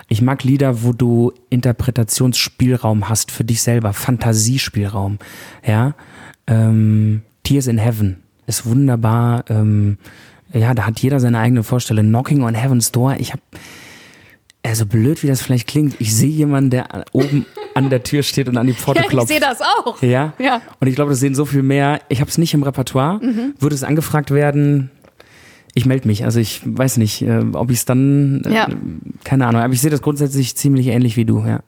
Ich 0.09 0.21
mag 0.21 0.43
Lieder, 0.43 0.83
wo 0.83 0.93
du 0.93 1.33
Interpretationsspielraum 1.49 3.09
hast 3.09 3.31
für 3.31 3.43
dich 3.43 3.61
selber, 3.61 3.93
Fantasiespielraum. 3.93 5.19
Ja, 5.65 5.95
ähm, 6.47 7.23
Tears 7.43 7.67
in 7.67 7.77
Heaven 7.77 8.23
ist 8.45 8.65
wunderbar. 8.65 9.45
Ähm, 9.49 9.97
ja, 10.53 10.73
da 10.73 10.85
hat 10.85 10.99
jeder 10.99 11.19
seine 11.19 11.39
eigene 11.39 11.63
Vorstellung. 11.63 12.07
Knocking 12.07 12.43
on 12.43 12.55
Heaven's 12.55 12.91
Door. 12.91 13.17
Ich 13.19 13.33
habe, 13.33 13.41
also 14.69 14.85
blöd 14.85 15.23
wie 15.23 15.27
das 15.27 15.41
vielleicht 15.41 15.67
klingt, 15.67 15.95
ich 15.99 16.15
sehe 16.15 16.29
jemanden, 16.29 16.69
der 16.69 17.05
oben 17.13 17.45
an 17.73 17.89
der 17.89 18.03
Tür 18.03 18.23
steht 18.23 18.47
und 18.49 18.57
an 18.57 18.67
die 18.67 18.73
Pforte 18.73 18.99
Ja, 19.01 19.03
ich 19.05 19.09
klopft. 19.09 19.27
sehe 19.29 19.39
das 19.39 19.59
auch. 19.61 20.01
Ja. 20.01 20.33
Ja. 20.39 20.61
Und 20.79 20.87
ich 20.87 20.95
glaube, 20.95 21.11
das 21.11 21.19
sehen 21.19 21.35
so 21.35 21.45
viel 21.45 21.63
mehr. 21.63 22.01
Ich 22.09 22.19
habe 22.21 22.29
es 22.29 22.37
nicht 22.37 22.53
im 22.53 22.63
Repertoire. 22.63 23.19
Würde 23.59 23.75
es 23.75 23.83
angefragt 23.83 24.31
werden, 24.31 24.89
ich 25.73 25.85
melde 25.85 26.07
mich. 26.07 26.23
Also 26.25 26.39
ich 26.39 26.61
weiß 26.65 26.97
nicht, 26.97 27.21
äh, 27.21 27.43
ob 27.53 27.69
ich 27.71 27.77
es 27.77 27.85
dann, 27.85 28.41
äh, 28.45 28.53
Ja. 28.53 28.67
keine 29.23 29.45
Ahnung, 29.47 29.61
aber 29.61 29.73
ich 29.73 29.81
sehe 29.81 29.91
das 29.91 30.01
grundsätzlich 30.01 30.55
ziemlich 30.55 30.87
ähnlich 30.87 31.17
wie 31.17 31.25
du, 31.25 31.43
ja. 31.45 31.59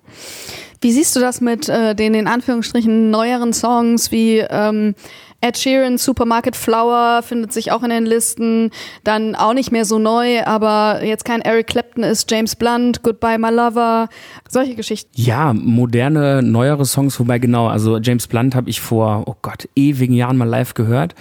Wie 0.81 0.91
siehst 0.93 1.15
du 1.15 1.19
das 1.19 1.41
mit 1.41 1.67
äh, 1.69 1.93
den 1.93 2.13
in 2.13 2.25
Anführungsstrichen 2.27 3.11
neueren 3.11 3.51
Songs 3.53 4.11
wie 4.11 4.37
ähm, 4.39 4.95
Ed 5.41 5.57
Sheeran, 5.57 5.97
Supermarket 5.97 6.55
Flower 6.55 7.21
findet 7.23 7.53
sich 7.53 7.71
auch 7.71 7.81
in 7.83 7.89
den 7.89 8.05
Listen, 8.05 8.71
dann 9.03 9.35
auch 9.35 9.53
nicht 9.53 9.71
mehr 9.71 9.85
so 9.85 9.97
neu, 9.97 10.43
aber 10.43 11.01
jetzt 11.03 11.23
kein 11.23 11.41
Eric 11.41 11.67
Clapton 11.67 12.03
ist, 12.03 12.29
James 12.29 12.55
Blunt, 12.57 13.03
Goodbye 13.03 13.37
My 13.37 13.49
Lover, 13.49 14.09
solche 14.49 14.75
Geschichten. 14.75 15.09
Ja, 15.15 15.53
moderne, 15.53 16.41
neuere 16.43 16.85
Songs, 16.85 17.19
wobei 17.19 17.39
genau, 17.39 17.67
also 17.67 17.99
James 17.99 18.27
Blunt 18.27 18.53
habe 18.53 18.69
ich 18.69 18.81
vor, 18.81 19.23
oh 19.27 19.35
Gott, 19.41 19.69
ewigen 19.75 20.13
Jahren 20.13 20.35
mal 20.35 20.47
live 20.47 20.73
gehört. 20.73 21.15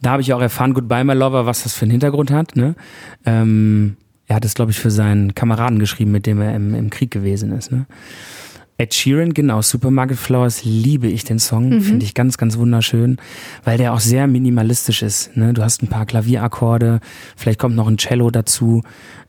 Da 0.00 0.12
habe 0.12 0.22
ich 0.22 0.32
auch 0.32 0.40
erfahren, 0.40 0.72
Goodbye 0.72 1.04
My 1.04 1.12
Lover, 1.12 1.44
was 1.44 1.64
das 1.64 1.74
für 1.74 1.82
einen 1.82 1.90
Hintergrund 1.90 2.30
hat. 2.30 2.56
Ne? 2.56 2.74
Ähm, 3.26 3.96
er 4.26 4.36
hat 4.36 4.44
es, 4.44 4.54
glaube 4.54 4.70
ich, 4.70 4.78
für 4.78 4.90
seinen 4.90 5.34
Kameraden 5.34 5.78
geschrieben, 5.78 6.12
mit 6.12 6.24
dem 6.24 6.40
er 6.40 6.54
im, 6.54 6.74
im 6.74 6.88
Krieg 6.88 7.10
gewesen 7.10 7.52
ist. 7.52 7.70
Ne? 7.70 7.84
Ed 8.80 8.94
Sheeran, 8.94 9.34
genau, 9.34 9.60
Supermarket 9.60 10.16
Flowers, 10.16 10.64
liebe 10.64 11.06
ich 11.06 11.24
den 11.24 11.38
Song, 11.38 11.82
finde 11.82 12.02
ich 12.02 12.14
ganz, 12.14 12.38
ganz 12.38 12.56
wunderschön, 12.56 13.18
weil 13.62 13.76
der 13.76 13.92
auch 13.92 14.00
sehr 14.00 14.26
minimalistisch 14.26 15.02
ist. 15.02 15.36
Ne? 15.36 15.52
Du 15.52 15.62
hast 15.62 15.82
ein 15.82 15.88
paar 15.88 16.06
Klavierakkorde, 16.06 17.00
vielleicht 17.36 17.58
kommt 17.58 17.76
noch 17.76 17.88
ein 17.88 17.98
Cello 17.98 18.30
dazu, 18.30 18.82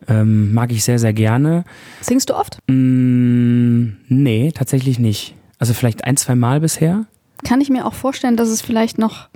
ähm, 0.08 0.54
mag 0.54 0.72
ich 0.72 0.86
sehr, 0.86 1.00
sehr 1.00 1.12
gerne. 1.12 1.66
Singst 2.00 2.30
du 2.30 2.36
oft? 2.36 2.60
Mm, 2.68 3.98
nee, 4.08 4.54
tatsächlich 4.54 5.00
nicht. 5.00 5.36
Also 5.60 5.74
vielleicht 5.74 6.06
ein, 6.06 6.16
zwei 6.16 6.36
Mal 6.36 6.62
bisher. 6.62 7.08
kann 7.44 7.60
ich 7.60 7.70
mir 7.70 7.86
auch 7.86 7.94
vorstellen, 7.94 8.38
dass 8.38 8.48
es 8.48 8.62
vielleicht 8.62 9.00
noch 9.00 9.28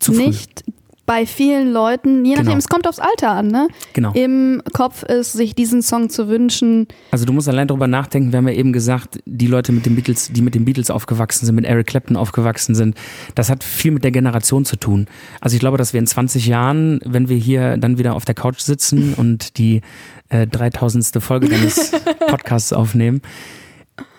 Zu 0.00 0.10
nicht 0.10 0.64
bei 1.04 1.26
vielen 1.26 1.72
Leuten, 1.72 2.24
je 2.24 2.32
nachdem, 2.32 2.46
Genau. 2.46 2.58
es 2.58 2.68
kommt 2.68 2.86
aufs 2.86 2.98
Alter 3.00 3.30
an, 3.30 3.48
ne? 3.48 3.68
Genau. 3.92 4.12
Im 4.12 4.62
Kopf 4.72 5.02
ist, 5.02 5.32
sich 5.32 5.54
diesen 5.54 5.82
Song 5.82 6.10
zu 6.10 6.28
wünschen. 6.28 6.86
Also 7.10 7.24
du 7.24 7.32
musst 7.32 7.48
allein 7.48 7.66
darüber 7.68 7.88
nachdenken, 7.88 8.32
wir 8.32 8.36
haben 8.38 8.48
ja 8.48 8.54
eben 8.54 8.72
gesagt, 8.72 9.18
die 9.26 9.46
Leute 9.48 9.72
mit 9.72 9.84
den 9.84 9.96
Beatles, 9.96 10.30
die 10.32 10.42
mit 10.42 10.54
den 10.54 10.64
Beatles 10.64 10.90
aufgewachsen 10.90 11.44
sind, 11.46 11.56
mit 11.56 11.64
Eric 11.64 11.88
Clapton 11.88 12.16
aufgewachsen 12.16 12.74
sind, 12.74 12.96
das 13.34 13.50
hat 13.50 13.64
viel 13.64 13.90
mit 13.90 14.04
der 14.04 14.12
Generation 14.12 14.64
zu 14.64 14.76
tun. 14.76 15.06
Also 15.40 15.54
ich 15.54 15.60
glaube, 15.60 15.76
dass 15.76 15.92
wir 15.92 15.98
in 16.00 16.06
20 16.06 16.46
Jahren, 16.46 17.00
wenn 17.04 17.28
wir 17.28 17.36
hier 17.36 17.76
dann 17.78 17.98
wieder 17.98 18.14
auf 18.14 18.24
der 18.24 18.34
Couch 18.34 18.60
sitzen 18.60 19.14
und 19.14 19.58
die 19.58 19.80
äh, 20.28 20.46
3000. 20.46 21.22
Folge 21.22 21.48
deines 21.48 21.90
Podcasts 22.28 22.72
aufnehmen, 22.72 23.22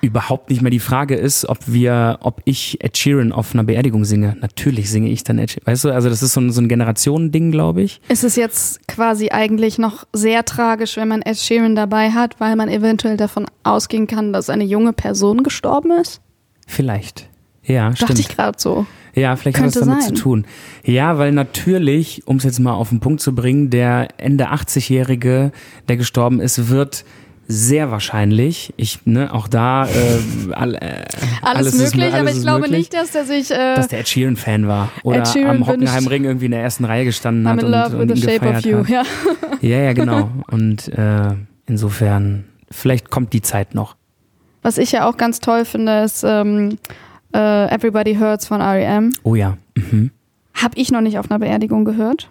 überhaupt 0.02 0.50
nicht 0.50 0.62
mehr 0.62 0.72
die 0.72 0.80
Frage 0.80 1.16
ist, 1.16 1.48
ob 1.48 1.60
wir, 1.66 2.20
ob 2.22 2.42
ich 2.46 2.84
Ed 2.84 2.98
Sheeran 2.98 3.32
auf 3.32 3.54
einer 3.54 3.64
Beerdigung 3.64 4.06
singe. 4.06 4.36
Natürlich 4.42 4.90
singe 4.90 5.10
ich 5.10 5.24
dann 5.24 5.40
Ed 5.40 5.52
Sheeran. 5.52 5.68
Weißt 5.68 5.86
du, 5.86 5.92
also 5.92 6.10
das 6.10 6.22
ist 6.22 6.34
so 6.34 6.42
ein, 6.42 6.52
so 6.52 6.62
ein 6.62 6.68
Generationending, 6.68 7.52
glaube 7.52 7.82
ich. 7.82 8.02
Ist 8.10 8.24
es 8.24 8.36
jetzt 8.36 8.88
quasi 8.88 9.30
eigentlich 9.30 9.78
noch 9.78 10.06
sehr 10.14 10.46
tragisch, 10.46 10.98
wenn 10.98 11.08
man 11.08 11.22
Ed 11.22 11.38
Sheeran 11.38 11.76
dabei 11.76 12.12
hat, 12.12 12.40
weil 12.40 12.56
man 12.56 12.70
eventuell 12.70 13.18
davon 13.18 13.46
ausgehen 13.64 14.08
kann, 14.08 14.34
dass 14.34 14.50
eine 14.50 14.66
junge 14.66 14.94
Person 14.94 15.44
gestorben 15.44 15.92
ist? 15.92 16.22
Vielleicht. 16.68 17.30
Ja, 17.64 17.90
Dachte 17.90 18.04
stimmt. 18.04 18.20
ich 18.20 18.28
gerade 18.30 18.60
so. 18.60 18.86
Ja, 19.16 19.36
vielleicht 19.36 19.58
hat 19.60 19.66
das 19.68 19.74
Könnte 19.74 19.90
damit 19.90 20.04
sein. 20.04 20.16
zu 20.16 20.22
tun. 20.22 20.46
Ja, 20.84 21.18
weil 21.18 21.32
natürlich, 21.32 22.24
um 22.26 22.38
es 22.38 22.44
jetzt 22.44 22.60
mal 22.60 22.74
auf 22.74 22.90
den 22.90 23.00
Punkt 23.00 23.22
zu 23.22 23.34
bringen, 23.36 23.70
der 23.70 24.08
Ende 24.18 24.52
80-Jährige, 24.52 25.52
der 25.88 25.98
gestorben 25.98 26.40
ist, 26.42 26.70
wird 26.70 27.06
sehr 27.48 27.92
wahrscheinlich, 27.92 28.74
ich, 28.78 29.06
ne, 29.06 29.34
auch 29.34 29.48
da, 29.48 29.86
äh, 29.88 29.92
all, 30.54 30.76
äh, 30.76 31.04
Alles, 31.42 31.74
ist 31.74 31.96
möglich, 31.96 32.06
mö- 32.06 32.08
aber 32.10 32.18
alles 32.20 32.32
ich 32.32 32.38
ist 32.38 32.44
glaube 32.44 32.60
möglich, 32.62 32.78
nicht, 32.80 32.94
dass 32.94 33.12
der 33.12 33.26
sich 33.26 33.52
äh, 33.52 33.76
dass 33.76 33.88
der 33.90 34.00
Ed 34.00 34.08
Sheeran-Fan 34.08 34.68
war 34.68 34.90
oder 35.04 35.24
am 35.48 35.68
Hockenheimring 35.68 36.24
irgendwie 36.24 36.46
in 36.46 36.52
der 36.52 36.62
ersten 36.62 36.86
Reihe 36.86 37.06
gestanden 37.06 37.46
I'm 37.46 37.52
hat 37.52 37.60
in 37.60 37.66
und, 37.66 37.72
love 37.72 37.98
und 37.98 38.10
with 38.10 38.22
the 38.22 38.28
ihn 38.28 38.40
shape 38.40 38.50
of 38.58 38.66
you. 38.66 38.84
Ja. 38.88 39.04
Ja, 39.62 39.78
ja, 39.78 39.94
genau. 39.94 40.30
Und 40.52 40.90
äh, 40.90 41.36
insofern, 41.68 42.44
vielleicht 42.70 43.10
kommt 43.10 43.32
die 43.32 43.42
Zeit 43.42 43.74
noch. 43.76 43.96
Was 44.62 44.78
ich 44.78 44.92
ja 44.92 45.08
auch 45.08 45.16
ganz 45.16 45.40
toll 45.40 45.64
finde, 45.64 46.02
ist 46.04 46.24
ähm, 46.28 46.78
äh, 47.34 47.74
Everybody 47.74 48.16
Hurts 48.16 48.46
von 48.48 48.60
R.E.M. 48.60 49.12
Oh 49.24 49.36
ja. 49.36 49.58
Mhm. 49.76 50.12
Hab 50.54 50.74
ich 50.76 50.92
noch 50.92 51.00
nicht 51.00 51.18
auf 51.18 51.32
einer 51.32 51.40
Beerdigung 51.40 51.86
gehört. 51.86 52.30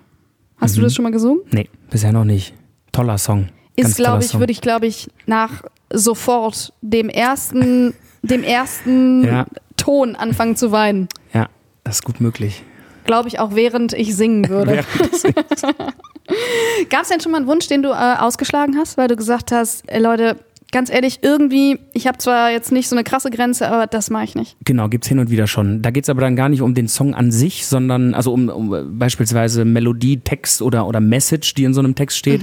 Hast 0.60 0.76
du 0.76 0.80
Mhm. 0.80 0.84
das 0.84 0.94
schon 0.94 1.02
mal 1.04 1.12
gesungen? 1.12 1.40
Nee, 1.52 1.70
bisher 1.90 2.12
noch 2.12 2.24
nicht. 2.24 2.52
Toller 2.92 3.16
Song. 3.16 3.48
Ist, 3.76 3.96
glaube 3.96 4.22
ich, 4.22 4.38
würde 4.38 4.52
ich, 4.52 4.60
glaube 4.60 4.86
ich, 4.86 5.08
nach 5.26 5.62
sofort 5.92 6.72
dem 6.82 7.08
ersten, 7.08 7.94
dem 8.22 8.42
ersten 8.42 9.24
Ja. 9.24 9.46
Ton 9.76 10.14
anfangen 10.14 10.56
zu 10.56 10.70
weinen. 10.72 11.08
Ja, 11.32 11.48
das 11.84 11.96
ist 11.96 12.04
gut 12.04 12.20
möglich. 12.20 12.62
Glaube 13.04 13.28
ich 13.28 13.40
auch, 13.40 13.54
während 13.54 13.92
ich 13.94 14.14
singen 14.14 14.48
würde. 14.48 14.84
Gab 16.88 17.02
es 17.02 17.08
denn 17.08 17.20
schon 17.20 17.32
mal 17.32 17.38
einen 17.38 17.48
Wunsch, 17.48 17.66
den 17.66 17.82
du 17.82 17.90
äh, 17.90 18.16
ausgeschlagen 18.18 18.76
hast, 18.76 18.96
weil 18.96 19.08
du 19.08 19.16
gesagt 19.16 19.50
hast, 19.50 19.82
ey, 19.88 20.00
Leute, 20.00 20.36
ganz 20.70 20.88
ehrlich, 20.90 21.18
irgendwie, 21.22 21.78
ich 21.94 22.06
habe 22.06 22.18
zwar 22.18 22.50
jetzt 22.50 22.70
nicht 22.72 22.88
so 22.88 22.94
eine 22.96 23.04
krasse 23.04 23.30
Grenze, 23.30 23.68
aber 23.68 23.86
das 23.86 24.08
mache 24.10 24.24
ich 24.24 24.34
nicht. 24.34 24.56
Genau, 24.64 24.88
gibt's 24.88 25.08
hin 25.08 25.18
und 25.18 25.30
wieder 25.30 25.46
schon. 25.46 25.82
Da 25.82 25.90
geht's 25.90 26.08
aber 26.08 26.20
dann 26.20 26.36
gar 26.36 26.48
nicht 26.48 26.62
um 26.62 26.74
den 26.74 26.88
Song 26.88 27.14
an 27.14 27.30
sich, 27.32 27.66
sondern 27.66 28.14
also 28.14 28.32
um, 28.32 28.48
um 28.48 28.72
äh, 28.74 28.82
beispielsweise 28.84 29.64
Melodie, 29.64 30.18
Text 30.18 30.62
oder, 30.62 30.86
oder 30.86 31.00
Message, 31.00 31.54
die 31.54 31.64
in 31.64 31.74
so 31.74 31.80
einem 31.80 31.94
Text 31.94 32.18
steht, 32.18 32.42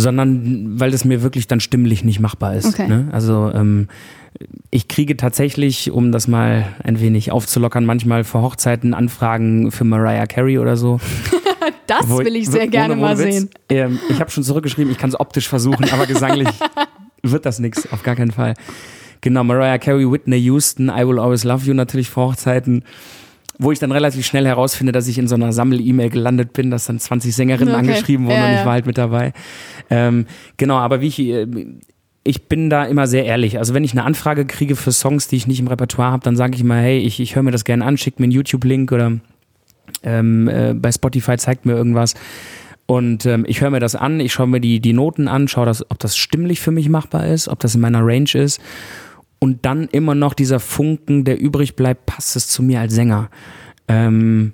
sondern 0.00 0.78
weil 0.78 0.92
das 0.92 1.04
mir 1.04 1.22
wirklich 1.22 1.48
dann 1.48 1.58
stimmlich 1.58 2.04
nicht 2.04 2.20
machbar 2.20 2.54
ist. 2.54 2.66
Okay. 2.66 2.86
Ne? 2.86 3.08
Also 3.10 3.50
ähm, 3.52 3.88
ich 4.70 4.86
kriege 4.86 5.16
tatsächlich, 5.16 5.90
um 5.90 6.12
das 6.12 6.28
mal 6.28 6.66
ein 6.84 7.00
wenig 7.00 7.32
aufzulockern, 7.32 7.84
manchmal 7.84 8.22
für 8.22 8.40
Hochzeiten 8.40 8.94
Anfragen 8.94 9.72
für 9.72 9.82
Mariah 9.84 10.26
Carey 10.26 10.58
oder 10.58 10.76
so. 10.76 11.00
Das 11.86 12.08
will 12.08 12.36
ich 12.36 12.48
sehr 12.48 12.62
ohne- 12.62 12.70
gerne 12.70 12.96
mal 12.96 13.18
Witz, 13.18 13.34
sehen. 13.34 13.50
Ähm, 13.70 13.98
ich 14.10 14.20
habe 14.20 14.30
schon 14.30 14.42
zurückgeschrieben, 14.44 14.92
ich 14.92 14.98
kann 14.98 15.08
es 15.08 15.18
optisch 15.18 15.48
versuchen, 15.48 15.86
aber 15.90 16.06
gesanglich 16.06 16.48
wird 17.22 17.44
das 17.46 17.58
nichts, 17.58 17.90
auf 17.92 18.02
gar 18.02 18.14
keinen 18.14 18.30
Fall. 18.30 18.54
Genau, 19.22 19.42
Mariah 19.42 19.78
Carey, 19.78 20.10
Whitney 20.10 20.36
Houston, 20.36 20.88
I 20.90 21.06
Will 21.06 21.18
Always 21.18 21.44
Love 21.44 21.64
You 21.66 21.74
natürlich 21.74 22.08
vor 22.10 22.28
Hochzeiten, 22.30 22.84
wo 23.58 23.72
ich 23.72 23.78
dann 23.78 23.92
relativ 23.92 24.24
schnell 24.24 24.46
herausfinde, 24.46 24.92
dass 24.92 25.08
ich 25.08 25.18
in 25.18 25.26
so 25.28 25.34
einer 25.34 25.52
Sammel-E-Mail 25.52 26.10
gelandet 26.10 26.52
bin, 26.52 26.70
dass 26.70 26.86
dann 26.86 26.98
20 26.98 27.34
Sängerinnen 27.34 27.74
Okay. 27.74 27.80
angeschrieben 27.80 28.26
wurden 28.26 28.38
Ja, 28.38 28.48
und 28.48 28.54
ich 28.54 28.64
war 28.64 28.72
halt 28.72 28.86
mit 28.86 28.98
dabei. 28.98 29.32
Ähm, 29.90 30.26
genau, 30.56 30.76
aber 30.76 31.00
wie 31.00 31.08
ich, 31.08 31.18
äh, 31.18 31.46
ich 32.24 32.42
bin 32.44 32.70
da 32.70 32.84
immer 32.84 33.06
sehr 33.06 33.24
ehrlich. 33.24 33.58
Also 33.58 33.74
wenn 33.74 33.84
ich 33.84 33.92
eine 33.92 34.04
Anfrage 34.04 34.44
kriege 34.44 34.76
für 34.76 34.92
Songs, 34.92 35.28
die 35.28 35.36
ich 35.36 35.46
nicht 35.46 35.60
im 35.60 35.66
Repertoire 35.66 36.12
habe, 36.12 36.22
dann 36.22 36.36
sage 36.36 36.54
ich 36.54 36.62
mal, 36.62 36.80
hey, 36.80 36.98
ich, 36.98 37.20
ich 37.20 37.34
höre 37.34 37.42
mir 37.42 37.50
das 37.50 37.64
gerne 37.64 37.84
an, 37.84 37.96
schick 37.96 38.20
mir 38.20 38.24
einen 38.24 38.32
YouTube-Link 38.32 38.92
oder 38.92 39.12
ähm, 40.02 40.48
äh, 40.48 40.74
bei 40.74 40.92
Spotify 40.92 41.36
zeigt 41.36 41.66
mir 41.66 41.72
irgendwas. 41.72 42.14
Und 42.86 43.26
ähm, 43.26 43.44
ich 43.46 43.60
höre 43.60 43.70
mir 43.70 43.80
das 43.80 43.94
an, 43.96 44.20
ich 44.20 44.32
schaue 44.32 44.46
mir 44.46 44.60
die, 44.60 44.80
die 44.80 44.92
Noten 44.92 45.28
an, 45.28 45.48
schaue, 45.48 45.66
das, 45.66 45.90
ob 45.90 45.98
das 45.98 46.16
stimmlich 46.16 46.60
für 46.60 46.70
mich 46.70 46.88
machbar 46.88 47.26
ist, 47.26 47.48
ob 47.48 47.60
das 47.60 47.74
in 47.74 47.80
meiner 47.80 48.00
Range 48.02 48.30
ist. 48.34 48.60
Und 49.40 49.64
dann 49.64 49.86
immer 49.88 50.14
noch 50.14 50.34
dieser 50.34 50.60
Funken, 50.60 51.24
der 51.24 51.40
übrig 51.40 51.76
bleibt, 51.76 52.06
passt 52.06 52.34
es 52.36 52.48
zu 52.48 52.62
mir 52.62 52.80
als 52.80 52.94
Sänger. 52.94 53.30
Ähm, 53.86 54.52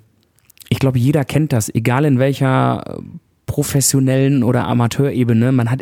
ich 0.69 0.79
glaube, 0.79 0.99
jeder 0.99 1.25
kennt 1.25 1.53
das, 1.53 1.73
egal 1.73 2.05
in 2.05 2.19
welcher 2.19 2.83
äh, 2.87 3.01
professionellen 3.45 4.43
oder 4.43 4.67
Amateurebene. 4.67 5.51
Man 5.51 5.71
hat 5.71 5.81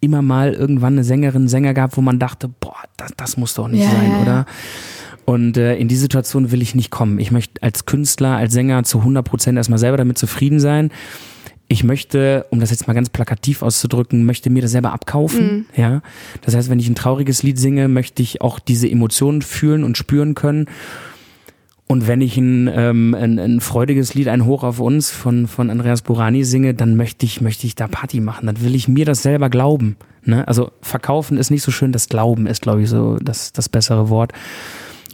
immer 0.00 0.22
mal 0.22 0.52
irgendwann 0.52 0.94
eine 0.94 1.04
Sängerin, 1.04 1.48
Sänger 1.48 1.74
gehabt, 1.74 1.96
wo 1.96 2.00
man 2.00 2.18
dachte, 2.18 2.48
boah, 2.48 2.76
das, 2.96 3.12
das 3.16 3.36
muss 3.36 3.54
doch 3.54 3.68
nicht 3.68 3.84
Ja, 3.84 3.90
sein, 3.90 4.10
ja. 4.10 4.22
oder? 4.22 4.46
Und 5.24 5.56
äh, 5.56 5.76
in 5.76 5.88
die 5.88 5.96
Situation 5.96 6.52
will 6.52 6.62
ich 6.62 6.74
nicht 6.74 6.90
kommen. 6.90 7.18
Ich 7.18 7.32
möchte 7.32 7.60
als 7.62 7.84
Künstler, 7.84 8.36
als 8.36 8.52
Sänger 8.52 8.84
zu 8.84 8.98
100 8.98 9.24
Prozent 9.24 9.56
erstmal 9.58 9.78
selber 9.78 9.96
damit 9.96 10.18
zufrieden 10.18 10.60
sein. 10.60 10.90
Ich 11.68 11.82
möchte, 11.82 12.46
um 12.50 12.60
das 12.60 12.70
jetzt 12.70 12.86
mal 12.86 12.94
ganz 12.94 13.08
plakativ 13.08 13.62
auszudrücken, 13.62 14.24
möchte 14.24 14.50
mir 14.50 14.62
das 14.62 14.70
selber 14.70 14.92
abkaufen. 14.92 15.66
Ja, 15.76 16.02
das 16.42 16.54
heißt, 16.54 16.70
wenn 16.70 16.78
ich 16.78 16.88
ein 16.88 16.94
trauriges 16.94 17.42
Lied 17.42 17.58
singe, 17.58 17.88
möchte 17.88 18.22
ich 18.22 18.40
auch 18.40 18.58
diese 18.60 18.88
Emotionen 18.88 19.42
fühlen 19.42 19.82
und 19.82 19.98
spüren 19.98 20.34
können. 20.34 20.66
Und 21.88 22.08
wenn 22.08 22.20
ich 22.20 22.36
ein, 22.36 22.68
ähm, 22.72 23.14
ein, 23.14 23.38
ein 23.38 23.60
freudiges 23.60 24.14
Lied, 24.14 24.28
ein 24.28 24.44
Hoch 24.44 24.64
auf 24.64 24.80
uns 24.80 25.10
von, 25.10 25.46
von 25.46 25.70
Andreas 25.70 26.02
Burani 26.02 26.44
singe, 26.44 26.74
dann 26.74 26.96
möchte 26.96 27.24
ich, 27.26 27.40
möchte 27.40 27.66
ich 27.66 27.76
da 27.76 27.86
Party 27.86 28.20
machen. 28.20 28.46
Dann 28.46 28.60
will 28.60 28.74
ich 28.74 28.88
mir 28.88 29.04
das 29.04 29.22
selber 29.22 29.50
glauben. 29.50 29.96
Ne? 30.24 30.46
Also 30.48 30.72
verkaufen 30.82 31.38
ist 31.38 31.50
nicht 31.50 31.62
so 31.62 31.70
schön, 31.70 31.92
das 31.92 32.08
Glauben 32.08 32.46
ist, 32.46 32.62
glaube 32.62 32.82
ich, 32.82 32.88
so 32.88 33.16
das, 33.18 33.52
das 33.52 33.68
bessere 33.68 34.08
Wort. 34.08 34.32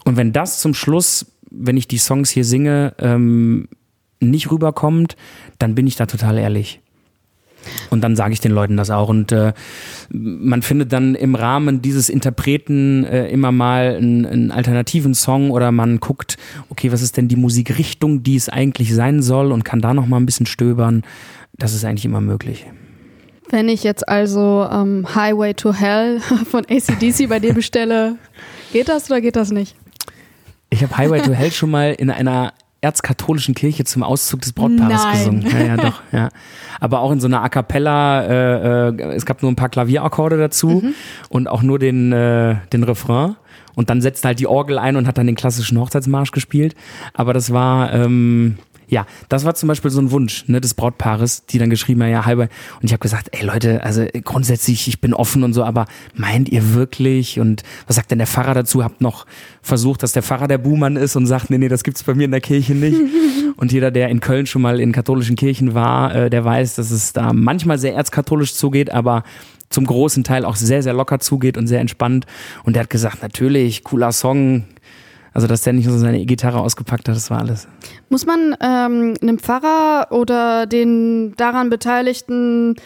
Und 0.04 0.16
wenn 0.16 0.32
das 0.32 0.60
zum 0.60 0.72
Schluss, 0.72 1.26
wenn 1.50 1.76
ich 1.76 1.88
die 1.88 1.98
Songs 1.98 2.30
hier 2.30 2.44
singe, 2.44 2.94
ähm, 2.98 3.68
nicht 4.20 4.50
rüberkommt, 4.50 5.16
dann 5.62 5.74
bin 5.74 5.86
ich 5.86 5.96
da 5.96 6.06
total 6.06 6.38
ehrlich. 6.38 6.80
Und 7.90 8.02
dann 8.02 8.16
sage 8.16 8.32
ich 8.32 8.40
den 8.40 8.52
Leuten 8.52 8.76
das 8.76 8.90
auch. 8.90 9.08
Und 9.08 9.30
äh, 9.30 9.52
man 10.10 10.62
findet 10.62 10.92
dann 10.92 11.14
im 11.14 11.34
Rahmen 11.34 11.80
dieses 11.80 12.08
Interpreten 12.08 13.04
äh, 13.04 13.28
immer 13.28 13.52
mal 13.52 13.96
einen, 13.96 14.26
einen 14.26 14.50
alternativen 14.50 15.14
Song 15.14 15.50
oder 15.50 15.70
man 15.70 16.00
guckt, 16.00 16.36
okay, 16.70 16.90
was 16.90 17.02
ist 17.02 17.16
denn 17.16 17.28
die 17.28 17.36
Musikrichtung, 17.36 18.22
die 18.22 18.36
es 18.36 18.48
eigentlich 18.48 18.92
sein 18.94 19.22
soll 19.22 19.52
und 19.52 19.64
kann 19.64 19.80
da 19.80 19.94
noch 19.94 20.06
mal 20.06 20.18
ein 20.18 20.26
bisschen 20.26 20.46
stöbern. 20.46 21.02
Das 21.56 21.74
ist 21.74 21.84
eigentlich 21.84 22.04
immer 22.04 22.20
möglich. 22.20 22.66
Wenn 23.50 23.68
ich 23.68 23.84
jetzt 23.84 24.08
also 24.08 24.66
ähm, 24.70 25.06
Highway 25.14 25.54
to 25.54 25.72
Hell 25.72 26.20
von 26.50 26.64
ACDC 26.64 27.28
bei 27.28 27.38
dir 27.38 27.54
bestelle, 27.54 28.16
geht 28.72 28.88
das 28.88 29.10
oder 29.10 29.20
geht 29.20 29.36
das 29.36 29.52
nicht? 29.52 29.76
Ich 30.70 30.82
habe 30.82 30.96
Highway 30.96 31.20
to 31.20 31.32
Hell 31.32 31.52
schon 31.52 31.70
mal 31.70 31.92
in 31.92 32.10
einer 32.10 32.54
erzkatholischen 32.82 33.54
Kirche 33.54 33.84
zum 33.84 34.02
Auszug 34.02 34.40
des 34.42 34.52
Brautpaares 34.52 35.04
Nein. 35.04 35.18
gesungen. 35.18 35.46
Ja, 35.50 35.64
ja, 35.64 35.76
doch, 35.76 36.02
ja. 36.12 36.28
Aber 36.80 37.00
auch 37.00 37.12
in 37.12 37.20
so 37.20 37.28
einer 37.28 37.42
A 37.42 37.48
cappella, 37.48 38.22
äh, 38.24 38.88
äh, 38.88 39.14
es 39.14 39.24
gab 39.24 39.40
nur 39.40 39.50
ein 39.50 39.56
paar 39.56 39.68
Klavierakkorde 39.68 40.36
dazu 40.36 40.82
und 41.28 41.48
auch 41.48 41.62
nur 41.62 41.78
den, 41.78 42.12
äh, 42.12 42.56
den 42.72 42.82
Refrain. 42.82 43.36
Und 43.74 43.88
dann 43.88 44.02
setzt 44.02 44.24
halt 44.24 44.40
die 44.40 44.48
Orgel 44.48 44.78
ein 44.78 44.96
und 44.96 45.06
hat 45.06 45.16
dann 45.16 45.26
den 45.26 45.36
klassischen 45.36 45.78
Hochzeitsmarsch 45.78 46.32
gespielt. 46.32 46.74
Aber 47.14 47.32
das 47.32 47.52
war, 47.52 47.92
ähm, 47.94 48.58
ja, 48.92 49.06
das 49.30 49.46
war 49.46 49.54
zum 49.54 49.68
Beispiel 49.68 49.90
so 49.90 50.02
ein 50.02 50.10
Wunsch 50.10 50.46
ne, 50.48 50.60
des 50.60 50.74
Brautpaares, 50.74 51.46
die 51.46 51.56
dann 51.56 51.70
geschrieben 51.70 52.02
haben, 52.02 52.10
ja, 52.10 52.26
halber. 52.26 52.48
Und 52.78 52.84
ich 52.84 52.92
habe 52.92 53.00
gesagt, 53.00 53.30
ey 53.32 53.42
Leute, 53.42 53.82
also 53.82 54.04
grundsätzlich, 54.22 54.86
ich 54.86 55.00
bin 55.00 55.14
offen 55.14 55.44
und 55.44 55.54
so, 55.54 55.64
aber 55.64 55.86
meint 56.14 56.50
ihr 56.50 56.74
wirklich? 56.74 57.40
Und 57.40 57.62
was 57.86 57.96
sagt 57.96 58.10
denn 58.10 58.18
der 58.18 58.26
Pfarrer 58.26 58.52
dazu? 58.52 58.84
Habt 58.84 59.00
noch 59.00 59.24
versucht, 59.62 60.02
dass 60.02 60.12
der 60.12 60.22
Pfarrer 60.22 60.46
der 60.46 60.58
Buhmann 60.58 60.96
ist 60.96 61.16
und 61.16 61.24
sagt, 61.24 61.48
nee, 61.48 61.56
nee, 61.56 61.68
das 61.68 61.84
gibt's 61.84 62.02
bei 62.02 62.12
mir 62.12 62.26
in 62.26 62.32
der 62.32 62.42
Kirche 62.42 62.74
nicht. 62.74 63.00
und 63.56 63.72
jeder, 63.72 63.90
der 63.90 64.10
in 64.10 64.20
Köln 64.20 64.44
schon 64.44 64.60
mal 64.60 64.78
in 64.78 64.92
katholischen 64.92 65.36
Kirchen 65.36 65.72
war, 65.72 66.14
äh, 66.14 66.28
der 66.28 66.44
weiß, 66.44 66.74
dass 66.74 66.90
es 66.90 67.14
da 67.14 67.32
manchmal 67.32 67.78
sehr 67.78 67.94
erzkatholisch 67.94 68.52
zugeht, 68.52 68.90
aber 68.90 69.24
zum 69.70 69.86
großen 69.86 70.22
Teil 70.22 70.44
auch 70.44 70.56
sehr, 70.56 70.82
sehr 70.82 70.92
locker 70.92 71.18
zugeht 71.18 71.56
und 71.56 71.66
sehr 71.66 71.80
entspannt. 71.80 72.26
Und 72.62 72.76
der 72.76 72.82
hat 72.82 72.90
gesagt, 72.90 73.22
natürlich, 73.22 73.84
cooler 73.84 74.12
Song. 74.12 74.64
Also, 75.34 75.46
dass 75.46 75.62
der 75.62 75.72
nicht 75.72 75.86
nur 75.86 75.98
seine 75.98 76.20
E-Gitarre 76.20 76.60
ausgepackt 76.60 77.08
hat, 77.08 77.16
das 77.16 77.30
war 77.30 77.38
alles. 77.38 77.66
Muss 78.10 78.26
man 78.26 78.54
ähm, 78.60 79.14
einem 79.22 79.38
Pfarrer 79.38 80.08
oder 80.10 80.66
den 80.66 81.34
daran 81.36 81.70
Beteiligten 81.70 82.76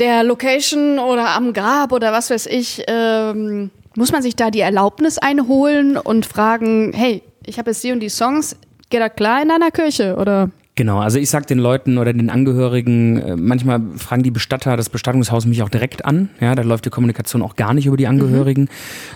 der 0.00 0.24
Location 0.24 0.98
oder 0.98 1.30
am 1.36 1.52
Grab 1.52 1.92
oder 1.92 2.12
was 2.12 2.30
weiß 2.30 2.46
ich, 2.46 2.82
ähm, 2.88 3.70
muss 3.94 4.12
man 4.12 4.22
sich 4.22 4.34
da 4.34 4.50
die 4.50 4.60
Erlaubnis 4.60 5.18
einholen 5.18 5.96
und 5.96 6.26
fragen, 6.26 6.92
hey, 6.94 7.22
ich 7.44 7.58
habe 7.58 7.70
jetzt 7.70 7.84
die 7.84 7.92
und 7.92 8.00
die 8.00 8.08
Songs, 8.08 8.56
geht 8.88 9.00
das 9.00 9.14
klar 9.14 9.42
in 9.42 9.48
deiner 9.48 9.70
Kirche, 9.70 10.16
oder? 10.16 10.50
Genau, 10.76 11.00
also 11.00 11.18
ich 11.18 11.28
sag 11.28 11.46
den 11.46 11.58
Leuten 11.58 11.98
oder 11.98 12.12
den 12.12 12.30
Angehörigen, 12.30 13.18
äh, 13.18 13.36
manchmal 13.36 13.80
fragen 13.96 14.22
die 14.22 14.30
Bestatter, 14.30 14.76
das 14.76 14.88
Bestattungshaus 14.88 15.44
mich 15.44 15.62
auch 15.62 15.68
direkt 15.68 16.04
an. 16.04 16.30
Ja, 16.40 16.54
da 16.54 16.62
läuft 16.62 16.86
die 16.86 16.90
Kommunikation 16.90 17.42
auch 17.42 17.56
gar 17.56 17.74
nicht 17.74 17.86
über 17.86 17.96
die 17.96 18.06
Angehörigen, 18.06 18.68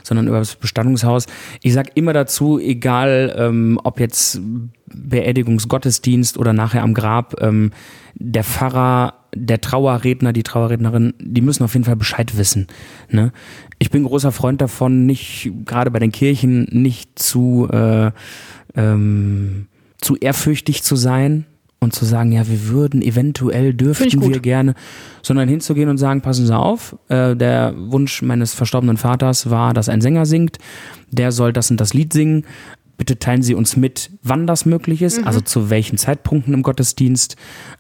sondern 0.03 0.27
über 0.27 0.39
das 0.39 0.57
Bestattungshaus. 0.57 1.27
Ich 1.63 1.73
sag 1.73 1.97
immer 1.97 2.13
dazu, 2.13 2.59
egal 2.59 3.35
ähm, 3.39 3.81
ob 3.83 4.01
jetzt 4.01 4.41
Beerdigungsgottesdienst 4.87 6.39
oder 6.39 6.53
nachher 6.53 6.83
am 6.83 6.93
Grab, 6.93 7.41
ähm, 7.41 7.71
der 8.15 8.45
Pfarrer, 8.45 9.15
der 9.35 9.61
Trauerredner, 9.61 10.33
die 10.33 10.43
Trauerrednerin, 10.43 11.15
die 11.19 11.41
müssen 11.41 11.65
auf 11.65 11.73
jeden 11.73 11.85
Fall 11.85 11.97
Bescheid 11.97 12.37
wissen. 12.37 12.67
Ne? 13.11 13.33
Ich 13.79 13.91
bin 13.91 14.05
großer 14.05 14.33
Freund 14.33 14.61
davon, 14.61 15.07
nicht 15.07 15.51
gerade 15.65 15.91
bei 15.91 15.99
den 15.99 16.13
Kirchen 16.13 16.69
nicht 16.71 17.19
zu 17.19 17.69
äh, 17.73 18.11
ähm, 18.77 19.67
zu 20.05 20.17
ehrfürchtig 20.17 20.83
zu 20.83 20.97
sein 20.97 21.47
und 21.81 21.95
zu 21.95 22.05
sagen, 22.05 22.33
ja, 22.33 22.49
wir 22.49 22.69
würden 22.69 23.03
eventuell 23.03 23.75
dürften 23.75 24.21
wir 24.23 24.41
gerne, 24.41 24.75
sondern 25.23 25.49
hinzugehen 25.49 25.89
und 25.89 25.99
sagen, 25.99 26.21
passen 26.21 26.47
Sie 26.47 26.57
auf, 26.57 26.97
äh, 27.09 27.37
der 27.37 27.75
Wunsch 27.77 28.23
meines 28.23 28.55
verstorbenen 28.55 28.97
Vaters 28.97 29.51
war, 29.51 29.75
dass 29.75 29.89
ein 29.89 30.01
Sänger 30.01 30.27
singt, 30.27 30.59
der 31.11 31.31
soll 31.31 31.53
das 31.53 31.71
und 31.71 31.81
das 31.81 31.95
Lied 31.95 32.13
singen. 32.13 32.45
Bitte 32.97 33.19
teilen 33.19 33.43
Sie 33.43 33.55
uns 33.55 33.77
mit, 33.77 34.11
wann 34.23 34.47
das 34.47 34.67
möglich 34.67 35.03
ist, 35.03 35.21
Mhm. 35.21 35.27
also 35.27 35.41
zu 35.41 35.69
welchen 35.69 35.99
Zeitpunkten 35.99 36.55
im 36.55 36.63
Gottesdienst 36.63 37.35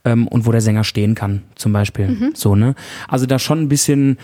ähm, 0.04 0.26
und 0.26 0.44
wo 0.44 0.50
der 0.52 0.60
Sänger 0.60 0.82
stehen 0.82 1.14
kann, 1.14 1.42
zum 1.54 1.72
Beispiel. 1.72 2.08
Mhm. 2.08 2.30
So, 2.34 2.56
ne? 2.56 2.74
Also 3.06 3.24
da 3.26 3.38
schon 3.38 3.60
ein 3.60 3.68
bisschen, 3.68 4.18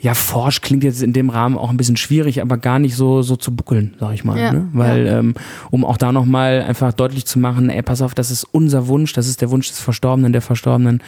ja, 0.00 0.14
forsch 0.14 0.60
klingt 0.60 0.82
jetzt 0.82 1.02
in 1.02 1.12
dem 1.12 1.30
Rahmen 1.30 1.56
auch 1.56 1.70
ein 1.70 1.76
bisschen 1.76 1.96
schwierig, 1.96 2.42
aber 2.42 2.56
gar 2.58 2.78
nicht 2.80 2.96
so, 2.96 3.22
so 3.22 3.36
zu 3.36 3.54
buckeln, 3.54 3.94
sag 4.00 4.14
ich 4.14 4.24
mal. 4.24 4.38
Ja, 4.38 4.52
Ne? 4.52 4.68
Weil, 4.72 5.06
ähm, 5.06 5.34
um 5.70 5.84
auch 5.84 5.96
da 5.96 6.10
nochmal 6.12 6.62
einfach 6.62 6.92
deutlich 6.92 7.24
zu 7.24 7.38
machen, 7.38 7.70
ey, 7.70 7.82
pass 7.82 8.02
auf, 8.02 8.14
das 8.14 8.30
ist 8.32 8.44
unser 8.50 8.88
Wunsch, 8.88 9.12
das 9.12 9.28
ist 9.28 9.40
der 9.42 9.50
Wunsch 9.50 9.68
des 9.68 9.78
Verstorbenen, 9.80 10.32
der 10.32 10.42
Verstorbenen. 10.42 11.02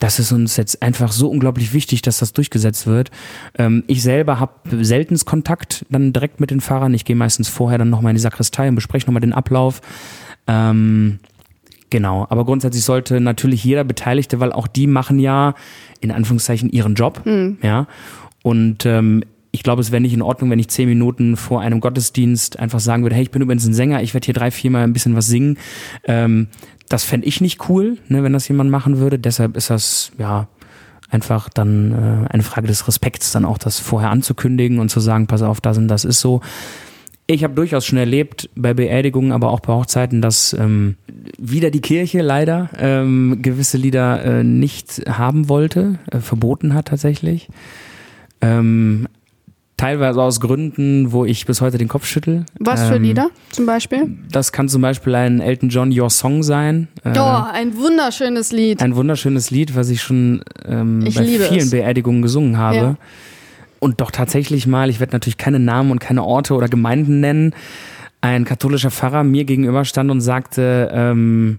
Das 0.00 0.18
ist 0.18 0.32
uns 0.32 0.56
jetzt 0.56 0.82
einfach 0.82 1.12
so 1.12 1.30
unglaublich 1.30 1.72
wichtig, 1.72 2.02
dass 2.02 2.18
das 2.18 2.32
durchgesetzt 2.32 2.88
wird. 2.88 3.10
Ähm, 3.56 3.84
ich 3.86 4.02
selber 4.02 4.40
habe 4.40 4.84
seltenst 4.84 5.26
Kontakt 5.26 5.86
dann 5.90 6.12
direkt 6.12 6.40
mit 6.40 6.50
den 6.50 6.60
Fahrern. 6.60 6.92
Ich 6.94 7.04
gehe 7.04 7.14
meistens 7.14 7.48
vorher 7.48 7.78
dann 7.78 7.90
nochmal 7.90 8.10
in 8.10 8.16
die 8.16 8.22
Sakristei 8.22 8.68
und 8.68 8.74
bespreche 8.74 9.06
nochmal 9.06 9.20
den 9.20 9.32
Ablauf. 9.32 9.80
Ähm, 10.48 11.20
Genau, 11.90 12.24
aber 12.30 12.44
grundsätzlich 12.44 12.84
sollte 12.84 13.20
natürlich 13.20 13.64
jeder 13.64 13.82
Beteiligte, 13.82 14.38
weil 14.38 14.52
auch 14.52 14.68
die 14.68 14.86
machen 14.86 15.18
ja 15.18 15.54
in 16.00 16.12
Anführungszeichen 16.12 16.70
ihren 16.70 16.94
Job, 16.94 17.22
ja. 17.62 17.88
Und 18.42 18.86
ähm, 18.86 19.24
ich 19.50 19.64
glaube, 19.64 19.82
es 19.82 19.90
wäre 19.90 20.00
nicht 20.00 20.14
in 20.14 20.22
Ordnung, 20.22 20.50
wenn 20.50 20.60
ich 20.60 20.68
zehn 20.68 20.88
Minuten 20.88 21.36
vor 21.36 21.60
einem 21.60 21.80
Gottesdienst 21.80 22.58
einfach 22.58 22.78
sagen 22.78 23.02
würde, 23.02 23.16
hey, 23.16 23.24
ich 23.24 23.32
bin 23.32 23.42
übrigens 23.42 23.66
ein 23.66 23.74
Sänger, 23.74 24.02
ich 24.02 24.14
werde 24.14 24.24
hier 24.24 24.34
drei, 24.34 24.52
viermal 24.52 24.84
ein 24.84 24.92
bisschen 24.92 25.16
was 25.16 25.26
singen. 25.26 25.58
Ähm, 26.04 26.46
das 26.90 27.04
fände 27.04 27.26
ich 27.26 27.40
nicht 27.40 27.68
cool, 27.68 27.98
ne, 28.08 28.22
wenn 28.22 28.34
das 28.34 28.48
jemand 28.48 28.68
machen 28.68 28.98
würde. 28.98 29.18
Deshalb 29.18 29.56
ist 29.56 29.70
das 29.70 30.10
ja 30.18 30.48
einfach 31.08 31.48
dann 31.48 31.92
äh, 31.92 32.32
eine 32.32 32.42
Frage 32.42 32.66
des 32.66 32.86
Respekts, 32.86 33.32
dann 33.32 33.44
auch 33.44 33.58
das 33.58 33.78
vorher 33.78 34.10
anzukündigen 34.10 34.80
und 34.80 34.90
zu 34.90 34.98
sagen, 35.00 35.28
pass 35.28 35.40
auf, 35.42 35.60
das 35.60 35.78
und 35.78 35.88
das 35.88 36.04
ist 36.04 36.20
so. 36.20 36.40
Ich 37.28 37.44
habe 37.44 37.54
durchaus 37.54 37.86
schon 37.86 37.98
erlebt 37.98 38.50
bei 38.56 38.74
Beerdigungen, 38.74 39.30
aber 39.30 39.50
auch 39.50 39.60
bei 39.60 39.72
Hochzeiten, 39.72 40.20
dass 40.20 40.52
ähm, 40.52 40.96
wieder 41.38 41.70
die 41.70 41.80
Kirche 41.80 42.22
leider 42.22 42.70
ähm, 42.76 43.38
gewisse 43.40 43.76
Lieder 43.76 44.24
äh, 44.24 44.42
nicht 44.42 45.02
haben 45.08 45.48
wollte, 45.48 46.00
äh, 46.10 46.18
verboten 46.18 46.74
hat 46.74 46.88
tatsächlich. 46.88 47.48
Ähm, 48.40 49.06
teilweise 49.80 50.20
aus 50.20 50.40
Gründen, 50.40 51.12
wo 51.12 51.24
ich 51.24 51.46
bis 51.46 51.60
heute 51.60 51.78
den 51.78 51.88
Kopf 51.88 52.06
schüttel. 52.06 52.44
Was 52.58 52.86
für 52.86 52.96
Ähm, 52.96 53.02
Lieder 53.02 53.30
zum 53.50 53.64
Beispiel? 53.64 54.18
Das 54.30 54.52
kann 54.52 54.68
zum 54.68 54.82
Beispiel 54.82 55.14
ein 55.14 55.40
Elton 55.40 55.70
John 55.70 55.98
Your 55.98 56.10
Song 56.10 56.42
sein. 56.42 56.88
Äh, 57.02 57.18
oh, 57.18 57.42
ein 57.52 57.76
wunderschönes 57.78 58.52
Lied. 58.52 58.82
ein 58.82 58.94
wunderschönes 58.94 59.50
Lied, 59.50 59.74
was 59.74 59.88
ich 59.88 60.02
schon 60.02 60.42
ähm, 60.66 61.00
Ich 61.06 61.14
bei 61.14 61.24
vielen 61.24 61.58
es. 61.60 61.70
Beerdigungen 61.70 62.20
gesungen 62.20 62.58
habe. 62.58 62.76
Ja. 62.76 62.96
Und 63.78 64.02
doch 64.02 64.10
tatsächlich 64.10 64.66
mal, 64.66 64.90
ich 64.90 65.00
werde 65.00 65.14
natürlich 65.14 65.38
keine 65.38 65.58
Namen 65.58 65.90
und 65.90 65.98
keine 65.98 66.24
Orte 66.24 66.54
oder 66.54 66.68
Gemeinden 66.68 67.20
nennen, 67.20 67.54
ein 68.20 68.44
katholischer 68.44 68.90
Pfarrer 68.90 69.24
mir 69.24 69.44
gegenüber 69.44 69.86
stand 69.86 70.10
und 70.10 70.20
sagte, 70.20 70.90
ähm, 70.92 71.58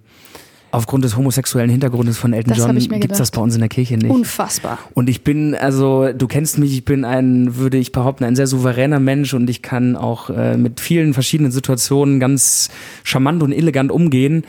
aufgrund 0.72 1.04
des 1.04 1.16
homosexuellen 1.16 1.70
Hintergrundes 1.70 2.18
von 2.18 2.34
Elton 2.34 2.50
Das 2.50 2.58
John 2.58 2.76
mir 2.76 3.00
gibt's 3.00 3.18
das 3.18 3.32
bei 3.32 3.42
uns 3.42 3.54
in 3.54 3.60
der 3.60 3.70
Kirche 3.70 3.98
nicht. 3.98 4.10
Unfassbar. 4.10 4.80
Und 4.94 5.10
ich 5.10 5.24
bin, 5.24 5.54
also 5.56 6.12
du 6.14 6.28
kennst 6.28 6.58
mich, 6.58 6.74
ich 6.74 6.86
bin 6.86 7.06
ein, 7.06 7.58
würde 7.58 7.78
ich 7.78 7.92
behaupten, 7.92 8.24
ein 8.24 8.36
sehr 8.36 8.48
souveräner 8.48 9.00
Mensch 9.00 9.34
und 9.34 9.50
ich 9.50 9.62
kann 9.62 9.96
auch 9.96 10.30
äh, 10.30 10.58
mit 10.58 10.80
vielen 10.80 11.14
verschiedenen 11.14 11.52
Situationen 11.52 12.20
ganz 12.20 12.70
charmant 13.04 13.44
und 13.44 13.52
elegant 13.52 13.92
umgehen. 13.92 14.44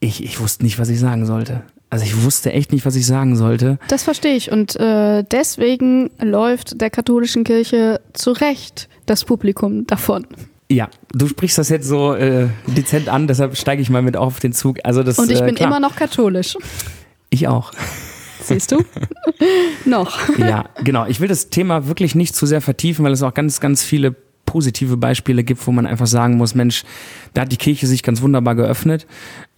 Ich, 0.00 0.24
ich 0.24 0.40
wusste 0.40 0.64
nicht, 0.64 0.78
was 0.78 0.88
ich 0.88 0.98
sagen 0.98 1.26
sollte. 1.26 1.62
Also 1.90 2.04
ich 2.04 2.22
wusste 2.22 2.52
echt 2.52 2.72
nicht, 2.72 2.86
was 2.86 2.94
ich 2.94 3.04
sagen 3.04 3.34
sollte. 3.34 3.78
Das 3.88 4.04
verstehe 4.04 4.36
ich. 4.36 4.52
Und 4.52 4.76
äh, 4.76 5.24
deswegen 5.24 6.10
läuft 6.20 6.80
der 6.80 6.88
katholischen 6.88 7.42
Kirche 7.42 8.00
zu 8.12 8.30
Recht 8.30 8.88
das 9.06 9.24
Publikum 9.24 9.86
davon. 9.86 10.24
Ja, 10.70 10.88
du 11.12 11.26
sprichst 11.26 11.58
das 11.58 11.68
jetzt 11.68 11.88
so 11.88 12.14
äh, 12.14 12.46
dezent 12.68 13.08
an, 13.08 13.26
deshalb 13.26 13.56
steige 13.56 13.82
ich 13.82 13.90
mal 13.90 14.02
mit 14.02 14.16
auf 14.16 14.38
den 14.38 14.52
Zug. 14.52 14.78
Also 14.84 15.02
das, 15.02 15.18
Und 15.18 15.30
ich 15.30 15.40
äh, 15.40 15.44
bin 15.44 15.56
klar. 15.56 15.68
immer 15.68 15.80
noch 15.80 15.96
katholisch. 15.96 16.56
Ich 17.28 17.48
auch. 17.48 17.72
Siehst 18.40 18.70
du? 18.70 18.84
noch. 19.84 20.16
Ja, 20.38 20.66
genau. 20.84 21.06
Ich 21.06 21.20
will 21.20 21.26
das 21.26 21.50
Thema 21.50 21.88
wirklich 21.88 22.14
nicht 22.14 22.36
zu 22.36 22.46
sehr 22.46 22.60
vertiefen, 22.60 23.04
weil 23.04 23.12
es 23.12 23.22
auch 23.24 23.34
ganz, 23.34 23.60
ganz 23.60 23.82
viele 23.82 24.14
positive 24.46 24.96
Beispiele 24.96 25.42
gibt, 25.42 25.66
wo 25.66 25.72
man 25.72 25.86
einfach 25.86 26.06
sagen 26.06 26.36
muss, 26.36 26.54
Mensch, 26.54 26.84
da 27.34 27.42
hat 27.42 27.52
die 27.52 27.56
Kirche 27.56 27.88
sich 27.88 28.04
ganz 28.04 28.22
wunderbar 28.22 28.54
geöffnet 28.54 29.06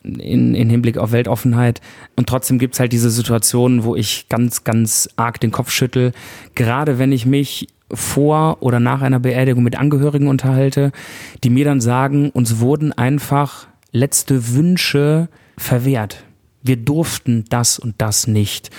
in, 0.03 0.55
in 0.55 0.71
Hinblick 0.71 0.97
auf 0.97 1.13
Weltoffenheit. 1.13 1.83
Und 2.17 2.27
trotzdem 2.27 2.59
gibt's 2.59 2.81
halt 2.81 2.93
diese 2.93 3.11
Situationen, 3.11 3.85
wo 3.85 3.97
ich 3.97 4.29
ganz, 4.31 4.65
ganz 4.65 5.11
arg 5.17 5.41
den 5.41 5.51
Kopf 5.51 5.71
schüttel. 5.71 6.13
Gerade 6.55 6.99
wenn 6.99 7.13
ich 7.13 7.27
mich 7.27 7.69
vor 7.93 8.59
oder 8.61 8.81
nach 8.81 9.03
einer 9.03 9.21
Beerdigung 9.21 9.63
mit 9.63 9.79
Angehörigen 9.79 10.29
unterhalte, 10.29 10.93
die 11.45 11.51
mir 11.51 11.65
dann 11.65 11.81
sagen, 11.81 12.31
uns 12.31 12.61
wurden 12.61 12.93
einfach 12.93 13.67
letzte 13.93 14.55
Wünsche 14.55 15.29
verwehrt. 15.59 16.25
Wir 16.63 16.77
durften 16.77 17.45
das 17.49 17.79
und 17.79 17.97
das 17.99 18.27
nicht. 18.27 18.71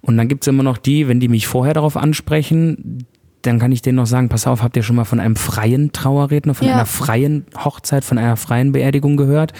Und 0.00 0.16
dann 0.16 0.28
gibt's 0.28 0.46
immer 0.46 0.62
noch 0.62 0.78
die, 0.78 1.08
wenn 1.08 1.20
die 1.20 1.28
mich 1.28 1.46
vorher 1.46 1.74
darauf 1.74 1.96
ansprechen, 1.96 3.04
dann 3.42 3.58
kann 3.58 3.72
ich 3.72 3.82
denen 3.82 3.96
noch 3.96 4.06
sagen, 4.06 4.28
pass 4.28 4.46
auf, 4.46 4.62
habt 4.62 4.76
ihr 4.76 4.84
schon 4.84 4.94
mal 4.96 5.04
von 5.04 5.18
einem 5.18 5.34
freien 5.34 5.90
Trauerredner, 5.92 6.54
von 6.54 6.68
Ja. 6.68 6.74
einer 6.74 6.86
freien 6.86 7.44
Hochzeit, 7.56 8.04
von 8.04 8.16
einer 8.18 8.36
freien 8.36 8.70
Beerdigung 8.70 9.16
gehört, 9.16 9.52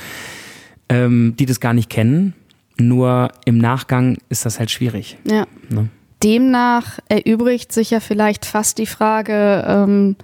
ähm, 0.88 1.34
die 1.38 1.46
das 1.46 1.58
gar 1.58 1.74
nicht 1.74 1.90
kennen. 1.90 2.34
Nur 2.78 3.30
im 3.44 3.58
Nachgang 3.58 4.18
ist 4.28 4.46
das 4.46 4.58
halt 4.60 4.70
schwierig. 4.70 5.18
Ja. 5.28 5.46
Ne? 5.68 5.88
Demnach 6.22 6.98
erübrigt 7.08 7.72
sich 7.72 7.90
ja 7.90 8.00
vielleicht 8.00 8.44
fast 8.44 8.78
die 8.78 8.86
Frage, 8.86 9.64
ähm, 9.66 10.16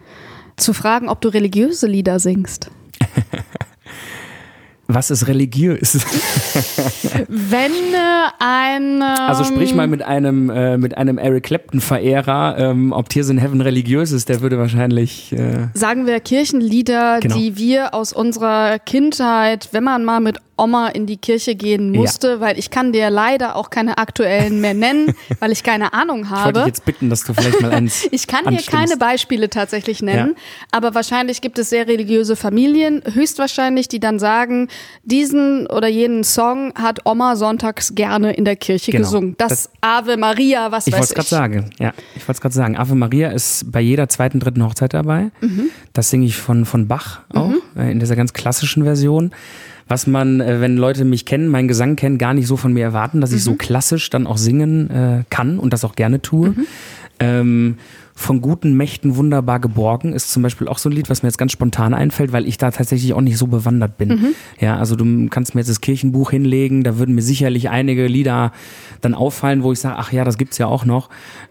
zu 0.57 0.73
fragen, 0.73 1.09
ob 1.09 1.21
du 1.21 1.29
religiöse 1.29 1.87
Lieder 1.87 2.19
singst. 2.19 2.71
Was 4.91 5.11
ist 5.11 5.27
religiös? 5.29 5.99
Wenn 7.29 7.73
äh, 7.73 8.29
ein. 8.39 8.83
Ähm, 8.97 9.03
Also 9.03 9.45
sprich 9.45 9.75
mal 9.75 9.87
mit 9.87 10.03
einem 10.03 10.49
äh, 10.51 10.79
mit 10.79 10.97
einem 10.97 11.19
Eric 11.19 11.45
Clapton 11.45 11.81
Verehrer, 11.81 12.57
ähm, 12.59 12.93
ob 12.93 13.09
Tears 13.11 13.29
in 13.29 13.37
Heaven 13.39 13.61
religiös 13.61 14.13
ist, 14.13 14.29
der 14.31 14.41
würde 14.41 14.59
wahrscheinlich 14.59 15.33
äh, 15.33 15.69
Sagen 15.75 16.07
wir 16.07 16.21
Kirchenlieder, 16.21 17.19
Genau. 17.21 17.37
die 17.37 17.57
wir 17.59 17.93
aus 17.95 18.13
unserer 18.15 18.79
Kindheit, 18.79 19.69
wenn 19.73 19.85
man 19.85 20.05
mal 20.05 20.21
mit 20.21 20.39
Oma 20.61 20.89
in 20.89 21.07
die 21.07 21.19
Kirche 21.19 21.55
gehen 21.55 21.95
Ja. 21.95 22.01
musste, 22.01 22.41
weil 22.41 22.59
ich 22.59 22.71
kann 22.71 22.93
dir 22.93 23.11
leider 23.11 23.55
auch 23.57 23.71
keine 23.71 23.99
aktuellen 23.99 24.61
mehr 24.61 24.75
nennen, 24.75 25.15
weil 25.41 25.53
ich 25.53 25.63
keine 25.63 25.93
Ahnung 25.93 26.23
ich 26.25 26.31
wollte 26.31 26.43
habe. 26.45 26.59
dich 26.61 26.67
jetzt 26.67 26.85
bitten, 26.85 27.11
dass 27.11 27.23
du 27.25 27.33
vielleicht 27.35 27.61
mal 27.61 27.71
eins 27.73 28.09
Ich 28.11 28.27
kann 28.27 28.47
anstimmst. 28.47 28.71
keine 28.73 28.97
Beispiele 28.97 29.51
tatsächlich 29.51 30.03
nennen, 30.03 30.35
Ja. 30.37 30.43
aber 30.73 30.95
wahrscheinlich 30.95 31.41
gibt 31.43 31.59
es 31.59 31.71
sehr 31.71 31.87
religiöse 31.87 32.35
Familien, 32.37 33.03
höchstwahrscheinlich, 33.13 33.87
die 33.89 34.01
dann 34.01 34.19
sagen, 34.19 34.69
diesen 35.05 35.67
oder 35.67 35.89
jenen 35.89 36.25
Song 36.25 36.73
hat 36.75 37.01
Oma 37.07 37.37
sonntags 37.37 37.95
gerne 37.95 38.33
in 38.33 38.45
der 38.45 38.57
Kirche 38.57 38.91
Genau. 38.93 39.05
gesungen. 39.05 39.35
Das, 39.39 39.49
Das- 39.49 39.71
Ave 39.81 40.17
Maria, 40.17 40.71
was 40.71 40.87
Ich 40.87 40.93
weiß 40.93 41.13
ich. 41.17 41.23
sagen. 41.25 41.71
Ja, 41.79 41.93
ich 42.15 42.23
wollte 42.23 42.33
es 42.33 42.41
gerade 42.41 42.55
sagen. 42.55 42.77
Ave 42.77 42.95
Maria 42.95 43.31
ist 43.31 43.71
bei 43.73 43.81
jeder 43.81 44.09
zweiten, 44.09 44.41
dritten 44.41 44.63
Hochzeit 44.65 44.93
dabei. 44.95 45.31
Mhm. 45.41 45.71
Das 45.93 46.11
singe 46.11 46.27
ich 46.27 46.37
von, 46.37 46.65
von 46.65 46.89
Bach 46.89 47.21
auch, 47.33 47.53
äh, 47.77 47.91
in 47.91 48.01
dieser 48.01 48.17
ganz 48.17 48.33
klassischen 48.33 48.85
Version. 48.85 49.33
Was 49.91 50.07
man, 50.07 50.43
äh, 50.43 50.61
wenn 50.61 50.77
Leute 50.77 51.07
mich 51.07 51.25
kennen, 51.25 51.49
meinen 51.49 51.67
Gesang 51.69 51.97
kennen, 51.97 52.19
gar 52.19 52.35
nicht 52.35 52.47
so 52.47 52.59
von 52.59 52.75
mir 52.75 52.85
erwarten, 52.85 53.23
dass 53.23 53.31
ich 53.33 53.39
Mhm. 53.41 53.45
so 53.45 53.55
klassisch 53.55 54.11
dann 54.11 54.27
auch 54.27 54.37
singen 54.37 54.91
äh, 54.91 55.25
kann 55.31 55.59
und 55.59 55.73
das 55.73 55.85
auch 55.85 55.95
gerne 55.97 56.21
tue. 56.21 56.55
Ähm, 57.21 57.79
von 58.19 58.41
guten 58.41 58.75
Mächten 58.75 59.15
wunderbar 59.15 59.61
geborgen 59.61 60.13
ist 60.13 60.33
zum 60.33 60.43
Beispiel 60.43 60.67
auch 60.67 60.79
so 60.79 60.89
ein 60.89 60.93
Lied, 60.93 61.09
was 61.09 61.23
mir 61.23 61.29
jetzt 61.29 61.39
ganz 61.39 61.53
spontan 61.53 61.95
einfällt, 61.95 62.33
weil 62.33 62.49
ich 62.49 62.59
da 62.59 62.73
tatsächlich 62.73 63.15
auch 63.15 63.21
nicht 63.21 63.39
so 63.39 63.47
bewandert 63.47 63.97
bin. 63.97 64.09
Mhm. 64.09 64.27
Ja, 64.59 64.77
also 64.77 64.97
du 64.97 65.29
kannst 65.29 65.55
mir 65.55 65.61
jetzt 65.61 65.71
das 65.71 65.81
Kirchenbuch 65.81 66.33
hinlegen, 66.33 66.83
da 66.83 66.99
würden 66.99 67.15
mir 67.15 67.23
sicherlich 67.23 67.71
einige 67.71 68.09
Lieder 68.09 68.51
dann 69.01 69.15
auffallen, 69.15 69.63
wo 69.63 69.71
ich 69.71 69.79
sage, 69.79 69.95
ach 69.99 70.13
ja, 70.13 70.25
das 70.25 70.37
gibt's 70.37 70.59
ja 70.59 70.67
auch 70.67 70.85
noch. 70.85 71.11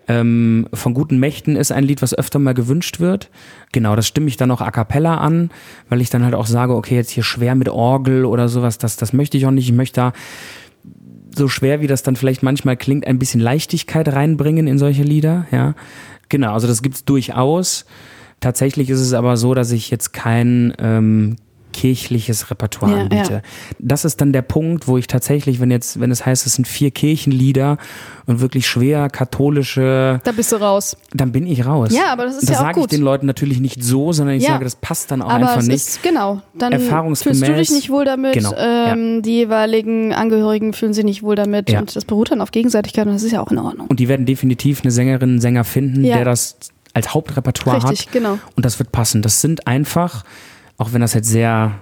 Ähm, 0.09 0.67
von 0.73 0.93
guten 0.93 1.19
Mächten 1.19 1.55
ist 1.55 1.71
ein 1.71 1.85
Lied, 1.85 2.01
was 2.01 2.13
öfter 2.13 2.37
mal 2.37 2.53
gewünscht 2.53 2.99
wird. 2.99 3.29
Genau, 3.71 3.95
das 3.95 4.05
stimme 4.05 4.27
ich 4.27 4.35
dann 4.35 4.51
auch 4.51 4.59
a 4.59 4.69
cappella 4.69 5.19
an, 5.19 5.51
weil 5.87 6.01
ich 6.01 6.09
dann 6.09 6.25
halt 6.25 6.35
auch 6.35 6.47
sage, 6.47 6.75
okay, 6.75 6.95
jetzt 6.95 7.11
hier 7.11 7.23
schwer 7.23 7.55
mit 7.55 7.69
Orgel 7.69 8.25
oder 8.25 8.49
sowas, 8.49 8.77
das, 8.77 8.97
das 8.97 9.13
möchte 9.13 9.37
ich 9.37 9.45
auch 9.45 9.51
nicht. 9.51 9.69
Ich 9.69 9.75
möchte 9.75 10.01
da 10.01 10.13
so 11.33 11.47
schwer 11.47 11.79
wie 11.79 11.87
das 11.87 12.03
dann 12.03 12.17
vielleicht 12.17 12.43
manchmal 12.43 12.75
klingt, 12.75 13.07
ein 13.07 13.19
bisschen 13.19 13.39
Leichtigkeit 13.39 14.09
reinbringen 14.09 14.67
in 14.67 14.77
solche 14.77 15.03
Lieder, 15.03 15.45
ja. 15.51 15.75
Genau, 16.29 16.53
also 16.53 16.67
das 16.67 16.81
gibt's 16.81 17.05
durchaus. 17.05 17.85
Tatsächlich 18.39 18.89
ist 18.89 18.99
es 18.99 19.13
aber 19.13 19.37
so, 19.37 19.53
dass 19.53 19.71
ich 19.71 19.89
jetzt 19.89 20.13
kein 20.13 20.73
ähm, 20.79 21.37
kirchliches 21.77 22.49
Repertoire 22.49 23.01
anbiete. 23.01 23.33
ja. 23.33 23.41
Das 23.77 24.03
ist 24.03 24.19
dann 24.19 24.33
der 24.33 24.41
Punkt, 24.41 24.87
wo 24.87 24.97
ich 24.97 25.05
tatsächlich, 25.05 25.59
wenn 25.59 25.69
jetzt, 25.69 25.99
wenn 25.99 26.09
es 26.09 26.25
heißt, 26.25 26.47
es 26.47 26.55
sind 26.55 26.67
vier 26.67 26.89
Kirchenlieder 26.89 27.77
und 28.25 28.39
wirklich 28.41 28.65
schwer 28.67 29.09
katholische, 29.09 30.19
Da 30.23 30.31
bist 30.31 30.51
du 30.51 30.55
raus. 30.57 30.97
dann 31.13 31.31
bin 31.31 31.45
ich 31.45 31.65
raus. 31.65 31.91
Ja, 31.93 32.11
aber 32.11 32.25
das 32.25 32.37
ist 32.37 32.43
das 32.43 32.49
ja 32.49 32.55
auch 32.57 32.61
sage 32.61 32.79
ich 32.81 32.87
den 32.87 33.01
Leuten 33.01 33.25
natürlich 33.27 33.59
nicht 33.59 33.83
so, 33.83 34.11
sondern 34.11 34.35
ich 34.35 34.43
Ja. 34.43 34.53
sage, 34.53 34.63
das 34.63 34.75
passt 34.75 35.11
dann 35.11 35.21
auch 35.21 35.29
Aber 35.29 35.35
einfach 35.49 35.57
es 35.61 35.67
nicht. 35.67 35.75
ist, 35.75 36.03
genau, 36.03 36.41
dann 36.57 36.73
Erfahrungsgemäß- 36.73 37.23
fühlst 37.23 37.47
du 37.47 37.53
dich 37.55 37.69
nicht 37.71 37.89
wohl 37.89 38.05
damit, 38.05 38.33
Genau, 38.33 38.53
ähm, 38.57 39.21
die 39.21 39.35
jeweiligen 39.35 40.13
Angehörigen 40.13 40.73
fühlen 40.73 40.93
sich 40.93 41.05
nicht 41.05 41.21
wohl 41.23 41.35
damit 41.35 41.69
und 41.71 41.95
das 41.95 42.05
beruht 42.05 42.31
dann 42.31 42.41
auf 42.41 42.51
Gegenseitigkeit 42.51 43.05
und 43.05 43.13
das 43.13 43.23
ist 43.23 43.31
ja 43.33 43.41
auch 43.41 43.51
in 43.51 43.59
Ordnung. 43.59 43.87
Und 43.87 43.99
die 43.99 44.07
werden 44.07 44.25
definitiv 44.25 44.81
eine 44.81 44.91
Sängerin, 44.91 45.29
einen 45.29 45.41
Sänger 45.41 45.63
finden, 45.63 46.01
der 46.03 46.25
das 46.25 46.57
als 46.93 47.13
Hauptrepertoire 47.13 47.77
Richtig, 47.83 48.07
hat. 48.07 48.13
genau. 48.13 48.39
Und 48.55 48.65
das 48.65 48.79
wird 48.79 48.91
passen. 48.91 49.21
Das 49.21 49.39
sind 49.41 49.67
einfach, 49.67 50.23
auch 50.77 50.93
wenn 50.93 51.01
das 51.01 51.13
jetzt 51.13 51.29
sehr 51.29 51.75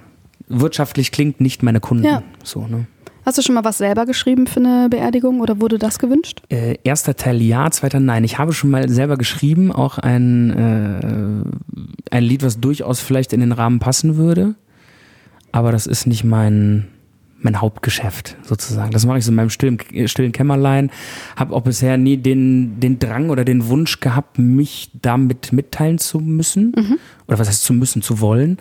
wirtschaftlich 0.48 1.12
klingt, 1.12 1.42
nicht 1.42 1.64
meine 1.64 1.80
Kunden. 1.80 2.06
Ja. 2.06 2.24
So, 2.44 2.68
ne? 2.68 2.88
Hast 3.26 3.40
du 3.40 3.42
schon 3.42 3.56
mal 3.56 3.64
was 3.64 3.80
selber 3.80 4.06
geschrieben 4.06 4.46
für 4.46 4.60
eine 4.60 4.88
Beerdigung 4.88 5.40
oder 5.40 5.60
wurde 5.60 5.80
das 5.80 5.98
gewünscht? 5.98 6.44
äh, 6.50 6.78
erster 6.84 7.16
Teil 7.16 7.42
ja, 7.42 7.72
zweiter 7.72 8.00
nein. 8.00 8.24
Ich 8.24 8.38
habe 8.38 8.54
schon 8.54 8.70
mal 8.70 8.88
selber 8.88 9.18
geschrieben, 9.18 9.72
auch 9.72 9.98
ein, 9.98 10.52
äh, 10.52 12.16
ein 12.16 12.24
Lied, 12.24 12.44
was 12.44 12.60
durchaus 12.60 13.00
vielleicht 13.00 13.34
in 13.34 13.40
den 13.40 13.52
Rahmen 13.52 13.80
passen 13.80 14.18
würde. 14.18 14.54
Aber 15.52 15.72
das 15.72 15.88
ist 15.88 16.06
nicht 16.06 16.24
mein, 16.24 16.88
mein 17.46 17.62
Hauptgeschäft 17.62 18.36
sozusagen. 18.44 18.92
Das 18.92 19.06
mache 19.06 19.20
ich 19.20 19.26
so 19.26 19.32
in 19.32 19.36
meinem 19.36 19.50
stillen, 19.50 19.80
stillen 20.08 20.34
Kämmerlein. 20.34 20.92
Habe 21.38 21.56
auch 21.56 21.62
bisher 21.62 21.98
nie 21.98 22.18
den, 22.18 22.80
den 22.82 23.00
Drang 23.00 23.30
oder 23.30 23.46
den 23.46 23.68
Wunsch 23.70 24.02
gehabt, 24.02 24.38
mich 24.38 24.92
damit 25.02 25.54
mitteilen 25.54 25.98
zu 25.98 26.20
müssen. 26.20 26.74
Oder 27.28 27.40
was 27.40 27.48
heißt 27.48 27.64
zu 27.64 27.74
müssen, 27.74 28.02
zu 28.02 28.20
wollen. 28.20 28.58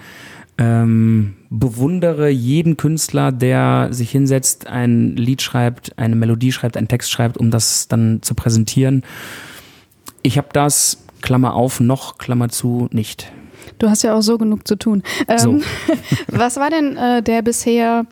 Ähm, 0.56 1.35
bewundere 1.51 2.28
jeden 2.28 2.77
Künstler, 2.77 3.32
der 3.32 3.89
sich 3.90 4.12
hinsetzt, 4.12 4.69
ein 4.69 5.16
Lied 5.16 5.43
schreibt, 5.43 5.98
eine 5.98 6.15
Melodie 6.15 6.52
schreibt, 6.52 6.77
einen 6.77 6.86
Text 6.86 7.11
schreibt, 7.11 7.39
um 7.39 7.51
das 7.51 7.89
dann 7.89 8.20
zu 8.23 8.36
präsentieren. 8.36 9.02
Ich 10.23 10.39
habe 10.39 10.48
das, 10.52 11.05
Klammer 11.23 11.55
auf, 11.55 11.81
noch, 11.81 12.19
Klammer 12.19 12.51
zu, 12.51 12.89
nicht. 12.93 13.32
Du 13.78 13.89
hast 13.89 14.02
ja 14.02 14.15
auch 14.15 14.20
so 14.20 14.39
genug 14.39 14.69
zu 14.69 14.77
tun. 14.77 15.02
Ähm, 15.27 15.39
So. 15.39 15.61
was 16.28 16.56
war 16.56 16.70
denn 16.70 16.97
äh, 16.97 17.23
der 17.23 17.43
bisher 17.43 18.06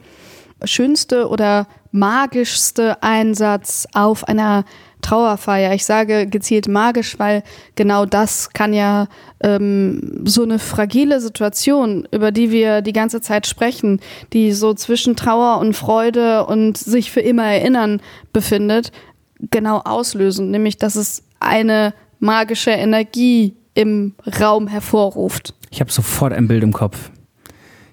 schönste 0.65 1.29
oder 1.29 1.67
magischste 1.91 3.03
Einsatz 3.03 3.87
auf 3.95 4.27
einer 4.29 4.65
Trauerfeier? 5.03 5.75
Ich 5.75 5.85
sage 5.85 6.27
gezielt 6.27 6.69
magisch, 6.69 7.19
weil 7.19 7.43
genau 7.75 8.07
das 8.07 8.51
kann 8.51 8.73
ja 8.73 9.09
ähm, 9.41 10.23
so 10.25 10.43
eine 10.43 10.59
fragile 10.59 11.21
Situation, 11.21 12.07
über 12.13 12.31
die 12.31 12.51
wir 12.51 12.83
die 12.83 12.93
ganze 12.93 13.21
Zeit 13.21 13.47
sprechen, 13.47 14.01
die 14.33 14.53
so 14.53 14.75
zwischen 14.75 15.17
Trauer 15.17 15.59
und 15.59 15.75
Freude 15.75 16.47
und 16.47 16.79
sich 16.79 17.11
für 17.11 17.21
immer 17.21 17.45
erinnern 17.45 18.01
befindet, 18.33 18.93
genau 19.51 19.79
auslösen. 19.79 20.51
Nämlich, 20.51 20.79
dass 20.79 20.97
es 20.97 21.25
eine 21.41 21.95
magische 22.21 22.71
Energie 22.71 23.57
im 23.75 24.15
Raum 24.41 24.69
hervorruft. 24.69 25.55
Ich 25.71 25.81
habe 25.81 25.91
sofort 25.91 26.33
ein 26.33 26.47
Bild 26.49 26.63
im 26.63 26.73
Kopf. 26.73 27.11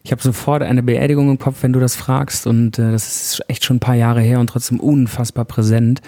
Ich 0.10 0.11
habe 0.11 0.23
sofort 0.23 0.64
eine 0.64 0.81
Beerdigung 0.81 1.30
im 1.30 1.38
Kopf, 1.38 1.57
wenn 1.61 1.72
du 1.72 1.80
das 1.80 1.95
fragst. 1.95 2.48
Und 2.48 2.80
äh, 2.80 2.91
das 2.91 3.07
ist 3.07 3.41
echt 3.48 3.64
schon 3.64 3.77
ein 3.77 3.80
paar 3.80 3.94
Jahre 3.94 4.22
her 4.22 4.40
und 4.40 4.48
trotzdem 4.48 4.80
unfassbar 4.80 5.45
präsent. 5.45 6.02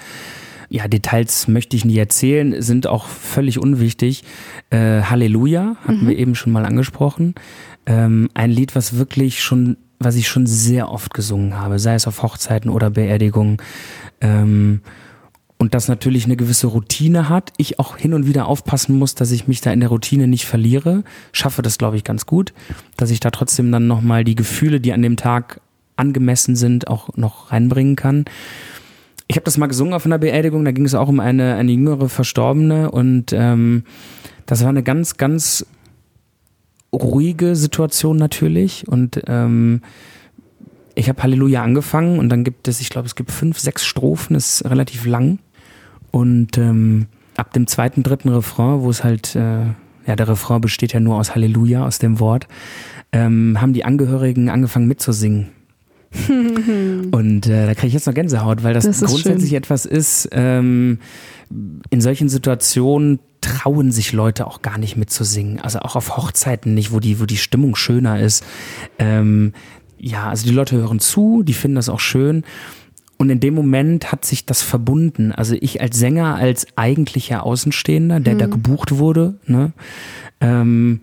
Ja, 0.69 0.87
Details 0.87 1.47
möchte 1.47 1.77
ich 1.77 1.85
nicht 1.85 1.97
erzählen, 1.97 2.63
sind 2.63 2.87
auch 2.87 3.05
völlig 3.05 3.59
unwichtig. 3.59 4.23
Äh, 4.71 5.03
Halleluja 5.03 5.75
hatten 5.85 6.07
wir 6.07 6.17
eben 6.17 6.33
schon 6.33 6.51
mal 6.51 6.65
angesprochen. 6.65 7.35
Ähm, 7.85 8.27
ein 8.33 8.49
Lied, 8.49 8.73
was 8.75 8.97
wirklich 8.97 9.43
schon, 9.43 9.77
was 9.99 10.15
ich 10.15 10.27
schon 10.27 10.47
sehr 10.47 10.89
oft 10.89 11.13
gesungen 11.13 11.59
habe, 11.59 11.77
sei 11.77 11.93
es 11.93 12.07
auf 12.07 12.23
Hochzeiten 12.23 12.71
oder 12.71 12.89
Beerdigungen. 12.89 13.57
Ähm, 14.19 14.81
und 15.61 15.75
das 15.75 15.87
natürlich 15.87 16.25
eine 16.25 16.37
gewisse 16.37 16.65
Routine 16.65 17.29
hat. 17.29 17.53
Ich 17.57 17.77
auch 17.77 17.95
hin 17.95 18.15
und 18.15 18.25
wieder 18.25 18.47
aufpassen 18.47 18.97
muss, 18.97 19.13
dass 19.13 19.29
ich 19.29 19.47
mich 19.47 19.61
da 19.61 19.71
in 19.71 19.79
der 19.79 19.89
Routine 19.89 20.27
nicht 20.27 20.45
verliere. 20.45 21.03
Schaffe 21.33 21.61
das, 21.61 21.77
glaube 21.77 21.97
ich, 21.97 22.03
ganz 22.03 22.25
gut, 22.25 22.51
dass 22.97 23.11
ich 23.11 23.19
da 23.19 23.29
trotzdem 23.29 23.71
dann 23.71 23.85
nochmal 23.85 24.23
die 24.23 24.33
Gefühle, 24.33 24.79
die 24.81 24.91
an 24.91 25.03
dem 25.03 25.17
Tag 25.17 25.61
angemessen 25.97 26.55
sind, 26.55 26.87
auch 26.87 27.15
noch 27.15 27.51
reinbringen 27.51 27.95
kann. 27.95 28.25
Ich 29.27 29.35
habe 29.35 29.43
das 29.43 29.59
mal 29.59 29.67
gesungen 29.67 29.93
auf 29.93 30.03
einer 30.03 30.17
Beerdigung, 30.17 30.65
da 30.65 30.71
ging 30.71 30.85
es 30.85 30.95
auch 30.95 31.07
um 31.07 31.19
eine, 31.19 31.53
eine 31.53 31.71
jüngere 31.71 32.09
Verstorbene 32.09 32.89
und 32.89 33.31
ähm, 33.31 33.83
das 34.47 34.63
war 34.63 34.69
eine 34.69 34.81
ganz, 34.81 35.17
ganz 35.17 35.67
ruhige 36.91 37.55
Situation 37.55 38.17
natürlich 38.17 38.87
und 38.87 39.21
ähm, 39.27 39.81
ich 40.95 41.07
habe 41.07 41.21
Halleluja 41.21 41.61
angefangen 41.61 42.17
und 42.17 42.29
dann 42.29 42.43
gibt 42.43 42.67
es, 42.67 42.81
ich 42.81 42.89
glaube, 42.89 43.05
es 43.05 43.15
gibt 43.15 43.29
fünf, 43.29 43.59
sechs 43.59 43.85
Strophen, 43.85 44.35
ist 44.35 44.65
relativ 44.65 45.05
lang. 45.05 45.37
Und 46.11 46.57
ähm, 46.57 47.07
ab 47.37 47.53
dem 47.53 47.67
zweiten, 47.67 48.03
dritten 48.03 48.29
Refrain, 48.29 48.81
wo 48.81 48.89
es 48.89 49.03
halt, 49.03 49.35
äh, 49.35 49.65
ja, 50.05 50.15
der 50.15 50.27
Refrain 50.27 50.61
besteht 50.61 50.93
ja 50.93 50.99
nur 50.99 51.17
aus 51.17 51.33
Halleluja, 51.33 51.85
aus 51.85 51.99
dem 51.99 52.19
Wort, 52.19 52.47
ähm, 53.11 53.59
haben 53.59 53.73
die 53.73 53.85
Angehörigen 53.85 54.49
angefangen 54.49 54.87
mitzusingen. 54.87 55.47
und 57.11 57.47
äh, 57.47 57.67
da 57.67 57.73
kriege 57.73 57.87
ich 57.87 57.93
jetzt 57.93 58.05
noch 58.05 58.13
Gänsehaut, 58.13 58.63
weil 58.63 58.73
das, 58.73 58.85
Das 58.85 58.99
grundsätzlich 58.99 59.51
schön. 59.51 59.57
etwas 59.57 59.85
ist, 59.85 60.27
ähm, 60.33 60.99
in 61.89 62.01
solchen 62.01 62.27
Situationen 62.27 63.19
trauen 63.39 63.91
sich 63.91 64.11
Leute 64.11 64.45
auch 64.45 64.61
gar 64.61 64.77
nicht 64.77 64.97
mitzusingen. 64.97 65.59
Also 65.61 65.79
auch 65.79 65.95
auf 65.95 66.17
Hochzeiten 66.17 66.73
nicht, 66.73 66.91
wo 66.91 66.99
die, 66.99 67.19
wo 67.19 67.25
die 67.25 67.37
Stimmung 67.37 67.75
schöner 67.75 68.19
ist. 68.19 68.43
Ähm, 68.99 69.53
ja, 69.97 70.29
also 70.29 70.45
die 70.45 70.53
Leute 70.53 70.75
hören 70.75 70.99
zu, 70.99 71.43
die 71.43 71.53
finden 71.53 71.75
das 71.75 71.89
auch 71.89 71.99
schön. 71.99 72.43
Und 73.21 73.29
in 73.29 73.39
dem 73.39 73.53
Moment 73.53 74.11
hat 74.11 74.25
sich 74.25 74.47
das 74.47 74.63
verbunden. 74.63 75.31
Also 75.31 75.53
ich 75.53 75.79
als 75.79 75.99
Sänger, 75.99 76.37
als 76.37 76.65
eigentlicher 76.75 77.45
Außenstehender, 77.45 78.19
der 78.19 78.33
da 78.33 78.47
gebucht 78.47 78.97
wurde, 78.97 79.35
ne, 79.45 79.73
ähm, 80.39 81.01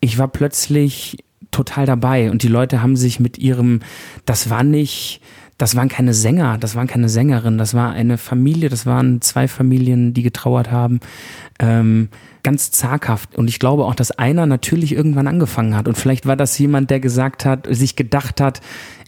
ich 0.00 0.18
war 0.18 0.26
plötzlich 0.26 1.18
total 1.52 1.86
dabei 1.86 2.32
und 2.32 2.42
die 2.42 2.48
Leute 2.48 2.82
haben 2.82 2.96
sich 2.96 3.20
mit 3.20 3.38
ihrem, 3.38 3.78
das 4.26 4.50
war 4.50 4.64
nicht, 4.64 5.20
das 5.56 5.76
waren 5.76 5.88
keine 5.88 6.14
Sänger, 6.14 6.58
das 6.58 6.74
waren 6.74 6.88
keine 6.88 7.08
Sängerin, 7.08 7.58
das 7.58 7.74
war 7.74 7.92
eine 7.92 8.18
Familie, 8.18 8.68
das 8.68 8.84
waren 8.84 9.20
zwei 9.20 9.46
Familien, 9.46 10.14
die 10.14 10.24
getrauert 10.24 10.72
haben, 10.72 10.98
ähm, 11.60 12.08
ganz 12.42 12.72
zaghaft. 12.72 13.38
Und 13.38 13.48
ich 13.48 13.60
glaube 13.60 13.84
auch, 13.84 13.94
dass 13.94 14.10
einer 14.10 14.46
natürlich 14.46 14.92
irgendwann 14.92 15.28
angefangen 15.28 15.76
hat 15.76 15.86
und 15.86 15.96
vielleicht 15.96 16.26
war 16.26 16.34
das 16.34 16.58
jemand, 16.58 16.90
der 16.90 16.98
gesagt 16.98 17.44
hat, 17.44 17.68
sich 17.70 17.94
gedacht 17.94 18.40
hat, 18.40 18.60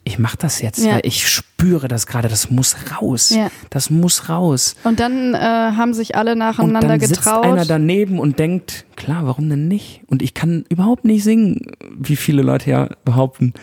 ich 0.04 0.18
mach 0.18 0.36
das 0.36 0.60
jetzt, 0.60 0.84
Ja. 0.84 0.94
weil 0.94 1.00
ich 1.04 1.26
spüre 1.28 1.88
das 1.88 2.06
gerade, 2.06 2.28
das 2.28 2.50
muss 2.50 2.76
raus, 3.00 3.30
Ja. 3.30 3.50
das 3.70 3.88
muss 3.90 4.28
raus. 4.28 4.76
Und 4.84 5.00
dann 5.00 5.34
äh, 5.34 5.38
haben 5.38 5.94
sich 5.94 6.14
alle 6.16 6.32
Und 6.32 6.38
nacheinander 6.38 6.88
dann 6.88 7.00
sitzt 7.00 7.24
getraut. 7.24 7.44
einer 7.44 7.64
daneben 7.64 8.18
und 8.18 8.38
denkt, 8.38 8.84
klar, 8.96 9.26
warum 9.26 9.48
denn 9.48 9.66
nicht? 9.68 10.02
Und 10.06 10.20
ich 10.22 10.34
kann 10.34 10.64
überhaupt 10.68 11.04
nicht 11.04 11.24
singen, 11.24 11.60
wie 11.98 12.16
viele 12.16 12.42
Leute 12.42 12.70
ja 12.70 12.88
behaupten. 13.04 13.54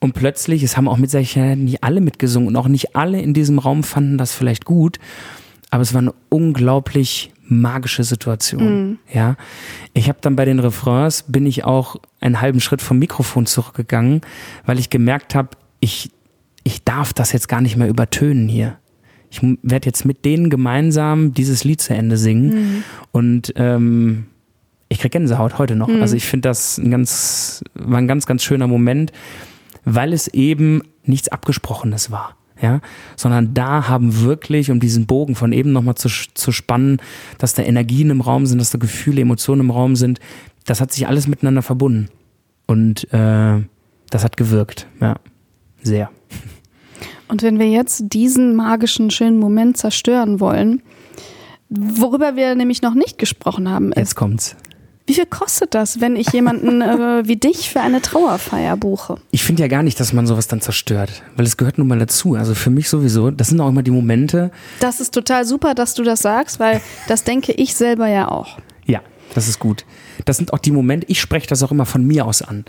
Und 0.00 0.12
plötzlich, 0.14 0.62
es 0.62 0.76
haben 0.76 0.88
auch 0.88 0.96
mit 0.98 1.10
Sicherheit 1.10 1.58
nicht 1.58 1.82
alle 1.84 2.00
mitgesungen 2.00 2.48
und 2.48 2.56
auch 2.56 2.68
nicht 2.68 2.94
alle 2.96 3.20
in 3.20 3.32
diesem 3.34 3.58
Raum 3.58 3.82
fanden 3.82 4.18
das 4.18 4.34
vielleicht 4.34 4.64
gut, 4.64 4.98
aber 5.70 5.82
es 5.82 5.94
war 5.94 6.00
eine 6.02 6.14
unglaublich 6.28 7.30
magische 7.46 8.04
Situation. 8.04 8.98
Ja, 9.12 9.36
ich 9.92 10.08
habe 10.08 10.18
dann 10.22 10.34
bei 10.36 10.44
den 10.46 10.60
Refrains 10.60 11.24
bin 11.28 11.44
ich 11.46 11.64
auch 11.64 11.96
einen 12.20 12.40
halben 12.40 12.60
Schritt 12.60 12.80
vom 12.80 12.98
Mikrofon 12.98 13.44
zurückgegangen, 13.46 14.22
weil 14.64 14.78
ich 14.78 14.88
gemerkt 14.88 15.34
habe, 15.34 15.50
ich 15.84 16.10
ich 16.64 16.82
darf 16.82 17.12
das 17.12 17.32
jetzt 17.32 17.48
gar 17.48 17.60
nicht 17.60 17.76
mehr 17.76 17.88
übertönen 17.88 18.48
hier. 18.48 18.78
Ich 19.30 19.40
werde 19.42 19.86
jetzt 19.86 20.04
mit 20.04 20.24
denen 20.24 20.48
gemeinsam 20.48 21.34
dieses 21.34 21.62
Lied 21.64 21.80
zu 21.80 21.94
Ende 21.94 22.16
singen 22.16 22.84
und 23.12 23.52
ähm, 23.56 24.26
ich 24.88 25.00
krieg 25.00 25.12
Gänsehaut 25.12 25.58
heute 25.58 25.76
noch. 25.76 25.88
Also 26.00 26.16
ich 26.16 26.24
finde 26.24 26.48
das 26.48 26.78
ein 26.78 26.90
ganz, 26.90 27.62
war 27.74 27.98
ein 27.98 28.08
ganz, 28.08 28.26
ganz 28.26 28.44
schöner 28.44 28.66
Moment, 28.66 29.12
weil 29.84 30.12
es 30.12 30.28
eben 30.28 30.82
nichts 31.04 31.28
Abgesprochenes 31.28 32.10
war. 32.10 32.36
ja, 32.62 32.80
sondern 33.16 33.52
da 33.54 33.88
haben 33.88 34.20
wirklich, 34.20 34.70
um 34.70 34.78
diesen 34.78 35.06
Bogen 35.06 35.34
von 35.34 35.52
eben 35.52 35.72
nochmal 35.72 35.96
zu, 35.96 36.08
zu 36.08 36.52
spannen, 36.52 36.98
dass 37.38 37.54
da 37.54 37.62
Energien 37.62 38.10
im 38.10 38.20
Raum 38.20 38.46
sind, 38.46 38.58
dass 38.58 38.70
da 38.70 38.78
Gefühle, 38.78 39.20
Emotionen 39.20 39.62
im 39.62 39.70
Raum 39.70 39.96
sind, 39.96 40.20
das 40.64 40.80
hat 40.80 40.92
sich 40.92 41.08
alles 41.08 41.26
miteinander 41.26 41.62
verbunden. 41.62 42.08
Und 42.66 43.12
äh, 43.12 43.60
das 44.10 44.24
hat 44.24 44.36
gewirkt, 44.36 44.86
ja, 45.00 45.16
sehr. 45.84 46.10
Und 47.28 47.42
wenn 47.42 47.58
wir 47.58 47.68
jetzt 47.68 48.04
diesen 48.12 48.54
magischen, 48.56 49.10
schönen 49.10 49.38
Moment 49.38 49.76
zerstören 49.76 50.40
wollen, 50.40 50.82
worüber 51.70 52.36
wir 52.36 52.54
nämlich 52.54 52.82
noch 52.82 52.94
nicht 52.94 53.18
gesprochen 53.18 53.68
haben, 53.70 53.90
ist, 53.92 53.98
Jetzt 53.98 54.14
kommt's. 54.14 54.56
wie 55.06 55.14
viel 55.14 55.26
kostet 55.26 55.74
das, 55.74 56.00
wenn 56.00 56.16
ich 56.16 56.28
jemanden 56.32 56.80
äh, 56.82 57.26
wie 57.26 57.36
dich 57.36 57.70
für 57.70 57.80
eine 57.80 58.02
Trauerfeier 58.02 58.76
buche? 58.76 59.16
Ich 59.30 59.42
finde 59.42 59.62
ja 59.62 59.68
gar 59.68 59.82
nicht, 59.82 59.98
dass 59.98 60.12
man 60.12 60.26
sowas 60.26 60.48
dann 60.48 60.60
zerstört, 60.60 61.22
weil 61.36 61.46
es 61.46 61.56
gehört 61.56 61.78
nun 61.78 61.88
mal 61.88 61.98
dazu. 61.98 62.34
Also 62.34 62.54
für 62.54 62.70
mich 62.70 62.88
sowieso, 62.88 63.30
das 63.30 63.48
sind 63.48 63.60
auch 63.60 63.68
immer 63.68 63.82
die 63.82 63.90
Momente, 63.90 64.50
Das 64.80 65.00
ist 65.00 65.12
total 65.14 65.44
super, 65.44 65.74
dass 65.74 65.94
du 65.94 66.02
das 66.02 66.20
sagst, 66.20 66.60
weil 66.60 66.80
das 67.08 67.24
denke 67.24 67.52
ich 67.52 67.74
selber 67.74 68.06
ja 68.06 68.28
auch. 68.30 68.58
Ja, 68.86 69.00
das 69.34 69.48
ist 69.48 69.58
gut. 69.58 69.84
Das 70.26 70.36
sind 70.36 70.52
auch 70.52 70.58
die 70.58 70.70
Momente, 70.70 71.06
ich 71.08 71.20
spreche 71.20 71.48
das 71.48 71.62
auch 71.62 71.72
immer 71.72 71.86
von 71.86 72.06
mir 72.06 72.26
aus 72.26 72.42
an, 72.42 72.64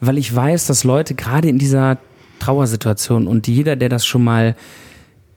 weil 0.00 0.16
ich 0.18 0.34
weiß, 0.34 0.66
dass 0.66 0.82
Leute 0.84 1.14
gerade 1.14 1.48
in 1.48 1.58
dieser 1.58 1.98
Trauersituation 2.40 3.26
und 3.26 3.46
jeder, 3.46 3.76
der 3.76 3.88
das 3.88 4.04
schon 4.04 4.24
mal 4.24 4.56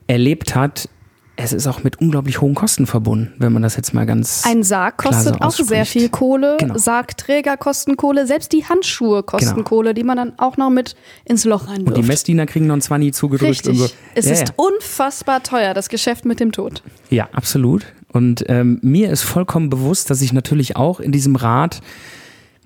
erlebt 0.06 0.54
hat, 0.54 0.88
es 1.36 1.52
ist 1.52 1.66
auch 1.66 1.82
mit 1.82 2.00
unglaublich 2.00 2.40
hohen 2.40 2.54
Kosten 2.54 2.86
verbunden, 2.86 3.32
wenn 3.38 3.52
man 3.52 3.62
das 3.62 3.74
jetzt 3.76 3.92
mal 3.92 4.06
ganz 4.06 4.44
Ein 4.46 4.62
Sarg 4.62 5.02
so 5.02 5.08
kostet 5.08 5.42
auch 5.42 5.50
sehr 5.50 5.84
viel 5.84 6.08
Kohle, 6.08 6.56
Genau. 6.60 6.78
Sargträger 6.78 7.56
kosten 7.56 7.96
Kohle, 7.96 8.26
selbst 8.26 8.52
die 8.52 8.64
Handschuhe 8.64 9.24
kosten 9.24 9.56
Genau. 9.56 9.64
Kohle, 9.68 9.94
die 9.94 10.04
man 10.04 10.16
dann 10.16 10.38
auch 10.38 10.56
noch 10.56 10.70
mit 10.70 10.94
ins 11.24 11.44
Loch 11.44 11.62
und 11.62 11.78
die 11.78 11.84
reinwirft. 11.86 12.08
Messdiener 12.08 12.46
kriegen 12.46 12.68
noch 12.68 12.76
ein 12.76 12.80
20 12.80 13.12
zugedrückt 13.14 13.50
Richtig. 13.50 13.72
und 13.72 13.78
so. 13.78 13.94
Es 14.14 14.26
ja, 14.26 14.32
ist 14.32 14.48
ja. 14.48 14.54
unfassbar 14.56 15.42
teuer, 15.42 15.74
das 15.74 15.88
Geschäft 15.88 16.24
mit 16.24 16.38
dem 16.38 16.52
Tod. 16.52 16.82
Ja, 17.10 17.28
absolut. 17.32 17.84
Und 18.12 18.44
ähm, 18.48 18.78
mir 18.82 19.10
ist 19.10 19.22
vollkommen 19.22 19.70
bewusst, 19.70 20.10
dass 20.10 20.22
ich 20.22 20.32
natürlich 20.32 20.76
auch 20.76 21.00
in 21.00 21.10
diesem 21.10 21.34
Rat, 21.34 21.80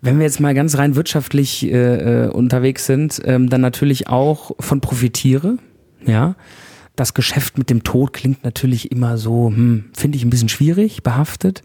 wenn 0.01 0.19
wir 0.19 0.25
jetzt 0.25 0.41
mal 0.41 0.55
ganz 0.55 0.79
rein 0.79 0.95
wirtschaftlich 0.95 1.65
äh, 1.65 2.27
äh, 2.27 2.29
unterwegs 2.29 2.87
sind, 2.87 3.21
ähm, 3.25 3.49
dann 3.49 3.61
natürlich 3.61 4.09
auch 4.09 4.53
von 4.61 4.81
profitiere. 4.81 5.59
Ja. 6.05 6.37
Das 6.97 7.15
Geschäft 7.15 7.59
mit 7.59 7.71
dem 7.71 7.85
Tod 7.85 8.13
klingt 8.13 8.45
natürlich 8.45 8.91
immer 8.91 9.19
so, 9.19 9.49
hm, 9.49 9.91
finde 9.97 10.17
ich 10.17 10.25
ein 10.25 10.31
bisschen 10.31 10.49
schwierig, 10.49 11.03
behaftet. 11.03 11.63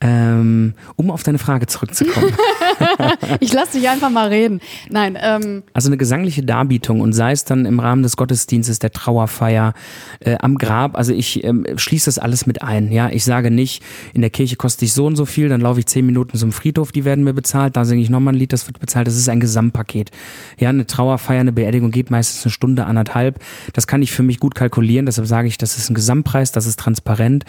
Ähm, 0.00 0.74
um 0.96 1.10
auf 1.10 1.22
deine 1.22 1.38
Frage 1.38 1.66
zurückzukommen. 1.66 2.32
Ich 3.40 3.52
lasse 3.52 3.78
dich 3.78 3.88
einfach 3.88 4.10
mal 4.10 4.28
reden. 4.28 4.60
Nein, 4.88 5.16
ähm, 5.20 5.62
Also 5.72 5.88
eine 5.88 5.96
gesangliche 5.96 6.42
Darbietung 6.42 7.00
und 7.00 7.12
sei 7.12 7.32
es 7.32 7.44
dann 7.44 7.64
im 7.64 7.80
Rahmen 7.80 8.02
des 8.02 8.16
Gottesdienstes, 8.16 8.78
der 8.78 8.92
Trauerfeier, 8.92 9.74
äh, 10.20 10.36
am 10.40 10.58
Grab, 10.58 10.96
also 10.96 11.12
ich 11.12 11.44
ähm, 11.44 11.66
schließe 11.76 12.06
das 12.06 12.18
alles 12.18 12.46
mit 12.46 12.62
ein. 12.62 12.92
Ja, 12.92 13.08
ich 13.10 13.24
sage 13.24 13.50
nicht, 13.50 13.82
in 14.14 14.20
der 14.20 14.30
Kirche 14.30 14.56
koste 14.56 14.84
ich 14.84 14.92
so 14.92 15.06
und 15.06 15.16
so 15.16 15.24
viel, 15.24 15.48
dann 15.48 15.60
laufe 15.60 15.80
ich 15.80 15.86
zehn 15.86 16.04
Minuten 16.04 16.36
zum 16.36 16.52
Friedhof, 16.52 16.92
die 16.92 17.04
werden 17.04 17.24
mir 17.24 17.34
bezahlt, 17.34 17.76
da 17.76 17.84
singe 17.84 18.02
ich 18.02 18.10
nochmal 18.10 18.34
ein 18.34 18.38
Lied, 18.38 18.52
das 18.52 18.66
wird 18.66 18.80
bezahlt. 18.80 19.06
Das 19.06 19.16
ist 19.16 19.28
ein 19.28 19.40
Gesamtpaket. 19.40 20.10
Ja, 20.58 20.68
eine 20.68 20.86
Trauerfeier, 20.86 21.40
eine 21.40 21.52
Beerdigung 21.52 21.90
geht 21.90 22.10
meistens 22.10 22.44
eine 22.44 22.52
Stunde, 22.52 22.86
anderthalb. 22.86 23.38
Das 23.72 23.86
kann 23.86 24.02
ich 24.02 24.12
für 24.12 24.22
mich 24.22 24.40
gut 24.40 24.54
kalkulieren, 24.54 25.06
deshalb 25.06 25.26
sage 25.26 25.48
ich, 25.48 25.58
das 25.58 25.76
ist 25.76 25.90
ein 25.90 25.94
Gesamtpreis, 25.94 26.52
das 26.52 26.66
ist 26.66 26.78
transparent 26.78 27.44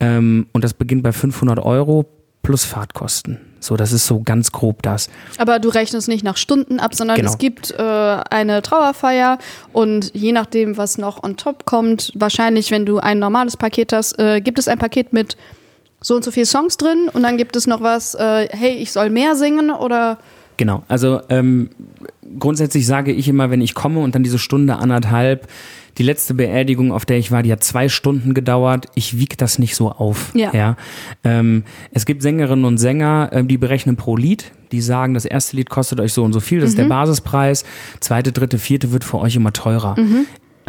ähm, 0.00 0.46
und 0.52 0.64
das 0.64 0.74
beginnt 0.74 1.02
bei 1.02 1.12
500 1.12 1.58
Euro 1.58 2.06
plus 2.42 2.64
Fahrtkosten. 2.64 3.38
So, 3.60 3.76
das 3.76 3.92
ist 3.92 4.06
so 4.06 4.20
ganz 4.20 4.52
grob 4.52 4.82
das. 4.82 5.08
aber 5.38 5.58
du 5.58 5.68
rechnest 5.68 6.08
nicht 6.08 6.24
nach 6.24 6.36
Stunden 6.36 6.80
ab, 6.80 6.94
sondern 6.94 7.16
Genau. 7.16 7.30
es 7.30 7.38
gibt 7.38 7.70
äh, 7.72 7.82
eine 7.82 8.62
Trauerfeier 8.62 9.38
und 9.72 10.14
je 10.14 10.32
nachdem, 10.32 10.76
was 10.76 10.98
noch 10.98 11.22
on 11.22 11.36
top 11.36 11.64
kommt, 11.64 12.12
wahrscheinlich, 12.14 12.70
wenn 12.70 12.86
du 12.86 12.98
ein 12.98 13.18
normales 13.18 13.56
Paket 13.56 13.92
hast, 13.92 14.18
äh, 14.18 14.40
gibt 14.40 14.58
es 14.58 14.68
ein 14.68 14.78
Paket 14.78 15.12
mit 15.12 15.36
so 16.00 16.14
und 16.14 16.24
so 16.24 16.30
viel 16.30 16.46
Songs 16.46 16.76
drin 16.76 17.10
und 17.12 17.22
dann 17.24 17.36
gibt 17.36 17.56
es 17.56 17.66
noch 17.66 17.80
was, 17.80 18.14
äh, 18.14 18.48
hey, 18.50 18.74
ich 18.74 18.92
soll 18.92 19.10
mehr 19.10 19.34
singen 19.34 19.70
oder 19.70 20.18
Genau, 20.56 20.82
also 20.88 21.20
ähm, 21.28 21.70
grundsätzlich 22.38 22.86
sage 22.86 23.12
ich 23.12 23.28
immer, 23.28 23.50
wenn 23.50 23.60
ich 23.60 23.74
komme 23.74 24.00
und 24.00 24.14
dann 24.14 24.22
diese 24.22 24.38
Stunde 24.38 24.76
anderthalb, 24.76 25.48
die 25.98 26.02
letzte 26.04 26.34
Beerdigung, 26.34 26.92
auf 26.92 27.04
der 27.04 27.18
ich 27.18 27.32
war, 27.32 27.42
die 27.42 27.50
hat 27.50 27.64
zwei 27.64 27.88
Stunden 27.88 28.32
gedauert. 28.32 28.86
Ich 28.94 29.18
wiege 29.18 29.36
das 29.36 29.58
nicht 29.58 29.74
so 29.74 29.90
auf. 29.90 30.30
Ja. 30.52 30.76
Ähm, 31.24 31.64
es 31.92 32.06
gibt 32.06 32.22
Sängerinnen 32.22 32.64
und 32.64 32.78
Sänger, 32.78 33.30
ähm, 33.32 33.48
die 33.48 33.58
berechnen 33.58 33.96
pro 33.96 34.16
Lied. 34.16 34.52
Die 34.70 34.80
sagen, 34.80 35.14
das 35.14 35.24
erste 35.24 35.56
Lied 35.56 35.70
kostet 35.70 35.98
euch 35.98 36.12
so 36.12 36.22
und 36.22 36.32
so 36.32 36.40
viel, 36.40 36.60
das 36.60 36.70
ist 36.70 36.78
der 36.78 36.84
Basispreis. 36.84 37.64
Zweite, 38.00 38.32
dritte, 38.32 38.58
vierte 38.58 38.92
wird 38.92 39.02
für 39.02 39.18
euch 39.18 39.34
immer 39.34 39.52
teurer. 39.52 39.96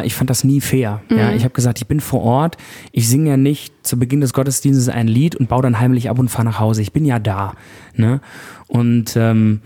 Ich 0.02 0.14
fand 0.14 0.30
das 0.30 0.42
nie 0.42 0.60
fair. 0.62 1.02
Ja, 1.10 1.32
ich 1.32 1.44
habe 1.44 1.52
gesagt, 1.52 1.78
ich 1.78 1.86
bin 1.86 2.00
vor 2.00 2.22
Ort. 2.22 2.56
Ich 2.92 3.06
singe 3.08 3.30
ja 3.30 3.36
nicht 3.36 3.74
zu 3.86 3.98
Beginn 3.98 4.22
des 4.22 4.32
Gottesdienstes 4.32 4.88
ein 4.88 5.06
Lied 5.06 5.36
und 5.36 5.48
baue 5.48 5.62
dann 5.62 5.78
heimlich 5.78 6.08
ab 6.08 6.18
und 6.18 6.30
fahre 6.30 6.46
nach 6.46 6.58
Hause. 6.58 6.82
Ich 6.82 6.92
bin 6.92 7.04
ja 7.04 7.18
da. 7.18 7.52
Ne? 7.94 8.20
Und 8.66 9.14
ähm, 9.16 9.60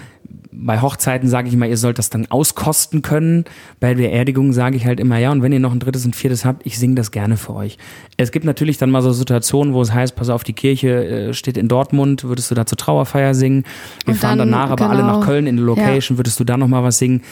bei 0.57 0.81
Hochzeiten 0.81 1.29
sage 1.29 1.49
ich 1.49 1.55
immer, 1.55 1.67
ihr 1.67 1.77
sollt 1.77 1.99
das 1.99 2.11
dann 2.11 2.27
auskosten 2.31 3.03
können. 3.03 3.45
Bei 3.81 3.95
Beerdigungen 3.95 4.53
sage 4.53 4.77
ich 4.77 4.87
halt 4.87 5.01
immer, 5.01 5.19
ja, 5.19 5.33
und 5.33 5.43
wenn 5.43 5.53
ihr 5.53 5.59
noch 5.61 5.73
ein 5.73 5.81
drittes 5.81 6.05
und 6.07 6.15
viertes 6.15 6.45
habt, 6.45 6.65
ich 6.65 6.79
singe 6.79 6.95
das 6.95 7.11
gerne 7.11 7.37
für 7.37 7.55
euch. 7.55 7.77
Es 8.17 8.31
gibt 8.31 8.45
natürlich 8.45 8.79
dann 8.79 8.91
mal 8.91 9.03
so 9.03 9.13
Situationen, 9.13 9.75
wo 9.75 9.83
es 9.83 9.93
heißt, 9.93 10.15
pass 10.15 10.29
auf, 10.31 10.45
die 10.45 10.53
Kirche 10.53 11.05
äh, 11.05 11.35
steht 11.35 11.57
in 11.57 11.69
Dortmund, 11.69 12.25
würdest 12.25 12.51
du 12.51 12.55
da 12.55 12.67
zur 12.67 12.79
Trauerfeier 12.79 13.35
singen? 13.35 13.65
Wir 14.05 14.15
Und 14.15 14.21
fahren 14.21 14.39
dann, 14.39 14.51
danach 14.53 14.71
aber 14.71 14.89
alle 14.91 15.01
genau. 15.03 15.19
nach 15.21 15.27
Köln 15.27 15.47
in 15.47 15.57
die 15.57 15.63
Location, 15.63 16.19
würdest 16.19 16.39
du 16.39 16.45
da 16.45 16.57
nochmal 16.57 16.83
was 16.85 16.99
singen? 16.99 17.23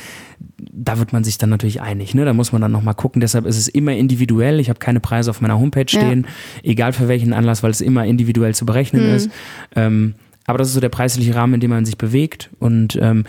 Da 0.73 0.99
wird 0.99 1.13
man 1.13 1.23
sich 1.23 1.39
dann 1.39 1.51
natürlich 1.51 1.81
einig, 1.81 2.15
ne? 2.15 2.25
Da 2.25 2.33
muss 2.33 2.51
man 2.53 2.61
dann 2.61 2.73
nochmal 2.73 2.95
gucken. 2.95 3.21
Deshalb 3.21 3.47
ist 3.47 3.57
es 3.59 3.69
immer 3.69 3.93
individuell. 3.93 4.59
Ich 4.59 4.69
habe 4.69 4.79
keine 4.81 4.99
Preise 5.01 5.31
auf 5.31 5.41
meiner 5.41 5.59
Homepage 5.59 5.87
Ja. 5.89 6.01
stehen, 6.01 6.27
egal 6.65 6.93
für 6.93 7.07
welchen 7.09 7.33
Anlass, 7.33 7.63
weil 7.63 7.71
es 7.71 7.81
immer 7.81 8.05
individuell 8.05 8.55
zu 8.55 8.67
berechnen 8.67 9.09
Mhm. 9.09 9.15
ist. 9.15 9.31
Ähm, 9.77 10.15
aber 10.47 10.59
das 10.59 10.69
ist 10.69 10.75
so 10.75 10.81
der 10.81 10.89
preisliche 10.89 11.35
Rahmen, 11.35 11.55
in 11.55 11.61
dem 11.61 11.71
man 11.71 11.85
sich 11.85 11.99
bewegt. 11.99 12.51
Und 12.59 12.97
ähm, 13.01 13.25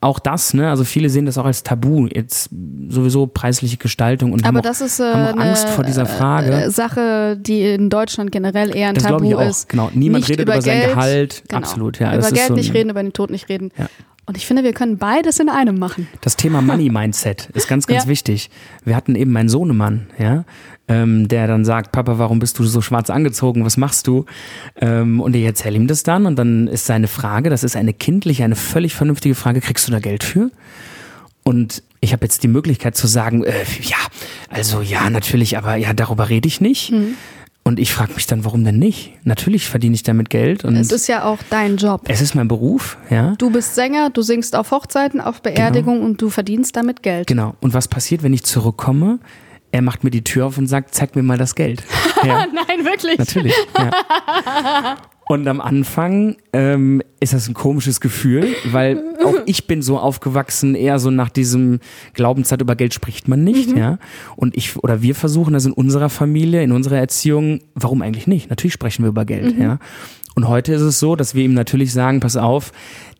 auch 0.00 0.18
das, 0.18 0.52
ne, 0.52 0.68
also 0.68 0.84
viele 0.84 1.08
sehen 1.08 1.24
das 1.24 1.38
auch 1.38 1.46
als 1.46 1.62
Tabu, 1.62 2.06
jetzt 2.08 2.50
sowieso 2.90 3.26
preisliche 3.26 3.78
Gestaltung 3.78 4.32
und 4.32 4.44
haben 4.44 4.56
Aber 4.56 4.60
auch, 4.60 4.70
das 4.70 4.82
ist 4.82 5.00
äh, 5.00 5.04
haben 5.04 5.38
auch 5.38 5.42
Angst 5.42 5.64
eine, 5.64 5.74
vor 5.74 5.84
dieser 5.84 6.04
Frage. 6.06 6.52
Äh, 6.52 6.70
Sache, 6.70 7.38
die 7.40 7.62
in 7.62 7.88
Deutschland 7.88 8.30
generell 8.30 8.76
eher 8.76 8.88
ein 8.90 8.94
das 8.94 9.04
glaube 9.04 9.24
Tabu 9.24 9.40
ich 9.40 9.46
auch. 9.46 9.50
ist. 9.50 9.68
Genau. 9.70 9.90
Niemand 9.94 10.28
redet 10.28 10.46
über 10.46 10.54
über, 10.54 10.62
sein 10.62 10.80
Geld. 10.80 10.90
Gehalt. 10.90 11.42
Genau. 11.48 11.58
Absolut, 11.58 11.98
ja. 12.00 12.08
über 12.08 12.16
das 12.18 12.26
ist 12.26 12.34
Geld 12.34 12.48
so 12.48 12.54
nicht 12.54 12.74
reden, 12.74 12.90
über 12.90 13.02
den 13.02 13.14
Tod 13.14 13.30
nicht 13.30 13.48
reden. 13.48 13.70
Ja. 13.78 13.86
Und 14.26 14.36
ich 14.36 14.46
finde, 14.46 14.62
wir 14.62 14.72
können 14.72 14.96
beides 14.98 15.38
in 15.38 15.48
einem 15.50 15.78
machen. 15.78 16.06
Das 16.22 16.36
Thema 16.36 16.60
Money 16.62 16.90
Mindset 16.90 17.48
ist 17.54 17.68
ganz, 17.68 17.86
ganz 17.86 18.04
Ja. 18.04 18.08
wichtig. 18.10 18.50
Wir 18.84 18.96
hatten 18.96 19.14
eben 19.16 19.32
meinen 19.32 19.48
Sohnemann, 19.48 20.06
ja, 20.18 20.44
ähm, 20.88 21.28
der 21.28 21.46
dann 21.46 21.64
sagt, 21.64 21.92
Papa, 21.92 22.18
warum 22.18 22.38
bist 22.38 22.58
du 22.58 22.64
so 22.64 22.80
schwarz 22.80 23.10
angezogen? 23.10 23.64
Was 23.64 23.76
machst 23.76 24.06
du? 24.06 24.26
Ähm, 24.76 25.20
und 25.20 25.34
ich 25.34 25.44
erzähle 25.44 25.76
ihm 25.76 25.86
das 25.86 26.02
dann 26.02 26.26
und 26.26 26.36
dann 26.36 26.68
ist 26.68 26.86
seine 26.86 27.08
Frage, 27.08 27.50
das 27.50 27.64
ist 27.64 27.76
eine 27.76 27.92
kindliche, 27.94 28.44
eine 28.44 28.56
völlig 28.56 28.94
vernünftige 28.94 29.34
Frage, 29.34 29.60
kriegst 29.60 29.88
du 29.88 29.92
da 29.92 29.98
Geld 29.98 30.24
für? 30.24 30.50
Und 31.42 31.82
ich 32.00 32.12
habe 32.12 32.24
jetzt 32.24 32.42
die 32.42 32.48
Möglichkeit 32.48 32.96
zu 32.96 33.06
sagen, 33.06 33.44
äh, 33.44 33.52
ja, 33.82 33.96
also 34.50 34.80
ja, 34.82 35.08
natürlich, 35.10 35.56
aber 35.56 35.76
ja, 35.76 35.92
darüber 35.92 36.28
rede 36.28 36.48
ich 36.48 36.60
nicht. 36.60 36.92
Mhm. 36.92 37.16
Und 37.66 37.78
ich 37.80 37.94
frage 37.94 38.12
mich 38.12 38.26
dann, 38.26 38.44
warum 38.44 38.62
denn 38.62 38.78
nicht? 38.78 39.12
Natürlich 39.24 39.66
verdiene 39.66 39.94
ich 39.94 40.02
damit 40.02 40.28
Geld 40.28 40.66
und 40.66 40.76
Es 40.76 40.92
ist 40.92 41.06
ja 41.06 41.24
auch 41.24 41.38
dein 41.48 41.78
Job. 41.78 42.02
es 42.08 42.20
ist 42.20 42.34
mein 42.34 42.46
Beruf, 42.46 42.98
ja. 43.08 43.34
Du 43.38 43.48
bist 43.48 43.74
Sänger, 43.74 44.10
du 44.10 44.20
singst 44.20 44.54
auf 44.54 44.70
Hochzeiten, 44.70 45.18
auf 45.18 45.40
Beerdigungen 45.40 46.02
und 46.02 46.20
du 46.20 46.28
verdienst 46.28 46.76
damit 46.76 47.02
Geld. 47.02 47.26
Genau. 47.26 47.54
Und 47.62 47.72
was 47.72 47.88
passiert, 47.88 48.22
wenn 48.22 48.34
ich 48.34 48.44
zurückkomme? 48.44 49.18
Er 49.74 49.82
macht 49.82 50.04
mir 50.04 50.10
die 50.10 50.22
Tür 50.22 50.46
auf 50.46 50.56
und 50.56 50.68
sagt, 50.68 50.94
zeig 50.94 51.16
mir 51.16 51.24
mal 51.24 51.36
das 51.36 51.56
Geld. 51.56 51.82
Ja, 52.22 52.46
Nein, 52.46 52.86
wirklich. 52.86 53.18
natürlich. 53.18 53.54
Ja. 53.76 54.96
Und 55.34 55.48
am 55.48 55.60
Anfang 55.60 56.36
ähm, 56.52 57.02
ist 57.18 57.32
das 57.32 57.48
ein 57.48 57.54
komisches 57.54 58.00
Gefühl, 58.00 58.54
weil 58.70 59.02
auch 59.24 59.34
ich 59.46 59.66
bin 59.66 59.82
so 59.82 59.98
aufgewachsen, 59.98 60.76
eher 60.76 61.00
so 61.00 61.10
nach 61.10 61.28
diesem 61.28 61.80
Glaubenszeit 62.12 62.60
über 62.60 62.76
Geld 62.76 62.94
spricht 62.94 63.26
man 63.26 63.42
nicht, 63.42 63.76
ja. 63.76 63.98
Und 64.36 64.56
ich 64.56 64.76
oder 64.76 65.02
wir 65.02 65.16
versuchen 65.16 65.52
das 65.52 65.66
in 65.66 65.72
unserer 65.72 66.08
Familie, 66.08 66.62
in 66.62 66.70
unserer 66.70 66.98
Erziehung, 66.98 67.58
warum 67.74 68.00
eigentlich 68.02 68.28
nicht? 68.28 68.48
Natürlich 68.48 68.74
sprechen 68.74 69.02
wir 69.02 69.08
über 69.08 69.24
Geld, 69.24 69.58
ja. 69.58 69.80
Und 70.36 70.46
heute 70.46 70.72
ist 70.72 70.82
es 70.82 71.00
so, 71.00 71.16
dass 71.16 71.34
wir 71.34 71.44
ihm 71.44 71.54
natürlich 71.54 71.92
sagen, 71.92 72.20
pass 72.20 72.36
auf, 72.36 72.70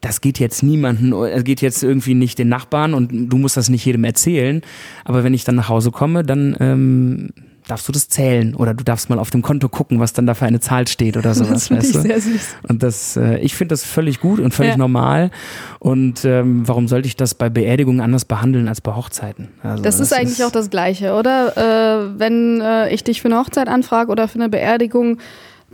das 0.01 0.21
geht 0.21 0.39
jetzt 0.39 0.63
niemanden, 0.63 1.13
es 1.13 1.43
geht 1.43 1.63
jetzt 1.63 1.83
irgendwie 1.83 2.15
nicht 2.15 2.39
den 2.39 2.49
Nachbarn 2.49 2.95
und 2.95 3.29
du 3.29 3.39
musst 3.39 3.57
das 3.57 3.69
nicht 3.69 3.85
jedem 3.85 4.05
erzählen. 4.05 4.63
Aber 5.05 5.25
wenn 5.25 5.35
ich 5.35 5.43
dann 5.43 5.57
nach 5.57 5.69
Hause 5.69 5.91
komme, 5.91 6.23
dann 6.23 6.57
ähm, 6.61 7.31
darfst 7.67 7.89
du 7.89 7.93
das 7.93 8.09
zählen 8.09 8.55
oder 8.55 8.75
du 8.75 8.85
darfst 8.85 9.09
mal 9.09 9.19
auf 9.19 9.31
dem 9.31 9.41
Konto 9.43 9.69
gucken, 9.69 9.99
was 10.01 10.13
dann 10.13 10.27
da 10.27 10.35
für 10.35 10.45
eine 10.45 10.61
Zahl 10.61 10.87
steht 10.87 11.17
oder 11.17 11.35
sowas. 11.35 11.51
Das 11.51 11.69
finde 11.69 11.87
ich 11.87 11.95
weißt 11.95 12.05
du? 12.05 12.09
sehr 12.09 12.21
süß. 12.21 12.49
Und 12.69 12.83
das, 12.83 13.17
äh, 13.17 13.39
ich 13.39 13.55
finde 13.55 13.73
das 13.73 13.85
völlig 13.85 14.21
gut 14.21 14.39
und 14.41 14.53
völlig 14.53 14.73
Ja. 14.73 14.77
normal. 14.79 15.31
Und 15.79 16.25
ähm, 16.25 16.63
warum 16.69 16.89
sollte 16.89 17.09
ich 17.09 17.17
das 17.17 17.35
bei 17.35 17.49
Beerdigungen 17.49 18.01
anders 18.01 18.25
behandeln 18.25 18.69
als 18.69 18.81
bei 18.81 18.95
Hochzeiten? 18.95 19.49
Also, 19.63 19.83
Das 19.83 20.01
ist 20.01 20.13
eigentlich 20.13 20.45
auch 20.45 20.51
das 20.53 20.71
Gleiche, 20.71 21.15
oder? 21.15 21.57
Äh, 21.57 22.19
wenn 22.19 22.61
äh, 22.61 22.93
ich 22.93 23.05
dich 23.05 23.23
für 23.23 23.29
eine 23.29 23.39
Hochzeit 23.39 23.69
anfrage 23.69 24.11
oder 24.11 24.29
für 24.29 24.39
eine 24.39 24.49
Beerdigung, 24.49 25.19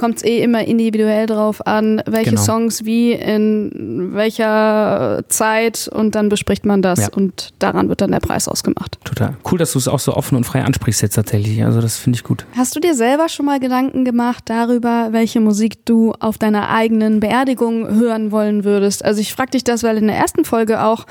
kommt 0.01 0.17
es 0.17 0.25
eh 0.25 0.41
immer 0.43 0.65
individuell 0.65 1.27
drauf 1.27 1.65
an, 1.67 2.03
welche 2.07 2.31
Genau. 2.31 2.43
Songs 2.43 2.85
wie 2.87 3.13
in 3.13 4.11
welcher 4.15 5.23
Zeit 5.29 5.89
und 5.93 6.15
dann 6.15 6.29
bespricht 6.31 6.65
man 6.65 6.81
das 6.83 7.01
Ja. 7.01 7.09
und 7.15 7.51
daran 7.59 7.89
wird 7.91 8.01
dann 8.01 8.11
der 8.11 8.21
Preis 8.21 8.49
ausgemacht. 8.49 8.99
Total. 9.05 9.37
Cool, 9.51 9.59
dass 9.59 9.73
du 9.73 9.79
es 9.79 9.87
auch 9.89 9.99
so 9.99 10.15
offen 10.15 10.37
und 10.37 10.45
frei 10.45 10.65
ansprichst 10.65 11.03
jetzt 11.03 11.15
tatsächlich. 11.15 11.63
Also 11.65 11.81
das 11.83 11.99
finde 11.99 12.17
ich 12.17 12.25
gut. 12.25 12.47
Hast 12.57 12.75
du 12.75 12.81
dir 12.81 12.95
selber 12.95 13.29
schon 13.29 13.45
mal 13.47 13.61
Gedanken 13.61 14.05
gemacht 14.07 14.45
darüber, 14.47 15.09
welche 15.11 15.41
Musik 15.41 15.85
du 15.85 16.15
auf 16.19 16.39
deiner 16.39 16.71
eigenen 16.71 17.21
Beerdigung 17.21 17.95
hören 17.95 18.33
wollen 18.33 18.65
würdest? 18.65 19.05
Also 19.05 19.21
ich 19.21 19.35
frage 19.35 19.51
dich 19.51 19.65
das, 19.65 19.83
weil 19.83 19.99
in 19.99 20.07
der 20.07 20.17
ersten 20.17 20.47
Folge 20.47 20.83
auch, 20.83 21.05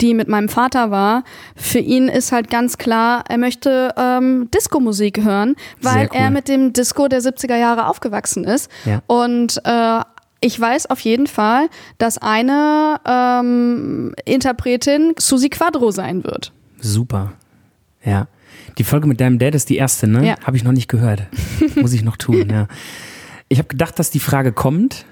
die 0.00 0.14
mit 0.14 0.28
meinem 0.28 0.48
Vater 0.48 0.90
war, 0.92 1.24
für 1.56 1.80
ihn 1.80 2.06
ist 2.08 2.30
halt 2.30 2.48
ganz 2.48 2.78
klar, 2.78 3.24
er 3.28 3.38
möchte 3.38 3.92
ähm, 3.96 4.48
Disco-Musik 4.54 5.24
hören, 5.24 5.56
weil 5.82 6.04
cool. 6.12 6.16
er 6.20 6.30
mit 6.30 6.46
dem 6.48 6.72
Disco 6.72 7.08
der 7.08 7.20
70er 7.20 7.56
Jahre 7.56 7.86
aufgewachsen 7.88 8.35
ist. 8.44 8.70
Ja. 8.84 9.02
Und 9.06 9.60
äh, 9.64 10.00
ich 10.40 10.58
weiß 10.60 10.86
auf 10.86 11.00
jeden 11.00 11.26
Fall, 11.26 11.68
dass 11.98 12.18
eine 12.18 13.00
ähm, 13.06 14.14
Interpretin 14.24 15.14
Susi 15.18 15.48
Quadro 15.48 15.90
sein 15.90 16.24
wird. 16.24 16.52
Super. 16.78 17.32
Ja. 18.04 18.28
Die 18.78 18.84
Folge 18.84 19.06
mit 19.06 19.20
deinem 19.20 19.38
Dad 19.38 19.54
ist 19.54 19.70
die 19.70 19.76
erste, 19.76 20.06
ne? 20.06 20.26
Ja. 20.26 20.36
Habe 20.44 20.56
ich 20.56 20.64
noch 20.64 20.72
nicht 20.72 20.88
gehört. 20.88 21.22
Muss 21.76 21.92
ich 21.92 22.04
noch 22.04 22.16
tun, 22.16 22.48
ja. 22.50 22.68
Ich 23.48 23.58
habe 23.58 23.68
gedacht, 23.68 23.98
dass 23.98 24.10
die 24.10 24.20
Frage 24.20 24.52
kommt 24.52 25.06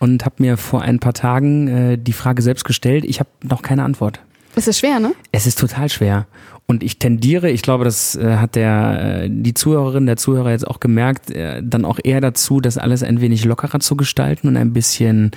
und 0.00 0.24
habe 0.24 0.36
mir 0.38 0.56
vor 0.56 0.82
ein 0.82 0.98
paar 0.98 1.12
Tagen 1.12 1.68
äh, 1.68 1.98
die 1.98 2.12
Frage 2.12 2.42
selbst 2.42 2.64
gestellt. 2.64 3.04
Ich 3.04 3.20
habe 3.20 3.30
noch 3.42 3.62
keine 3.62 3.84
Antwort. 3.84 4.20
Es 4.56 4.68
ist 4.68 4.80
schwer, 4.80 5.00
ne? 5.00 5.12
Es 5.32 5.46
ist 5.46 5.58
total 5.58 5.88
schwer. 5.88 6.26
Und 6.66 6.82
ich 6.82 6.98
tendiere, 6.98 7.50
ich 7.50 7.62
glaube, 7.62 7.84
das 7.84 8.16
äh, 8.16 8.36
hat 8.36 8.54
der, 8.54 9.24
äh, 9.24 9.28
die 9.30 9.52
Zuhörerin, 9.52 10.06
der 10.06 10.16
Zuhörer 10.16 10.50
jetzt 10.50 10.66
auch 10.66 10.80
gemerkt, 10.80 11.30
äh, 11.30 11.62
dann 11.62 11.84
auch 11.84 11.98
eher 12.02 12.20
dazu, 12.20 12.60
das 12.60 12.78
alles 12.78 13.02
ein 13.02 13.20
wenig 13.20 13.44
lockerer 13.44 13.80
zu 13.80 13.96
gestalten 13.96 14.48
und 14.48 14.56
ein 14.56 14.72
bisschen 14.72 15.32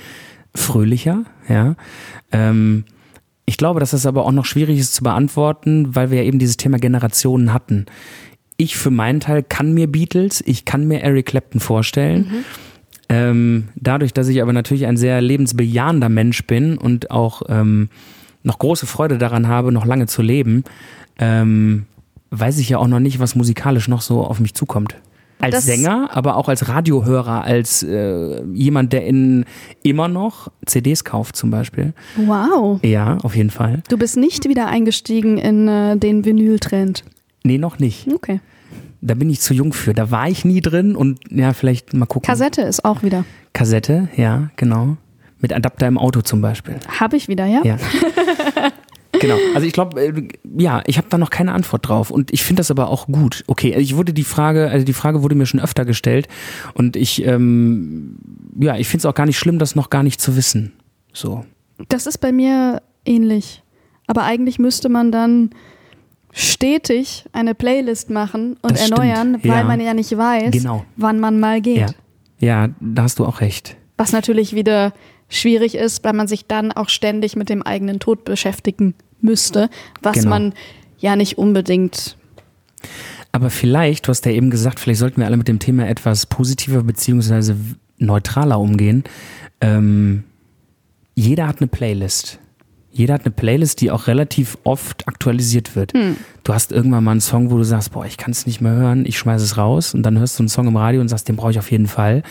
fröhlicher, 0.54 1.24
ja. 1.48 1.76
Ähm, 2.32 2.84
ich 3.44 3.56
glaube, 3.56 3.80
dass 3.80 3.92
das 3.92 4.04
aber 4.04 4.26
auch 4.26 4.32
noch 4.32 4.44
schwierig 4.44 4.78
ist 4.78 4.94
zu 4.94 5.02
beantworten, 5.02 5.94
weil 5.94 6.10
wir 6.10 6.18
ja 6.18 6.24
eben 6.24 6.38
dieses 6.38 6.58
Thema 6.58 6.78
Generationen 6.78 7.52
hatten. 7.52 7.86
Ich 8.58 8.76
für 8.76 8.90
meinen 8.90 9.20
Teil 9.20 9.42
kann 9.42 9.72
mir 9.72 9.86
Beatles, 9.86 10.42
ich 10.44 10.64
kann 10.66 10.86
mir 10.86 11.00
Eric 11.00 11.26
Clapton 11.26 11.60
vorstellen. 11.60 12.44
Ähm, 13.08 13.68
dadurch, 13.74 14.12
dass 14.12 14.28
ich 14.28 14.42
aber 14.42 14.52
natürlich 14.52 14.86
ein 14.86 14.98
sehr 14.98 15.22
lebensbejahender 15.22 16.10
Mensch 16.10 16.46
bin 16.46 16.76
und 16.76 17.10
auch 17.10 17.42
ähm, 17.48 17.88
noch 18.42 18.58
große 18.58 18.86
Freude 18.86 19.16
daran 19.16 19.48
habe, 19.48 19.72
noch 19.72 19.86
lange 19.86 20.06
zu 20.06 20.20
leben, 20.20 20.64
ähm, 21.18 21.86
weiß 22.30 22.58
ich 22.58 22.68
ja 22.70 22.78
auch 22.78 22.86
noch 22.88 23.00
nicht, 23.00 23.20
was 23.20 23.34
musikalisch 23.34 23.88
noch 23.88 24.00
so 24.00 24.22
auf 24.24 24.40
mich 24.40 24.54
zukommt. 24.54 24.96
Als 25.40 25.54
Das- 25.54 25.66
Sänger, 25.66 26.10
aber 26.12 26.36
auch 26.36 26.48
als 26.48 26.68
Radiohörer, 26.68 27.44
als 27.44 27.84
äh, 27.84 28.42
jemand, 28.52 28.92
der 28.92 29.06
in 29.06 29.44
immer 29.84 30.08
noch 30.08 30.50
CDs 30.66 31.04
kauft 31.04 31.36
zum 31.36 31.50
Beispiel. 31.52 31.92
Wow. 32.16 32.80
Ja, 32.82 33.18
auf 33.22 33.36
jeden 33.36 33.50
Fall. 33.50 33.82
Du 33.88 33.96
bist 33.96 34.16
nicht 34.16 34.48
wieder 34.48 34.66
eingestiegen 34.66 35.38
in 35.38 35.68
äh, 35.68 35.96
den 35.96 36.24
Vinyl-Trend. 36.24 37.04
Nee, 37.44 37.58
noch 37.58 37.78
nicht. 37.78 38.08
Okay. 38.12 38.40
Da 39.00 39.14
bin 39.14 39.30
ich 39.30 39.40
zu 39.40 39.54
jung 39.54 39.72
für. 39.72 39.94
Da 39.94 40.10
war 40.10 40.28
ich 40.28 40.44
nie 40.44 40.60
drin 40.60 40.96
und 40.96 41.20
ja, 41.30 41.52
vielleicht 41.52 41.94
mal 41.94 42.06
gucken. 42.06 42.26
Kassette 42.26 42.62
ist 42.62 42.84
auch 42.84 43.04
wieder. 43.04 43.24
Kassette, 43.52 44.08
ja, 44.16 44.50
genau. 44.56 44.96
Mit 45.40 45.52
Adapter 45.52 45.86
im 45.86 45.98
Auto 45.98 46.20
zum 46.20 46.40
Beispiel. 46.40 46.74
Habe 46.98 47.16
ich 47.16 47.28
wieder, 47.28 47.46
ja? 47.46 47.60
Ja. 47.64 47.76
genau. 49.20 49.36
Also 49.54 49.66
ich 49.66 49.72
glaube, 49.72 50.00
äh, 50.00 50.28
ja, 50.58 50.82
ich 50.86 50.98
habe 50.98 51.08
da 51.10 51.18
noch 51.18 51.30
keine 51.30 51.52
Antwort 51.52 51.88
drauf 51.88 52.10
und 52.10 52.32
ich 52.32 52.42
finde 52.42 52.60
das 52.60 52.70
aber 52.70 52.88
auch 52.88 53.06
gut. 53.06 53.44
Okay, 53.46 53.74
ich 53.78 53.96
wurde 53.96 54.12
die 54.12 54.24
Frage, 54.24 54.68
also 54.70 54.84
die 54.84 54.92
Frage 54.92 55.22
wurde 55.22 55.34
mir 55.34 55.46
schon 55.46 55.60
öfter 55.60 55.84
gestellt 55.84 56.28
und 56.74 56.96
ich, 56.96 57.24
ähm, 57.24 58.16
ja, 58.58 58.76
ich 58.76 58.88
finde 58.88 59.02
es 59.02 59.06
auch 59.06 59.14
gar 59.14 59.26
nicht 59.26 59.38
schlimm, 59.38 59.58
das 59.58 59.74
noch 59.74 59.90
gar 59.90 60.02
nicht 60.02 60.20
zu 60.20 60.36
wissen. 60.36 60.72
So. 61.12 61.44
Das 61.88 62.06
ist 62.06 62.18
bei 62.18 62.32
mir 62.32 62.82
ähnlich. 63.04 63.62
Aber 64.06 64.24
eigentlich 64.24 64.58
müsste 64.58 64.88
man 64.88 65.12
dann 65.12 65.50
stetig 66.32 67.24
eine 67.32 67.54
Playlist 67.54 68.10
machen 68.10 68.56
und 68.62 68.72
Das 68.72 68.86
stimmt, 68.86 69.00
erneuern, 69.00 69.38
weil 69.42 69.50
ja. 69.58 69.64
man 69.64 69.80
ja 69.80 69.94
nicht 69.94 70.16
weiß, 70.16 70.50
Genau. 70.52 70.84
wann 70.96 71.20
man 71.20 71.40
mal 71.40 71.60
geht. 71.60 71.78
Ja. 71.78 71.86
Ja, 72.40 72.68
da 72.80 73.02
hast 73.02 73.18
du 73.18 73.26
auch 73.26 73.40
recht. 73.40 73.76
Was 73.96 74.12
natürlich 74.12 74.54
wieder 74.54 74.92
schwierig 75.28 75.74
ist, 75.74 76.04
weil 76.04 76.12
man 76.12 76.28
sich 76.28 76.46
dann 76.46 76.70
auch 76.70 76.88
ständig 76.88 77.34
mit 77.34 77.48
dem 77.48 77.62
eigenen 77.62 77.98
Tod 77.98 78.24
beschäftigen 78.24 78.94
müsste, 79.20 79.68
was 80.02 80.16
Genau. 80.18 80.30
man 80.30 80.54
ja 80.98 81.16
nicht 81.16 81.38
unbedingt. 81.38 82.16
Aber 83.32 83.50
vielleicht, 83.50 84.06
du 84.06 84.10
hast 84.10 84.24
ja 84.26 84.32
eben 84.32 84.50
gesagt, 84.50 84.80
vielleicht 84.80 85.00
sollten 85.00 85.20
wir 85.20 85.26
alle 85.26 85.36
mit 85.36 85.48
dem 85.48 85.58
Thema 85.58 85.86
etwas 85.88 86.26
positiver 86.26 86.82
beziehungsweise 86.82 87.56
neutraler 87.98 88.58
umgehen. 88.58 89.04
Ähm, 89.60 90.24
jeder 91.14 91.46
hat 91.48 91.58
eine 91.60 91.66
Playlist. 91.68 92.38
Jeder 92.90 93.14
hat 93.14 93.24
eine 93.26 93.30
Playlist, 93.32 93.80
die 93.80 93.90
auch 93.90 94.06
relativ 94.06 94.56
oft 94.64 95.06
aktualisiert 95.06 95.76
wird. 95.76 95.92
Du 96.42 96.54
hast 96.54 96.72
irgendwann 96.72 97.04
mal 97.04 97.10
einen 97.12 97.20
Song, 97.20 97.50
wo 97.50 97.56
du 97.58 97.62
sagst, 97.62 97.92
boah, 97.92 98.06
ich 98.06 98.16
kann 98.16 98.30
es 98.32 98.46
nicht 98.46 98.60
mehr 98.60 98.72
hören, 98.72 99.04
ich 99.06 99.18
schmeiße 99.18 99.44
es 99.44 99.56
raus 99.56 99.94
und 99.94 100.02
dann 100.04 100.18
hörst 100.18 100.38
du 100.38 100.42
einen 100.42 100.48
Song 100.48 100.66
im 100.66 100.76
Radio 100.76 101.00
und 101.00 101.08
sagst, 101.08 101.28
den 101.28 101.36
brauche 101.36 101.50
ich 101.50 101.58
auf 101.58 101.70
jeden 101.70 101.86
Fall. 101.86 102.22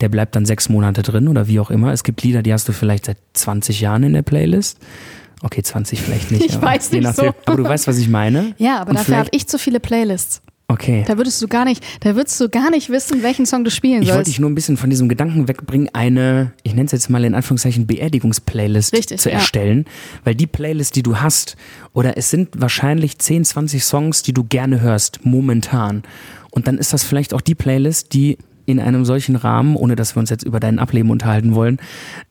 Der 0.00 0.08
bleibt 0.08 0.36
dann 0.36 0.46
sechs 0.46 0.68
Monate 0.68 1.02
drin 1.02 1.26
oder 1.28 1.48
wie 1.48 1.58
auch 1.60 1.70
immer. 1.70 1.92
Es 1.92 2.04
gibt 2.04 2.22
Lieder, 2.22 2.42
die 2.42 2.52
hast 2.52 2.68
du 2.68 2.72
vielleicht 2.72 3.06
seit 3.06 3.18
20 3.34 3.80
Jahren 3.80 4.02
in 4.04 4.12
der 4.12 4.22
Playlist. 4.22 4.78
Okay, 5.44 5.62
20 5.62 6.00
vielleicht 6.00 6.30
nicht. 6.30 6.44
Ich 6.48 6.56
aber 6.56 6.66
weiß 6.66 6.90
nicht 6.92 7.02
so. 7.02 7.22
nachdem. 7.22 7.32
Aber 7.44 7.56
du 7.56 7.64
weißt, 7.64 7.86
was 7.86 7.98
ich 7.98 8.08
meine. 8.08 8.54
Ja, 8.58 8.80
aber 8.80 8.90
Und 8.90 8.98
dafür 8.98 9.18
habe 9.18 9.28
ich 9.32 9.46
zu 9.46 9.58
viele 9.58 9.78
Playlists. 9.78 10.40
Okay. 10.66 11.04
Da 11.06 11.18
würdest 11.18 11.42
du 11.42 11.46
gar 11.46 11.66
nicht, 11.66 11.84
da 12.00 12.16
würdest 12.16 12.40
du 12.40 12.48
gar 12.48 12.70
nicht 12.70 12.88
wissen, 12.88 13.22
welchen 13.22 13.44
Song 13.44 13.64
du 13.64 13.70
spielen 13.70 14.00
Ich 14.00 14.08
wollte 14.08 14.14
sollst. 14.14 14.30
dich 14.30 14.40
nur 14.40 14.48
ein 14.48 14.54
bisschen 14.54 14.78
von 14.78 14.88
diesem 14.88 15.10
Gedanken 15.10 15.46
wegbringen, 15.46 15.90
eine, 15.92 16.52
ich 16.62 16.74
nenne 16.74 16.86
es 16.86 16.92
jetzt 16.92 17.10
mal 17.10 17.22
in 17.22 17.34
Anführungszeichen, 17.34 17.86
Beerdigungsplaylist 17.86 18.94
Richtig, 18.94 19.20
zu 19.20 19.28
ja. 19.28 19.36
erstellen. 19.36 19.84
Weil 20.24 20.34
die 20.34 20.46
Playlist, 20.46 20.96
die 20.96 21.02
du 21.02 21.20
hast, 21.20 21.56
oder 21.92 22.16
es 22.16 22.30
sind 22.30 22.48
wahrscheinlich 22.58 23.18
10, 23.18 23.44
20 23.44 23.84
Songs, 23.84 24.22
die 24.22 24.32
du 24.32 24.44
gerne 24.44 24.80
hörst, 24.80 25.20
momentan. 25.24 26.02
Und 26.50 26.66
dann 26.66 26.78
ist 26.78 26.94
das 26.94 27.04
vielleicht 27.04 27.34
auch 27.34 27.42
die 27.42 27.54
Playlist, 27.54 28.14
die 28.14 28.38
in 28.64 28.80
einem 28.80 29.04
solchen 29.04 29.36
Rahmen, 29.36 29.76
ohne 29.76 29.96
dass 29.96 30.16
wir 30.16 30.20
uns 30.20 30.30
jetzt 30.30 30.44
über 30.44 30.60
dein 30.60 30.78
Ableben 30.78 31.10
unterhalten 31.10 31.54
wollen, 31.54 31.78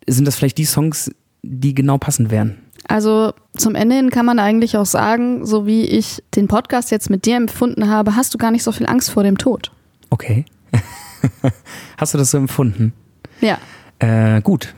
sind 0.08 0.26
das 0.26 0.36
vielleicht 0.36 0.58
die 0.58 0.66
Songs, 0.66 1.12
die 1.44 1.76
genau 1.76 2.00
passend 2.00 2.32
wären. 2.32 2.58
Also 2.88 3.34
zum 3.56 3.76
Ende 3.76 3.96
hin 3.96 4.10
kann 4.10 4.26
man 4.26 4.40
eigentlich 4.40 4.78
auch 4.78 4.86
sagen, 4.86 5.46
so 5.46 5.66
wie 5.66 5.84
ich 5.86 6.22
den 6.36 6.48
Podcast 6.48 6.92
jetzt 6.92 7.10
mit 7.10 7.26
dir 7.26 7.38
empfunden 7.38 7.90
habe, 7.90 8.16
hast 8.16 8.34
du 8.34 8.38
gar 8.38 8.52
nicht 8.52 8.64
so 8.64 8.72
viel 8.72 8.88
Angst 8.88 9.10
vor 9.12 9.24
dem 9.24 9.38
Tod. 9.38 9.72
Okay. 10.10 10.46
Hast 11.98 12.14
du 12.14 12.18
das 12.18 12.32
so 12.32 12.38
empfunden? 12.38 12.94
Ja, 13.42 13.58
Äh, 14.00 14.42
gut. 14.42 14.74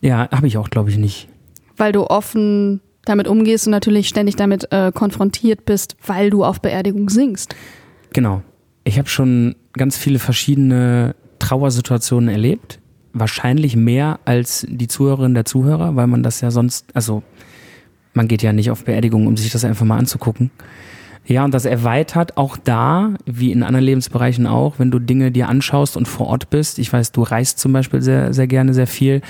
Ja, 0.00 0.28
habe 0.32 0.46
ich 0.48 0.56
auch, 0.58 0.68
glaube 0.70 0.90
ich, 0.90 0.96
nicht. 0.96 1.28
weil 1.76 1.92
du 1.92 2.04
offen 2.06 2.80
damit 3.04 3.28
umgehst 3.28 3.66
und 3.66 3.70
natürlich 3.72 4.08
ständig 4.08 4.36
damit 4.36 4.70
äh, 4.72 4.90
konfrontiert 4.92 5.64
bist, 5.64 5.96
weil 6.06 6.30
du 6.30 6.44
auf 6.44 6.60
Beerdigung 6.60 7.08
singst. 7.08 7.54
Genau. 8.12 8.42
Ich 8.84 8.98
habe 8.98 9.08
schon 9.08 9.54
ganz 9.74 9.96
viele 9.96 10.18
verschiedene 10.18 11.14
Trauersituationen 11.38 12.28
erlebt. 12.28 12.78
Wahrscheinlich 13.14 13.76
mehr 13.76 14.20
als 14.24 14.66
die 14.68 14.88
Zuhörerinnen 14.88 15.34
der 15.34 15.44
Zuhörer, 15.44 15.96
weil 15.96 16.06
man 16.06 16.22
das 16.22 16.40
ja 16.40 16.50
sonst, 16.50 16.86
also 16.94 17.22
man 18.14 18.28
geht 18.28 18.42
ja 18.42 18.52
nicht 18.52 18.70
auf 18.70 18.84
Beerdigungen, 18.84 19.26
um 19.26 19.36
sich 19.36 19.52
das 19.52 19.64
einfach 19.64 19.86
mal 19.86 19.98
anzugucken. 19.98 20.50
Ja, 21.24 21.44
und 21.44 21.54
das 21.54 21.64
erweitert 21.64 22.36
auch 22.36 22.56
da, 22.56 23.14
wie 23.26 23.52
in 23.52 23.62
anderen 23.62 23.84
Lebensbereichen 23.84 24.46
auch, 24.46 24.78
wenn 24.78 24.90
du 24.90 24.98
Dinge 24.98 25.30
dir 25.30 25.48
anschaust 25.48 25.96
und 25.96 26.08
vor 26.08 26.26
Ort 26.26 26.50
bist. 26.50 26.78
Ich 26.78 26.92
weiß, 26.92 27.12
du 27.12 27.22
reist 27.22 27.60
zum 27.60 27.72
Beispiel 27.72 28.02
sehr, 28.02 28.34
sehr 28.34 28.48
gerne, 28.48 28.74
sehr 28.74 28.88
viel. 28.88 29.20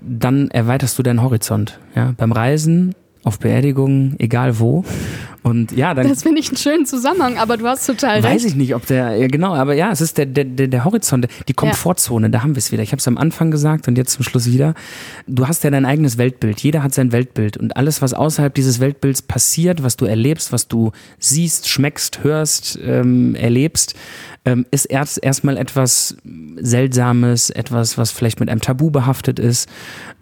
Dann 0.00 0.50
erweiterst 0.50 0.98
du 0.98 1.02
deinen 1.02 1.22
Horizont. 1.22 1.80
Ja, 1.96 2.14
beim 2.16 2.30
Reisen, 2.30 2.94
auf 3.24 3.38
Beerdigungen, 3.38 4.14
egal 4.18 4.58
wo. 4.58 4.84
Und 5.42 5.72
ja, 5.72 5.92
dann 5.92 6.08
Das 6.08 6.22
finde 6.22 6.40
ich 6.40 6.48
einen 6.48 6.56
schönen 6.56 6.86
Zusammenhang, 6.86 7.36
aber 7.36 7.58
du 7.58 7.66
hast 7.66 7.84
total 7.84 8.22
Weiß 8.22 8.36
recht. 8.36 8.46
ich 8.46 8.54
nicht, 8.54 8.74
ob 8.74 8.86
der, 8.86 9.16
ja 9.16 9.26
genau, 9.26 9.54
aber 9.54 9.74
ja, 9.74 9.90
es 9.90 10.00
ist 10.00 10.16
der, 10.16 10.24
der, 10.24 10.44
der, 10.44 10.68
der 10.68 10.84
Horizont, 10.86 11.28
die 11.48 11.52
Komfortzone, 11.52 12.30
da 12.30 12.42
haben 12.42 12.54
wir 12.54 12.60
es 12.60 12.72
wieder. 12.72 12.82
Ich 12.82 12.92
habe 12.92 13.00
es 13.00 13.08
am 13.08 13.18
Anfang 13.18 13.50
gesagt 13.50 13.86
und 13.86 13.98
jetzt 13.98 14.12
zum 14.12 14.24
Schluss 14.24 14.46
wieder. 14.46 14.72
Du 15.26 15.46
hast 15.46 15.62
ja 15.62 15.70
dein 15.70 15.84
eigenes 15.84 16.16
Weltbild, 16.16 16.60
jeder 16.60 16.82
hat 16.82 16.94
sein 16.94 17.12
Weltbild 17.12 17.58
und 17.58 17.76
alles, 17.76 18.00
was 18.00 18.14
außerhalb 18.14 18.54
dieses 18.54 18.80
Weltbilds 18.80 19.20
passiert, 19.20 19.82
was 19.82 19.96
du 19.98 20.06
erlebst, 20.06 20.50
was 20.50 20.66
du 20.66 20.92
siehst, 21.18 21.68
schmeckst, 21.68 22.24
hörst, 22.24 22.78
ähm, 22.82 23.34
erlebst, 23.34 23.94
ähm, 24.46 24.64
ist 24.70 24.86
erst 24.86 25.22
erstmal 25.22 25.58
etwas 25.58 26.16
Seltsames, 26.56 27.50
etwas, 27.50 27.98
was 27.98 28.12
vielleicht 28.12 28.40
mit 28.40 28.48
einem 28.48 28.62
Tabu 28.62 28.90
behaftet 28.90 29.38
ist. 29.38 29.68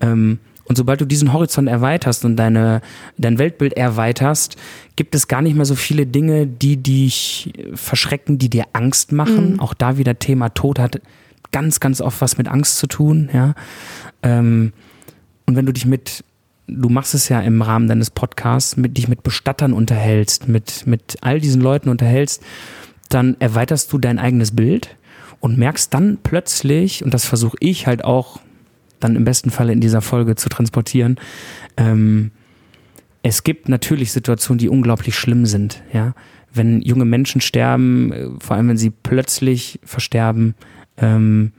Ähm, 0.01 0.41
und 0.65 0.77
sobald 0.77 1.01
du 1.01 1.05
diesen 1.05 1.33
Horizont 1.33 1.69
erweiterst 1.69 2.25
und 2.25 2.37
deine, 2.37 2.83
dein 3.19 3.39
Weltbild 3.39 3.75
erweiterst, 3.75 4.57
gibt 4.97 5.15
es 5.15 5.29
gar 5.29 5.43
nicht 5.43 5.57
mehr 5.57 5.65
so 5.65 5.75
viele 5.75 6.07
Dinge, 6.07 6.47
die 6.47 6.77
dich 6.77 7.53
verschrecken, 7.75 8.39
die 8.39 8.49
dir 8.49 8.67
Angst 8.73 9.13
machen. 9.13 9.59
Auch 9.61 9.75
da 9.75 9.99
wieder 9.99 10.19
Thema 10.19 10.51
Tod 10.51 10.79
hat 10.79 11.01
ganz, 11.51 11.81
ganz 11.81 12.01
oft 12.01 12.21
was 12.21 12.39
mit 12.39 12.49
Angst 12.49 12.79
zu 12.79 12.87
tun, 12.87 13.29
ja. 13.33 13.55
Ähm, 14.23 14.73
und 15.47 15.57
wenn 15.57 15.67
du 15.67 15.73
dich 15.73 15.85
mit, 15.85 16.25
du 16.67 16.89
machst 16.89 17.15
es 17.15 17.29
ja 17.29 17.41
im 17.41 17.61
Rahmen 17.61 17.89
deines 17.89 18.11
Podcasts, 18.11 18.77
mit 18.77 18.97
dich 18.97 19.09
mit 19.09 19.23
Bestattern 19.23 19.73
unterhältst, 19.73 20.49
mit, 20.49 20.87
mit 20.87 21.17
all 21.21 21.41
diesen 21.41 21.61
Leuten 21.61 21.89
unterhältst, 21.89 22.43
dann 23.09 23.37
erweiterst 23.41 23.93
du 23.93 23.99
dein 23.99 24.19
eigenes 24.19 24.55
Bild 24.55 24.97
und 25.41 25.59
merkst 25.59 25.93
dann 25.93 26.19
plötzlich, 26.23 27.05
und 27.05 27.13
das 27.13 27.25
versuche 27.25 27.57
ich 27.61 27.87
halt 27.87 28.05
auch 28.05 28.41
dann 29.03 29.17
im 29.17 29.25
besten 29.25 29.51
Falle 29.51 29.73
in 29.73 29.81
dieser 29.81 30.01
Folge 30.01 30.37
zu 30.37 30.49
transportieren, 30.49 31.17
ähm, 31.77 32.31
es 33.23 33.45
gibt 33.45 33.69
natürlich 33.69 34.13
Situationen, 34.13 34.59
die 34.59 34.69
unglaublich 34.69 35.15
schlimm 35.17 35.47
sind, 35.47 35.83
ja. 35.93 36.15
Wenn 36.55 36.83
junge 36.83 37.07
Menschen 37.07 37.41
sterben, 37.41 38.13
äh, 38.13 38.29
vor 38.39 38.57
allem 38.57 38.69
wenn 38.69 38.77
sie 38.77 38.91
plötzlich 38.91 39.81
versterben, 39.85 40.55
ähm, 40.99 41.53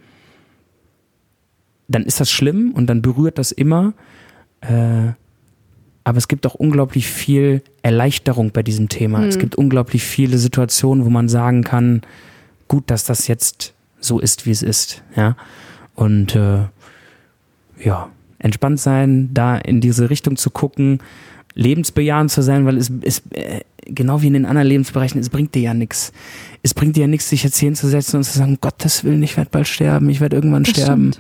dann 1.88 2.04
ist 2.04 2.20
das 2.20 2.30
schlimm 2.30 2.72
und 2.74 2.88
dann 2.88 3.02
berührt 3.02 3.38
das 3.38 3.52
immer. 3.52 3.94
Äh, 4.62 5.14
aber 6.04 6.18
es 6.18 6.28
gibt 6.28 6.46
auch 6.46 6.56
unglaublich 6.56 7.08
viel 7.08 7.64
Erleichterung 7.82 8.52
bei 8.52 8.62
diesem 8.62 8.90
Thema. 8.90 9.20
Mhm. 9.20 9.30
Es 9.30 9.40
gibt 9.40 9.56
unglaublich 9.56 10.04
viele 10.04 10.38
Situationen, 10.38 11.06
wo 11.06 11.10
man 11.10 11.30
sagen 11.30 11.64
kann, 11.64 12.02
gut, 12.68 12.92
dass 12.92 13.04
das 13.06 13.28
jetzt 13.28 13.74
so 14.00 14.20
ist, 14.20 14.46
wie 14.46 14.52
es 14.52 14.64
ist. 14.64 15.04
Ja. 15.16 15.38
Und 15.96 16.36
äh, 16.36 16.66
ja, 17.84 18.10
entspannt 18.40 18.80
sein, 18.80 19.30
da 19.34 19.58
in 19.58 19.82
diese 19.82 20.10
Richtung 20.10 20.36
zu 20.36 20.50
gucken, 20.50 21.00
lebensbejahend 21.56 22.32
zu 22.32 22.42
sein, 22.42 22.66
weil 22.66 22.78
es 22.78 22.90
ist 22.90 23.24
äh, 23.36 23.62
genau 23.86 24.22
wie 24.22 24.28
in 24.28 24.34
den 24.34 24.46
anderen 24.46 24.68
Lebensbereichen, 24.68 25.20
es 25.20 25.30
bringt 25.30 25.56
dir 25.56 25.62
ja 25.62 25.74
nichts. 25.74 26.12
Es 26.62 26.74
bringt 26.74 26.96
dir 26.96 27.02
ja 27.02 27.08
nichts, 27.08 27.30
sich 27.30 27.44
jetzt 27.44 27.58
hinzusetzen 27.58 28.18
und 28.18 28.24
zu 28.24 28.38
sagen, 28.38 28.58
Gottes 28.62 29.04
Willen, 29.04 29.22
ich 29.24 29.38
werde 29.38 29.50
bald 29.52 29.68
sterben, 29.68 30.10
ich 30.10 30.22
werde 30.22 30.36
irgendwann 30.36 30.64
Das 30.64 30.72
sterben. 30.72 31.14
stimmt. 31.14 31.20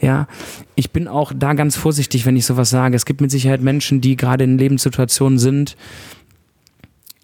Ja, 0.00 0.28
ich 0.76 0.90
bin 0.92 1.08
auch 1.08 1.32
da 1.36 1.52
ganz 1.52 1.76
vorsichtig, 1.76 2.24
wenn 2.24 2.36
ich 2.36 2.46
sowas 2.46 2.70
sage. 2.70 2.96
Es 2.96 3.04
gibt 3.04 3.20
mit 3.20 3.30
Sicherheit 3.30 3.60
Menschen, 3.60 4.00
die 4.00 4.16
gerade 4.16 4.44
in 4.44 4.56
Lebenssituationen 4.56 5.38
sind, 5.38 5.76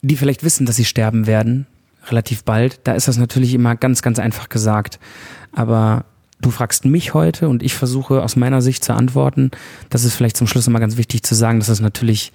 die 0.02 0.16
vielleicht 0.16 0.44
wissen, 0.44 0.66
dass 0.66 0.76
sie 0.76 0.84
sterben 0.84 1.26
werden, 1.26 1.66
relativ 2.08 2.44
bald. 2.44 2.80
Da 2.84 2.92
ist 2.92 3.08
das 3.08 3.16
natürlich 3.16 3.54
immer 3.54 3.76
ganz, 3.76 4.02
ganz 4.02 4.18
einfach 4.18 4.50
gesagt. 4.50 5.00
Aber 5.52 6.04
du 6.40 6.50
fragst 6.50 6.84
mich 6.84 7.14
heute 7.14 7.48
und 7.48 7.62
ich 7.62 7.74
versuche 7.74 8.22
aus 8.22 8.36
meiner 8.36 8.62
Sicht 8.62 8.84
zu 8.84 8.94
antworten. 8.94 9.50
Das 9.90 10.04
ist 10.04 10.14
vielleicht 10.14 10.36
zum 10.36 10.46
Schluss 10.46 10.66
immer 10.66 10.80
ganz 10.80 10.96
wichtig 10.96 11.22
zu 11.22 11.34
sagen, 11.34 11.58
dass 11.58 11.68
das 11.68 11.80
natürlich 11.80 12.32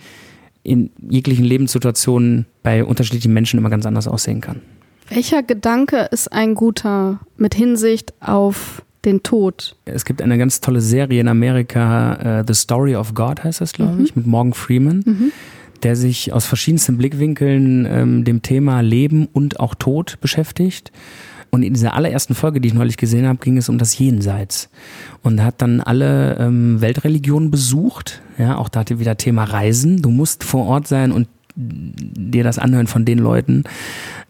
in 0.64 0.92
jeglichen 1.10 1.46
Lebenssituationen 1.46 2.46
bei 2.64 2.84
unterschiedlichen 2.84 3.34
Menschen 3.34 3.58
immer 3.58 3.70
ganz 3.70 3.86
anders 3.86 4.08
aussehen 4.08 4.42
kann. 4.42 4.62
Welcher 5.10 5.44
Gedanke 5.44 6.08
ist 6.12 6.32
ein 6.32 6.56
guter 6.56 7.20
mit 7.36 7.56
Hinsicht 7.56 8.14
auf 8.22 8.84
den 9.04 9.24
Tod? 9.24 9.76
Es 9.86 10.06
gibt 10.06 10.22
eine 10.22 10.38
ganz 10.38 10.62
tolle 10.62 10.82
Serie 10.82 11.20
in 11.20 11.28
Amerika, 11.28 12.40
äh, 12.40 12.44
The 12.48 12.54
Story 12.54 12.96
of 12.96 13.14
God 13.14 13.44
heißt 13.44 13.62
das, 13.62 13.74
glaube 13.74 14.04
ich, 14.04 14.16
mit 14.16 14.28
Morgan 14.28 14.54
Freeman, 14.54 15.32
der 15.84 15.96
sich 15.96 16.32
aus 16.32 16.46
verschiedensten 16.46 16.98
Blickwinkeln 16.98 17.88
ähm, 17.90 18.24
dem 18.24 18.42
Thema 18.42 18.82
Leben 18.82 19.28
und 19.34 19.60
auch 19.60 19.76
Tod 19.76 20.18
beschäftigt. 20.22 20.92
Und 21.52 21.64
in 21.64 21.74
dieser 21.74 21.94
allerersten 21.96 22.34
Folge, 22.34 22.62
die 22.62 22.70
ich 22.70 22.74
neulich 22.74 22.98
gesehen 22.98 23.28
habe, 23.28 23.40
ging 23.40 23.58
es 23.58 23.68
um 23.68 23.78
das 23.78 23.98
Jenseits. 23.98 24.70
Und 25.22 25.44
hat 25.44 25.62
dann 25.62 25.82
alle 25.82 26.38
ähm, 26.40 26.80
Weltreligionen 26.80 27.52
besucht. 27.52 28.22
Ja, 28.38 28.58
auch 28.58 28.70
da 28.70 28.80
hatte 28.80 29.00
wieder 29.00 29.18
Thema 29.18 29.44
Reisen. 29.44 30.02
Du 30.02 30.10
musst 30.10 30.46
vor 30.46 30.66
Ort 30.66 30.88
sein 30.88 31.12
und 31.12 31.28
dir 31.56 32.46
das 32.46 32.58
anhören 32.58 32.88
von 32.88 33.04
den 33.04 33.20
Leuten 33.20 33.66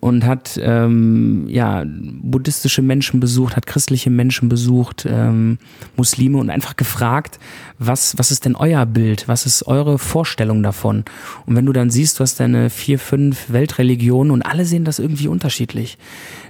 und 0.01 0.25
hat 0.25 0.59
ähm, 0.61 1.45
ja 1.47 1.85
buddhistische 1.85 2.81
Menschen 2.81 3.19
besucht, 3.19 3.55
hat 3.55 3.67
christliche 3.67 4.09
Menschen 4.09 4.49
besucht, 4.49 5.07
ähm, 5.07 5.59
Muslime 5.95 6.39
und 6.39 6.49
einfach 6.49 6.75
gefragt, 6.75 7.39
was 7.77 8.17
was 8.17 8.31
ist 8.31 8.45
denn 8.45 8.55
euer 8.55 8.85
Bild, 8.87 9.27
was 9.27 9.45
ist 9.45 9.67
eure 9.67 9.99
Vorstellung 9.99 10.63
davon? 10.63 11.05
Und 11.45 11.55
wenn 11.55 11.67
du 11.67 11.71
dann 11.71 11.91
siehst, 11.91 12.19
du 12.19 12.23
hast 12.23 12.39
deine 12.39 12.71
vier, 12.71 12.97
fünf 12.97 13.51
Weltreligionen 13.51 14.31
und 14.31 14.41
alle 14.41 14.65
sehen 14.65 14.85
das 14.85 14.97
irgendwie 14.97 15.27
unterschiedlich. 15.27 15.99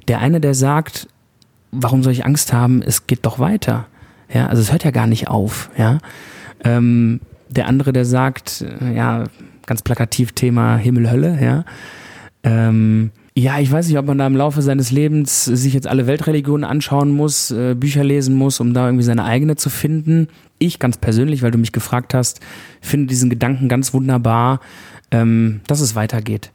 Der 0.08 0.20
eine, 0.20 0.40
der 0.40 0.54
sagt, 0.54 1.08
warum 1.72 2.04
soll 2.04 2.14
ich 2.14 2.26
Angst 2.26 2.54
haben? 2.54 2.82
Es 2.82 3.06
geht 3.06 3.26
doch 3.26 3.38
weiter. 3.38 3.88
Ja, 4.34 4.48
also 4.48 4.62
es 4.62 4.72
hört 4.72 4.86
ja 4.86 4.92
gar 4.92 5.08
nicht 5.08 5.28
auf. 5.28 5.70
Ja, 5.78 5.98
ähm, 6.64 7.20
der 7.50 7.68
andere, 7.68 7.92
der 7.92 8.06
sagt, 8.06 8.62
äh, 8.62 8.96
ja, 8.96 9.26
ganz 9.66 9.82
plakativ 9.82 10.32
Thema 10.32 10.78
Himmel, 10.78 11.12
Hölle, 11.12 11.38
ja. 11.42 11.66
Ähm, 12.44 13.12
ja, 13.34 13.60
ich 13.60 13.72
weiß 13.72 13.88
nicht, 13.88 13.98
ob 13.98 14.06
man 14.06 14.18
da 14.18 14.28
im 14.28 14.36
Laufe 14.36 14.62
seines 14.62 14.92
Lebens 14.92 15.46
sich 15.46 15.74
jetzt 15.74 15.88
alle 15.88 16.06
Weltreligionen 16.06 16.66
anschauen 16.66 17.12
muss, 17.12 17.50
äh, 17.52 17.76
Bücher 17.76 18.04
lesen 18.04 18.36
muss, 18.36 18.60
um 18.60 18.74
da 18.74 18.88
irgendwie 18.88 19.06
seine 19.06 19.24
eigene 19.24 19.56
zu 19.56 19.70
finden. 19.70 20.28
Ich 20.60 20.80
ganz 20.80 20.98
persönlich, 20.98 21.42
weil 21.42 21.52
du 21.52 21.58
mich 21.58 21.72
gefragt 21.72 22.14
hast, 22.14 22.42
finde 22.82 23.08
diesen 23.08 23.30
Gedanken 23.30 23.70
ganz 23.70 23.94
wunderbar, 23.94 24.60
ähm, 25.12 25.62
dass 25.68 25.80
es 25.80 25.96
weitergeht. 25.96 26.52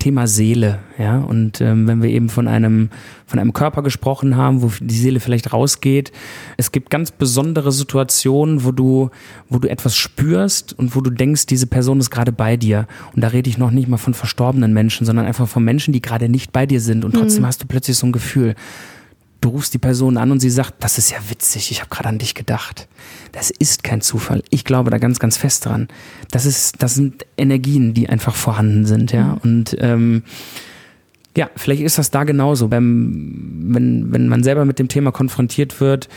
Thema 0.00 0.26
Seele, 0.26 0.80
ja. 0.98 1.18
Und 1.18 1.60
ähm, 1.60 1.86
wenn 1.86 2.02
wir 2.02 2.10
eben 2.10 2.28
von 2.28 2.48
einem, 2.48 2.90
von 3.26 3.38
einem 3.38 3.52
Körper 3.52 3.82
gesprochen 3.82 4.36
haben, 4.36 4.62
wo 4.62 4.72
die 4.80 4.96
Seele 4.96 5.20
vielleicht 5.20 5.52
rausgeht, 5.52 6.10
es 6.56 6.72
gibt 6.72 6.90
ganz 6.90 7.12
besondere 7.12 7.70
Situationen, 7.70 8.64
wo 8.64 8.72
du, 8.72 9.10
wo 9.48 9.60
du 9.60 9.68
etwas 9.68 9.96
spürst 9.96 10.76
und 10.76 10.96
wo 10.96 11.00
du 11.00 11.10
denkst, 11.10 11.46
diese 11.46 11.68
Person 11.68 12.00
ist 12.00 12.10
gerade 12.10 12.32
bei 12.32 12.56
dir. 12.56 12.88
Und 13.14 13.22
da 13.22 13.28
rede 13.28 13.48
ich 13.48 13.58
noch 13.58 13.70
nicht 13.70 13.88
mal 13.88 13.98
von 13.98 14.14
verstorbenen 14.14 14.72
Menschen, 14.72 15.06
sondern 15.06 15.26
einfach 15.26 15.46
von 15.46 15.62
Menschen, 15.62 15.92
die 15.92 16.02
gerade 16.02 16.28
nicht 16.28 16.50
bei 16.50 16.66
dir 16.66 16.80
sind. 16.80 17.04
Und 17.04 17.14
trotzdem 17.14 17.46
hast 17.46 17.62
du 17.62 17.66
plötzlich 17.68 17.96
so 17.96 18.06
ein 18.06 18.12
Gefühl. 18.12 18.56
Du 19.40 19.48
rufst 19.48 19.72
die 19.72 19.78
Person 19.78 20.18
an 20.18 20.30
und 20.32 20.40
sie 20.40 20.50
sagt, 20.50 20.74
das 20.84 20.98
ist 20.98 21.10
ja 21.10 21.18
witzig, 21.28 21.70
ich 21.70 21.80
habe 21.80 21.88
gerade 21.88 22.10
an 22.10 22.18
dich 22.18 22.34
gedacht. 22.34 22.88
Das 23.32 23.50
ist 23.50 23.82
kein 23.82 24.02
Zufall. 24.02 24.42
Ich 24.50 24.64
glaube 24.64 24.90
da 24.90 24.98
ganz, 24.98 25.18
ganz 25.18 25.38
fest 25.38 25.64
dran. 25.64 25.88
Das 26.30 26.44
ist, 26.44 26.82
das 26.82 26.94
sind 26.94 27.24
Energien, 27.38 27.94
die 27.94 28.08
einfach 28.08 28.34
vorhanden 28.34 28.84
sind, 28.84 29.12
ja. 29.12 29.38
Und 29.42 29.76
ähm, 29.80 30.24
ja, 31.36 31.48
vielleicht 31.56 31.82
ist 31.82 31.96
das 31.96 32.10
da 32.10 32.24
genauso, 32.24 32.68
beim, 32.68 33.68
wenn, 33.68 34.12
wenn 34.12 34.28
man 34.28 34.42
selber 34.42 34.64
mit 34.64 34.78
dem 34.78 34.88
Thema 34.88 35.12
konfrontiert 35.12 35.80
wird. 35.80 36.08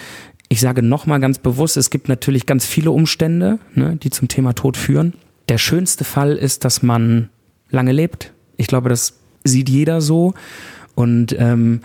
Ich 0.50 0.60
sage 0.60 0.82
nochmal 0.82 1.20
ganz 1.20 1.38
bewusst, 1.38 1.78
es 1.78 1.90
gibt 1.90 2.10
natürlich 2.10 2.46
ganz 2.46 2.66
viele 2.66 2.92
Umstände, 2.92 3.60
ne, 3.74 3.96
die 3.96 4.10
zum 4.10 4.28
Thema 4.28 4.54
Tod 4.54 4.76
führen. 4.76 5.14
Der 5.50 5.58
schönste 5.58 6.04
Fall 6.04 6.34
ist, 6.34 6.66
dass 6.66 6.84
man 6.84 7.30
lange 7.70 7.92
lebt. 7.92 8.34
Ich 8.58 8.68
glaube, 8.68 8.90
das 8.90 9.14
sieht 9.44 9.70
jeder 9.70 10.02
so. 10.02 10.34
Und 10.96 11.36
ähm, 11.38 11.82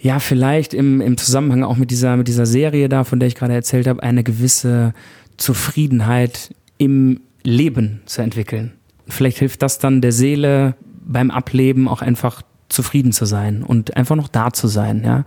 ja, 0.00 0.18
vielleicht 0.18 0.72
im, 0.72 1.00
im 1.00 1.18
Zusammenhang 1.18 1.62
auch 1.62 1.76
mit 1.76 1.90
dieser, 1.90 2.16
mit 2.16 2.26
dieser 2.26 2.46
Serie 2.46 2.88
da, 2.88 3.04
von 3.04 3.20
der 3.20 3.28
ich 3.28 3.34
gerade 3.34 3.52
erzählt 3.52 3.86
habe, 3.86 4.02
eine 4.02 4.24
gewisse 4.24 4.94
Zufriedenheit 5.36 6.54
im 6.78 7.20
Leben 7.42 8.00
zu 8.06 8.22
entwickeln. 8.22 8.72
Vielleicht 9.08 9.38
hilft 9.38 9.62
das 9.62 9.78
dann 9.78 10.00
der 10.00 10.12
Seele 10.12 10.74
beim 11.04 11.30
Ableben 11.30 11.88
auch 11.88 12.00
einfach 12.02 12.42
zufrieden 12.68 13.12
zu 13.12 13.26
sein 13.26 13.62
und 13.62 13.96
einfach 13.96 14.16
noch 14.16 14.28
da 14.28 14.52
zu 14.52 14.68
sein, 14.68 15.02
ja. 15.04 15.24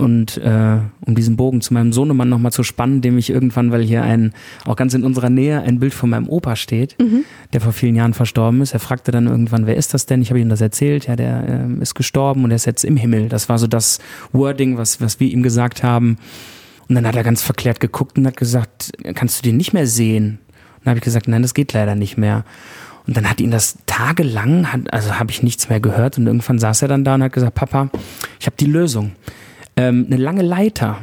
Und 0.00 0.38
äh, 0.38 0.78
um 1.04 1.14
diesen 1.14 1.36
Bogen 1.36 1.60
zu 1.60 1.74
meinem 1.74 1.92
Sohnemann 1.92 2.30
nochmal 2.30 2.52
zu 2.52 2.62
spannen, 2.62 3.02
dem 3.02 3.18
ich 3.18 3.28
irgendwann, 3.28 3.70
weil 3.70 3.82
hier 3.82 4.02
ein, 4.02 4.32
auch 4.64 4.74
ganz 4.74 4.94
in 4.94 5.04
unserer 5.04 5.28
Nähe, 5.28 5.60
ein 5.60 5.78
Bild 5.78 5.92
von 5.92 6.08
meinem 6.08 6.26
Opa 6.26 6.56
steht, 6.56 6.96
der 7.52 7.60
vor 7.60 7.74
vielen 7.74 7.94
Jahren 7.96 8.14
verstorben 8.14 8.62
ist. 8.62 8.72
Er 8.72 8.80
fragte 8.80 9.12
dann 9.12 9.26
irgendwann, 9.26 9.66
wer 9.66 9.76
ist 9.76 9.92
das 9.92 10.06
denn? 10.06 10.22
Ich 10.22 10.30
habe 10.30 10.40
ihm 10.40 10.48
das 10.48 10.62
erzählt. 10.62 11.06
Ja, 11.06 11.16
der 11.16 11.44
ähm, 11.46 11.82
ist 11.82 11.94
gestorben 11.94 12.44
und 12.44 12.50
er 12.50 12.56
ist 12.56 12.64
jetzt 12.64 12.82
im 12.82 12.96
Himmel. 12.96 13.28
Das 13.28 13.50
war 13.50 13.58
so 13.58 13.66
das 13.66 13.98
Wording, 14.32 14.78
was, 14.78 15.02
was 15.02 15.20
wir 15.20 15.28
ihm 15.28 15.42
gesagt 15.42 15.82
haben. 15.82 16.16
Und 16.88 16.94
dann 16.94 17.06
hat 17.06 17.14
er 17.14 17.22
ganz 17.22 17.42
verklärt 17.42 17.78
geguckt 17.78 18.16
und 18.16 18.26
hat 18.26 18.38
gesagt, 18.38 18.92
kannst 19.14 19.38
du 19.38 19.42
den 19.42 19.58
nicht 19.58 19.74
mehr 19.74 19.86
sehen? 19.86 20.38
Und 20.48 20.86
dann 20.86 20.92
habe 20.92 20.98
ich 20.98 21.04
gesagt, 21.04 21.28
nein, 21.28 21.42
das 21.42 21.52
geht 21.52 21.74
leider 21.74 21.94
nicht 21.94 22.16
mehr. 22.16 22.44
Und 23.06 23.16
dann 23.16 23.28
hat 23.28 23.40
ihn 23.40 23.50
das 23.50 23.76
tagelang, 23.86 24.72
hat, 24.72 24.92
also 24.92 25.18
habe 25.18 25.30
ich 25.30 25.42
nichts 25.42 25.68
mehr 25.68 25.80
gehört. 25.80 26.16
Und 26.16 26.26
irgendwann 26.26 26.58
saß 26.58 26.82
er 26.82 26.88
dann 26.88 27.04
da 27.04 27.16
und 27.16 27.22
hat 27.22 27.32
gesagt, 27.32 27.54
Papa, 27.54 27.90
ich 28.38 28.46
habe 28.46 28.56
die 28.58 28.66
Lösung. 28.66 29.12
Ähm, 29.76 30.06
eine 30.08 30.16
lange 30.16 30.42
Leiter. 30.42 30.98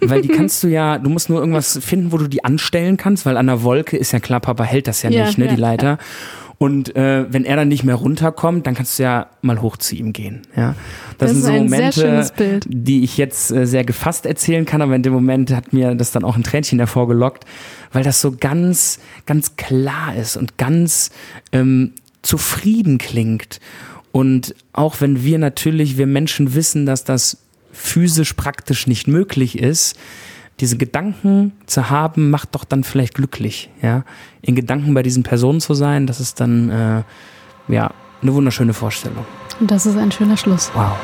weil 0.00 0.22
die 0.22 0.28
kannst 0.28 0.62
du 0.62 0.68
ja, 0.68 0.98
du 0.98 1.10
musst 1.10 1.28
nur 1.28 1.40
irgendwas 1.40 1.78
finden, 1.82 2.12
wo 2.12 2.16
du 2.18 2.28
die 2.28 2.44
anstellen 2.44 2.96
kannst, 2.96 3.26
weil 3.26 3.36
an 3.36 3.46
der 3.46 3.62
Wolke 3.62 3.96
ist 3.96 4.12
ja 4.12 4.20
klar, 4.20 4.40
Papa 4.40 4.64
hält 4.64 4.86
das 4.86 5.02
ja, 5.02 5.10
Ja, 5.10 5.26
nicht, 5.26 5.38
ne, 5.38 5.46
ja, 5.46 5.54
die 5.54 5.60
Leiter. 5.60 5.98
Und 6.58 6.94
äh, 6.94 7.24
wenn 7.32 7.46
er 7.46 7.56
dann 7.56 7.68
nicht 7.68 7.84
mehr 7.84 7.94
runterkommt, 7.94 8.66
dann 8.66 8.74
kannst 8.74 8.98
du 8.98 9.04
ja 9.04 9.28
mal 9.40 9.62
hoch 9.62 9.78
zu 9.78 9.96
ihm 9.96 10.12
gehen. 10.12 10.42
Ja, 10.54 10.74
Das 11.16 11.30
sind 11.30 11.40
ist 11.40 11.46
so 11.46 11.52
Momente, 11.52 12.60
die 12.66 13.02
ich 13.02 13.16
jetzt 13.16 13.50
äh, 13.50 13.66
sehr 13.66 13.82
gefasst 13.82 14.26
erzählen 14.26 14.66
kann, 14.66 14.82
aber 14.82 14.94
in 14.94 15.02
dem 15.02 15.14
Moment 15.14 15.52
hat 15.52 15.72
mir 15.72 15.94
das 15.94 16.12
dann 16.12 16.22
auch 16.22 16.36
ein 16.36 16.42
Tränchen 16.42 16.78
hervorgelockt, 16.78 17.46
weil 17.92 18.04
das 18.04 18.20
so 18.20 18.32
ganz, 18.38 19.00
ganz 19.24 19.56
klar 19.56 20.14
ist 20.14 20.36
und 20.36 20.58
ganz 20.58 21.10
ähm, 21.52 21.92
zufrieden 22.20 22.98
klingt. 22.98 23.58
Und 24.12 24.54
auch 24.74 25.00
wenn 25.00 25.24
wir 25.24 25.38
natürlich, 25.38 25.96
wir 25.96 26.06
Menschen 26.06 26.54
wissen, 26.54 26.84
dass 26.84 27.04
das 27.04 27.38
physisch 27.72 28.32
praktisch 28.34 28.86
nicht 28.86 29.08
möglich 29.08 29.58
ist, 29.58 29.96
diese 30.60 30.76
Gedanken 30.76 31.52
zu 31.66 31.88
haben, 31.88 32.30
macht 32.30 32.54
doch 32.54 32.64
dann 32.64 32.84
vielleicht 32.84 33.14
glücklich, 33.14 33.70
ja. 33.80 34.04
In 34.42 34.54
Gedanken 34.54 34.92
bei 34.94 35.02
diesen 35.02 35.22
Personen 35.22 35.60
zu 35.60 35.74
sein, 35.74 36.06
das 36.06 36.20
ist 36.20 36.40
dann, 36.40 36.70
äh, 36.70 37.02
ja, 37.68 37.92
eine 38.22 38.34
wunderschöne 38.34 38.74
Vorstellung. 38.74 39.24
Und 39.58 39.70
das 39.70 39.86
ist 39.86 39.96
ein 39.96 40.12
schöner 40.12 40.36
Schluss. 40.36 40.70
Wow. 40.74 40.98